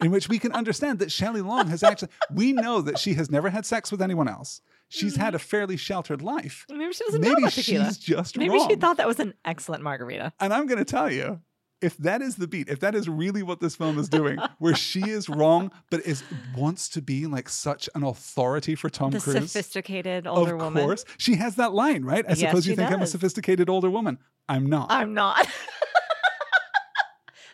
in 0.00 0.10
which 0.10 0.28
we 0.28 0.38
can 0.38 0.52
understand 0.52 0.98
that 1.00 1.10
Shelley 1.12 1.40
Long 1.40 1.68
has 1.68 1.82
actually. 1.82 2.10
We 2.32 2.52
know 2.52 2.80
that 2.82 2.98
she 2.98 3.14
has 3.14 3.30
never 3.30 3.50
had 3.50 3.66
sex 3.66 3.90
with 3.90 4.02
anyone 4.02 4.28
else. 4.28 4.60
She's 4.90 5.16
had 5.16 5.34
a 5.34 5.38
fairly 5.38 5.76
sheltered 5.76 6.22
life. 6.22 6.64
maybe 6.70 6.92
she 6.94 7.04
doesn't 7.04 7.20
know 7.20 7.32
about 7.32 7.52
tequila. 7.52 7.84
she's 7.86 7.98
just 7.98 8.38
Maybe 8.38 8.56
wrong. 8.56 8.68
she 8.70 8.76
thought 8.76 8.96
that 8.96 9.06
was 9.06 9.20
an 9.20 9.34
excellent 9.44 9.82
margarita. 9.82 10.32
And 10.40 10.54
I'm 10.54 10.66
going 10.66 10.78
to 10.78 10.84
tell 10.86 11.12
you, 11.12 11.40
if 11.82 11.96
that 11.98 12.22
is 12.22 12.36
the 12.36 12.46
beat, 12.48 12.68
if 12.70 12.80
that 12.80 12.94
is 12.94 13.06
really 13.08 13.42
what 13.42 13.60
this 13.60 13.76
film 13.76 13.98
is 13.98 14.08
doing, 14.08 14.38
where 14.58 14.74
she 14.74 15.00
is 15.10 15.28
wrong 15.28 15.70
but 15.90 16.00
is 16.06 16.22
wants 16.56 16.88
to 16.90 17.02
be 17.02 17.26
like 17.26 17.50
such 17.50 17.88
an 17.94 18.02
authority 18.02 18.74
for 18.74 18.88
Tom 18.88 19.10
Cruise. 19.10 19.24
The 19.26 19.32
Cruise. 19.32 19.52
sophisticated 19.52 20.26
older 20.26 20.54
of 20.54 20.60
woman. 20.62 20.82
Of 20.82 20.86
course, 20.86 21.04
she 21.18 21.34
has 21.36 21.56
that 21.56 21.74
line, 21.74 22.02
right? 22.04 22.24
I 22.24 22.30
Yes, 22.30 22.40
suppose 22.40 22.66
you 22.66 22.74
think 22.74 22.90
I'm 22.90 23.02
a 23.02 23.06
sophisticated 23.06 23.68
older 23.68 23.90
woman. 23.90 24.18
I'm 24.48 24.64
not. 24.66 24.90
I'm 24.90 25.12
not. 25.12 25.46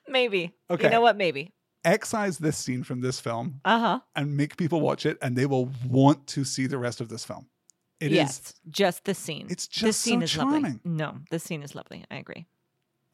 Maybe. 0.08 0.54
Okay. 0.70 0.84
You 0.84 0.90
know 0.90 1.00
what? 1.00 1.16
Maybe. 1.16 1.52
Excise 1.84 2.38
this 2.38 2.56
scene 2.56 2.82
from 2.82 3.00
this 3.00 3.20
film 3.20 3.60
Uh 3.64 3.78
huh. 3.78 4.00
and 4.16 4.36
make 4.36 4.56
people 4.56 4.80
watch 4.80 5.04
it, 5.06 5.18
and 5.20 5.36
they 5.36 5.46
will 5.46 5.70
want 5.88 6.26
to 6.28 6.44
see 6.44 6.66
the 6.66 6.78
rest 6.78 7.00
of 7.00 7.08
this 7.08 7.24
film. 7.24 7.46
It 8.00 8.06
is 8.12 8.16
yes, 8.16 8.54
just 8.68 9.04
the 9.04 9.14
scene. 9.14 9.46
it's 9.50 9.66
this 9.66 9.80
just 9.82 10.00
so 10.00 10.10
scene 10.10 10.22
is 10.22 10.30
charming. 10.32 10.62
lovely. 10.62 10.80
No, 10.84 11.18
the 11.30 11.38
scene 11.38 11.62
is 11.62 11.74
lovely. 11.74 12.04
I 12.10 12.16
agree. 12.16 12.46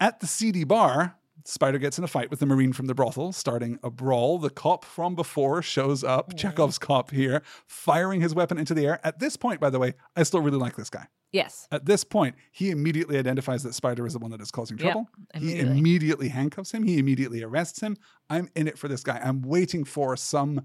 At 0.00 0.20
the 0.20 0.26
seedy 0.26 0.64
bar, 0.64 1.16
Spider 1.44 1.78
gets 1.78 1.96
in 1.98 2.04
a 2.04 2.08
fight 2.08 2.30
with 2.30 2.40
the 2.40 2.46
Marine 2.46 2.72
from 2.72 2.86
the 2.86 2.94
brothel, 2.94 3.32
starting 3.32 3.78
a 3.82 3.90
brawl. 3.90 4.38
The 4.38 4.50
cop 4.50 4.84
from 4.84 5.14
before 5.14 5.62
shows 5.62 6.02
up, 6.04 6.36
Chekhov's 6.36 6.78
cop 6.78 7.10
here, 7.10 7.42
firing 7.66 8.20
his 8.20 8.34
weapon 8.34 8.58
into 8.58 8.74
the 8.74 8.86
air. 8.86 9.00
At 9.04 9.18
this 9.20 9.36
point, 9.36 9.60
by 9.60 9.70
the 9.70 9.78
way, 9.78 9.94
I 10.16 10.22
still 10.22 10.40
really 10.42 10.58
like 10.58 10.76
this 10.76 10.90
guy. 10.90 11.06
Yes. 11.32 11.68
At 11.70 11.84
this 11.84 12.02
point, 12.02 12.34
he 12.50 12.70
immediately 12.70 13.16
identifies 13.18 13.62
that 13.62 13.74
Spider 13.74 14.06
is 14.06 14.14
the 14.14 14.18
one 14.18 14.30
that 14.32 14.40
is 14.40 14.50
causing 14.50 14.78
Yep, 14.78 14.84
trouble. 14.84 15.08
he 15.34 15.38
immediately. 15.60 15.78
immediately 15.78 16.28
handcuffs 16.28 16.72
him. 16.72 16.82
He 16.82 16.98
immediately 16.98 17.42
arrests 17.42 17.80
him. 17.80 17.96
I'm 18.28 18.48
in 18.56 18.66
it 18.66 18.76
for 18.78 18.88
this 18.88 19.02
guy. 19.02 19.20
I'm 19.22 19.42
waiting 19.42 19.84
for 19.84 20.16
some 20.16 20.62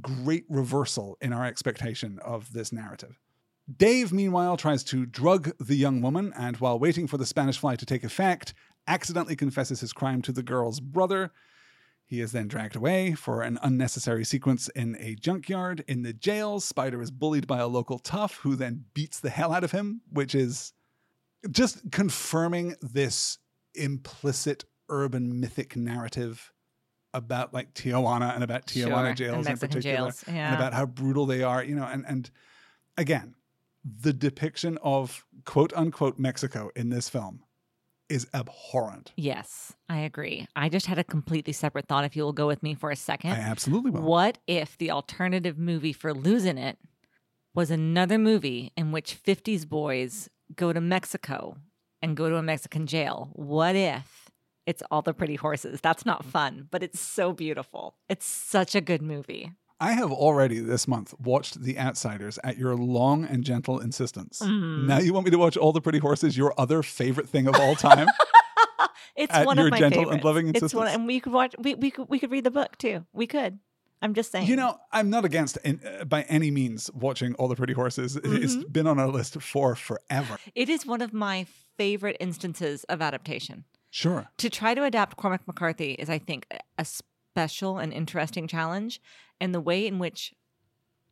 great 0.00 0.44
reversal 0.48 1.18
in 1.20 1.32
our 1.32 1.44
expectation 1.44 2.18
of 2.20 2.52
this 2.52 2.72
narrative. 2.72 3.18
Dave, 3.76 4.12
meanwhile, 4.12 4.56
tries 4.56 4.82
to 4.84 5.04
drug 5.06 5.52
the 5.58 5.76
young 5.76 6.00
woman, 6.00 6.32
and 6.36 6.56
while 6.56 6.78
waiting 6.78 7.06
for 7.06 7.18
the 7.18 7.26
Spanish 7.26 7.58
fly 7.58 7.76
to 7.76 7.86
take 7.86 8.02
effect, 8.02 8.54
accidentally 8.88 9.36
confesses 9.36 9.80
his 9.80 9.92
crime 9.92 10.22
to 10.22 10.32
the 10.32 10.42
girl's 10.42 10.80
brother. 10.80 11.30
He 12.10 12.20
is 12.20 12.32
then 12.32 12.48
dragged 12.48 12.74
away 12.74 13.14
for 13.14 13.42
an 13.42 13.56
unnecessary 13.62 14.24
sequence 14.24 14.68
in 14.70 14.96
a 14.98 15.14
junkyard. 15.14 15.84
In 15.86 16.02
the 16.02 16.12
jail, 16.12 16.58
Spider 16.58 17.00
is 17.00 17.12
bullied 17.12 17.46
by 17.46 17.60
a 17.60 17.68
local 17.68 18.00
tough 18.00 18.38
who 18.38 18.56
then 18.56 18.86
beats 18.94 19.20
the 19.20 19.30
hell 19.30 19.52
out 19.52 19.62
of 19.62 19.70
him, 19.70 20.00
which 20.10 20.34
is 20.34 20.72
just 21.52 21.92
confirming 21.92 22.74
this 22.82 23.38
implicit 23.76 24.64
urban 24.88 25.38
mythic 25.38 25.76
narrative 25.76 26.52
about 27.14 27.54
like 27.54 27.74
Tijuana 27.74 28.34
and 28.34 28.42
about 28.42 28.66
Tijuana 28.66 29.06
Sure, 29.06 29.14
jails 29.14 29.46
in 29.46 29.56
particular 29.56 29.80
jails, 29.80 30.24
and 30.26 30.56
about 30.56 30.74
how 30.74 30.86
brutal 30.86 31.26
they 31.26 31.44
are, 31.44 31.62
you 31.62 31.76
know, 31.76 31.84
and 31.84 32.04
and 32.08 32.28
again, 32.96 33.36
the 33.84 34.12
depiction 34.12 34.78
of 34.82 35.24
quote 35.44 35.72
unquote 35.74 36.18
Mexico 36.18 36.72
in 36.74 36.88
this 36.88 37.08
film 37.08 37.44
is 38.10 38.26
abhorrent. 38.34 39.12
Yes, 39.16 39.74
I 39.88 40.00
agree. 40.00 40.46
I 40.56 40.68
just 40.68 40.86
had 40.86 40.98
a 40.98 41.04
completely 41.04 41.52
separate 41.52 41.86
thought. 41.88 42.04
If 42.04 42.16
you 42.16 42.22
will 42.24 42.32
go 42.32 42.46
with 42.46 42.62
me 42.62 42.74
for 42.74 42.90
a 42.90 42.96
second, 42.96 43.30
I 43.32 43.38
absolutely 43.38 43.90
will. 43.92 44.02
what 44.02 44.38
if 44.46 44.76
the 44.76 44.90
alternative 44.90 45.58
movie 45.58 45.92
for 45.92 46.12
losing 46.12 46.58
it 46.58 46.78
was 47.54 47.70
another 47.70 48.18
movie 48.18 48.72
in 48.76 48.92
which 48.92 49.22
50s 49.22 49.68
boys 49.68 50.28
go 50.54 50.72
to 50.72 50.80
Mexico 50.80 51.56
and 52.02 52.16
go 52.16 52.28
to 52.28 52.36
a 52.36 52.42
Mexican 52.42 52.86
jail? 52.86 53.30
What 53.32 53.76
if 53.76 54.30
it's 54.66 54.82
all 54.90 55.02
the 55.02 55.14
pretty 55.14 55.36
horses? 55.36 55.80
That's 55.80 56.04
not 56.06 56.24
fun, 56.24 56.68
but 56.70 56.82
it's 56.82 57.00
so 57.00 57.32
beautiful. 57.32 57.94
It's 58.08 58.26
such 58.26 58.74
a 58.74 58.80
good 58.80 59.02
movie. 59.02 59.52
I 59.80 59.92
have 59.92 60.12
already 60.12 60.58
this 60.60 60.86
month 60.86 61.14
watched 61.18 61.62
The 61.62 61.78
Outsiders 61.78 62.38
at 62.44 62.58
your 62.58 62.74
long 62.76 63.24
and 63.24 63.42
gentle 63.44 63.80
insistence. 63.80 64.40
Mm. 64.44 64.86
Now 64.86 64.98
you 64.98 65.12
want 65.14 65.24
me 65.24 65.30
to 65.30 65.38
watch 65.38 65.56
All 65.56 65.72
the 65.72 65.80
Pretty 65.80 65.98
Horses, 65.98 66.36
your 66.36 66.52
other 66.58 66.82
favorite 66.82 67.28
thing 67.28 67.46
of 67.46 67.54
all 67.56 67.74
time? 67.74 68.06
It's 69.16 69.36
one 69.44 69.58
of 69.58 69.70
my 69.70 69.78
gentle 69.78 70.02
and 70.02 70.08
favorites. 70.22 70.24
loving 70.24 70.48
It's 70.48 70.54
one, 70.72 70.86
insistence. 70.86 70.94
and 70.94 71.06
we 71.06 71.20
could 71.20 71.32
watch. 71.32 71.54
We 71.58 71.74
we 71.74 71.90
could 71.90 72.08
we 72.08 72.18
could 72.18 72.30
read 72.30 72.44
the 72.44 72.50
book 72.50 72.78
too. 72.78 73.04
We 73.12 73.26
could. 73.26 73.58
I'm 74.00 74.14
just 74.14 74.32
saying. 74.32 74.46
you 74.46 74.56
know, 74.56 74.78
I'm 74.92 75.10
not 75.10 75.26
against 75.26 75.58
in, 75.58 75.80
uh, 75.84 76.04
by 76.06 76.22
any 76.22 76.50
means 76.50 76.90
watching 76.94 77.34
All 77.34 77.46
the 77.48 77.56
Pretty 77.56 77.74
Horses. 77.74 78.16
It's 78.16 78.54
Mm-hmm. 78.54 78.70
been 78.72 78.86
on 78.86 78.98
our 78.98 79.08
list 79.08 79.42
for 79.42 79.74
forever. 79.76 80.38
it 80.54 80.70
is 80.70 80.86
one 80.86 81.02
of 81.02 81.12
my 81.12 81.44
favorite 81.76 82.16
instances 82.18 82.84
of 82.84 83.02
adaptation. 83.02 83.64
Sure. 83.90 84.28
to 84.38 84.48
try 84.48 84.72
to 84.74 84.84
adapt 84.84 85.16
Cormac 85.18 85.46
McCarthy 85.46 85.92
is, 85.94 86.08
I 86.08 86.18
think, 86.18 86.46
a 86.78 86.84
special 86.86 87.76
and 87.78 87.92
interesting 87.92 88.46
challenge. 88.46 89.00
And 89.40 89.54
the 89.54 89.60
way 89.60 89.86
in 89.86 89.98
which, 89.98 90.34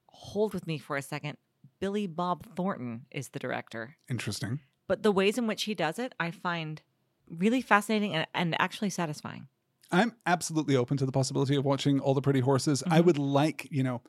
hold 0.09 0.55
with 0.55 0.67
me 0.67 0.79
for 0.79 0.97
a 0.97 1.03
second, 1.03 1.39
Billy 1.81 2.07
Bob 2.07 2.55
Thornton 2.57 3.07
is 3.11 3.31
the 3.31 3.39
director. 3.39 3.97
Interesting. 4.11 4.61
But 4.87 5.03
the 5.03 5.13
ways 5.13 5.39
in 5.39 5.47
which 5.47 5.65
he 5.65 5.75
does 5.75 5.99
it, 5.99 6.15
I 6.21 6.31
find 6.31 6.83
really 7.29 7.61
fascinating 7.63 8.15
and, 8.15 8.27
and 8.35 8.61
actually 8.61 8.91
satisfying. 8.91 9.49
I'm 9.91 10.15
absolutely 10.27 10.77
open 10.77 10.97
to 10.99 11.07
the 11.07 11.13
possibility 11.13 11.57
of 11.57 11.65
watching 11.65 12.01
All 12.01 12.15
the 12.15 12.21
Pretty 12.21 12.41
Horses. 12.41 12.83
I 12.87 13.01
Mhm. 13.01 13.05
would 13.07 13.19
like, 13.19 13.69
you 13.71 13.83
know, 13.83 14.03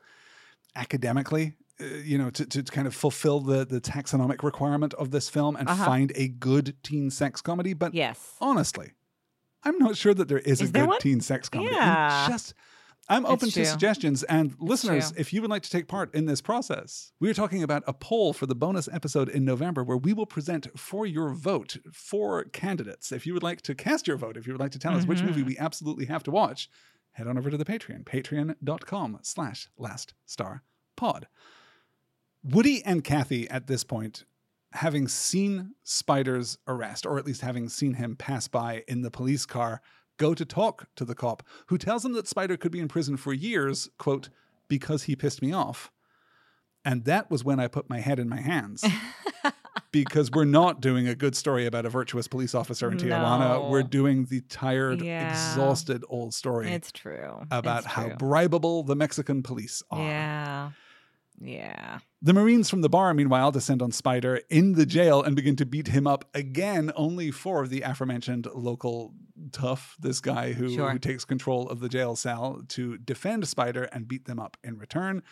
academically, 0.76 1.54
uh, 1.80 1.84
you 1.84 2.18
know, 2.18 2.30
to, 2.30 2.44
to 2.46 2.62
kind 2.62 2.86
of 2.86 2.94
fulfill 2.94 3.40
the 3.40 3.64
the 3.66 3.80
taxonomic 3.80 4.42
requirement 4.42 4.94
of 4.94 5.10
this 5.10 5.28
film 5.28 5.56
and 5.56 5.68
Uh-huh. 5.68 5.84
find 5.84 6.12
a 6.14 6.28
good 6.28 6.76
teen 6.82 7.10
sex 7.10 7.40
comedy. 7.40 7.72
But 7.74 7.94
Yes. 7.94 8.34
honestly, 8.40 8.92
I'm 9.62 9.78
not 9.78 9.96
sure 9.96 10.14
that 10.14 10.28
there 10.28 10.38
is, 10.38 10.60
Is 10.60 10.70
a 10.70 10.72
there 10.72 10.82
good 10.84 10.88
one? 10.90 11.00
teen 11.00 11.20
sex 11.20 11.48
comedy. 11.48 11.74
Yeah. 11.74 12.26
just 12.28 12.54
I'm 13.10 13.26
open 13.26 13.48
to 13.48 13.54
true. 13.54 13.64
suggestions 13.64 14.22
and 14.22 14.54
listeners, 14.58 15.12
if 15.16 15.32
you 15.32 15.40
would 15.42 15.50
like 15.50 15.62
to 15.64 15.70
take 15.70 15.88
part 15.88 16.14
in 16.14 16.26
this 16.26 16.40
process, 16.40 17.12
we 17.20 17.28
are 17.28 17.34
talking 17.34 17.62
about 17.62 17.82
a 17.86 17.92
poll 17.92 18.32
for 18.32 18.46
the 18.46 18.54
bonus 18.54 18.88
episode 18.92 19.28
in 19.28 19.44
November 19.44 19.82
where 19.84 19.96
we 19.96 20.12
will 20.12 20.26
present 20.26 20.68
for 20.78 21.04
your 21.06 21.34
vote 21.34 21.76
four 21.92 22.44
candidates. 22.44 23.10
If 23.12 23.26
you 23.26 23.34
would 23.34 23.42
like 23.42 23.60
to 23.62 23.74
cast 23.74 24.06
your 24.06 24.16
vote, 24.16 24.36
if 24.36 24.46
you 24.46 24.52
would 24.52 24.60
like 24.60 24.70
to 24.72 24.78
tell 24.78 24.94
us 24.96 25.04
which 25.06 25.22
movie 25.22 25.42
Mhm. 25.42 25.46
we 25.46 25.58
absolutely 25.58 26.06
have 26.06 26.22
to 26.22 26.30
watch, 26.30 26.70
head 27.12 27.26
on 27.26 27.36
over 27.36 27.50
to 27.50 27.56
the 27.56 27.64
Patreon, 27.64 28.04
patreon.com 28.04 29.18
slash 29.22 29.68
last 29.76 30.14
star 30.24 30.62
pod. 30.96 31.26
Woody 32.42 32.82
and 32.84 33.04
Kathy 33.04 33.48
at 33.50 33.66
this 33.66 33.84
point, 33.84 34.24
having 34.72 35.08
seen 35.08 35.74
Spider's 35.82 36.58
arrest, 36.66 37.04
or 37.04 37.18
at 37.18 37.26
least 37.26 37.40
having 37.40 37.68
seen 37.68 37.94
him 37.94 38.16
pass 38.16 38.48
by 38.48 38.84
in 38.88 39.02
the 39.02 39.10
police 39.10 39.44
car, 39.44 39.82
go 40.20 40.34
to 40.34 40.44
talk 40.44 40.86
to 40.96 41.04
the 41.04 41.14
cop, 41.14 41.42
who 41.68 41.78
tells 41.78 42.02
them 42.04 42.12
that 42.12 42.28
Spider 42.28 42.56
could 42.56 42.70
be 42.70 42.78
in 42.78 42.88
prison 42.88 43.16
for 43.16 43.32
years, 43.32 43.88
quote, 43.98 44.28
because 44.68 45.04
he 45.04 45.16
pissed 45.16 45.40
me 45.42 45.52
off. 45.52 45.90
And 46.84 47.04
that 47.06 47.30
was 47.30 47.42
when 47.42 47.58
I 47.58 47.66
put 47.68 47.88
my 47.90 48.00
head 48.00 48.18
in 48.18 48.28
my 48.28 48.40
hands. 48.40 48.84
because 49.92 50.30
we're 50.30 50.44
not 50.44 50.80
doing 50.80 51.08
a 51.08 51.14
good 51.14 51.34
story 51.34 51.66
about 51.66 51.84
a 51.86 51.90
virtuous 51.90 52.28
police 52.28 52.54
officer 52.54 52.90
in 52.92 52.98
Tijuana. 52.98 53.40
No. 53.62 53.68
We're 53.70 53.82
doing 53.82 54.26
the 54.26 54.40
tired, 54.42 55.00
Yeah. 55.02 55.30
exhausted 55.30 56.04
old 56.08 56.32
story 56.34 56.70
It's 56.70 56.92
true. 56.92 57.40
about 57.50 57.78
It's 57.84 57.86
how 57.86 58.06
true. 58.06 58.14
bribable 58.16 58.86
the 58.86 58.94
Mexican 58.94 59.42
police 59.42 59.82
are. 59.90 60.00
Yeah. 60.06 60.70
Yeah. 61.42 62.00
The 62.20 62.34
Marines 62.34 62.68
from 62.68 62.82
the 62.82 62.90
bar, 62.90 63.14
meanwhile, 63.14 63.50
descend 63.50 63.80
on 63.80 63.92
Spider 63.92 64.42
in 64.50 64.72
the 64.74 64.84
jail 64.84 65.22
and 65.22 65.34
begin 65.34 65.56
to 65.56 65.64
beat 65.66 65.88
him 65.88 66.06
up 66.06 66.26
again, 66.34 66.92
only 66.94 67.30
for 67.30 67.66
the 67.66 67.80
aforementioned 67.80 68.46
local 68.54 69.14
tough, 69.52 69.96
this 69.98 70.20
guy 70.20 70.52
who, 70.52 70.68
Sure. 70.68 70.90
who 70.90 70.98
takes 70.98 71.24
control 71.24 71.68
of 71.70 71.80
the 71.80 71.88
jail 71.88 72.14
cell 72.14 72.60
to 72.68 72.98
defend 72.98 73.48
Spider 73.48 73.84
and 73.84 74.06
beat 74.06 74.26
them 74.26 74.38
up 74.38 74.58
in 74.62 74.76
return. 74.76 75.22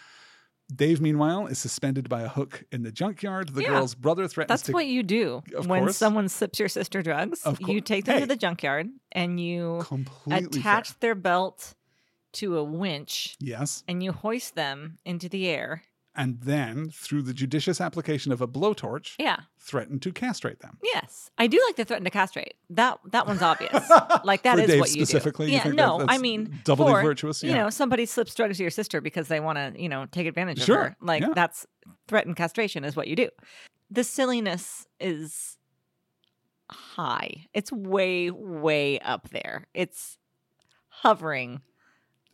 Dave, 0.75 1.01
meanwhile, 1.01 1.47
is 1.47 1.59
suspended 1.59 2.09
by 2.11 2.23
a 2.23 2.29
hook 2.29 2.65
in 2.73 2.83
the 2.83 2.93
junkyard. 2.93 3.51
The 3.55 3.63
Yeah. 3.63 3.69
girl's 3.69 3.95
brother 3.95 4.29
threatens 4.29 4.49
That's 4.49 4.63
to 4.65 4.73
what 4.73 4.87
you 4.87 5.03
do 5.03 5.43
when 5.67 5.83
course. 5.85 5.97
someone 5.97 6.29
slips 6.29 6.59
your 6.59 6.69
sister 6.69 7.03
drugs. 7.03 7.43
You 7.61 7.81
take 7.83 8.05
them 8.07 8.15
Hey. 8.17 8.21
to 8.21 8.27
the 8.27 8.37
junkyard 8.37 8.89
and 9.13 9.41
you 9.41 9.81
completely 9.85 10.61
attach 10.61 10.89
fair. 10.91 10.97
their 11.01 11.15
belt 11.15 11.75
to 12.35 12.59
a 12.59 12.65
winch 12.65 13.37
Yes. 13.41 13.83
and 13.89 14.03
you 14.03 14.13
hoist 14.13 14.55
them 14.57 14.99
into 15.07 15.31
the 15.31 15.49
air. 15.49 15.83
And 16.19 16.41
then, 16.41 16.91
through 16.91 17.23
the 17.23 17.33
judicious 17.33 17.81
application 17.81 18.33
of 18.33 18.41
a 18.41 18.49
blowtorch, 18.49 19.15
Yeah. 19.21 19.37
threaten 19.59 20.01
to 20.01 20.11
castrate 20.13 20.59
them. 20.59 20.77
Yes. 20.83 21.31
I 21.39 21.47
do 21.47 21.63
like 21.67 21.77
the 21.77 21.85
threaten 21.85 22.05
to 22.05 22.11
castrate. 22.11 22.55
That 22.71 22.99
that 23.13 23.27
one's 23.29 23.41
obvious. 23.41 23.71
Like 24.25 24.43
that 24.43 24.57
For 24.57 24.63
is 24.63 24.67
Dave 24.67 24.81
what 24.81 24.89
you 24.97 25.07
specifically, 25.07 25.47
do. 25.47 25.53
you 25.53 25.59
Yeah. 25.65 25.71
no, 25.71 25.99
that- 25.99 26.11
I 26.11 26.19
mean 26.19 26.59
doubly 26.65 26.93
for, 26.93 27.03
virtuous? 27.03 27.43
You 27.45 27.55
know, 27.55 27.71
somebody 27.71 28.05
slips 28.05 28.35
drugs 28.35 28.57
to 28.57 28.65
your 28.65 28.71
sister 28.73 29.01
because 29.01 29.29
they 29.29 29.39
want 29.39 29.59
to, 29.59 29.81
you 29.81 29.89
know, 29.89 30.07
take 30.07 30.27
advantage 30.27 30.61
Sure, 30.65 30.77
of 30.79 30.89
her. 30.89 30.97
Like 31.01 31.23
yeah. 31.23 31.29
that's 31.35 31.67
threatened 32.09 32.35
castration 32.37 32.83
is 32.85 32.97
what 32.97 33.07
you 33.07 33.15
do. 33.15 33.29
The 33.91 34.03
silliness 34.03 34.87
is 34.99 35.57
high. 36.71 37.47
It's 37.55 37.71
way, 37.73 38.31
way 38.31 38.99
up 39.01 39.31
there. 39.31 39.69
It's 39.73 40.19
hovering. 40.89 41.63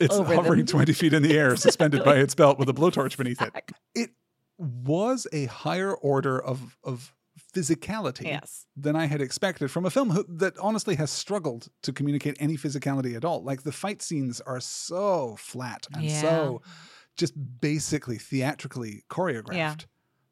It's 0.01 0.15
over 0.15 0.35
hovering 0.35 0.59
them. 0.61 0.67
20 0.67 0.93
feet 0.93 1.13
in 1.13 1.23
the 1.23 1.37
air, 1.39 1.57
suspended 1.69 2.05
by 2.05 2.17
its 2.17 2.35
belt 2.35 2.59
with 2.59 2.69
a 2.69 2.75
blowtorch 2.75 3.17
beneath 3.17 3.41
it. 3.41 3.53
It 3.95 4.11
was 4.59 5.27
a 5.33 5.47
higher 5.47 5.95
order 5.95 6.43
of, 6.43 6.77
of 6.85 7.15
physicality 7.55 8.25
Yes. 8.25 8.67
than 8.77 8.97
I 8.97 9.07
had 9.07 9.21
expected 9.21 9.71
from 9.71 9.85
a 9.87 9.91
film 9.91 10.11
who, 10.11 10.25
that 10.29 10.59
honestly 10.59 10.97
has 10.97 11.11
struggled 11.11 11.69
to 11.83 11.93
communicate 11.93 12.37
any 12.41 12.57
physicality 12.57 13.17
at 13.17 13.25
all. 13.25 13.43
Like 13.43 13.63
the 13.63 13.73
fight 13.73 14.03
scenes 14.03 14.41
are 14.41 14.61
so 14.61 15.37
flat 15.39 15.87
and 15.95 16.05
Yeah. 16.05 16.21
so 16.21 16.63
just 17.17 17.35
basically 17.61 18.19
theatrically 18.19 19.05
choreographed 19.09 19.87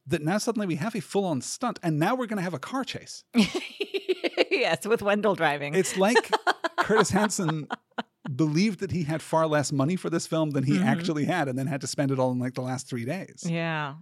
that 0.08 0.22
now 0.22 0.38
suddenly 0.38 0.66
we 0.66 0.74
have 0.76 0.96
a 0.96 1.00
full 1.00 1.24
on 1.24 1.40
stunt 1.40 1.78
and 1.82 1.96
now 1.98 2.16
we're 2.16 2.26
going 2.26 2.38
to 2.38 2.42
have 2.42 2.54
a 2.54 2.58
car 2.58 2.82
chase. 2.84 3.22
yes, 4.50 4.86
with 4.86 5.02
Wendell 5.02 5.34
driving. 5.36 5.74
It's 5.74 5.96
like 5.96 6.30
Curtis 6.78 7.10
Hanson 7.10 7.68
believed 8.36 8.80
that 8.80 8.92
he 8.92 9.02
had 9.04 9.20
far 9.22 9.46
less 9.46 9.72
money 9.72 9.96
for 9.96 10.08
this 10.10 10.26
film 10.26 10.50
than 10.50 10.64
he 10.64 10.74
Mhm. 10.78 10.84
actually 10.84 11.24
had 11.24 11.48
and 11.48 11.58
then 11.58 11.66
had 11.66 11.80
to 11.80 11.86
spend 11.86 12.10
it 12.10 12.18
all 12.18 12.30
in 12.32 12.38
like 12.38 12.54
the 12.54 12.62
last 12.62 12.86
three 12.88 13.04
days. 13.04 13.44
yeah. 13.46 13.94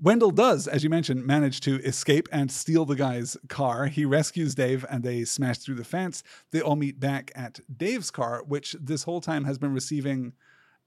Wendell 0.00 0.30
does, 0.30 0.68
as 0.68 0.84
you 0.84 0.90
mentioned, 0.90 1.26
manage 1.26 1.58
to 1.62 1.80
escape 1.82 2.28
and 2.30 2.52
steal 2.52 2.84
the 2.84 2.94
guy's 2.94 3.36
car. 3.48 3.86
He 3.88 4.04
rescues 4.04 4.54
Dave 4.54 4.86
and 4.88 5.02
they 5.02 5.24
smash 5.24 5.58
through 5.58 5.74
the 5.74 5.82
fence. 5.84 6.22
They 6.52 6.60
all 6.60 6.76
meet 6.76 7.00
back 7.00 7.32
at 7.34 7.58
Dave's 7.76 8.12
car, 8.12 8.44
which 8.46 8.76
this 8.80 9.02
whole 9.02 9.20
time 9.20 9.42
has 9.42 9.58
been 9.58 9.72
receiving 9.72 10.34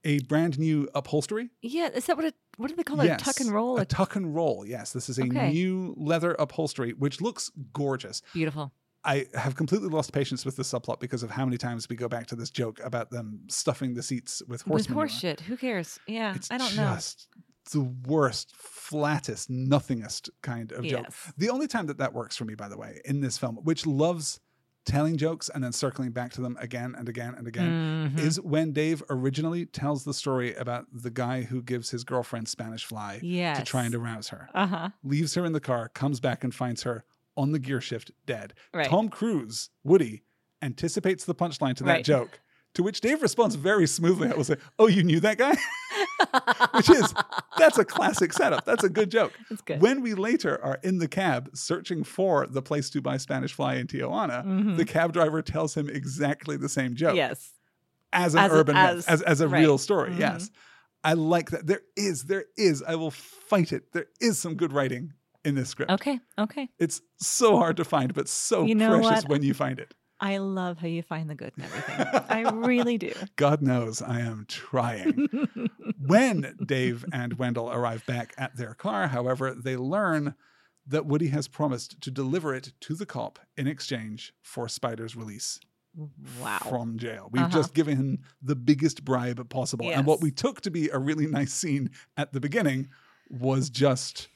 a 0.02 0.20
brand 0.20 0.58
new 0.58 0.88
upholstery. 0.94 1.50
Yeah. 1.60 1.88
Is 1.90 2.06
that 2.06 2.16
what 2.16 2.24
it 2.24 2.34
what 2.56 2.68
do 2.70 2.74
they 2.76 2.82
call 2.84 3.00
it? 3.02 3.08
A 3.10 3.16
tuck 3.16 3.38
and 3.40 3.50
roll? 3.50 3.78
A 3.78 3.84
tuck 3.84 4.16
and 4.16 4.34
roll. 4.34 4.64
Yes, 4.66 4.92
this 4.94 5.08
is 5.10 5.18
a 5.18 5.24
Okay. 5.24 5.50
new 5.52 5.94
leather 5.98 6.32
upholstery, 6.38 6.92
which 6.94 7.20
looks 7.20 7.50
gorgeous. 7.74 8.22
Beautiful. 8.32 8.72
I 9.04 9.26
have 9.34 9.56
completely 9.56 9.88
lost 9.88 10.12
patience 10.12 10.44
with 10.44 10.56
the 10.56 10.62
subplot 10.62 11.00
because 11.00 11.22
of 11.22 11.30
how 11.30 11.44
many 11.44 11.58
times 11.58 11.88
we 11.88 11.96
go 11.96 12.08
back 12.08 12.26
to 12.28 12.36
this 12.36 12.50
joke 12.50 12.80
about 12.84 13.10
them 13.10 13.40
stuffing 13.48 13.94
the 13.94 14.02
seats 14.02 14.42
with 14.46 14.62
horse 14.62 14.82
with 14.82 14.88
manure. 14.90 15.02
horse 15.06 15.18
shit. 15.18 15.40
Who 15.40 15.56
cares? 15.56 15.98
Yeah. 16.06 16.34
It's 16.36 16.50
I 16.50 16.58
don't 16.58 16.76
know. 16.76 16.94
just 16.94 17.28
the 17.72 17.80
worst, 18.06 18.54
flattest, 18.56 19.50
nothingest 19.50 20.30
kind 20.42 20.72
of 20.72 20.84
joke. 20.84 21.06
Yes. 21.08 21.32
The 21.36 21.50
only 21.50 21.66
time 21.66 21.86
that 21.86 21.98
that 21.98 22.12
works 22.12 22.36
for 22.36 22.44
me, 22.44 22.54
by 22.54 22.68
the 22.68 22.76
way, 22.76 23.00
in 23.04 23.20
this 23.20 23.38
film, 23.38 23.56
which 23.62 23.86
loves 23.86 24.40
telling 24.84 25.16
jokes 25.16 25.48
and 25.48 25.62
then 25.62 25.70
circling 25.72 26.10
back 26.10 26.32
to 26.32 26.40
them 26.40 26.56
again 26.60 26.94
and 26.98 27.08
again 27.08 27.34
and 27.38 27.46
again, 27.46 28.12
Mhm. 28.16 28.18
is 28.18 28.40
when 28.40 28.72
Dave 28.72 29.00
originally 29.08 29.64
tells 29.64 30.02
the 30.02 30.12
story 30.12 30.54
about 30.56 30.86
the 30.92 31.10
guy 31.10 31.42
who 31.42 31.62
gives 31.62 31.90
his 31.90 32.02
girlfriend 32.02 32.48
Spanish 32.48 32.84
fly 32.84 33.20
yes. 33.22 33.58
to 33.58 33.64
try 33.64 33.84
and 33.84 33.94
arouse 33.94 34.28
her, 34.30 34.48
Uh 34.54 34.66
huh. 34.66 34.88
leaves 35.04 35.34
her 35.34 35.44
in 35.44 35.52
the 35.52 35.60
car, 35.60 35.88
comes 35.88 36.18
back 36.18 36.42
and 36.42 36.52
finds 36.52 36.82
her 36.82 37.04
on 37.36 37.52
the 37.52 37.58
gear 37.58 37.80
shift 37.80 38.10
dead. 38.26 38.54
Right. 38.74 38.86
Tom 38.88 39.08
Cruise, 39.08 39.70
Woody, 39.84 40.24
anticipates 40.60 41.24
the 41.24 41.34
punchline 41.34 41.74
to 41.76 41.84
that 41.84 41.92
Right. 41.92 42.04
joke. 42.04 42.40
To 42.74 42.82
which 42.82 43.00
Dave 43.02 43.20
responds 43.20 43.54
very 43.54 43.86
smoothly. 43.86 44.28
I 44.28 44.34
will 44.34 44.44
say, 44.44 44.56
"Oh, 44.78 44.86
you 44.86 45.02
knew 45.02 45.20
that 45.20 45.36
guy," 45.36 45.54
which 46.74 46.88
is 46.88 47.12
that's 47.58 47.76
a 47.78 47.84
classic 47.84 48.32
setup. 48.32 48.64
That's 48.64 48.82
a 48.84 48.88
good 48.88 49.10
joke. 49.10 49.32
Good. 49.66 49.82
When 49.82 50.00
we 50.00 50.14
later 50.14 50.62
are 50.64 50.78
in 50.82 50.98
the 50.98 51.08
cab 51.08 51.50
searching 51.54 52.02
for 52.02 52.46
the 52.46 52.62
place 52.62 52.88
to 52.90 53.02
buy 53.02 53.18
Spanish 53.18 53.52
fly 53.52 53.74
in 53.74 53.86
Tijuana, 53.88 54.44
Mhm. 54.44 54.76
the 54.78 54.84
cab 54.86 55.12
driver 55.12 55.42
tells 55.42 55.76
him 55.76 55.88
exactly 55.90 56.56
the 56.56 56.68
same 56.68 56.94
joke 56.94 57.14
Yes. 57.16 57.50
as 58.12 58.34
an 58.34 58.40
As 58.40 58.52
a- 58.52 58.54
urban 58.54 58.74
myth, 58.74 58.84
as- 58.98 59.06
as, 59.06 59.22
as 59.22 59.40
a 59.42 59.48
right. 59.48 59.60
real 59.60 59.76
story. 59.76 60.10
Mhm. 60.12 60.18
Yes. 60.20 60.50
I 61.04 61.12
like 61.14 61.50
that. 61.50 61.66
There 61.66 61.82
is, 61.96 62.24
there 62.24 62.44
is, 62.56 62.82
I 62.82 62.94
will 62.94 63.10
fight 63.10 63.72
it. 63.72 63.92
There 63.92 64.06
is 64.20 64.38
some 64.38 64.54
good 64.54 64.72
writing 64.72 65.12
in 65.44 65.54
this 65.54 65.68
script. 65.68 65.90
Okay. 65.92 66.20
Okay. 66.38 66.68
It's 66.78 67.00
so 67.18 67.56
hard 67.56 67.76
to 67.78 67.84
find, 67.84 68.14
but 68.14 68.28
so 68.28 68.64
You 68.64 68.74
know 68.74 68.98
precious 69.00 69.24
what? 69.24 69.28
when 69.30 69.42
you 69.42 69.54
find 69.54 69.78
it. 69.78 69.94
I 70.20 70.36
love 70.38 70.78
how 70.78 70.86
you 70.86 71.02
find 71.02 71.28
the 71.28 71.34
good 71.34 71.52
in 71.58 71.64
everything. 71.64 72.06
I 72.28 72.42
really 72.50 72.96
do. 72.96 73.12
God 73.34 73.60
knows 73.60 74.00
I 74.00 74.20
am 74.20 74.44
trying. 74.48 75.28
when 76.06 76.54
Dave 76.64 77.04
and 77.12 77.34
Wendell 77.38 77.70
arrive 77.72 78.06
back 78.06 78.32
at 78.38 78.56
their 78.56 78.74
car, 78.74 79.08
however, 79.08 79.52
they 79.54 79.76
learn 79.76 80.34
that 80.86 81.06
Woody 81.06 81.28
has 81.28 81.48
promised 81.48 82.00
to 82.02 82.10
deliver 82.10 82.54
it 82.54 82.72
to 82.82 82.94
the 82.94 83.06
cop 83.06 83.38
in 83.56 83.66
exchange 83.66 84.32
for 84.42 84.68
Spider's 84.68 85.16
release 85.16 85.58
Wow. 86.40 86.58
from 86.68 86.98
jail. 86.98 87.28
We've 87.32 87.42
Uh-huh. 87.42 87.52
just 87.52 87.74
given 87.74 87.96
him 87.96 88.18
the 88.40 88.56
biggest 88.56 89.04
bribe 89.04 89.48
possible. 89.50 89.90
And 89.92 90.06
what 90.06 90.20
we 90.20 90.30
took 90.30 90.60
to 90.62 90.70
be 90.70 90.88
a 90.88 90.98
really 90.98 91.26
nice 91.26 91.52
scene 91.52 91.90
at 92.16 92.32
the 92.32 92.40
beginning 92.40 92.88
was 93.28 93.70
just 93.70 94.28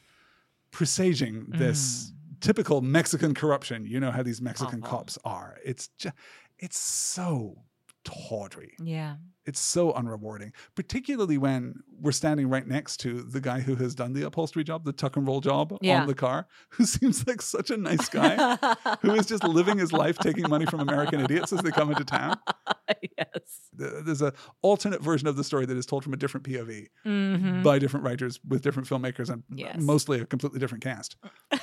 presaging 0.77 1.47
this 1.49 2.13
mm. 2.13 2.41
typical 2.43 2.83
Mexican 2.83 3.33
corruption. 3.33 3.87
You 3.87 3.99
know 3.99 4.11
how 4.11 4.23
these 4.23 4.43
Mexican 4.43 4.83
Awful. 4.83 4.99
cops 4.99 5.19
are. 5.25 5.57
It's 5.65 5.89
just 5.99 6.15
it's 6.59 6.79
so 6.79 7.63
tawdry. 8.07 8.73
yeah. 8.83 9.17
It's 9.49 9.61
so 9.61 9.93
unrewarding, 9.93 10.51
particularly 10.75 11.39
when 11.39 11.77
we're 12.01 12.11
standing 12.11 12.49
right 12.49 12.67
next 12.67 12.97
to 13.03 13.23
the 13.23 13.41
guy 13.41 13.61
who 13.61 13.77
has 13.77 13.95
done 13.95 14.13
the 14.13 14.27
upholstery 14.27 14.65
job, 14.65 14.85
the 14.85 14.93
tuck 14.93 15.17
and 15.17 15.25
roll 15.25 15.41
job 15.41 15.79
Yeah. 15.81 16.01
on 16.01 16.09
the 16.09 16.17
car, 16.17 16.49
who 16.71 16.85
seems 16.97 17.25
like 17.29 17.41
such 17.41 17.71
a 17.71 17.77
nice 17.77 18.09
guy 18.09 18.57
who 19.03 19.15
is 19.15 19.25
just 19.27 19.45
living 19.45 19.79
his 19.79 19.93
life 19.93 20.19
taking 20.19 20.49
money 20.51 20.67
from 20.67 20.81
American 20.81 21.21
idiots 21.21 21.53
as 21.53 21.61
they 21.61 21.71
come 21.71 21.91
into 21.93 22.05
town. 22.05 22.37
yes. 23.17 23.69
There's 23.73 24.21
an 24.21 24.33
alternate 24.63 25.01
version 25.01 25.29
of 25.29 25.37
the 25.37 25.45
story 25.45 25.65
that 25.67 25.77
is 25.77 25.87
told 25.87 26.03
from 26.03 26.13
a 26.13 26.17
different 26.17 26.45
POV 26.45 26.89
Mm-hmm. 27.07 27.63
by 27.63 27.79
different 27.79 28.05
writers 28.05 28.41
with 28.49 28.63
different 28.63 28.89
filmmakers 28.89 29.31
and 29.31 29.45
Yes. 29.55 29.77
mostly 29.81 30.19
a 30.19 30.27
completely 30.27 30.59
different 30.59 30.83
cast 30.83 31.15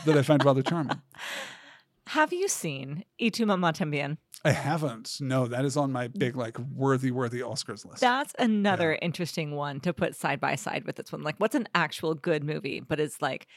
that 0.05 0.17
I 0.17 0.21
find 0.21 0.41
rather 0.45 0.61
charming. 0.63 1.01
Have 2.07 2.31
you 2.33 2.47
seen 2.47 3.03
Y 3.19 3.29
tu 3.29 3.45
mamá 3.45 3.73
también? 3.73 4.17
I 4.45 4.51
haven't. 4.51 5.17
No, 5.21 5.47
that 5.47 5.63
is 5.63 5.77
on 5.77 5.91
my 5.91 6.07
big, 6.09 6.35
like, 6.35 6.57
worthy, 6.59 7.11
worthy 7.11 7.39
Oscars 7.39 7.85
list. 7.85 8.01
That's 8.01 8.33
another 8.37 8.97
interesting 9.01 9.51
one 9.51 9.79
to 9.81 9.93
put 9.93 10.15
side 10.15 10.39
by 10.41 10.55
side 10.55 10.85
with 10.85 10.97
this 10.97 11.11
one. 11.11 11.21
Like, 11.23 11.35
what's 11.37 11.55
an 11.55 11.67
actual 11.73 12.13
good 12.13 12.43
movie, 12.43 12.81
but 12.81 12.99
it's 12.99 13.21
like 13.21 13.47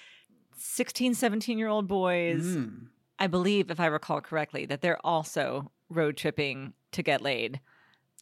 16, 0.57 1.15
17 1.15 1.59
year 1.59 1.69
old 1.69 1.89
boys. 1.89 2.45
Mm. 2.45 2.87
I 3.19 3.27
believe, 3.27 3.71
if 3.71 3.81
I 3.81 3.87
recall 3.87 4.21
correctly, 4.21 4.67
that 4.67 4.81
they're 4.81 5.05
also 5.05 5.73
road 5.89 6.17
tripping 6.17 6.75
to 6.93 7.03
get 7.03 7.21
laid. 7.21 7.61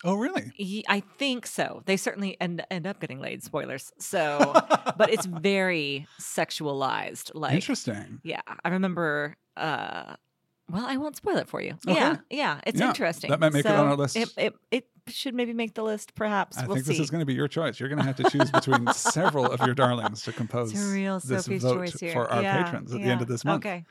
Oh, 0.02 0.14
really? 0.14 0.52
I 0.88 1.00
think 1.18 1.46
so. 1.46 1.82
They 1.86 1.96
certainly 1.96 2.36
end, 2.40 2.64
end 2.70 2.86
up 2.86 3.00
getting 3.00 3.20
laid. 3.20 3.42
Spoilers. 3.42 3.92
So, 3.98 4.52
but 4.96 5.10
it's 5.10 5.26
very 5.26 6.06
sexualized. 6.20 7.30
Like, 7.34 7.54
Interesting. 7.54 8.20
yeah, 8.22 8.42
I 8.64 8.68
remember. 8.70 9.36
uh 9.56 10.16
Well, 10.70 10.86
I 10.86 10.96
won't 10.96 11.16
spoil 11.16 11.36
it 11.36 11.48
for 11.48 11.60
you. 11.60 11.76
Okay. 11.86 11.94
Yeah, 11.98 12.16
yeah, 12.30 12.60
it's 12.66 12.80
Yeah, 12.80 12.88
interesting. 12.88 13.30
that 13.30 13.38
might 13.40 13.52
make 13.52 13.66
it 13.66 13.70
on 13.70 13.86
our 13.86 13.96
list. 13.96 14.16
It, 14.16 14.32
it, 14.36 14.54
it 14.70 14.88
should 15.08 15.34
maybe 15.34 15.52
make 15.52 15.74
the 15.74 15.82
list. 15.82 16.14
Perhaps 16.14 16.56
I 16.58 16.66
we'll 16.66 16.76
think 16.76 16.86
see. 16.86 16.92
this 16.92 17.00
is 17.00 17.10
going 17.10 17.20
to 17.20 17.26
be 17.26 17.34
your 17.34 17.48
choice. 17.48 17.78
You're 17.78 17.90
going 17.90 17.98
to 17.98 18.04
have 18.04 18.16
to 18.16 18.24
choose 18.30 18.50
between 18.50 18.90
several 18.92 19.50
of 19.50 19.60
your 19.66 19.74
darlings 19.74 20.22
to 20.22 20.32
compose 20.32 20.72
it's 20.72 20.82
a 20.82 20.92
real 20.92 21.20
this 21.20 21.44
Sophie's 21.44 21.62
vote 21.62 21.78
choice 21.86 22.00
here 22.00 22.12
for 22.12 22.30
our 22.30 22.42
Yeah, 22.42 22.62
patrons 22.64 22.94
at 22.94 23.02
the 23.02 23.06
end 23.08 23.20
of 23.20 23.28
this 23.28 23.44
month. 23.44 23.64
Okay. 23.64 23.84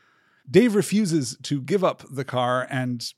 Dave 0.49 0.73
refuses 0.75 1.37
to 1.43 1.61
give 1.61 1.83
up 1.83 2.03
the 2.11 2.25
car 2.25 2.67
and 2.69 3.13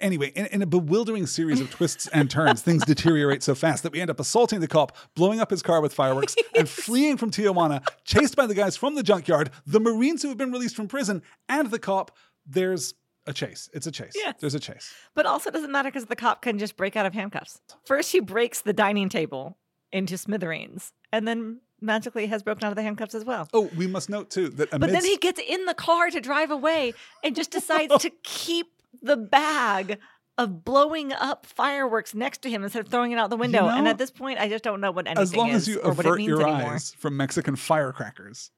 anyway 0.00 0.28
in, 0.34 0.46
in 0.46 0.60
a 0.62 0.66
bewildering 0.66 1.24
series 1.26 1.60
of 1.60 1.70
twists 1.70 2.06
and 2.08 2.28
turns 2.30 2.60
things 2.60 2.84
deteriorate 2.86 3.42
so 3.42 3.54
fast 3.54 3.82
that 3.84 3.92
we 3.92 4.00
end 4.00 4.10
up 4.10 4.18
assaulting 4.20 4.60
the 4.60 4.66
cop 4.68 4.96
blowing 5.14 5.40
up 5.40 5.50
his 5.50 5.62
car 5.62 5.80
with 5.80 5.94
fireworks 5.94 6.34
and 6.56 6.68
fleeing 6.68 7.16
from 7.16 7.30
tijuana 7.30 7.80
chased 8.04 8.34
by 8.34 8.44
the 8.46 8.54
guys 8.54 8.76
from 8.76 8.96
the 8.96 9.04
junkyard 9.04 9.50
the 9.66 9.78
marines 9.80 10.20
who 10.22 10.28
have 10.28 10.36
been 10.36 10.50
released 10.52 10.74
from 10.74 10.88
prison 10.88 11.22
and 11.48 11.70
the 11.70 11.78
cop 11.78 12.10
there's 12.46 12.94
a 13.26 13.32
chase 13.32 13.70
it's 13.72 13.86
a 13.86 13.90
chase 13.90 14.12
Yes. 14.14 14.34
there's 14.40 14.54
a 14.54 14.60
chase 14.60 14.92
But 15.14 15.24
also 15.26 15.50
doesn't 15.50 15.72
matter 15.72 15.88
because 15.90 16.06
the 16.06 16.16
cop 16.16 16.42
can 16.42 16.58
just 16.58 16.76
break 16.76 16.94
out 16.96 17.06
of 17.06 17.14
handcuffs. 17.14 17.60
First, 17.86 18.12
he 18.12 18.20
breaks 18.20 18.60
the 18.60 18.72
dining 18.72 19.08
table 19.08 19.56
into 19.92 20.18
smithereens, 20.18 20.92
and 21.12 21.26
then 21.28 21.60
magically 21.80 22.26
has 22.26 22.42
broken 22.42 22.64
out 22.64 22.70
of 22.70 22.76
the 22.76 22.82
handcuffs 22.82 23.14
as 23.14 23.24
well. 23.24 23.48
oh 23.54 23.70
we 23.76 23.86
must 23.86 24.08
note 24.10 24.28
too 24.30 24.48
that 24.50 24.70
But 24.70 24.90
then 24.90 25.04
he 25.04 25.16
gets 25.16 25.40
in 25.40 25.64
the 25.66 25.74
car 25.74 26.10
to 26.10 26.20
drive 26.20 26.50
away 26.50 26.92
and 27.22 27.34
just 27.36 27.50
decides 27.50 27.96
to 28.00 28.10
keep 28.22 28.66
the 29.02 29.16
bag 29.16 29.98
of 30.36 30.64
blowing 30.64 31.12
up 31.12 31.46
fireworks 31.46 32.12
next 32.14 32.42
to 32.42 32.50
him 32.50 32.64
instead 32.64 32.80
of 32.84 32.88
throwing 32.90 33.12
it 33.12 33.18
out 33.18 33.30
the 33.30 33.36
window. 33.36 33.68
and 33.68 33.84
know, 33.84 33.90
at 33.90 33.98
this 33.98 34.10
point, 34.10 34.38
I 34.40 34.48
just 34.48 34.64
don't 34.64 34.80
know 34.80 34.90
what 34.90 35.06
anything 35.06 35.22
as 35.22 35.36
long 35.36 35.50
is 35.50 35.56
as 35.62 35.68
you 35.68 35.78
or 35.80 35.92
what 35.92 36.04
it 36.04 36.08
avert 36.08 36.18
means 36.18 36.28
your 36.28 36.42
anymore. 36.42 36.72
eyes 36.74 36.90
from 36.98 37.16
mexican 37.16 37.54
firecrackers 37.56 38.50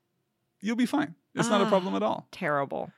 you'll 0.63 0.75
be 0.77 0.87
fine 0.87 1.15
it's 1.35 1.49
not 1.51 1.61
a 1.61 1.65
Ah. 1.65 1.69
problem 1.69 1.95
at 1.95 2.03
all 2.03 2.29
Terrible. 2.33 2.91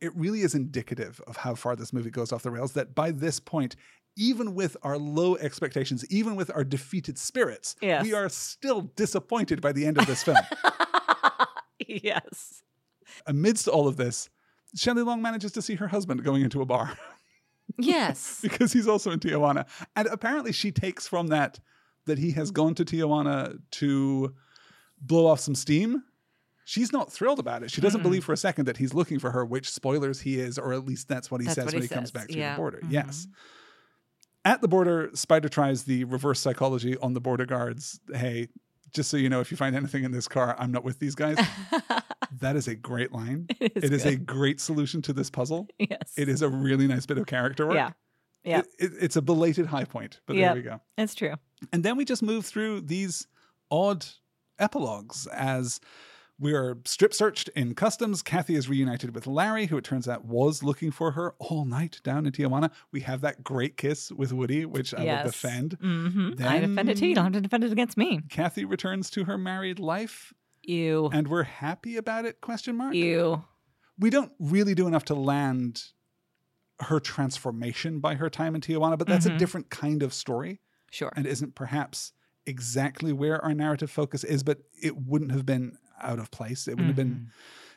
It 0.00 0.14
really 0.16 0.40
is 0.40 0.54
indicative 0.54 1.20
of 1.26 1.36
how 1.36 1.54
far 1.54 1.76
this 1.76 1.92
movie 1.92 2.10
goes 2.10 2.32
off 2.32 2.42
the 2.42 2.50
rails 2.50 2.72
that 2.72 2.94
by 2.94 3.10
this 3.10 3.38
point 3.40 3.76
even 4.16 4.54
with 4.54 4.76
our 4.82 4.98
low 4.98 5.36
expectations 5.36 6.04
even 6.10 6.36
with 6.36 6.50
our 6.54 6.64
defeated 6.64 7.18
spirits 7.18 7.76
Yes. 7.80 8.02
we 8.04 8.12
are 8.14 8.28
still 8.28 8.82
disappointed 8.96 9.60
by 9.60 9.72
the 9.72 9.86
end 9.86 9.98
of 9.98 10.06
this 10.06 10.22
film 10.22 10.38
yes. 11.86 12.62
amidst 13.26 13.68
all 13.68 13.88
of 13.88 13.96
this 13.96 14.28
shelley 14.74 15.02
long 15.02 15.22
manages 15.22 15.52
to 15.52 15.62
see 15.62 15.74
her 15.76 15.88
husband 15.88 16.24
going 16.24 16.42
into 16.42 16.60
a 16.62 16.66
bar 16.66 16.96
Yes. 17.78 18.40
because 18.42 18.72
he's 18.72 18.88
also 18.88 19.10
in 19.10 19.20
tijuana 19.20 19.66
and 19.96 20.08
apparently 20.08 20.52
she 20.52 20.72
takes 20.72 21.06
from 21.06 21.28
that 21.28 21.60
that 22.06 22.18
he 22.18 22.32
has 22.32 22.50
mm. 22.50 22.54
gone 22.54 22.74
to 22.74 22.84
tijuana 22.84 23.58
to 23.72 24.34
blow 25.00 25.26
off 25.26 25.40
some 25.40 25.54
steam 25.54 26.02
She's 26.70 26.92
not 26.92 27.12
thrilled 27.12 27.40
about 27.40 27.64
it. 27.64 27.70
She 27.72 27.80
doesn't 27.80 28.02
believe 28.04 28.24
for 28.24 28.32
a 28.32 28.36
second 28.36 28.66
that 28.66 28.76
he's 28.76 28.94
looking 28.94 29.18
for 29.18 29.32
her, 29.32 29.44
which 29.44 29.68
spoilers 29.68 30.20
he 30.20 30.38
is, 30.38 30.56
or 30.56 30.72
at 30.72 30.84
least 30.86 31.08
that's 31.08 31.28
what 31.28 31.40
he 31.40 31.46
That's 31.46 31.56
says 31.56 31.64
what 31.64 31.74
when 31.74 31.82
he 31.82 31.88
comes 31.88 32.12
back 32.12 32.28
to 32.28 32.38
Yeah. 32.38 32.52
the 32.54 32.58
border. 32.58 32.78
Mhm. 32.84 32.92
Yes. 32.92 33.26
At 34.44 34.60
the 34.62 34.68
border, 34.68 35.10
Spider 35.14 35.48
tries 35.48 35.82
the 35.82 36.04
reverse 36.04 36.38
psychology 36.38 36.96
on 36.98 37.12
the 37.14 37.20
border 37.20 37.44
guards. 37.44 37.98
Hey, 38.14 38.50
just 38.94 39.10
so 39.10 39.16
you 39.16 39.28
know, 39.28 39.40
if 39.40 39.50
you 39.50 39.56
find 39.56 39.74
anything 39.74 40.04
in 40.04 40.12
this 40.12 40.28
car, 40.28 40.54
I'm 40.60 40.70
not 40.70 40.84
with 40.84 41.00
these 41.00 41.16
guys. 41.16 41.38
that 42.40 42.54
is 42.54 42.68
a 42.68 42.76
great 42.76 43.10
line. 43.10 43.46
it 43.58 43.72
is, 43.74 43.84
It 43.84 43.92
is 43.92 44.06
a 44.06 44.14
great 44.14 44.60
solution 44.60 45.02
to 45.02 45.12
this 45.12 45.28
puzzle. 45.28 45.66
yes. 45.76 46.12
It 46.16 46.28
is 46.28 46.40
a 46.40 46.48
really 46.48 46.86
nice 46.86 47.04
bit 47.04 47.18
of 47.18 47.26
character 47.26 47.66
work. 47.66 47.74
Yeah. 47.74 47.90
Yeah. 48.44 48.58
It- 48.60 48.66
it- 48.78 48.92
it's 49.00 49.16
a 49.16 49.22
belated 49.22 49.66
high 49.66 49.86
point, 49.86 50.20
but 50.26 50.36
Yep. 50.36 50.54
there 50.54 50.54
we 50.54 50.62
go. 50.62 50.80
It's 50.96 51.16
true. 51.16 51.34
And 51.72 51.82
then 51.84 51.96
we 51.96 52.04
just 52.04 52.22
move 52.22 52.46
through 52.46 52.82
these 52.82 53.26
odd 53.72 54.06
epilogues 54.58 55.26
as 55.26 55.80
we 56.40 56.54
are 56.54 56.78
strip 56.86 57.12
searched 57.12 57.48
in 57.50 57.74
customs. 57.74 58.22
Kathy 58.22 58.54
is 58.54 58.68
reunited 58.68 59.14
with 59.14 59.26
Larry, 59.26 59.66
who 59.66 59.76
it 59.76 59.84
turns 59.84 60.08
out 60.08 60.24
was 60.24 60.62
looking 60.62 60.90
for 60.90 61.12
her 61.12 61.34
all 61.38 61.64
night 61.66 62.00
down 62.02 62.24
in 62.26 62.32
Tijuana. 62.32 62.70
We 62.90 63.00
have 63.02 63.20
that 63.20 63.44
great 63.44 63.76
kiss 63.76 64.10
with 64.10 64.32
Woody, 64.32 64.64
which 64.64 64.94
I 64.94 65.04
yes. 65.04 65.24
will 65.24 65.30
defend. 65.32 65.72
hmm 65.80 66.30
I 66.42 66.60
defend 66.60 66.88
it 66.88 66.96
too. 66.96 67.06
You 67.06 67.14
don't 67.14 67.24
have 67.24 67.32
to 67.34 67.40
defend 67.42 67.64
it 67.64 67.72
against 67.72 67.96
me. 67.96 68.22
Kathy 68.30 68.64
returns 68.64 69.10
to 69.10 69.24
her 69.24 69.36
married 69.36 69.78
life, 69.78 70.32
You. 70.62 71.10
and 71.12 71.28
we're 71.28 71.42
happy 71.42 71.96
about 71.98 72.24
it? 72.24 72.40
Question 72.40 72.76
mark. 72.76 72.94
You. 72.94 73.44
We 73.98 74.08
don't 74.08 74.32
really 74.40 74.74
do 74.74 74.86
enough 74.88 75.04
to 75.06 75.14
land 75.14 75.82
her 76.80 76.98
transformation 77.00 78.00
by 78.00 78.14
her 78.14 78.30
time 78.30 78.54
in 78.54 78.62
Tijuana, 78.62 78.96
but 78.96 79.06
that's 79.06 79.26
a 79.26 79.30
Mhm. 79.32 79.38
different 79.38 79.68
kind 79.70 80.02
of 80.02 80.14
story. 80.14 80.60
Sure. 80.92 81.12
and 81.14 81.24
isn't 81.24 81.54
perhaps 81.54 82.12
exactly 82.46 83.12
where 83.12 83.40
our 83.44 83.54
narrative 83.54 83.90
focus 83.92 84.24
is, 84.24 84.42
but 84.42 84.58
it 84.82 84.96
wouldn't 84.96 85.30
have 85.30 85.46
been 85.46 85.78
out 86.02 86.18
of 86.18 86.30
place. 86.30 86.66
It 86.68 86.72
wouldn't 86.72 86.88
have 86.88 86.96
been. 86.96 87.10
Mm-hmm. 87.14 87.24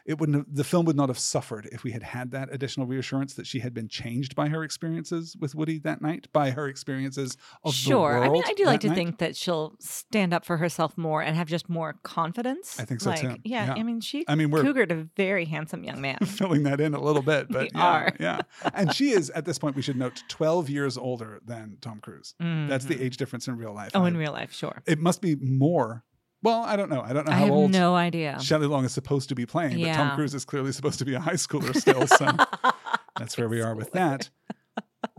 It 0.06 0.20
wouldn't 0.20 0.36
have. 0.38 0.46
The 0.54 0.66
film 0.66 0.86
would 0.88 0.98
not 0.98 1.08
have 1.08 1.18
suffered 1.18 1.66
if 1.72 1.86
we 1.86 1.92
had 1.92 2.04
had 2.04 2.32
that 2.32 2.50
additional 2.52 2.86
reassurance 2.86 3.36
that 3.36 3.48
she 3.48 3.60
had 3.60 3.74
been 3.74 3.88
changed 3.88 4.36
by 4.36 4.50
her 4.50 4.62
experiences 4.62 5.38
with 5.40 5.56
Woody 5.56 5.80
that 5.80 6.02
night, 6.02 6.28
by 6.34 6.52
her 6.52 6.68
experiences 6.68 7.38
of 7.64 7.74
Sure. 7.74 8.16
the 8.16 8.20
world. 8.20 8.30
I 8.30 8.34
mean, 8.34 8.44
I 8.46 8.54
do 8.54 8.66
like 8.66 8.82
to 8.82 8.90
night. 8.90 8.96
think 8.96 9.20
that 9.20 9.38
she'll 9.38 9.76
stand 9.80 10.34
up 10.34 10.44
for 10.44 10.58
herself 10.58 10.98
more 10.98 11.22
and 11.22 11.38
have 11.38 11.48
just 11.48 11.70
more 11.70 11.94
confidence. 12.04 12.78
I 12.82 12.84
think 12.84 13.00
so, 13.00 13.12
like, 13.12 13.22
too. 13.22 13.38
Yeah, 13.46 13.68
Yeah. 13.68 13.74
I 13.78 13.84
mean, 13.84 14.02
she 14.02 14.26
I 14.28 14.36
mean, 14.36 14.52
we're 14.52 14.64
cougared 14.64 14.92
a 14.92 15.08
very 15.16 15.46
handsome 15.46 15.86
young 15.86 16.02
man. 16.02 16.18
filling 16.26 16.64
that 16.64 16.82
in 16.82 16.94
a 16.94 17.00
little 17.02 17.22
bit, 17.22 17.48
but 17.50 17.62
We 17.62 17.70
yeah, 17.74 17.82
are. 17.88 18.14
yeah. 18.20 18.42
And 18.74 18.94
she 18.94 19.12
is 19.12 19.30
at 19.30 19.46
this 19.46 19.58
point. 19.58 19.78
We 19.78 19.82
should 19.82 19.96
note 19.96 20.22
twelve 20.28 20.70
years 20.70 20.98
older 20.98 21.40
than 21.46 21.78
Tom 21.80 22.02
Cruise. 22.02 22.36
That's 22.42 22.84
the 22.84 22.96
Mhm. 22.96 23.02
age 23.06 23.16
difference 23.16 23.48
in 23.48 23.56
real 23.56 23.74
life. 23.74 23.92
Oh, 23.96 24.04
I- 24.04 24.10
in 24.10 24.18
real 24.18 24.34
life, 24.34 24.52
sure. 24.52 24.82
it 24.86 25.00
must 25.00 25.22
be 25.22 25.36
more. 25.38 26.04
Well, 26.44 26.62
I 26.62 26.76
don't 26.76 26.90
know. 26.90 27.02
I 27.02 27.14
don't 27.14 27.26
know 27.26 27.32
I 27.32 27.36
how 27.36 27.46
have 27.46 27.52
old 27.54 27.72
no 27.72 27.96
idea. 27.96 28.38
Shelley 28.42 28.68
Long 28.68 28.86
is 28.86 28.92
supposed 28.94 29.30
to 29.30 29.36
be 29.36 29.46
playing, 29.46 29.82
but 29.82 29.94
Tom 29.94 30.16
Cruise 30.16 30.34
is 30.36 30.46
clearly 30.46 30.72
supposed 30.74 31.00
to 31.00 31.06
be 31.06 31.14
a 31.14 31.20
high 31.20 31.34
schooler 31.34 31.76
still. 31.76 32.06
So 32.06 32.28
that's 33.18 33.38
where 33.38 33.48
we 33.50 33.62
are 33.62 33.74
with 33.76 33.92
that. 33.94 34.30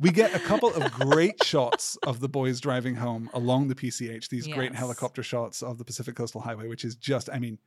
We 0.00 0.10
get 0.10 0.34
a 0.34 0.38
couple 0.38 0.72
of 0.74 0.92
great 0.92 1.42
shots 1.44 1.96
of 2.06 2.20
the 2.20 2.28
boys 2.28 2.60
driving 2.60 2.94
home 2.96 3.30
along 3.34 3.68
the 3.68 3.74
PCH, 3.74 4.28
these 4.28 4.46
great 4.46 4.74
helicopter 4.74 5.22
shots 5.22 5.62
of 5.62 5.78
the 5.78 5.84
Pacific 5.84 6.14
Coastal 6.16 6.40
Highway, 6.42 6.68
which 6.68 6.84
is 6.84 6.94
just, 6.96 7.28
I 7.32 7.38
mean, 7.38 7.58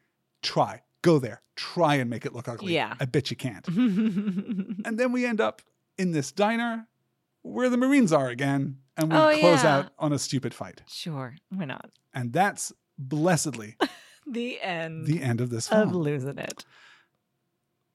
try, 0.44 0.82
go 1.04 1.20
there, 1.20 1.42
try 1.56 1.96
and 1.96 2.10
make 2.10 2.26
it 2.26 2.34
look 2.34 2.48
ugly. 2.48 2.74
Yeah. 2.74 2.94
I 3.00 3.06
bet 3.06 3.30
you 3.32 3.38
can't. 3.38 3.68
And 4.86 4.98
then 5.00 5.12
we 5.12 5.26
end 5.26 5.42
up 5.42 5.62
in 5.98 6.12
this 6.12 6.32
diner 6.32 6.88
where 7.44 7.70
the 7.70 7.78
Marines 7.78 8.12
are 8.14 8.28
again, 8.30 8.78
and 8.98 9.12
we 9.12 9.18
Oh, 9.18 9.38
close 9.40 9.64
yeah. 9.64 9.78
out 9.78 9.92
on 10.00 10.12
a 10.14 10.20
stupid 10.20 10.54
fight. 10.54 10.82
Sure, 10.88 11.36
why 11.50 11.66
not? 11.66 11.90
And 12.14 12.34
that's 12.34 12.72
blessedly 12.98 13.76
The 14.30 14.62
end 14.62 15.06
the 15.06 15.22
end 15.22 15.40
of 15.42 15.50
this 15.50 15.70
of 15.72 15.96
losing 15.96 16.38
it. 16.38 16.66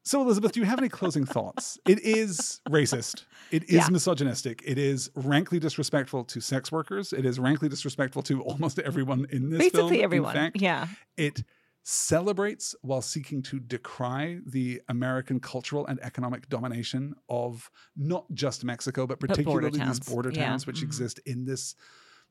So, 0.05 0.21
Elizabeth, 0.21 0.51
do 0.53 0.59
you 0.61 0.67
have 0.67 0.79
any 0.81 0.89
closing 0.89 1.25
thoughts? 1.25 1.79
It 1.87 2.01
is 2.01 2.61
racist. 2.69 3.25
It 3.53 3.65
is 3.65 3.71
Yeah. 3.75 3.89
misogynistic. 3.89 4.61
It 4.67 4.77
is 4.77 5.11
rankly 5.15 5.61
disrespectful 5.61 6.25
to 6.25 6.41
sex 6.41 6.73
workers. 6.73 7.13
It 7.13 7.25
is 7.25 7.39
rankly 7.39 7.69
disrespectful 7.69 8.23
to 8.25 8.43
almost 8.43 8.81
everyone 8.81 9.27
in 9.31 9.51
this 9.51 9.61
film. 9.71 9.73
Basically, 9.91 9.99
in 9.99 10.05
everyone. 10.05 10.35
fact. 10.35 10.61
Yeah. 10.61 10.89
It 11.17 11.45
celebrates 11.85 12.75
while 12.83 13.03
seeking 13.03 13.43
to 13.43 13.61
decry 13.61 14.41
the 14.47 14.81
American 14.89 15.39
cultural 15.39 15.87
and 15.87 16.01
economic 16.03 16.49
domination 16.49 17.15
of 17.29 17.71
not 17.97 18.25
just 18.33 18.65
Mexico, 18.65 19.07
but 19.07 19.21
But 19.21 19.29
border 19.29 19.35
particularly 19.35 19.71
these 19.71 19.79
towns. 19.81 19.99
border 20.01 20.31
Yeah. 20.33 20.47
towns 20.47 20.67
which 20.67 20.81
Mhm. 20.81 20.85
exist 20.85 21.21
in 21.27 21.45
this 21.45 21.77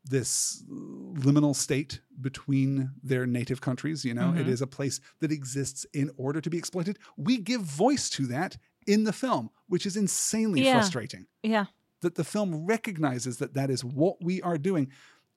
this 0.03 0.63
liminal 0.69 1.55
state 1.55 2.01
between 2.19 2.91
their 3.03 3.25
native 3.27 3.61
countries 3.61 4.03
you 4.03 4.13
know 4.13 4.31
it 4.33 4.45
Mhm. 4.45 4.49
is 4.49 4.61
a 4.61 4.67
place 4.67 4.99
that 5.19 5.31
exists 5.31 5.85
in 5.93 6.09
order 6.17 6.41
to 6.41 6.49
be 6.49 6.57
exploited 6.57 6.97
we 7.17 7.37
give 7.37 7.61
voice 7.61 8.09
to 8.11 8.25
that 8.27 8.57
in 8.87 9.03
the 9.03 9.13
film 9.13 9.49
which 9.67 9.85
is 9.85 9.95
insanely 9.95 10.63
Yeah. 10.63 10.73
frustrating 10.73 11.27
Yeah. 11.43 11.65
that 12.01 12.15
the 12.15 12.23
film 12.23 12.65
recognizes 12.65 13.37
that 13.37 13.53
that 13.53 13.69
is 13.69 13.83
what 13.85 14.23
we 14.23 14.41
are 14.41 14.57
doing. 14.57 14.91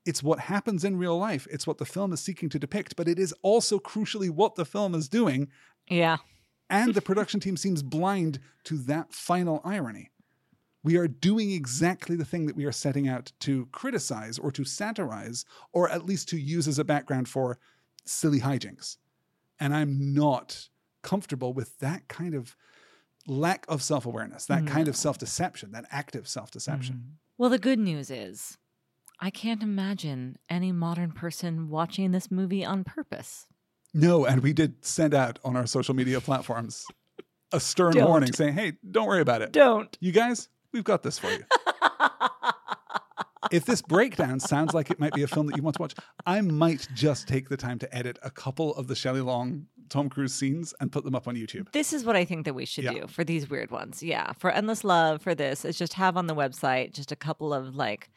It's 0.07 0.23
what 0.23 0.39
happens 0.41 0.83
in 0.85 0.97
real 0.97 1.17
life. 1.19 1.47
It's 1.51 1.67
what 1.67 1.79
the 1.79 1.85
film 1.87 2.13
is 2.13 2.21
seeking 2.21 2.49
to 2.51 2.59
depict, 2.59 2.97
but 2.97 3.07
it 3.09 3.19
is 3.19 3.33
also 3.43 3.79
crucially 3.79 4.31
what 4.31 4.55
the 4.55 4.65
film 4.65 4.95
is 4.95 5.09
doing. 5.09 5.49
Yeah. 5.89 6.17
And 6.71 6.95
the 6.95 7.03
production 7.11 7.39
team 7.41 7.57
seems 7.59 7.83
blind 7.83 8.41
to 8.65 8.79
that 8.79 9.13
final 9.13 9.61
irony. 9.65 10.11
We 10.85 10.97
are 10.99 11.09
doing 11.09 11.51
exactly 11.51 12.15
the 12.15 12.27
thing 12.27 12.47
that 12.47 12.55
we 12.55 12.67
are 12.67 12.73
setting 12.73 13.09
out 13.09 13.33
to 13.41 13.67
criticize 13.73 14.39
or 14.39 14.53
to 14.53 14.65
satirize, 14.65 15.45
or 15.73 15.89
at 15.91 16.05
least 16.05 16.29
to 16.29 16.39
use 16.39 16.69
as 16.69 16.79
a 16.79 16.85
background 16.85 17.29
for 17.29 17.59
silly 18.05 18.41
hijinks. 18.41 18.99
And 19.59 19.75
I'm 19.75 20.15
not 20.15 20.69
comfortable 21.03 21.53
with 21.55 21.79
that 21.79 22.07
kind 22.09 22.35
of 22.35 22.55
lack 23.27 23.65
of 23.67 23.83
self 23.83 24.05
awareness, 24.05 24.45
that 24.47 24.65
mm-hmm. 24.65 24.75
kind 24.75 24.89
of 24.89 24.95
self 24.95 25.19
deception, 25.19 25.73
that 25.73 25.87
active 25.91 26.29
self 26.29 26.51
deception. 26.51 26.97
Mm-hmm. 26.97 27.11
Well, 27.39 27.51
the 27.51 27.59
good 27.59 27.79
news 27.79 28.11
is, 28.11 28.59
I 29.21 29.31
can't 29.31 29.63
imagine 29.63 30.37
any 30.51 30.71
modern 30.71 31.13
person 31.13 31.69
watching 31.69 32.13
this 32.13 32.31
movie 32.31 32.65
on 32.65 32.85
purpose. 32.85 33.47
No, 33.95 34.27
and 34.27 34.43
we 34.43 34.53
did 34.53 34.85
send 34.85 35.15
out 35.15 35.39
on 35.45 35.57
our 35.57 35.67
social 35.67 35.95
media 35.95 36.21
platforms 36.21 36.85
a 37.53 37.61
stern 37.61 37.93
Don't. 37.93 38.09
warning 38.09 38.33
saying, 38.33 38.55
hey, 38.55 38.73
don't 38.89 39.07
worry 39.07 39.21
about 39.21 39.41
it. 39.41 39.53
Don't. 39.53 39.97
You 40.01 40.13
guys, 40.13 40.49
we've 40.75 40.85
got 40.85 41.03
this 41.03 41.19
for 41.19 41.31
you. 41.31 41.45
if 43.51 43.65
this 43.65 43.81
breakdown 43.81 44.41
sounds 44.41 44.75
like 44.75 44.91
it 44.91 44.99
might 44.99 45.13
be 45.15 45.23
a 45.23 45.29
film 45.29 45.47
that 45.47 45.57
you 45.57 45.63
want 45.63 45.77
to 45.77 45.83
watch, 45.83 45.95
I 46.27 46.41
might 46.41 46.89
just 46.95 47.29
take 47.29 47.49
the 47.49 47.57
time 47.57 47.79
to 47.79 47.97
edit 47.97 48.19
a 48.23 48.31
couple 48.31 48.75
of 48.75 48.89
the 48.89 48.97
Shelley 48.97 49.21
Long 49.21 49.67
Tom 49.89 50.09
Cruise 50.09 50.35
scenes 50.35 50.75
and 50.81 50.91
put 50.91 51.05
them 51.05 51.15
up 51.15 51.29
on 51.29 51.37
YouTube. 51.37 51.71
This 51.73 51.93
is 51.93 52.05
what 52.05 52.17
I 52.17 52.25
think 52.25 52.47
that 52.47 52.55
we 52.55 52.65
should 52.65 52.85
Yeah. 52.85 52.93
do 52.93 53.07
for 53.07 53.23
these 53.23 53.49
weird 53.49 53.71
ones. 53.71 54.03
Yeah, 54.03 54.33
for 54.33 54.51
endless 54.51 54.83
love, 54.83 55.23
for 55.23 55.35
this, 55.35 55.65
is 55.65 55.79
just 55.79 55.93
have 55.95 56.17
on 56.17 56.27
the 56.27 56.35
website 56.35 56.93
just 56.93 57.13
a 57.13 57.17
couple 57.17 57.55
of 57.55 57.77
like 57.77 58.11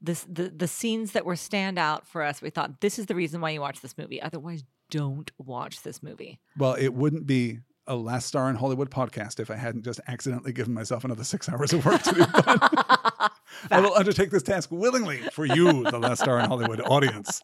this 0.00 0.26
the 0.28 0.48
the 0.48 0.66
scenes 0.66 1.12
that 1.12 1.26
were 1.26 1.36
stand 1.36 1.78
out 1.78 2.06
for 2.06 2.22
us. 2.22 2.40
We 2.40 2.50
thought 2.50 2.80
this 2.80 2.98
is 2.98 3.06
the 3.06 3.14
reason 3.14 3.40
why 3.40 3.50
you 3.50 3.60
watch 3.60 3.82
this 3.82 3.98
movie. 3.98 4.20
Otherwise, 4.20 4.64
don't 4.90 5.30
watch 5.38 5.82
this 5.82 6.02
movie. 6.02 6.40
Well, 6.56 6.72
it 6.74 6.94
wouldn't 6.94 7.26
be 7.26 7.60
a 7.90 7.96
Last 7.96 8.26
Star 8.26 8.48
in 8.48 8.56
Hollywood 8.56 8.88
podcast 8.90 9.40
if 9.40 9.50
I 9.50 9.56
hadn't 9.56 9.82
just 9.84 10.00
accidentally 10.06 10.52
given 10.52 10.72
myself 10.72 11.04
another 11.04 11.24
six 11.24 11.48
hours 11.48 11.72
of 11.72 11.84
work 11.84 12.02
to 12.04 12.14
do. 12.14 12.24
But 12.32 13.32
I 13.70 13.80
will 13.80 13.94
undertake 13.94 14.30
this 14.30 14.42
task 14.44 14.70
willingly 14.70 15.18
for 15.32 15.44
you, 15.44 15.82
the 15.90 15.98
Last 15.98 16.20
Star 16.20 16.38
in 16.38 16.46
Hollywood 16.46 16.80
audience. 16.80 17.42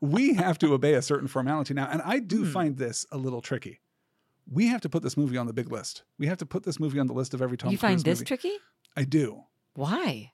We 0.00 0.34
have 0.34 0.58
to 0.58 0.74
obey 0.74 0.94
a 0.94 1.02
certain 1.02 1.28
formality 1.28 1.74
now, 1.74 1.88
and 1.90 2.02
I 2.02 2.18
do 2.20 2.44
Hmm. 2.44 2.52
find 2.52 2.76
this 2.76 3.06
a 3.10 3.16
little 3.16 3.40
tricky. 3.40 3.80
We 4.50 4.66
have 4.68 4.80
to 4.82 4.88
put 4.88 5.02
this 5.02 5.16
movie 5.16 5.36
on 5.38 5.46
the 5.46 5.52
big 5.52 5.72
list. 5.72 6.02
We 6.18 6.26
have 6.26 6.38
to 6.38 6.46
put 6.46 6.62
this 6.64 6.78
movie 6.78 6.98
on 7.00 7.06
the 7.06 7.14
list 7.14 7.34
of 7.34 7.40
every 7.42 7.56
Tom 7.56 7.72
you 7.72 7.78
Cruise 7.78 7.88
find 7.90 8.00
this 8.00 8.18
movie. 8.20 8.26
tricky? 8.26 8.52
I 8.96 9.04
do. 9.04 9.44
Why? 9.74 10.32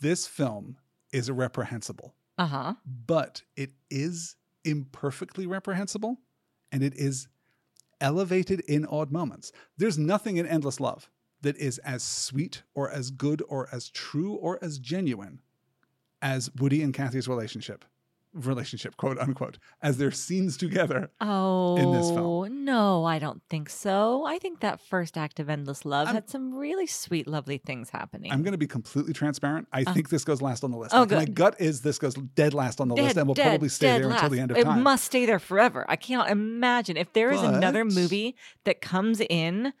This 0.00 0.26
film 0.26 0.76
is 1.12 1.30
reprehensible, 1.30 2.14
Uh 2.38 2.46
huh. 2.46 2.74
but 2.86 3.42
it 3.56 3.70
is 3.90 4.36
imperfectly 4.64 5.46
reprehensible, 5.46 6.18
and 6.70 6.82
it 6.82 6.94
is 6.94 7.28
elevated 8.02 8.60
in 8.60 8.84
odd 8.84 9.10
moments. 9.10 9.52
There's 9.78 9.96
nothing 9.96 10.36
in 10.36 10.46
Endless 10.46 10.80
Love 10.80 11.08
that 11.40 11.56
is 11.56 11.78
as 11.78 12.02
sweet 12.02 12.62
or 12.74 12.90
as 12.90 13.10
good 13.10 13.42
or 13.48 13.68
as 13.72 13.88
true 13.88 14.34
or 14.34 14.58
as 14.62 14.78
genuine 14.78 15.40
as 16.20 16.50
Woody 16.58 16.82
and 16.82 16.92
Kathy's 16.92 17.28
relationship. 17.28 17.84
Relationship, 18.34 18.96
quote 18.96 19.18
unquote, 19.18 19.58
as 19.82 19.98
their 19.98 20.10
scenes 20.10 20.56
together. 20.56 21.10
Oh 21.20 21.76
in 21.76 21.92
this 21.92 22.08
film. 22.08 22.18
Oh, 22.18 22.44
no, 22.44 23.04
I 23.04 23.18
don't 23.18 23.42
think 23.50 23.68
so. 23.68 24.24
I 24.24 24.38
think 24.38 24.60
that 24.60 24.80
first 24.80 25.18
act 25.18 25.38
of 25.38 25.50
endless 25.50 25.84
love 25.84 26.06
I'm- 26.06 26.14
had 26.14 26.30
some 26.30 26.54
really 26.54 26.86
sweet, 26.86 27.26
lovely 27.26 27.58
things 27.58 27.90
happening. 27.90 28.32
I'm 28.32 28.42
going 28.42 28.52
to 28.52 28.58
be 28.58 28.66
completely 28.66 29.12
transparent. 29.12 29.68
I 29.72 29.82
uh. 29.82 29.92
think 29.92 30.08
this 30.08 30.24
goes 30.24 30.40
last 30.40 30.64
on 30.64 30.70
the 30.70 30.78
list. 30.78 30.94
oh, 30.94 31.00
Like, 31.00 31.10
My 31.10 31.24
gut 31.26 31.60
is 31.60 31.82
this 31.82 31.98
goes 31.98 32.14
dead 32.14 32.54
last 32.54 32.80
on 32.80 32.88
the 32.88 32.94
list 32.94 33.16
and 33.18 33.26
will 33.26 33.34
dead, 33.34 33.48
probably 33.50 33.68
stay 33.68 33.86
dead 33.88 34.02
there 34.02 34.10
until 34.10 34.30
the 34.30 34.40
end 34.40 34.50
of 34.50 34.56
it 34.56 34.64
time. 34.64 34.82
must 34.82 35.04
stay 35.04 35.26
there 35.26 35.38
forever. 35.38 35.84
I 35.88 35.96
can't 35.96 36.30
imagine 36.30 36.96
if 36.96 37.12
there 37.12 37.30
is 37.32 37.42
another 37.42 37.84
movie 37.84 38.34
that 38.64 38.80
comes 38.80 39.20
in 39.20 39.74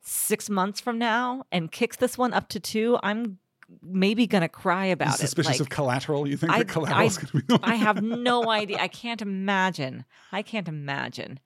six 0.00 0.48
months 0.48 0.80
from 0.80 0.98
now 0.98 1.44
and 1.52 1.70
kicks 1.70 1.96
this 1.96 2.16
one 2.16 2.32
up 2.32 2.48
to 2.48 2.60
two. 2.60 2.98
I'm 3.02 3.38
maybe 3.82 4.26
gonna 4.26 4.48
cry 4.48 4.86
You're 4.86 4.94
about 4.94 5.14
it. 5.14 5.18
suspicious 5.18 5.52
Like, 5.52 5.60
of 5.60 5.68
collateral? 5.68 6.26
You 6.28 6.36
think 6.36 6.52
I- 6.52 6.58
that 6.58 6.68
collateral 6.68 7.06
is 7.06 7.18
going 7.18 7.42
to 7.46 7.58
be? 7.58 7.64
I 7.64 7.74
have 7.76 8.02
no 8.02 8.50
idea. 8.50 8.78
I 8.78 8.88
can't 8.88 9.22
imagine. 9.22 10.04
I 10.32 10.42
can't 10.42 10.68
imagine. 10.68 11.40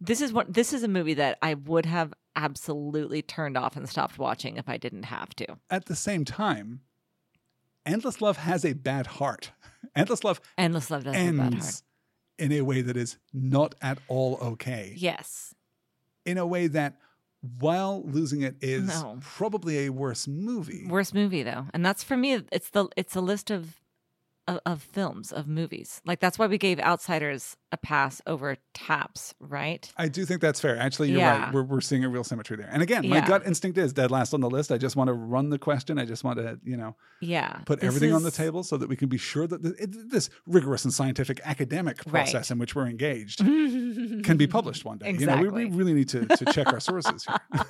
This 0.00 0.20
is 0.20 0.32
what 0.32 0.52
this 0.54 0.72
is 0.72 0.82
a 0.82 0.88
movie 0.88 1.14
that 1.14 1.38
I 1.42 1.54
would 1.54 1.86
have 1.86 2.14
absolutely 2.36 3.20
turned 3.22 3.56
off 3.56 3.76
and 3.76 3.88
stopped 3.88 4.18
watching 4.18 4.56
if 4.56 4.68
I 4.68 4.76
didn't 4.76 5.04
have 5.04 5.34
to. 5.36 5.46
At 5.70 5.86
the 5.86 5.96
same 5.96 6.24
time, 6.24 6.80
Endless 7.84 8.20
Love 8.20 8.36
has 8.38 8.64
a 8.64 8.74
bad 8.74 9.06
heart. 9.06 9.50
Endless 9.96 10.22
Love 10.24 10.40
Endless 10.56 10.90
Love 10.90 11.04
does 11.04 11.14
have 11.16 11.36
that 11.36 11.42
hard. 11.42 11.52
ends 11.54 11.82
in 12.38 12.52
a 12.52 12.60
way 12.62 12.82
that 12.82 12.96
is 12.96 13.18
not 13.32 13.74
at 13.82 13.98
all 14.08 14.38
okay. 14.40 14.92
Yes. 14.96 15.54
In 16.24 16.38
a 16.38 16.46
way 16.46 16.66
that, 16.68 16.98
while 17.58 18.02
losing 18.04 18.42
it, 18.42 18.56
is 18.60 18.88
No. 18.88 19.18
probably 19.20 19.86
a 19.86 19.90
worse 19.90 20.26
movie. 20.26 20.86
Worst 20.88 21.14
movie 21.14 21.42
though, 21.42 21.66
and 21.74 21.84
that's 21.84 22.02
for 22.02 22.16
me. 22.16 22.42
It's 22.50 22.70
the 22.70 22.88
it's 22.96 23.14
a 23.14 23.20
list 23.20 23.50
of, 23.50 23.80
of 24.46 24.60
of 24.66 24.82
films 24.82 25.30
of 25.32 25.46
movies. 25.46 26.00
Like 26.04 26.18
that's 26.20 26.38
why 26.38 26.46
we 26.46 26.58
gave 26.58 26.80
Outsiders 26.80 27.56
a 27.70 27.76
pass 27.76 28.22
over 28.26 28.56
Taps, 28.72 29.34
right? 29.40 29.92
I 29.96 30.08
do 30.08 30.24
think 30.24 30.40
that's 30.40 30.58
fair. 30.60 30.78
Actually, 30.78 31.10
you're 31.10 31.18
Yeah. 31.20 31.44
right. 31.44 31.52
We're, 31.54 31.64
we're 31.64 31.80
seeing 31.82 32.02
a 32.04 32.08
real 32.08 32.24
symmetry 32.24 32.56
there. 32.56 32.68
And 32.72 32.80
again, 32.82 33.06
my 33.08 33.16
Yeah. 33.16 33.26
gut 33.26 33.46
instinct 33.46 33.76
is 33.76 33.92
dead 33.92 34.10
last 34.10 34.32
on 34.32 34.40
the 34.40 34.48
list. 34.48 34.72
I 34.72 34.78
just 34.78 34.96
want 34.96 35.08
to 35.08 35.12
run 35.14 35.50
the 35.50 35.58
question. 35.58 35.98
I 35.98 36.04
just 36.06 36.24
want 36.24 36.38
to, 36.38 36.58
you 36.64 36.76
know, 36.78 36.96
Yeah. 37.20 37.58
put 37.66 37.80
This 37.80 37.88
everything 37.88 38.14
on 38.14 38.22
the 38.22 38.30
table 38.30 38.62
so 38.62 38.76
that 38.78 38.88
we 38.88 38.96
can 38.96 39.08
be 39.08 39.18
sure 39.18 39.46
that 39.46 39.62
th- 39.62 39.74
it, 39.78 40.10
this 40.10 40.30
rigorous 40.46 40.84
and 40.84 40.94
scientific 40.94 41.40
academic 41.44 41.98
Right. 42.06 42.22
process 42.24 42.50
in 42.50 42.58
which 42.58 42.74
we're 42.74 42.86
engaged 42.86 43.38
can 44.24 44.36
be 44.38 44.46
published 44.46 44.84
one 44.86 44.98
day. 44.98 45.12
You 45.12 45.26
know, 45.26 45.36
we, 45.36 45.48
we 45.48 45.64
really 45.66 45.92
need 45.92 46.08
to, 46.10 46.24
to 46.24 46.44
check 46.46 46.68
our 46.72 46.80
sources 46.80 47.26
here. 47.26 47.64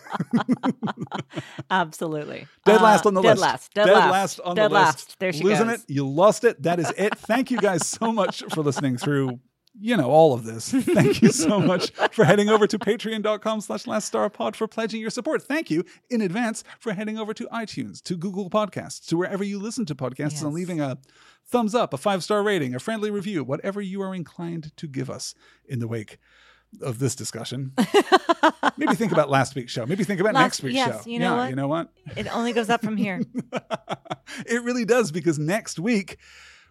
Absolutely. 1.70 2.46
Dead 2.64 2.80
Uh, 2.80 2.82
last 2.84 3.06
on 3.06 3.14
the 3.14 3.22
dead 3.22 3.30
list. 3.30 3.42
Last. 3.42 3.74
Dead, 3.74 3.86
last. 3.86 4.40
on 4.40 4.54
dead 4.56 4.70
the 4.70 4.74
list. 4.74 4.84
last. 4.84 5.18
There 5.18 5.32
she 5.32 5.42
Losing 5.44 5.66
goes. 5.66 5.80
it. 5.82 5.90
You 5.90 6.06
lost 6.08 6.44
it. 6.44 6.62
That 6.62 6.78
is 6.78 6.92
it. 6.96 7.16
Thank 7.18 7.50
you 7.50 7.58
guys 7.58 7.86
so 7.86 8.12
much 8.12 8.42
for 8.54 8.62
listening 8.62 8.96
through, 8.96 9.40
you 9.78 9.96
know, 9.96 10.10
all 10.10 10.34
of 10.34 10.44
this. 10.44 10.70
Thank 10.72 11.22
you 11.22 11.30
so 11.30 11.60
much 11.60 11.90
for 12.12 12.24
heading 12.24 12.48
over 12.48 12.66
to 12.66 12.78
patreon.com 12.78 13.60
slash 13.60 13.84
laststarpod 13.84 14.56
for 14.56 14.66
pledging 14.66 15.00
your 15.00 15.10
support. 15.10 15.42
Thank 15.42 15.70
you 15.70 15.84
in 16.10 16.20
advance 16.20 16.64
for 16.78 16.92
heading 16.92 17.18
over 17.18 17.34
to 17.34 17.48
iTunes, 17.52 18.02
to 18.02 18.16
Google 18.16 18.50
Podcasts, 18.50 19.06
to 19.08 19.16
wherever 19.16 19.44
you 19.44 19.58
listen 19.58 19.86
to 19.86 19.94
podcasts 19.94 20.42
and 20.42 20.52
leaving 20.52 20.80
a 20.80 20.98
thumbs 21.46 21.74
up, 21.74 21.94
a 21.94 21.98
five-star 21.98 22.42
rating, 22.42 22.74
a 22.74 22.78
friendly 22.78 23.10
review, 23.10 23.44
whatever 23.44 23.80
you 23.80 24.02
are 24.02 24.14
inclined 24.14 24.76
to 24.76 24.86
give 24.86 25.08
us 25.10 25.34
in 25.66 25.78
the 25.78 25.88
wake 25.88 26.18
of 26.82 26.98
this 26.98 27.14
discussion. 27.14 27.72
Maybe 28.76 28.94
think 28.94 29.12
about 29.12 29.30
last 29.30 29.54
week's 29.54 29.72
show. 29.72 29.86
Maybe 29.86 30.04
think 30.04 30.20
about 30.20 30.34
Last- 30.34 30.42
next 30.42 30.62
week's 30.62 30.74
yes, 30.76 31.04
show. 31.04 31.10
you 31.10 31.18
know 31.18 31.34
yeah, 31.34 31.40
what? 31.40 31.50
you 31.50 31.56
know 31.56 31.68
what? 31.68 31.92
It 32.16 32.34
only 32.34 32.52
goes 32.52 32.68
up 32.68 32.82
from 32.82 32.96
here. 32.96 33.22
it 34.46 34.62
really 34.62 34.84
does 34.84 35.10
because 35.10 35.38
next 35.38 35.78
week 35.78 36.18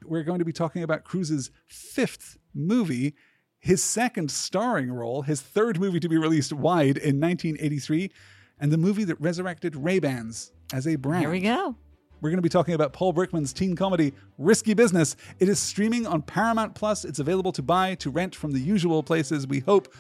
we're 0.06 0.24
going 0.24 0.40
to 0.40 0.46
be 0.46 0.54
talking 0.54 0.84
about 0.84 1.04
Cruise's 1.04 1.52
fifth 1.68 2.38
movie, 2.54 3.14
his 3.60 3.84
second 3.84 4.32
starring 4.32 4.92
role, 4.92 5.24
his 5.24 5.42
third 5.42 5.80
movie 5.80 6.00
to 6.00 6.10
be 6.10 6.18
released 6.18 6.54
wide 6.54 6.98
in 6.98 7.20
1983, 7.20 8.12
and 8.60 8.72
the 8.72 8.78
movie 8.78 9.04
that 9.04 9.20
resurrected 9.22 9.76
Ray-Bans 9.76 10.52
as 10.74 10.88
a 10.88 10.96
brand. 10.96 11.22
Here 11.22 11.32
we 11.32 11.42
go. 11.42 11.76
We're 12.20 12.32
going 12.32 12.40
to 12.40 12.44
be 12.44 12.50
talking 12.50 12.74
about 12.74 12.94
Paul 12.94 13.14
Brickman's 13.14 13.54
teen 13.54 13.76
comedy 13.76 14.12
Risky 14.40 14.74
Business. 14.74 15.16
It 15.40 15.50
is 15.50 15.60
streaming 15.60 16.08
on 16.08 16.24
Paramount 16.24 16.74
Plus. 16.74 17.06
It's 17.06 17.20
available 17.20 17.52
to 17.52 17.62
buy, 17.62 17.94
to 17.96 18.10
rent 18.10 18.36
from 18.36 18.52
the 18.52 18.60
usual 18.60 19.04
places. 19.04 19.46
We 19.46 19.60
hope 19.60 19.94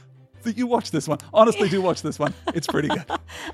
you 0.45 0.68
watch 0.68 0.91
this 0.91 1.07
one. 1.07 1.19
Honestly, 1.34 1.69
do 1.69 1.81
watch 1.81 2.01
this 2.01 2.19
one. 2.19 2.34
It's 2.53 2.68
pretty 2.68 2.88
good. 2.88 3.05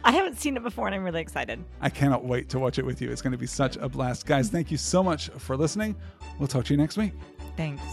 I 0.03 0.11
haven't 0.11 0.39
seen 0.39 0.55
it 0.55 0.63
before 0.63 0.85
and 0.87 0.95
I'm 0.95 1.03
really 1.03 1.19
excited. 1.21 1.63
I 1.81 1.89
cannot 1.89 2.23
wait 2.23 2.47
to 2.49 2.59
watch 2.59 2.79
it 2.79 2.85
with 2.85 3.01
you. 3.01 3.11
It's 3.11 3.21
going 3.21 3.31
to 3.31 3.37
be 3.37 3.47
such 3.47 3.75
a 3.77 3.89
blast. 3.89 4.25
Guys, 4.25 4.49
thank 4.49 4.71
you 4.71 4.77
so 4.77 5.03
much 5.03 5.29
for 5.29 5.57
listening. 5.57 5.95
We'll 6.39 6.47
talk 6.47 6.65
to 6.65 6.73
you 6.73 6.77
next 6.77 6.95
week. 6.97 7.13
Thanks. 7.57 7.83